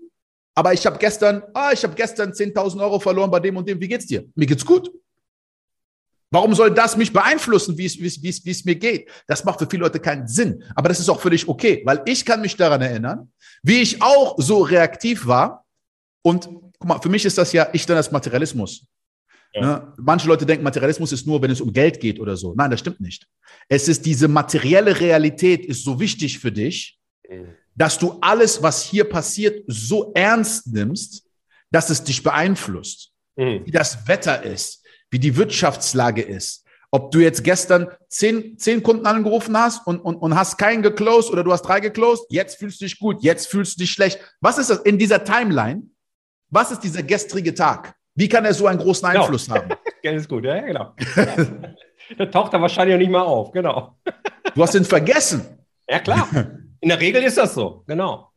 Aber 0.55 0.73
ich 0.73 0.87
habe 0.87 0.99
gestern, 0.99 1.43
ah, 1.53 1.71
ich 1.73 1.83
habe 1.83 1.95
gestern 1.95 2.31
10.000 2.31 2.81
Euro 2.81 3.01
verloren 3.01 3.31
bei 3.31 3.41
dem 3.41 3.57
und 3.57 3.69
dem. 3.69 3.81
Wie 3.81 3.89
geht's 3.89 4.07
dir? 4.07 4.25
Mir 4.35 4.47
geht's 4.47 4.65
gut. 4.65 4.91
Warum 6.31 6.55
soll 6.55 6.73
das 6.73 6.97
mich 6.97 7.13
beeinflussen, 7.13 7.79
wie 7.79 7.87
es, 7.87 8.65
mir 8.65 8.75
geht? 8.75 9.09
Das 9.27 9.45
macht 9.45 9.61
für 9.61 9.69
viele 9.71 9.85
Leute 9.85 10.01
keinen 10.01 10.27
Sinn. 10.27 10.65
Aber 10.75 10.89
das 10.89 10.99
ist 10.99 11.09
auch 11.09 11.21
völlig 11.21 11.49
okay, 11.49 11.83
weil 11.85 12.03
ich 12.07 12.25
kann 12.25 12.41
mich 12.41 12.57
daran 12.57 12.83
erinnern, 12.83 13.31
wie 13.63 13.81
ich 13.81 14.03
auch 14.03 14.37
so 14.39 14.63
reaktiv 14.63 15.27
war. 15.27 15.65
Und 16.23 16.47
guck 16.79 16.89
mal, 16.89 17.01
für 17.01 17.09
mich 17.09 17.25
ist 17.25 17.39
das 17.39 17.53
ja, 17.53 17.69
ich 17.73 17.87
dann 17.87 17.97
das 17.97 18.11
Materialismus. 18.11 18.87
Ja. 19.53 19.61
Ne? 19.61 19.93
Manche 19.99 20.27
Leute 20.27 20.45
denken, 20.45 20.65
Materialismus 20.65 21.13
ist 21.13 21.27
nur, 21.27 21.41
wenn 21.43 21.53
es 21.53 21.61
um 21.61 21.73
Geld 21.73 22.01
geht 22.01 22.19
oder 22.19 22.37
so. 22.37 22.55
Nein, 22.57 22.71
das 22.71 22.81
stimmt 22.81 23.01
nicht. 23.01 23.29
Es 23.69 23.87
ist 23.87 24.05
diese 24.05 24.27
materielle 24.27 24.99
Realität 24.99 25.65
ist 25.65 25.85
so 25.85 26.01
wichtig 26.01 26.41
für 26.41 26.51
dich, 26.51 26.99
mhm 27.29 27.55
dass 27.75 27.99
du 27.99 28.19
alles, 28.21 28.63
was 28.63 28.83
hier 28.83 29.09
passiert, 29.09 29.65
so 29.67 30.13
ernst 30.15 30.73
nimmst, 30.73 31.25
dass 31.71 31.91
es 31.91 32.05
dich 32.05 32.23
beeinflusst. 32.23 33.11
Mhm. 33.37 33.63
Wie 33.65 33.71
das 33.71 34.07
Wetter 34.07 34.43
ist, 34.43 34.85
wie 35.11 35.19
die 35.19 35.37
Wirtschaftslage 35.37 36.23
ist. 36.23 36.65
Ob 36.91 37.11
du 37.11 37.19
jetzt 37.19 37.43
gestern 37.43 37.89
zehn, 38.09 38.57
zehn 38.57 38.81
Kunden 38.81 39.05
angerufen 39.07 39.59
hast 39.59 39.85
und, 39.87 39.99
und, 39.99 40.15
und 40.15 40.37
hast 40.37 40.59
keinen 40.59 40.83
geclosed 40.83 41.33
oder 41.33 41.43
du 41.43 41.51
hast 41.51 41.63
drei 41.63 41.81
geclosed, 41.81 42.25
jetzt 42.29 42.57
fühlst 42.57 42.81
du 42.81 42.85
dich 42.85 43.01
gut, 43.01 43.21
jetzt 43.23 43.49
fühlst 43.49 43.77
du 43.77 43.81
dich 43.81 43.91
schlecht. 43.91 44.21
Was 44.41 44.59
ist 44.59 44.71
das 44.71 44.79
in 44.81 44.97
dieser 44.97 45.25
Timeline? 45.25 45.83
Was 46.51 46.71
ist 46.71 46.81
dieser 46.81 47.03
gestrige 47.03 47.53
Tag? 47.53 47.97
Wie 48.15 48.29
kann 48.29 48.45
er 48.45 48.55
so 48.55 48.69
einen 48.69 48.79
großen 48.79 49.09
genau. 49.09 49.23
Einfluss 49.23 49.47
genau. 49.47 49.57
haben? 49.63 49.75
Geld 50.03 50.17
ist 50.21 50.29
gut, 50.29 50.45
ja, 50.45 50.61
genau. 50.61 50.95
da 52.19 52.27
taucht 52.27 52.53
er 52.53 52.61
wahrscheinlich 52.61 52.95
auch 52.95 53.01
nicht 53.01 53.11
mal 53.11 53.23
auf, 53.23 53.51
genau. 53.51 53.97
du 54.55 54.63
hast 54.63 54.77
ihn 54.77 54.85
vergessen. 54.85 55.45
Ja, 55.89 55.99
klar. 55.99 56.29
In 56.85 56.91
der 56.91 57.01
Regel 57.01 57.23
ist 57.23 57.39
das 57.39 57.55
so, 57.55 57.83
genau. 57.87 58.31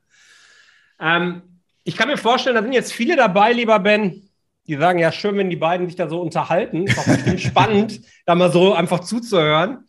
Ähm, 1.02 1.60
ich 1.84 1.98
kann 1.98 2.08
mir 2.08 2.16
vorstellen, 2.16 2.56
da 2.56 2.64
sind 2.64 2.72
jetzt 2.72 2.94
viele 2.94 3.18
dabei, 3.18 3.52
lieber 3.52 3.78
Ben, 3.78 4.30
die 4.68 4.78
sagen, 4.78 5.00
ja, 5.00 5.12
schön, 5.12 5.36
wenn 5.36 5.50
die 5.50 5.58
beiden 5.58 5.86
sich 5.86 5.98
da 5.98 6.08
so 6.08 6.22
unterhalten. 6.22 6.88
Ist 6.88 6.98
auch 6.98 7.04
bestimmt 7.04 7.42
spannend, 7.42 8.02
da 8.26 8.36
mal 8.36 8.50
so 8.50 8.74
einfach 8.74 9.02
zuzuhören. 9.02 9.86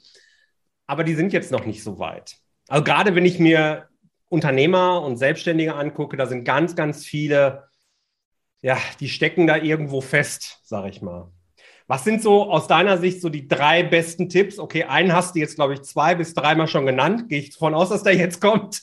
Aber 0.89 1.05
die 1.05 1.15
sind 1.15 1.33
jetzt 1.33 1.53
noch 1.53 1.67
nicht 1.67 1.85
so 1.85 2.01
weit. 2.01 2.39
Also 2.67 2.83
gerade 2.83 3.15
wenn 3.15 3.25
ich 3.25 3.39
mir 3.39 3.87
Unternehmer 4.29 5.03
und 5.03 5.19
Selbstständige 5.19 5.77
angucke, 5.77 6.17
da 6.17 6.27
sind 6.27 6.43
ganz, 6.43 6.75
ganz 6.75 7.07
viele, 7.07 7.69
ja, 8.61 8.77
die 8.99 9.09
stecken 9.09 9.47
da 9.47 9.57
irgendwo 9.57 10.01
fest, 10.01 10.63
sage 10.65 10.89
ich 10.89 11.01
mal. 11.01 11.31
Was 11.89 12.05
sind 12.05 12.23
so 12.23 12.51
aus 12.51 12.67
deiner 12.67 12.99
Sicht 12.99 13.23
so 13.23 13.31
die 13.31 13.49
drei 13.49 13.83
besten 13.83 14.29
Tipps? 14.29 14.59
Okay, 14.59 14.85
einen 14.85 15.15
hast 15.15 15.35
du 15.35 15.39
jetzt, 15.39 15.55
glaube 15.55 15.73
ich, 15.73 15.83
zwei 15.83 16.15
bis 16.15 16.35
dreimal 16.35 16.69
schon 16.69 16.85
genannt. 16.85 17.31
Gehe 17.31 17.39
ich 17.39 17.51
davon 17.51 17.75
aus, 17.75 17.89
dass 17.89 18.03
der 18.03 18.15
jetzt 18.15 18.43
kommt. 18.43 18.83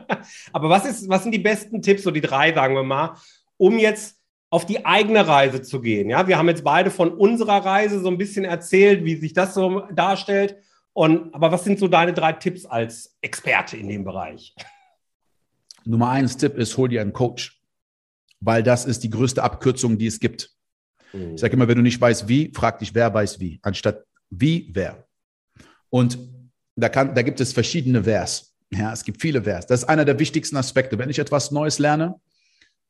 Aber 0.54 0.70
was, 0.70 0.86
ist, 0.86 1.06
was 1.06 1.22
sind 1.22 1.32
die 1.32 1.38
besten 1.38 1.82
Tipps, 1.82 2.02
so 2.02 2.10
die 2.10 2.22
drei, 2.22 2.54
sagen 2.54 2.74
wir 2.74 2.82
mal, 2.82 3.18
um 3.58 3.78
jetzt 3.78 4.16
auf 4.48 4.64
die 4.64 4.86
eigene 4.86 5.28
Reise 5.28 5.60
zu 5.60 5.82
gehen? 5.82 6.08
Ja, 6.08 6.28
wir 6.28 6.38
haben 6.38 6.48
jetzt 6.48 6.64
beide 6.64 6.90
von 6.90 7.10
unserer 7.10 7.62
Reise 7.62 8.00
so 8.00 8.08
ein 8.08 8.16
bisschen 8.16 8.46
erzählt, 8.46 9.04
wie 9.04 9.16
sich 9.16 9.34
das 9.34 9.52
so 9.52 9.80
darstellt. 9.92 10.56
Und, 10.94 11.34
aber 11.34 11.52
was 11.52 11.62
sind 11.62 11.78
so 11.78 11.88
deine 11.88 12.14
drei 12.14 12.32
Tipps 12.32 12.64
als 12.64 13.18
Experte 13.20 13.76
in 13.76 13.86
dem 13.86 14.02
Bereich? 14.02 14.56
Nummer 15.84 16.08
eins 16.08 16.38
Tipp 16.38 16.56
ist, 16.56 16.74
hol 16.78 16.88
dir 16.88 17.02
einen 17.02 17.12
Coach, 17.12 17.60
weil 18.40 18.62
das 18.62 18.86
ist 18.86 19.04
die 19.04 19.10
größte 19.10 19.42
Abkürzung, 19.42 19.98
die 19.98 20.06
es 20.06 20.20
gibt. 20.20 20.55
Mhm. 21.16 21.34
Ich 21.34 21.40
sage 21.40 21.54
immer, 21.54 21.68
wenn 21.68 21.76
du 21.76 21.82
nicht 21.82 22.00
weißt, 22.00 22.28
wie, 22.28 22.52
frag 22.54 22.78
dich, 22.78 22.94
wer 22.94 23.12
weiß 23.12 23.40
wie, 23.40 23.58
anstatt 23.62 24.04
wie, 24.30 24.70
wer. 24.72 25.06
Und 25.90 26.18
da, 26.76 26.88
kann, 26.88 27.14
da 27.14 27.22
gibt 27.22 27.40
es 27.40 27.52
verschiedene 27.52 28.04
Vers. 28.04 28.54
Ja, 28.70 28.92
es 28.92 29.04
gibt 29.04 29.20
viele 29.20 29.42
Vers. 29.42 29.66
Das 29.66 29.82
ist 29.82 29.88
einer 29.88 30.04
der 30.04 30.18
wichtigsten 30.18 30.56
Aspekte. 30.56 30.98
Wenn 30.98 31.10
ich 31.10 31.18
etwas 31.18 31.50
Neues 31.50 31.78
lerne, 31.78 32.16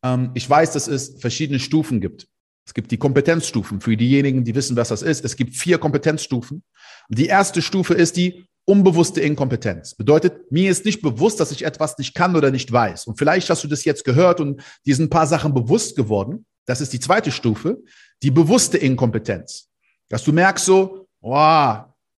ähm, 0.03 0.31
ich 0.35 0.49
weiß, 0.49 0.73
dass 0.73 0.89
es 0.89 1.21
verschiedene 1.21 1.59
Stufen 1.59 2.01
gibt. 2.01 2.27
Es 2.67 2.75
gibt 2.75 2.91
die 2.91 2.97
Kompetenzstufen 2.97 3.81
für 3.81 3.97
diejenigen, 3.97 4.43
die 4.43 4.55
wissen, 4.55 4.77
was 4.77 4.89
das 4.89 5.03
ist. 5.03 5.25
Es 5.25 5.37
gibt 5.37 5.55
vier 5.55 5.79
Kompetenzstufen. 5.79 6.65
Die 7.09 7.27
erste 7.27 7.63
Stufe 7.63 7.95
ist 7.95 8.17
die 8.17 8.47
unbewusste 8.65 9.21
Inkompetenz. 9.21 9.95
Bedeutet, 9.95 10.51
mir 10.51 10.71
ist 10.71 10.85
nicht 10.85 11.01
bewusst, 11.01 11.39
dass 11.39 11.53
ich 11.53 11.65
etwas 11.65 11.97
nicht 11.99 12.15
kann 12.15 12.35
oder 12.35 12.51
nicht 12.51 12.73
weiß. 12.73 13.07
Und 13.07 13.19
vielleicht 13.19 13.49
hast 13.49 13.63
du 13.63 13.69
das 13.69 13.85
jetzt 13.85 14.05
gehört 14.05 14.41
und 14.41 14.61
dir 14.85 14.97
sind 14.97 15.07
ein 15.07 15.11
paar 15.11 15.29
Sachen 15.29 15.55
bewusst 15.55 15.95
geworden. 15.95 16.45
Das 16.65 16.81
ist 16.81 16.93
die 16.93 16.99
zweite 16.99 17.31
Stufe, 17.31 17.79
die 18.23 18.31
bewusste 18.31 18.79
Inkompetenz. 18.79 19.69
Dass 20.09 20.25
du 20.25 20.33
merkst 20.33 20.65
so, 20.65 21.07
oh, 21.21 21.75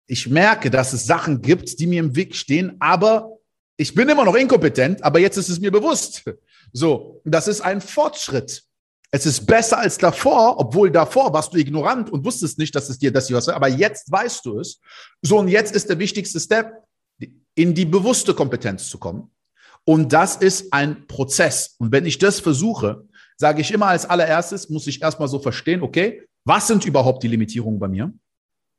ich 0.07 0.29
merke, 0.29 0.71
dass 0.71 0.93
es 0.93 1.07
Sachen 1.07 1.43
gibt, 1.43 1.79
die 1.79 1.87
mir 1.87 2.01
im 2.01 2.15
Weg 2.15 2.35
stehen, 2.35 2.77
aber 2.81 3.31
ich 3.77 3.95
bin 3.95 4.09
immer 4.09 4.25
noch 4.25 4.35
inkompetent, 4.35 5.03
aber 5.03 5.19
jetzt 5.19 5.37
ist 5.37 5.49
es 5.49 5.61
mir 5.61 5.71
bewusst. 5.71 6.25
So, 6.73 7.21
das 7.25 7.49
ist 7.49 7.61
ein 7.61 7.81
Fortschritt. 7.81 8.65
Es 9.11 9.25
ist 9.25 9.47
besser 9.47 9.79
als 9.79 9.99
davor, 9.99 10.59
obwohl 10.59 10.91
davor 10.91 11.33
warst 11.33 11.55
du 11.55 11.59
ignorant 11.59 12.11
und 12.11 12.25
wusstest 12.25 12.59
nicht, 12.59 12.75
dass 12.75 12.89
es 12.89 12.99
dir 12.99 13.13
das 13.13 13.29
hier 13.29 13.37
was, 13.37 13.49
aber 13.49 13.69
jetzt 13.69 14.11
weißt 14.11 14.45
du 14.45 14.59
es. 14.59 14.81
So, 15.23 15.39
und 15.39 15.49
jetzt 15.49 15.75
ist 15.75 15.89
der 15.89 15.99
wichtigste 15.99 16.41
Step, 16.41 16.73
in 17.55 17.75
die 17.75 17.87
bewusste 17.87 18.35
Kompetenz 18.35 18.89
zu 18.89 18.99
kommen. 18.99 19.31
Und 19.85 20.13
das 20.13 20.37
ist 20.37 20.73
ein 20.73 21.07
Prozess. 21.07 21.77
Und 21.79 21.93
wenn 21.93 22.05
ich 22.05 22.19
das 22.19 22.41
versuche, 22.41 23.07
sage 23.37 23.61
ich 23.61 23.73
immer 23.73 23.87
als 23.87 24.07
allererstes, 24.07 24.69
muss 24.69 24.87
ich 24.87 25.03
erstmal 25.03 25.29
so 25.29 25.39
verstehen, 25.39 25.83
okay, 25.83 26.23
was 26.45 26.67
sind 26.67 26.85
überhaupt 26.87 27.23
die 27.23 27.29
Limitierungen 27.29 27.79
bei 27.79 27.89
mir? 27.89 28.13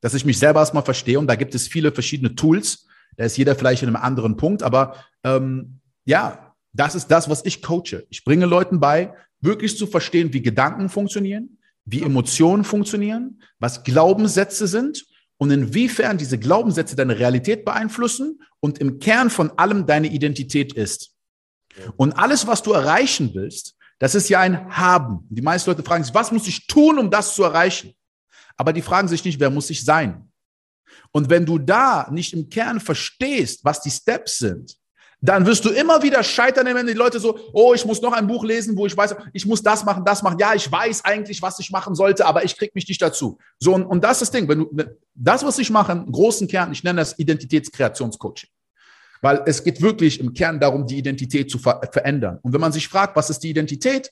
Dass 0.02 0.14
ich 0.14 0.26
mich 0.26 0.40
selber 0.40 0.60
erstmal 0.60 0.84
verstehe. 0.84 1.20
Und 1.20 1.28
da 1.28 1.36
gibt 1.36 1.54
es 1.56 1.68
viele 1.68 1.92
verschiedene 1.92 2.36
Tools. 2.36 2.88
Da 3.18 3.26
ist 3.26 3.38
jeder 3.38 3.56
vielleicht 3.56 3.84
in 3.84 3.90
einem 3.90 3.98
anderen 3.98 4.38
Punkt. 4.38 4.64
Aber 4.64 4.96
ähm, 5.24 5.80
ja, 6.06 6.56
das 6.74 6.96
ist 6.96 7.08
das, 7.08 7.30
was 7.30 7.46
ich 7.46 7.62
coache. 7.62 8.06
Ich 8.10 8.24
bringe 8.24 8.46
Leuten 8.46 8.80
bei, 8.80 9.14
wirklich 9.42 9.78
zu 9.78 9.88
verstehen, 9.88 10.34
wie 10.34 10.42
Gedanken 10.42 10.90
funktionieren, 10.90 11.58
wie 11.86 12.02
Emotionen 12.02 12.64
funktionieren, 12.64 13.42
was 13.60 13.84
Glaubenssätze 13.84 14.68
sind 14.68 15.06
und 15.38 15.52
inwiefern 15.52 16.18
diese 16.18 16.38
Glaubenssätze 16.38 16.96
deine 16.96 17.20
Realität 17.20 17.66
beeinflussen 17.66 18.42
und 18.60 18.80
im 18.80 19.00
Kern 19.00 19.30
von 19.30 19.52
allem 19.58 19.86
deine 19.86 20.08
Identität 20.08 20.74
ist. 20.74 21.14
Und 21.96 22.14
alles, 22.14 22.48
was 22.48 22.64
du 22.64 22.74
erreichen 22.74 23.32
willst, 23.34 23.77
das 24.00 24.16
ist 24.16 24.30
ja 24.30 24.40
ein 24.40 24.76
Haben. 24.76 25.26
Die 25.30 25.42
meisten 25.42 25.70
Leute 25.70 25.84
fragen 25.84 26.04
sich, 26.04 26.14
was 26.14 26.32
muss 26.32 26.48
ich 26.48 26.68
tun, 26.68 27.00
um 27.00 27.10
das 27.10 27.34
zu 27.34 27.44
erreichen? 27.44 27.94
Aber 28.56 28.74
die 28.74 28.82
fragen 28.82 29.08
sich 29.08 29.24
nicht, 29.24 29.40
wer 29.40 29.50
muss 29.50 29.70
ich 29.70 29.84
sein? 29.84 30.32
Und 31.12 31.30
wenn 31.30 31.46
du 31.46 31.58
da 31.58 32.08
nicht 32.12 32.34
im 32.34 32.50
Kern 32.50 32.80
verstehst, 32.80 33.64
was 33.64 33.82
die 33.82 33.92
Steps 33.92 34.38
sind, 34.38 34.76
dann 35.20 35.46
wirst 35.48 35.66
du 35.66 35.70
immer 35.70 36.04
wieder 36.04 36.24
scheitern, 36.24 36.68
wenn 36.68 36.86
die 36.86 36.94
Leute 36.94 37.20
so, 37.20 37.40
oh, 37.52 37.74
ich 37.74 37.84
muss 37.86 38.02
noch 38.02 38.14
ein 38.14 38.28
Buch 38.28 38.44
lesen, 38.44 38.78
wo 38.78 38.86
ich 38.86 38.96
weiß, 38.96 39.16
ich 39.34 39.48
muss 39.48 39.64
das 39.64 39.84
machen, 39.84 40.06
das 40.06 40.22
machen. 40.22 40.38
Ja, 40.38 40.54
ich 40.54 40.72
weiß 40.72 41.06
eigentlich, 41.06 41.42
was 41.42 41.58
ich 41.60 41.72
machen 41.72 41.96
sollte, 41.96 42.26
aber 42.26 42.44
ich 42.44 42.56
krieg 42.56 42.76
mich 42.76 42.88
nicht 42.88 43.02
dazu. 43.02 43.40
So, 43.60 43.74
und, 43.74 43.86
und 43.86 44.04
das 44.04 44.22
ist 44.22 44.22
das 44.22 44.32
Ding. 44.32 44.48
Wenn 44.48 44.60
du, 44.60 44.84
das, 45.16 45.44
was 45.44 45.58
ich 45.58 45.72
mache, 45.72 45.94
im 45.94 46.12
großen 46.12 46.48
Kern, 46.48 46.72
ich 46.72 46.84
nenne 46.84 47.02
das 47.02 47.18
Identitätskreationscoaching. 47.18 48.50
Weil 49.22 49.44
es 49.46 49.64
geht 49.64 49.82
wirklich 49.82 50.20
im 50.20 50.34
Kern 50.34 50.60
darum, 50.60 50.86
die 50.86 50.98
Identität 50.98 51.50
zu 51.50 51.58
ver 51.58 51.82
verändern. 51.92 52.40
Und 52.42 52.54
wenn 52.54 52.62
man 52.62 52.72
sich 52.72 52.88
fragt, 52.88 53.16
was 53.16 53.30
ist 53.30 53.40
die 53.40 53.50
Identität? 53.50 54.12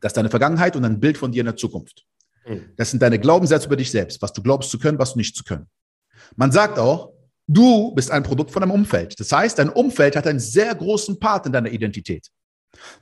Das 0.00 0.10
ist 0.10 0.16
deine 0.16 0.30
Vergangenheit 0.30 0.76
und 0.76 0.84
ein 0.84 1.00
Bild 1.00 1.18
von 1.18 1.32
dir 1.32 1.40
in 1.40 1.46
der 1.46 1.56
Zukunft. 1.56 2.04
Hm. 2.44 2.70
Das 2.76 2.90
sind 2.90 3.02
deine 3.02 3.18
Glaubenssätze 3.18 3.66
über 3.66 3.76
dich 3.76 3.90
selbst, 3.90 4.20
was 4.22 4.32
du 4.32 4.42
glaubst 4.42 4.70
zu 4.70 4.78
können, 4.78 4.98
was 4.98 5.12
du 5.12 5.18
nicht 5.18 5.36
zu 5.36 5.44
können. 5.44 5.66
Man 6.34 6.52
sagt 6.52 6.78
auch, 6.78 7.12
du 7.46 7.94
bist 7.94 8.10
ein 8.10 8.22
Produkt 8.22 8.50
von 8.50 8.60
deinem 8.60 8.72
Umfeld. 8.72 9.18
Das 9.20 9.30
heißt, 9.30 9.58
dein 9.58 9.68
Umfeld 9.68 10.16
hat 10.16 10.26
einen 10.26 10.40
sehr 10.40 10.74
großen 10.74 11.18
Part 11.18 11.46
in 11.46 11.52
deiner 11.52 11.70
Identität. 11.70 12.28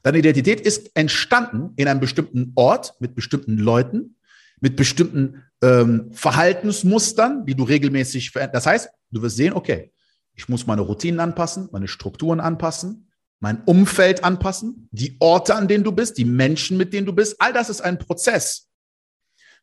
Deine 0.02 0.18
Identität 0.18 0.60
ist 0.60 0.90
entstanden 0.94 1.72
in 1.76 1.88
einem 1.88 2.00
bestimmten 2.00 2.52
Ort 2.54 2.94
mit 3.00 3.14
bestimmten 3.14 3.58
Leuten, 3.58 4.16
mit 4.60 4.76
bestimmten 4.76 5.42
ähm, 5.62 6.10
Verhaltensmustern, 6.12 7.44
die 7.46 7.54
du 7.54 7.64
regelmäßig 7.64 8.30
veränderst. 8.30 8.66
Das 8.66 8.66
heißt, 8.66 8.90
du 9.10 9.22
wirst 9.22 9.36
sehen, 9.36 9.52
okay, 9.52 9.92
ich 10.34 10.48
muss 10.48 10.66
meine 10.66 10.82
Routinen 10.82 11.20
anpassen, 11.20 11.68
meine 11.72 11.88
Strukturen 11.88 12.40
anpassen, 12.40 13.10
mein 13.40 13.62
Umfeld 13.64 14.24
anpassen, 14.24 14.88
die 14.90 15.16
Orte, 15.20 15.54
an 15.54 15.68
denen 15.68 15.84
du 15.84 15.92
bist, 15.92 16.18
die 16.18 16.24
Menschen, 16.24 16.76
mit 16.76 16.92
denen 16.92 17.06
du 17.06 17.12
bist. 17.12 17.36
All 17.38 17.52
das 17.52 17.68
ist 17.68 17.80
ein 17.80 17.98
Prozess. 17.98 18.68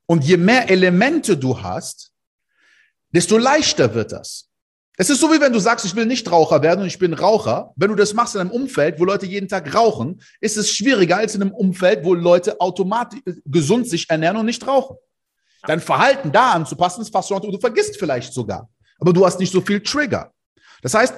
Und 0.06 0.24
je 0.24 0.38
mehr 0.38 0.70
Elemente 0.70 1.38
du 1.38 1.62
hast, 1.62 2.12
desto 3.12 3.38
leichter 3.38 3.94
wird 3.94 4.12
das. 4.12 4.50
Es 4.98 5.10
ist 5.10 5.20
so, 5.20 5.32
wie 5.32 5.42
wenn 5.42 5.54
du 5.54 5.60
sagst, 5.60 5.86
ich 5.86 5.96
will 5.96 6.06
nicht 6.06 6.30
Raucher 6.30 6.62
werden 6.62 6.82
und 6.82 6.88
ich 6.88 7.00
bin 7.00 7.14
Raucher. 7.14 7.72
Wenn 7.76 7.90
du 7.90 7.96
das 7.96 8.14
machst 8.14 8.36
in 8.36 8.42
einem 8.42 8.52
Umfeld, 8.52 9.00
wo 9.00 9.06
Leute 9.06 9.26
jeden 9.26 9.48
Tag 9.48 9.74
rauchen, 9.74 10.22
ist 10.42 10.58
es 10.58 10.70
schwieriger 10.70 11.18
als 11.18 11.34
in 11.34 11.42
einem 11.42 11.54
Umfeld, 11.54 12.06
wo 12.06 12.14
Leute 12.14 12.60
automatisch 12.60 13.22
gesund 13.46 13.88
sich 13.88 14.10
ernähren 14.10 14.38
und 14.38 14.46
nicht 14.46 14.66
rauchen. 14.68 14.98
Dein 15.64 15.80
Verhalten 15.80 16.32
da 16.32 16.52
anzupassen 16.52 17.02
ist 17.02 17.12
fast 17.12 17.30
schon, 17.30 17.42
du 17.42 17.60
vergisst 17.60 17.98
vielleicht 17.98 18.34
sogar. 18.34 18.70
Aber 19.00 19.14
du 19.14 19.26
hast 19.26 19.40
nicht 19.40 19.52
so 19.52 19.62
viel 19.62 19.82
Trigger. 19.82 20.32
Das 20.82 20.94
heißt, 20.94 21.14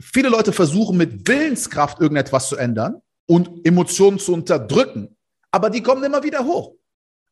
viele 0.00 0.28
Leute 0.28 0.52
versuchen 0.52 0.96
mit 0.96 1.26
Willenskraft 1.26 2.00
irgendetwas 2.00 2.48
zu 2.48 2.56
ändern 2.56 3.00
und 3.26 3.66
Emotionen 3.66 4.18
zu 4.18 4.32
unterdrücken, 4.32 5.16
aber 5.50 5.70
die 5.70 5.82
kommen 5.82 6.04
immer 6.04 6.22
wieder 6.22 6.44
hoch. 6.44 6.74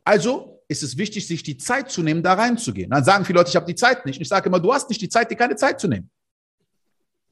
Also 0.05 0.63
ist 0.69 0.83
es 0.83 0.97
wichtig, 0.97 1.27
sich 1.27 1.43
die 1.43 1.59
Zeit 1.59 1.91
zu 1.91 2.03
nehmen, 2.03 2.23
da 2.23 2.35
reinzugehen. 2.35 2.91
Dann 2.91 3.05
sagen 3.05 3.25
viele 3.25 3.39
Leute, 3.39 3.51
ich 3.51 3.57
habe 3.57 3.67
die 3.67 3.75
Zeit 3.75 4.07
nicht. 4.07 4.21
Ich 4.21 4.29
sage 4.29 4.49
immer, 4.49 4.61
du 4.61 4.73
hast 4.73 4.89
nicht 4.89 5.01
die 5.01 5.09
Zeit, 5.09 5.31
dir 5.31 5.37
keine 5.37 5.57
Zeit 5.57 5.81
zu 5.81 5.89
nehmen. 5.89 6.11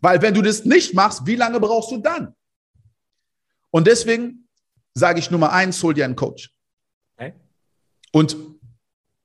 Weil 0.00 0.20
wenn 0.20 0.34
du 0.34 0.42
das 0.42 0.64
nicht 0.64 0.94
machst, 0.94 1.26
wie 1.26 1.36
lange 1.36 1.60
brauchst 1.60 1.90
du 1.90 1.98
dann? 1.98 2.34
Und 3.70 3.86
deswegen 3.86 4.48
sage 4.94 5.18
ich 5.18 5.30
Nummer 5.30 5.52
eins, 5.52 5.82
hol 5.82 5.94
dir 5.94 6.04
einen 6.04 6.16
Coach. 6.16 6.52
Okay. 7.16 7.32
Und 8.12 8.36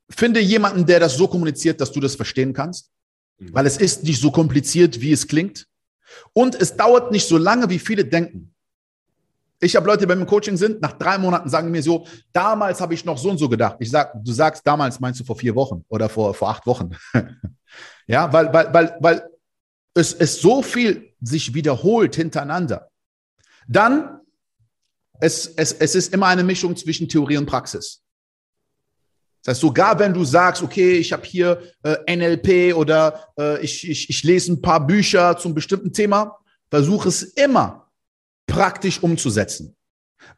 finde 0.09 0.39
jemanden, 0.39 0.85
der 0.85 0.99
das 0.99 1.17
so 1.17 1.27
kommuniziert, 1.27 1.81
dass 1.81 1.91
du 1.91 1.99
das 1.99 2.15
verstehen 2.15 2.53
kannst. 2.53 2.91
Mhm. 3.39 3.53
Weil 3.53 3.65
es 3.65 3.77
ist 3.77 4.03
nicht 4.03 4.21
so 4.21 4.31
kompliziert, 4.31 5.01
wie 5.01 5.11
es 5.11 5.27
klingt. 5.27 5.67
Und 6.33 6.55
es 6.55 6.75
dauert 6.75 7.11
nicht 7.11 7.27
so 7.27 7.37
lange, 7.37 7.69
wie 7.69 7.79
viele 7.79 8.05
denken. 8.05 8.53
Ich 9.59 9.75
habe 9.75 9.87
Leute, 9.87 10.01
die 10.01 10.05
beim 10.05 10.25
Coaching 10.27 10.55
sind, 10.55 10.81
nach 10.81 10.93
drei 10.93 11.17
Monaten 11.17 11.49
sagen 11.49 11.71
mir 11.71 11.81
so, 11.81 12.05
damals 12.31 12.79
habe 12.79 12.93
ich 12.93 13.03
noch 13.05 13.17
so 13.17 13.31
und 13.31 13.39
so 13.39 13.49
gedacht. 13.49 13.77
Ich 13.79 13.89
sag, 13.89 14.13
du 14.23 14.31
sagst 14.31 14.65
damals, 14.65 14.99
meinst 14.99 15.19
du 15.19 15.23
vor 15.23 15.35
vier 15.35 15.55
Wochen 15.55 15.83
oder 15.89 16.09
vor, 16.09 16.33
vor 16.35 16.49
acht 16.49 16.67
Wochen. 16.67 16.91
ja, 18.07 18.31
weil, 18.31 18.53
weil, 18.53 18.73
weil, 18.73 18.97
weil 18.99 19.29
es, 19.95 20.13
es 20.13 20.39
so 20.39 20.61
viel 20.61 21.11
sich 21.21 21.55
wiederholt 21.55 22.15
hintereinander. 22.15 22.91
Dann, 23.67 24.19
es, 25.19 25.47
es, 25.47 25.73
es 25.73 25.95
ist 25.95 26.13
immer 26.13 26.27
eine 26.27 26.43
Mischung 26.43 26.75
zwischen 26.75 27.09
Theorie 27.09 27.37
und 27.37 27.47
Praxis. 27.47 28.03
Das 29.47 29.53
heißt, 29.53 29.61
sogar 29.61 29.97
wenn 29.97 30.13
du 30.13 30.25
sagst, 30.25 30.61
okay, 30.61 30.97
ich 30.97 31.13
habe 31.13 31.25
hier 31.25 31.61
äh, 31.81 32.17
NLP 32.17 32.75
oder 32.75 33.29
äh, 33.39 33.61
ich, 33.61 33.89
ich, 33.89 34.09
ich 34.09 34.23
lese 34.23 34.51
ein 34.51 34.61
paar 34.61 34.85
Bücher 34.85 35.37
zum 35.37 35.55
bestimmten 35.55 35.93
Thema, 35.93 36.37
versuche 36.69 37.07
es 37.07 37.23
immer 37.23 37.89
praktisch 38.45 39.01
umzusetzen. 39.01 39.73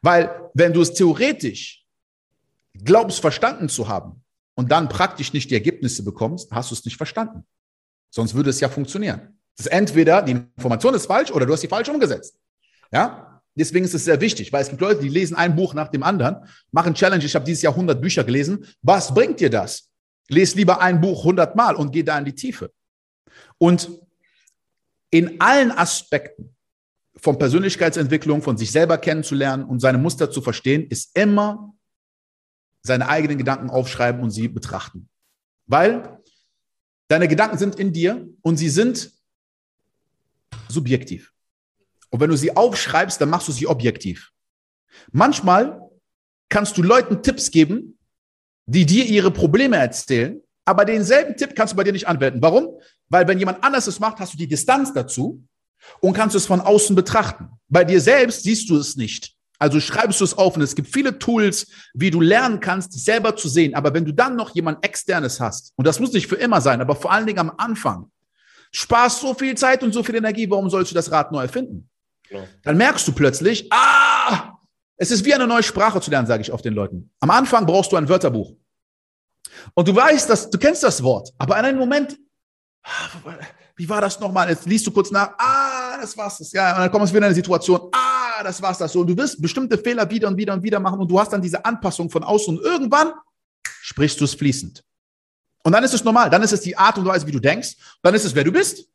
Weil 0.00 0.48
wenn 0.54 0.72
du 0.72 0.80
es 0.80 0.94
theoretisch 0.94 1.84
glaubst, 2.84 3.18
verstanden 3.18 3.68
zu 3.68 3.88
haben 3.88 4.22
und 4.54 4.70
dann 4.70 4.88
praktisch 4.88 5.32
nicht 5.32 5.50
die 5.50 5.54
Ergebnisse 5.54 6.04
bekommst, 6.04 6.52
hast 6.52 6.70
du 6.70 6.76
es 6.76 6.84
nicht 6.84 6.96
verstanden. 6.96 7.44
Sonst 8.10 8.34
würde 8.34 8.50
es 8.50 8.60
ja 8.60 8.68
funktionieren. 8.68 9.40
Das 9.56 9.66
ist 9.66 9.72
entweder 9.72 10.22
die 10.22 10.32
Information 10.56 10.94
ist 10.94 11.06
falsch 11.06 11.32
oder 11.32 11.46
du 11.46 11.52
hast 11.52 11.64
die 11.64 11.68
falsch 11.68 11.88
umgesetzt. 11.88 12.38
Ja? 12.92 13.29
Deswegen 13.60 13.84
ist 13.84 13.94
es 13.94 14.06
sehr 14.06 14.20
wichtig, 14.22 14.52
weil 14.52 14.62
es 14.62 14.70
gibt 14.70 14.80
Leute, 14.80 15.02
die 15.02 15.10
lesen 15.10 15.36
ein 15.36 15.54
Buch 15.54 15.74
nach 15.74 15.88
dem 15.88 16.02
anderen, 16.02 16.36
machen 16.72 16.94
Challenge. 16.94 17.22
Ich 17.22 17.34
habe 17.34 17.44
dieses 17.44 17.60
Jahr 17.60 17.74
100 17.74 18.00
Bücher 18.00 18.24
gelesen. 18.24 18.66
Was 18.80 19.12
bringt 19.12 19.38
dir 19.38 19.50
das? 19.50 19.90
Lies 20.28 20.54
lieber 20.54 20.80
ein 20.80 21.00
Buch 21.00 21.20
100 21.20 21.54
Mal 21.56 21.76
und 21.76 21.92
geh 21.92 22.02
da 22.02 22.18
in 22.18 22.24
die 22.24 22.34
Tiefe. 22.34 22.72
Und 23.58 23.90
in 25.10 25.40
allen 25.40 25.72
Aspekten 25.72 26.56
von 27.16 27.36
Persönlichkeitsentwicklung, 27.36 28.40
von 28.40 28.56
sich 28.56 28.72
selber 28.72 28.96
kennenzulernen 28.96 29.64
und 29.64 29.80
seine 29.80 29.98
Muster 29.98 30.30
zu 30.30 30.40
verstehen, 30.40 30.86
ist 30.88 31.14
immer 31.14 31.74
seine 32.82 33.08
eigenen 33.08 33.36
Gedanken 33.36 33.68
aufschreiben 33.68 34.22
und 34.22 34.30
sie 34.30 34.48
betrachten. 34.48 35.10
Weil 35.66 36.18
deine 37.08 37.28
Gedanken 37.28 37.58
sind 37.58 37.74
in 37.74 37.92
dir 37.92 38.26
und 38.40 38.56
sie 38.56 38.70
sind 38.70 39.12
subjektiv. 40.68 41.34
Und 42.10 42.20
wenn 42.20 42.30
du 42.30 42.36
sie 42.36 42.56
aufschreibst, 42.56 43.20
dann 43.20 43.30
machst 43.30 43.48
du 43.48 43.52
sie 43.52 43.66
objektiv. 43.66 44.30
Manchmal 45.12 45.80
kannst 46.48 46.76
du 46.76 46.82
Leuten 46.82 47.22
Tipps 47.22 47.50
geben, 47.50 47.98
die 48.66 48.86
dir 48.86 49.04
ihre 49.06 49.30
Probleme 49.30 49.76
erzählen, 49.76 50.40
aber 50.64 50.84
denselben 50.84 51.36
Tipp 51.36 51.56
kannst 51.56 51.72
du 51.72 51.76
bei 51.76 51.84
dir 51.84 51.92
nicht 51.92 52.06
anwenden. 52.06 52.42
Warum? 52.42 52.80
Weil 53.08 53.26
wenn 53.26 53.38
jemand 53.38 53.64
anders 53.64 53.86
es 53.86 53.98
macht, 53.98 54.20
hast 54.20 54.34
du 54.34 54.38
die 54.38 54.46
Distanz 54.46 54.92
dazu 54.92 55.42
und 56.00 56.12
kannst 56.12 56.36
es 56.36 56.46
von 56.46 56.60
außen 56.60 56.94
betrachten. 56.94 57.48
Bei 57.68 57.84
dir 57.84 58.00
selbst 58.00 58.42
siehst 58.42 58.68
du 58.70 58.76
es 58.76 58.96
nicht. 58.96 59.34
Also 59.58 59.78
schreibst 59.78 60.20
du 60.20 60.24
es 60.24 60.38
auf 60.38 60.56
und 60.56 60.62
es 60.62 60.74
gibt 60.74 60.88
viele 60.88 61.18
Tools, 61.18 61.66
wie 61.92 62.10
du 62.10 62.20
lernen 62.20 62.60
kannst, 62.60 62.94
dich 62.94 63.04
selber 63.04 63.36
zu 63.36 63.48
sehen. 63.48 63.74
Aber 63.74 63.92
wenn 63.92 64.06
du 64.06 64.12
dann 64.12 64.34
noch 64.34 64.54
jemand 64.54 64.84
externes 64.84 65.38
hast, 65.38 65.72
und 65.76 65.86
das 65.86 66.00
muss 66.00 66.12
nicht 66.12 66.28
für 66.28 66.36
immer 66.36 66.62
sein, 66.62 66.80
aber 66.80 66.96
vor 66.96 67.12
allen 67.12 67.26
Dingen 67.26 67.40
am 67.40 67.52
Anfang, 67.58 68.10
sparst 68.72 69.20
so 69.20 69.34
viel 69.34 69.56
Zeit 69.56 69.82
und 69.82 69.92
so 69.92 70.02
viel 70.02 70.14
Energie, 70.14 70.48
warum 70.48 70.70
sollst 70.70 70.92
du 70.92 70.94
das 70.94 71.10
Rad 71.10 71.30
neu 71.30 71.42
erfinden? 71.42 71.89
Dann 72.62 72.76
merkst 72.76 73.06
du 73.08 73.12
plötzlich, 73.12 73.72
ah, 73.72 74.58
es 74.96 75.10
ist 75.10 75.24
wie 75.24 75.34
eine 75.34 75.46
neue 75.46 75.62
Sprache 75.62 76.00
zu 76.00 76.10
lernen, 76.10 76.26
sage 76.26 76.42
ich 76.42 76.52
oft 76.52 76.64
den 76.64 76.74
Leuten. 76.74 77.10
Am 77.20 77.30
Anfang 77.30 77.66
brauchst 77.66 77.90
du 77.92 77.96
ein 77.96 78.08
Wörterbuch. 78.08 78.54
Und 79.74 79.88
du 79.88 79.94
weißt, 79.94 80.28
dass 80.28 80.50
du 80.50 80.58
kennst 80.58 80.82
das 80.82 81.02
Wort, 81.02 81.32
aber 81.38 81.58
in 81.58 81.64
einem 81.64 81.78
Moment, 81.78 82.18
ah, 82.82 83.08
wie 83.76 83.88
war 83.88 84.00
das 84.00 84.20
nochmal? 84.20 84.50
Jetzt 84.50 84.66
liest 84.66 84.86
du 84.86 84.90
kurz 84.90 85.10
nach, 85.10 85.32
ah, 85.38 85.98
das 86.00 86.16
war's 86.16 86.38
das. 86.38 86.52
Ja, 86.52 86.74
und 86.74 86.80
dann 86.80 86.90
kommst 86.90 87.12
du 87.12 87.16
wieder 87.16 87.26
in 87.26 87.30
eine 87.30 87.34
Situation, 87.34 87.88
ah, 87.92 88.42
das 88.42 88.60
war's 88.60 88.78
das. 88.78 88.94
Und 88.94 89.06
du 89.06 89.16
wirst 89.16 89.40
bestimmte 89.40 89.78
Fehler 89.78 90.08
wieder 90.10 90.28
und 90.28 90.36
wieder 90.36 90.52
und 90.52 90.62
wieder 90.62 90.80
machen 90.80 91.00
und 91.00 91.10
du 91.10 91.18
hast 91.18 91.32
dann 91.32 91.42
diese 91.42 91.64
Anpassung 91.64 92.10
von 92.10 92.22
außen 92.22 92.58
und 92.58 92.64
irgendwann 92.64 93.12
sprichst 93.64 94.20
du 94.20 94.24
es 94.24 94.34
fließend. 94.34 94.84
Und 95.62 95.72
dann 95.72 95.84
ist 95.84 95.94
es 95.94 96.04
normal, 96.04 96.30
dann 96.30 96.42
ist 96.42 96.52
es 96.52 96.60
die 96.60 96.76
Art 96.76 96.98
und 96.98 97.06
Weise, 97.06 97.26
wie 97.26 97.32
du 97.32 97.40
denkst, 97.40 97.76
dann 98.02 98.14
ist 98.14 98.24
es, 98.24 98.34
wer 98.34 98.44
du 98.44 98.52
bist. 98.52 98.86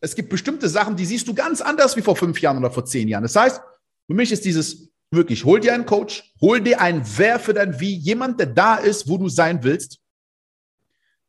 Es 0.00 0.14
gibt 0.14 0.28
bestimmte 0.28 0.68
Sachen, 0.68 0.96
die 0.96 1.06
siehst 1.06 1.26
du 1.26 1.34
ganz 1.34 1.60
anders 1.60 1.96
wie 1.96 2.02
vor 2.02 2.16
fünf 2.16 2.40
Jahren 2.40 2.58
oder 2.58 2.70
vor 2.70 2.84
zehn 2.84 3.08
Jahren. 3.08 3.22
Das 3.22 3.36
heißt, 3.36 3.60
für 4.06 4.14
mich 4.14 4.30
ist 4.30 4.44
dieses 4.44 4.88
wirklich, 5.10 5.44
hol 5.44 5.60
dir 5.60 5.74
einen 5.74 5.86
Coach, 5.86 6.32
hol 6.40 6.60
dir 6.60 6.80
einen 6.80 7.02
Wer 7.16 7.38
für 7.38 7.54
dein 7.54 7.80
Wie, 7.80 7.94
jemand, 7.94 8.38
der 8.40 8.46
da 8.46 8.76
ist, 8.76 9.08
wo 9.08 9.18
du 9.18 9.28
sein 9.28 9.62
willst. 9.62 9.98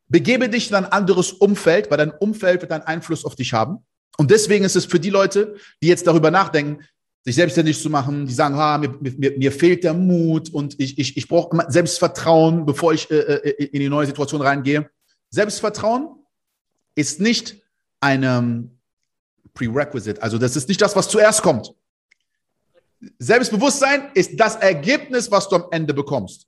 Begebe 0.09 0.49
dich 0.49 0.69
in 0.69 0.75
ein 0.75 0.85
anderes 0.85 1.31
Umfeld, 1.31 1.89
weil 1.91 1.97
dein 1.97 2.11
Umfeld 2.11 2.61
wird 2.61 2.71
einen 2.71 2.83
Einfluss 2.83 3.25
auf 3.25 3.35
dich 3.35 3.53
haben. 3.53 3.79
Und 4.17 4.31
deswegen 4.31 4.65
ist 4.65 4.75
es 4.75 4.85
für 4.85 4.99
die 4.99 5.09
Leute, 5.09 5.55
die 5.81 5.87
jetzt 5.87 6.07
darüber 6.07 6.31
nachdenken, 6.31 6.83
sich 7.23 7.35
selbstständig 7.35 7.81
zu 7.81 7.89
machen, 7.89 8.25
die 8.25 8.33
sagen, 8.33 8.55
ah, 8.55 8.77
mir, 8.77 8.95
mir, 9.01 9.37
mir 9.37 9.51
fehlt 9.51 9.83
der 9.83 9.93
Mut 9.93 10.49
und 10.49 10.79
ich, 10.79 10.97
ich, 10.97 11.17
ich 11.17 11.27
brauche 11.27 11.65
Selbstvertrauen, 11.69 12.65
bevor 12.65 12.93
ich 12.93 13.11
äh, 13.11 13.15
äh, 13.15 13.65
in 13.65 13.81
die 13.81 13.89
neue 13.89 14.05
Situation 14.05 14.41
reingehe. 14.41 14.89
Selbstvertrauen 15.29 16.07
ist 16.95 17.19
nicht 17.19 17.61
eine 17.99 18.69
Prerequisite, 19.53 20.21
also 20.21 20.37
das 20.37 20.55
ist 20.55 20.67
nicht 20.67 20.81
das, 20.81 20.95
was 20.95 21.07
zuerst 21.07 21.41
kommt. 21.41 21.73
Selbstbewusstsein 23.19 24.11
ist 24.13 24.39
das 24.39 24.55
Ergebnis, 24.55 25.29
was 25.29 25.47
du 25.49 25.55
am 25.57 25.65
Ende 25.71 25.93
bekommst. 25.93 26.47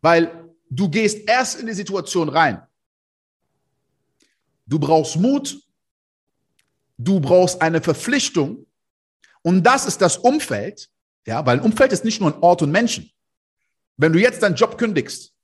Weil 0.00 0.50
du 0.70 0.88
gehst 0.88 1.28
erst 1.28 1.60
in 1.60 1.66
die 1.66 1.74
Situation 1.74 2.28
rein. 2.28 2.62
Du 4.66 4.78
brauchst 4.78 5.16
Mut, 5.16 5.60
du 6.96 7.20
brauchst 7.20 7.60
eine 7.60 7.82
Verpflichtung 7.82 8.66
und 9.42 9.62
das 9.62 9.86
ist 9.86 10.00
das 10.00 10.16
Umfeld, 10.16 10.88
ja, 11.26 11.44
weil 11.44 11.58
ein 11.58 11.64
Umfeld 11.64 11.92
ist 11.92 12.04
nicht 12.04 12.20
nur 12.20 12.32
ein 12.32 12.42
Ort 12.42 12.62
und 12.62 12.70
Menschen. 12.70 13.10
Wenn 13.96 14.12
du 14.12 14.20
jetzt 14.20 14.42
deinen 14.42 14.54
Job 14.54 14.78
kündigst 14.78 15.34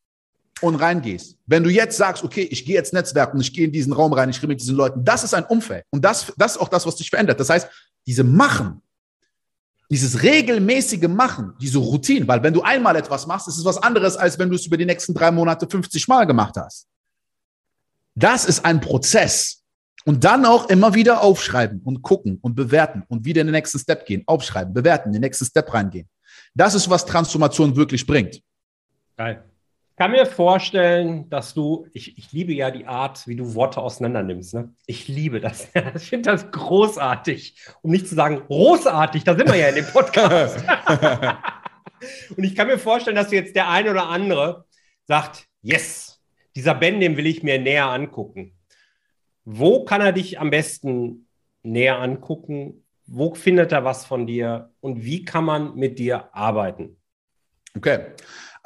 und 0.62 0.76
reingehst, 0.76 1.36
wenn 1.46 1.62
du 1.62 1.70
jetzt 1.70 1.96
sagst, 1.96 2.24
okay, 2.24 2.42
ich 2.42 2.64
gehe 2.64 2.74
jetzt 2.74 2.92
Netzwerken, 2.92 3.40
ich 3.40 3.52
gehe 3.52 3.66
in 3.66 3.72
diesen 3.72 3.92
Raum 3.92 4.12
rein, 4.12 4.30
ich 4.30 4.38
rede 4.38 4.48
mit 4.48 4.60
diesen 4.60 4.76
Leuten, 4.76 5.04
das 5.04 5.22
ist 5.22 5.34
ein 5.34 5.44
Umfeld. 5.44 5.84
Und 5.90 6.04
das, 6.04 6.32
das 6.36 6.52
ist 6.52 6.58
auch 6.58 6.68
das, 6.68 6.86
was 6.86 6.96
dich 6.96 7.10
verändert. 7.10 7.38
Das 7.38 7.50
heißt, 7.50 7.68
diese 8.06 8.24
Machen, 8.24 8.80
dieses 9.90 10.22
regelmäßige 10.22 11.08
Machen, 11.08 11.52
diese 11.60 11.78
Routine, 11.78 12.26
weil 12.26 12.42
wenn 12.42 12.54
du 12.54 12.62
einmal 12.62 12.96
etwas 12.96 13.26
machst, 13.26 13.48
ist 13.48 13.58
es 13.58 13.64
was 13.64 13.78
anderes, 13.78 14.16
als 14.16 14.38
wenn 14.38 14.48
du 14.48 14.56
es 14.56 14.66
über 14.66 14.76
die 14.76 14.86
nächsten 14.86 15.14
drei 15.14 15.30
Monate 15.30 15.68
50 15.68 16.08
Mal 16.08 16.26
gemacht 16.26 16.56
hast. 16.56 16.86
Das 18.14 18.46
ist 18.46 18.64
ein 18.64 18.80
Prozess. 18.80 19.62
Und 20.06 20.22
dann 20.22 20.46
auch 20.46 20.68
immer 20.68 20.94
wieder 20.94 21.20
aufschreiben 21.20 21.80
und 21.84 22.00
gucken 22.00 22.38
und 22.40 22.54
bewerten 22.54 23.02
und 23.08 23.24
wieder 23.24 23.40
in 23.40 23.48
den 23.48 23.54
nächsten 23.54 23.78
Step 23.80 24.06
gehen. 24.06 24.22
Aufschreiben, 24.26 24.72
bewerten, 24.72 25.08
in 25.08 25.14
den 25.14 25.22
nächsten 25.22 25.44
Step 25.44 25.72
reingehen. 25.74 26.08
Das 26.54 26.74
ist, 26.74 26.88
was 26.88 27.04
Transformation 27.04 27.74
wirklich 27.74 28.06
bringt. 28.06 28.40
Geil. 29.16 29.44
Ich 29.96 29.98
kann 29.98 30.10
mir 30.10 30.26
vorstellen, 30.26 31.30
dass 31.30 31.54
du, 31.54 31.86
ich, 31.94 32.18
ich 32.18 32.30
liebe 32.30 32.52
ja 32.52 32.70
die 32.70 32.84
Art, 32.84 33.26
wie 33.26 33.34
du 33.34 33.54
Worte 33.54 33.80
auseinander 33.80 34.22
nimmst. 34.22 34.52
Ne? 34.52 34.74
Ich 34.84 35.08
liebe 35.08 35.40
das. 35.40 35.68
Ich 35.96 36.10
finde 36.10 36.32
das 36.32 36.50
großartig. 36.50 37.56
Um 37.80 37.92
nicht 37.92 38.06
zu 38.06 38.14
sagen 38.14 38.42
großartig, 38.46 39.24
da 39.24 39.34
sind 39.34 39.48
wir 39.48 39.56
ja 39.56 39.68
in 39.68 39.76
dem 39.76 39.86
Podcast. 39.86 40.62
und 42.36 42.44
ich 42.44 42.54
kann 42.54 42.66
mir 42.66 42.78
vorstellen, 42.78 43.16
dass 43.16 43.32
jetzt 43.32 43.56
der 43.56 43.70
eine 43.70 43.90
oder 43.90 44.10
andere 44.10 44.66
sagt, 45.04 45.46
yes, 45.62 46.20
dieser 46.54 46.74
Ben, 46.74 47.00
den 47.00 47.16
will 47.16 47.26
ich 47.26 47.42
mir 47.42 47.58
näher 47.58 47.86
angucken. 47.86 48.54
Wo 49.46 49.86
kann 49.86 50.02
er 50.02 50.12
dich 50.12 50.38
am 50.38 50.50
besten 50.50 51.26
näher 51.62 52.00
angucken? 52.00 52.84
Wo 53.06 53.34
findet 53.34 53.72
er 53.72 53.84
was 53.84 54.04
von 54.04 54.26
dir? 54.26 54.74
Und 54.80 55.06
wie 55.06 55.24
kann 55.24 55.46
man 55.46 55.74
mit 55.74 55.98
dir 55.98 56.34
arbeiten? 56.34 56.98
Okay. 57.74 58.12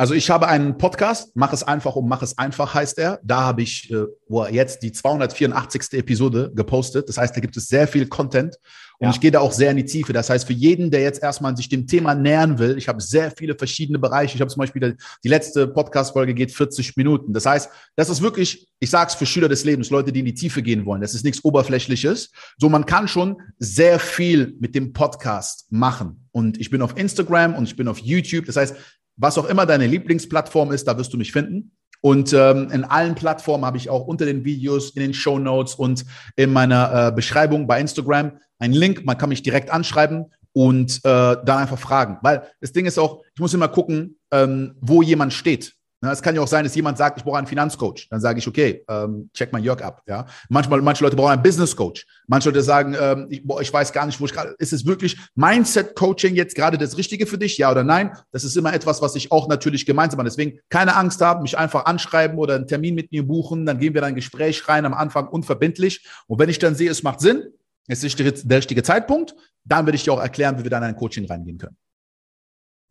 Also 0.01 0.15
ich 0.15 0.31
habe 0.31 0.49
einen 0.49 0.79
Podcast, 0.79 1.33
Mach 1.35 1.53
es 1.53 1.63
einfach 1.63 1.95
und 1.95 2.09
Mach 2.09 2.23
es 2.23 2.39
einfach 2.39 2.73
heißt 2.73 2.97
er. 2.97 3.21
Da 3.23 3.43
habe 3.43 3.61
ich 3.61 3.93
äh, 3.93 4.07
jetzt 4.51 4.83
die 4.83 4.93
284. 4.93 5.93
Episode 5.93 6.51
gepostet. 6.55 7.07
Das 7.11 7.19
heißt, 7.19 7.37
da 7.37 7.41
gibt 7.43 7.55
es 7.59 7.69
sehr 7.69 7.87
viel 7.87 8.07
Content 8.07 8.57
und 8.99 9.09
ja. 9.09 9.11
ich 9.15 9.21
gehe 9.21 9.31
da 9.31 9.41
auch 9.41 9.53
sehr 9.53 9.71
in 9.71 9.79
die 9.79 9.85
Tiefe. 9.87 10.15
Das 10.15 10.29
heißt, 10.29 10.47
für 10.47 10.53
jeden, 10.53 10.91
der 10.91 11.03
jetzt 11.03 11.23
erstmal 11.23 11.57
sich 11.57 11.71
dem 11.71 11.87
Thema 11.87 12.15
nähern 12.15 12.59
will, 12.59 12.77
ich 12.77 12.87
habe 12.87 13.01
sehr 13.01 13.31
viele 13.31 13.55
verschiedene 13.55 13.99
Bereiche. 13.99 14.35
Ich 14.35 14.41
habe 14.41 14.51
zum 14.51 14.61
Beispiel 14.61 14.97
die 15.25 15.29
letzte 15.29 15.69
Podcast-Folge 15.69 16.33
geht 16.33 16.53
40 16.53 16.97
Minuten. 16.97 17.33
Das 17.33 17.45
heißt, 17.45 17.71
das 17.97 18.09
ist 18.09 18.23
wirklich, 18.23 18.69
ich 18.79 18.91
sage 18.91 19.09
es 19.09 19.15
für 19.15 19.25
Schüler 19.27 19.49
des 19.49 19.65
Lebens, 19.65 19.89
Leute, 19.89 20.13
die 20.13 20.21
in 20.21 20.27
die 20.27 20.35
Tiefe 20.35 20.63
gehen 20.63 20.85
wollen. 20.85 21.01
Das 21.01 21.15
ist 21.15 21.25
nichts 21.25 21.45
Oberflächliches. 21.45 22.31
So, 22.59 22.69
man 22.69 22.85
kann 22.85 23.09
schon 23.09 23.37
sehr 23.59 23.99
viel 23.99 24.55
mit 24.61 24.75
dem 24.75 24.93
Podcast 24.93 25.67
machen. 25.71 26.27
Und 26.33 26.61
ich 26.61 26.71
bin 26.71 26.83
auf 26.83 26.97
Instagram 26.97 27.55
und 27.55 27.65
ich 27.65 27.77
bin 27.77 27.89
auf 27.89 27.99
YouTube. 27.99 28.45
Das 28.45 28.57
heißt, 28.57 28.77
was 29.21 29.39
auch 29.39 29.45
immer 29.45 29.67
deine 29.67 29.87
Lieblingsplattform 29.87 30.73
ist, 30.73 30.89
da 30.89 30.97
wirst 30.97 31.13
du 31.13 31.19
mich 31.19 31.33
finden. 31.33 31.73
Und 32.01 32.33
ähm, 32.33 32.71
in 32.73 32.85
allen 32.85 33.15
Plattformen 33.15 33.65
habe 33.65 33.77
ich 33.77 33.91
auch 33.91 34.07
unter 34.07 34.25
den 34.25 34.45
Videos, 34.45 34.91
in 34.91 35.03
den 35.03 35.15
Show 35.15 35.39
Notes 35.39 35.75
und 35.75 36.07
in 36.35 36.53
meiner 36.53 37.09
äh, 37.09 37.13
Beschreibung 37.13 37.67
bei 37.67 37.79
Instagram 37.79 38.39
einen 38.59 38.73
Link. 38.73 39.05
Man 39.05 39.19
kann 39.19 39.29
mich 39.29 39.43
direkt 39.43 39.71
anschreiben 39.71 40.33
und 40.53 40.97
äh, 40.99 41.01
dann 41.05 41.59
einfach 41.59 41.79
fragen. 41.79 42.19
Weil 42.23 42.45
das 42.61 42.73
Ding 42.73 42.87
ist 42.87 42.99
auch, 42.99 43.23
ich 43.35 43.41
muss 43.41 43.53
immer 43.53 43.69
gucken, 43.69 44.19
ähm, 44.31 44.77
wo 44.81 45.03
jemand 45.03 45.35
steht. 45.35 45.75
Ne, 46.03 46.11
es 46.11 46.23
kann 46.23 46.35
ja 46.35 46.41
auch 46.41 46.49
sein, 46.49 46.65
dass 46.65 46.75
jemand 46.75 46.97
sagt, 46.97 47.19
ich 47.19 47.25
brauche 47.25 47.37
einen 47.37 47.47
Finanzcoach. 47.47 48.09
Dann 48.09 48.21
sage 48.23 48.39
ich, 48.39 48.49
okay, 48.49 48.83
ähm, 48.89 49.29
check 49.35 49.53
mal 49.53 49.63
Jörg 49.63 49.83
ab. 49.83 50.03
Ja? 50.07 50.25
Manchmal, 50.49 50.81
manche 50.81 51.05
Leute 51.05 51.15
brauchen 51.15 51.33
einen 51.33 51.43
Businesscoach. 51.43 52.07
Manche 52.27 52.49
Leute 52.49 52.63
sagen, 52.63 52.97
ähm, 52.99 53.27
ich, 53.29 53.47
boah, 53.47 53.61
ich 53.61 53.71
weiß 53.71 53.93
gar 53.93 54.07
nicht, 54.07 54.19
wo 54.19 54.25
ich 54.25 54.33
gerade. 54.33 54.55
Ist 54.59 54.73
es 54.73 54.87
wirklich 54.87 55.19
Mindset-Coaching 55.35 56.35
jetzt 56.35 56.55
gerade 56.55 56.79
das 56.79 56.97
Richtige 56.97 57.27
für 57.27 57.37
dich? 57.37 57.59
Ja 57.59 57.71
oder 57.71 57.85
nein? 57.85 58.17
Das 58.33 58.45
ist 58.45 58.57
immer 58.57 58.73
etwas, 58.73 59.03
was 59.03 59.15
ich 59.15 59.31
auch 59.31 59.47
natürlich 59.49 59.85
gemeinsam 59.85 60.17
mache. 60.17 60.29
Deswegen 60.29 60.59
keine 60.71 60.97
Angst 60.97 61.21
haben, 61.21 61.43
mich 61.43 61.59
einfach 61.59 61.85
anschreiben 61.85 62.39
oder 62.39 62.55
einen 62.55 62.67
Termin 62.67 62.95
mit 62.95 63.13
mir 63.13 63.27
buchen. 63.27 63.67
Dann 63.67 63.79
gehen 63.79 63.93
wir 63.93 64.01
dann 64.01 64.11
ein 64.11 64.15
Gespräch 64.15 64.67
rein 64.69 64.87
am 64.87 64.95
Anfang 64.95 65.29
unverbindlich. 65.29 66.07
Und 66.27 66.39
wenn 66.39 66.49
ich 66.49 66.59
dann 66.59 66.75
sehe, 66.75 66.91
es 66.91 67.03
macht 67.03 67.21
Sinn, 67.21 67.43
es 67.89 68.03
ist 68.05 68.19
der 68.19 68.59
richtige 68.59 68.83
Zeitpunkt, 68.83 69.35
dann 69.65 69.85
werde 69.85 69.97
ich 69.97 70.05
dir 70.05 70.15
auch 70.15 70.21
erklären, 70.21 70.59
wie 70.59 70.63
wir 70.63 70.71
dann 70.71 70.83
in 70.83 70.91
ein 70.91 70.97
Coaching 70.97 71.27
reingehen 71.27 71.59
können. 71.59 71.77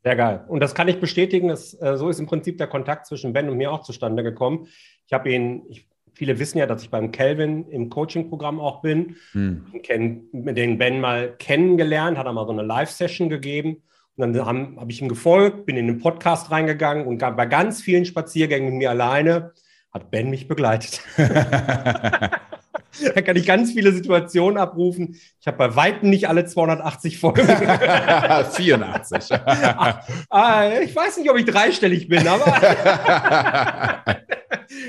Sehr 0.04 0.16
geil. 0.16 0.46
Und 0.48 0.62
das 0.62 0.76
kann 0.76 0.88
ich 0.88 1.00
bestätigen. 1.00 1.50
Dass, 1.50 1.74
äh, 1.82 1.98
so 1.98 2.10
ist 2.10 2.20
im 2.20 2.26
Prinzip 2.26 2.58
der 2.58 2.68
Kontakt 2.68 3.06
zwischen 3.06 3.34
Ben 3.34 3.50
und 3.50 3.58
mir 3.58 3.72
auch 3.72 3.84
zustande 3.84 4.24
gekommen. 4.24 4.68
Ich 5.08 5.14
habe 5.14 5.32
ihn, 5.32 5.64
ich, 5.70 5.88
viele 6.14 6.40
wissen 6.40 6.58
ja, 6.58 6.66
dass 6.66 6.84
ich 6.84 6.90
beim 6.90 7.12
Kelvin 7.12 7.68
im 7.70 7.90
Coaching-Programm 7.90 8.60
auch 8.60 8.82
bin. 8.82 9.18
Hm. 9.32 9.66
Kenn, 9.84 10.24
mit 10.32 10.58
den 10.58 10.78
Ben 10.78 11.02
mal 11.02 11.36
kennengelernt, 11.38 12.18
hat 12.18 12.26
er 12.26 12.34
mal 12.34 12.46
so 12.46 12.54
eine 12.54 12.64
Live-Session 12.64 13.30
gegeben. 13.30 13.84
Und 14.16 14.34
dann 14.34 14.46
habe 14.46 14.82
hab 14.82 14.90
ich 14.90 15.02
ihm 15.02 15.08
gefolgt, 15.08 15.66
bin 15.66 15.78
in 15.78 15.88
den 15.88 16.00
Podcast 16.00 16.52
reingegangen 16.52 17.08
und 17.08 17.20
bei 17.20 17.46
ganz 17.46 17.82
vielen 17.82 18.04
Spaziergängen 18.04 18.70
mit 18.70 18.78
mir 18.80 18.90
alleine 18.90 19.54
hat 19.94 20.12
Ben 20.12 20.30
mich 20.30 20.48
begleitet. 20.48 21.02
da 23.16 23.22
kann 23.22 23.36
ich 23.36 23.46
ganz 23.46 23.72
viele 23.72 23.92
Situationen 23.92 24.58
abrufen. 24.58 25.20
Ich 25.40 25.48
habe 25.48 25.58
bei 25.58 25.76
Weitem 25.76 26.10
nicht 26.10 26.28
alle 26.28 26.46
280 26.46 27.18
Folgen. 27.18 27.48
84. 28.52 29.32
ah, 29.32 30.02
ah, 30.30 30.70
ich 30.82 30.96
weiß 30.96 31.18
nicht, 31.18 31.30
ob 31.30 31.38
ich 31.38 31.46
dreistellig 31.46 32.08
bin, 32.08 32.28
aber 32.28 34.04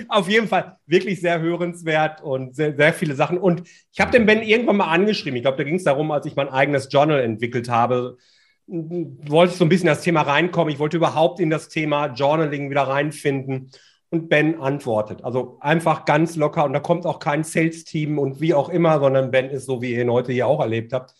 auf 0.08 0.28
jeden 0.28 0.48
Fall 0.48 0.76
wirklich 0.86 1.20
sehr 1.20 1.40
hörenswert 1.40 2.22
und 2.22 2.54
sehr, 2.54 2.76
sehr 2.76 2.92
viele 2.92 3.14
Sachen. 3.14 3.38
Und 3.38 3.62
ich 3.92 4.00
habe 4.00 4.10
den 4.10 4.26
Ben 4.26 4.42
irgendwann 4.42 4.76
mal 4.76 4.92
angeschrieben. 4.92 5.36
Ich 5.36 5.42
glaube, 5.42 5.58
da 5.58 5.64
ging 5.64 5.76
es 5.76 5.84
darum, 5.84 6.10
als 6.10 6.26
ich 6.26 6.36
mein 6.36 6.48
eigenes 6.48 6.88
Journal 6.90 7.20
entwickelt 7.20 7.68
habe, 7.68 8.18
wollte 8.66 9.52
ich 9.52 9.58
so 9.58 9.64
ein 9.64 9.68
bisschen 9.68 9.88
das 9.88 10.02
Thema 10.02 10.22
reinkommen. 10.22 10.72
Ich 10.72 10.78
wollte 10.78 10.96
überhaupt 10.96 11.40
in 11.40 11.50
das 11.50 11.68
Thema 11.68 12.06
Journaling 12.06 12.70
wieder 12.70 12.82
reinfinden. 12.82 13.70
Und 14.10 14.28
Ben 14.28 14.60
antwortet. 14.60 15.22
Also 15.24 15.58
einfach 15.60 16.04
ganz 16.04 16.34
locker. 16.34 16.64
Und 16.64 16.72
da 16.72 16.80
kommt 16.80 17.06
auch 17.06 17.20
kein 17.20 17.44
Sales-Team 17.44 18.18
und 18.18 18.40
wie 18.40 18.54
auch 18.54 18.68
immer, 18.68 18.98
sondern 18.98 19.30
Ben 19.30 19.50
ist 19.50 19.66
so, 19.66 19.80
wie 19.82 19.94
ihr 19.94 20.02
ihn 20.02 20.10
heute 20.10 20.32
hier 20.32 20.48
auch 20.48 20.60
erlebt 20.60 20.92
habt. 20.92 21.14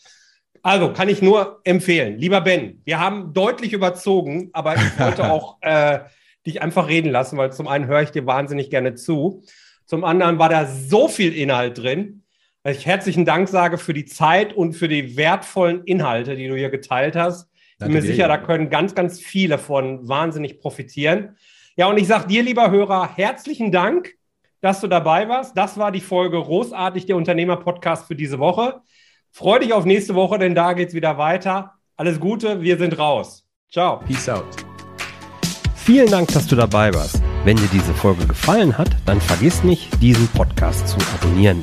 Also 0.63 0.93
kann 0.93 1.09
ich 1.09 1.23
nur 1.23 1.61
empfehlen. 1.65 2.19
Lieber 2.19 2.41
Ben, 2.41 2.83
wir 2.85 2.99
haben 2.99 3.33
deutlich 3.33 3.73
überzogen, 3.73 4.51
aber 4.53 4.75
ich 4.75 4.99
wollte 4.99 5.25
auch 5.31 5.59
äh, 5.63 6.01
dich 6.47 6.63
einfach 6.63 6.89
reden 6.89 7.11
lassen, 7.11 7.39
weil 7.39 7.53
zum 7.53 7.69
einen 7.69 7.87
höre 7.87 8.03
ich 8.03 8.11
dir 8.11 8.27
wahnsinnig 8.27 8.71
gerne 8.71 8.95
zu. 8.95 9.43
Zum 9.87 10.05
anderen 10.05 10.39
war 10.39 10.49
da 10.49 10.67
so 10.67 11.09
viel 11.09 11.35
Inhalt 11.35 11.79
drin, 11.79 12.23
dass 12.63 12.77
ich 12.77 12.87
herzlichen 12.87 13.25
Dank 13.25 13.49
sage 13.49 13.79
für 13.79 13.95
die 13.95 14.05
Zeit 14.05 14.53
und 14.53 14.75
für 14.75 14.89
die 14.89 15.17
wertvollen 15.17 15.85
Inhalte, 15.85 16.37
die 16.37 16.49
du 16.49 16.57
hier 16.57 16.71
geteilt 16.71 17.17
hast. 17.17 17.49
Ich 17.73 17.87
bin 17.87 17.95
mir 17.95 18.03
sicher, 18.03 18.29
da 18.29 18.37
können 18.37 18.69
ganz, 18.69 18.95
ganz 18.95 19.21
viele 19.21 19.57
von 19.57 20.07
wahnsinnig 20.07 20.61
profitieren. 20.61 21.37
Ja, 21.81 21.87
und 21.87 21.97
ich 21.97 22.09
sage 22.09 22.27
dir, 22.27 22.43
lieber 22.43 22.71
Hörer, 22.71 23.09
herzlichen 23.17 23.73
Dank, 23.73 24.11
dass 24.61 24.83
du 24.83 24.87
dabei 24.87 25.31
warst. 25.31 25.57
Das 25.57 25.79
war 25.79 25.91
die 25.91 26.03
Folge 26.03 26.37
Großartig, 26.37 27.07
der 27.07 27.17
Unternehmer-Podcast 27.17 28.07
für 28.07 28.15
diese 28.15 28.39
Woche. 28.39 28.83
Freu 29.31 29.61
dich 29.61 29.73
auf 29.73 29.87
nächste 29.87 30.15
Woche, 30.15 30.39
denn 30.39 30.55
da 30.55 30.75
geht 30.75 30.89
es 30.89 30.95
wieder 30.95 31.17
weiter. 31.17 31.73
Alles 31.97 32.21
Gute, 32.21 32.61
wir 32.61 32.77
sind 32.77 32.99
raus. 32.99 33.47
Ciao. 33.73 33.97
Peace 34.07 34.29
out. 34.29 34.45
Vielen 35.75 36.11
Dank, 36.11 36.29
dass 36.35 36.47
du 36.47 36.55
dabei 36.55 36.93
warst. 36.93 37.23
Wenn 37.45 37.57
dir 37.57 37.71
diese 37.73 37.95
Folge 37.95 38.27
gefallen 38.27 38.77
hat, 38.77 38.91
dann 39.07 39.19
vergiss 39.19 39.65
nicht, 39.65 39.89
diesen 40.03 40.29
Podcast 40.29 40.87
zu 40.87 40.99
abonnieren. 41.15 41.63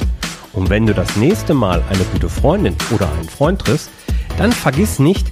Und 0.52 0.72
wenn 0.72 0.88
du 0.88 0.96
das 0.96 1.16
nächste 1.16 1.54
Mal 1.54 1.84
eine 1.92 2.04
gute 2.06 2.28
Freundin 2.28 2.76
oder 2.90 3.08
einen 3.12 3.30
Freund 3.30 3.62
triffst, 3.62 3.92
dann 4.40 4.52
vergiss 4.52 4.98
nicht, 4.98 5.32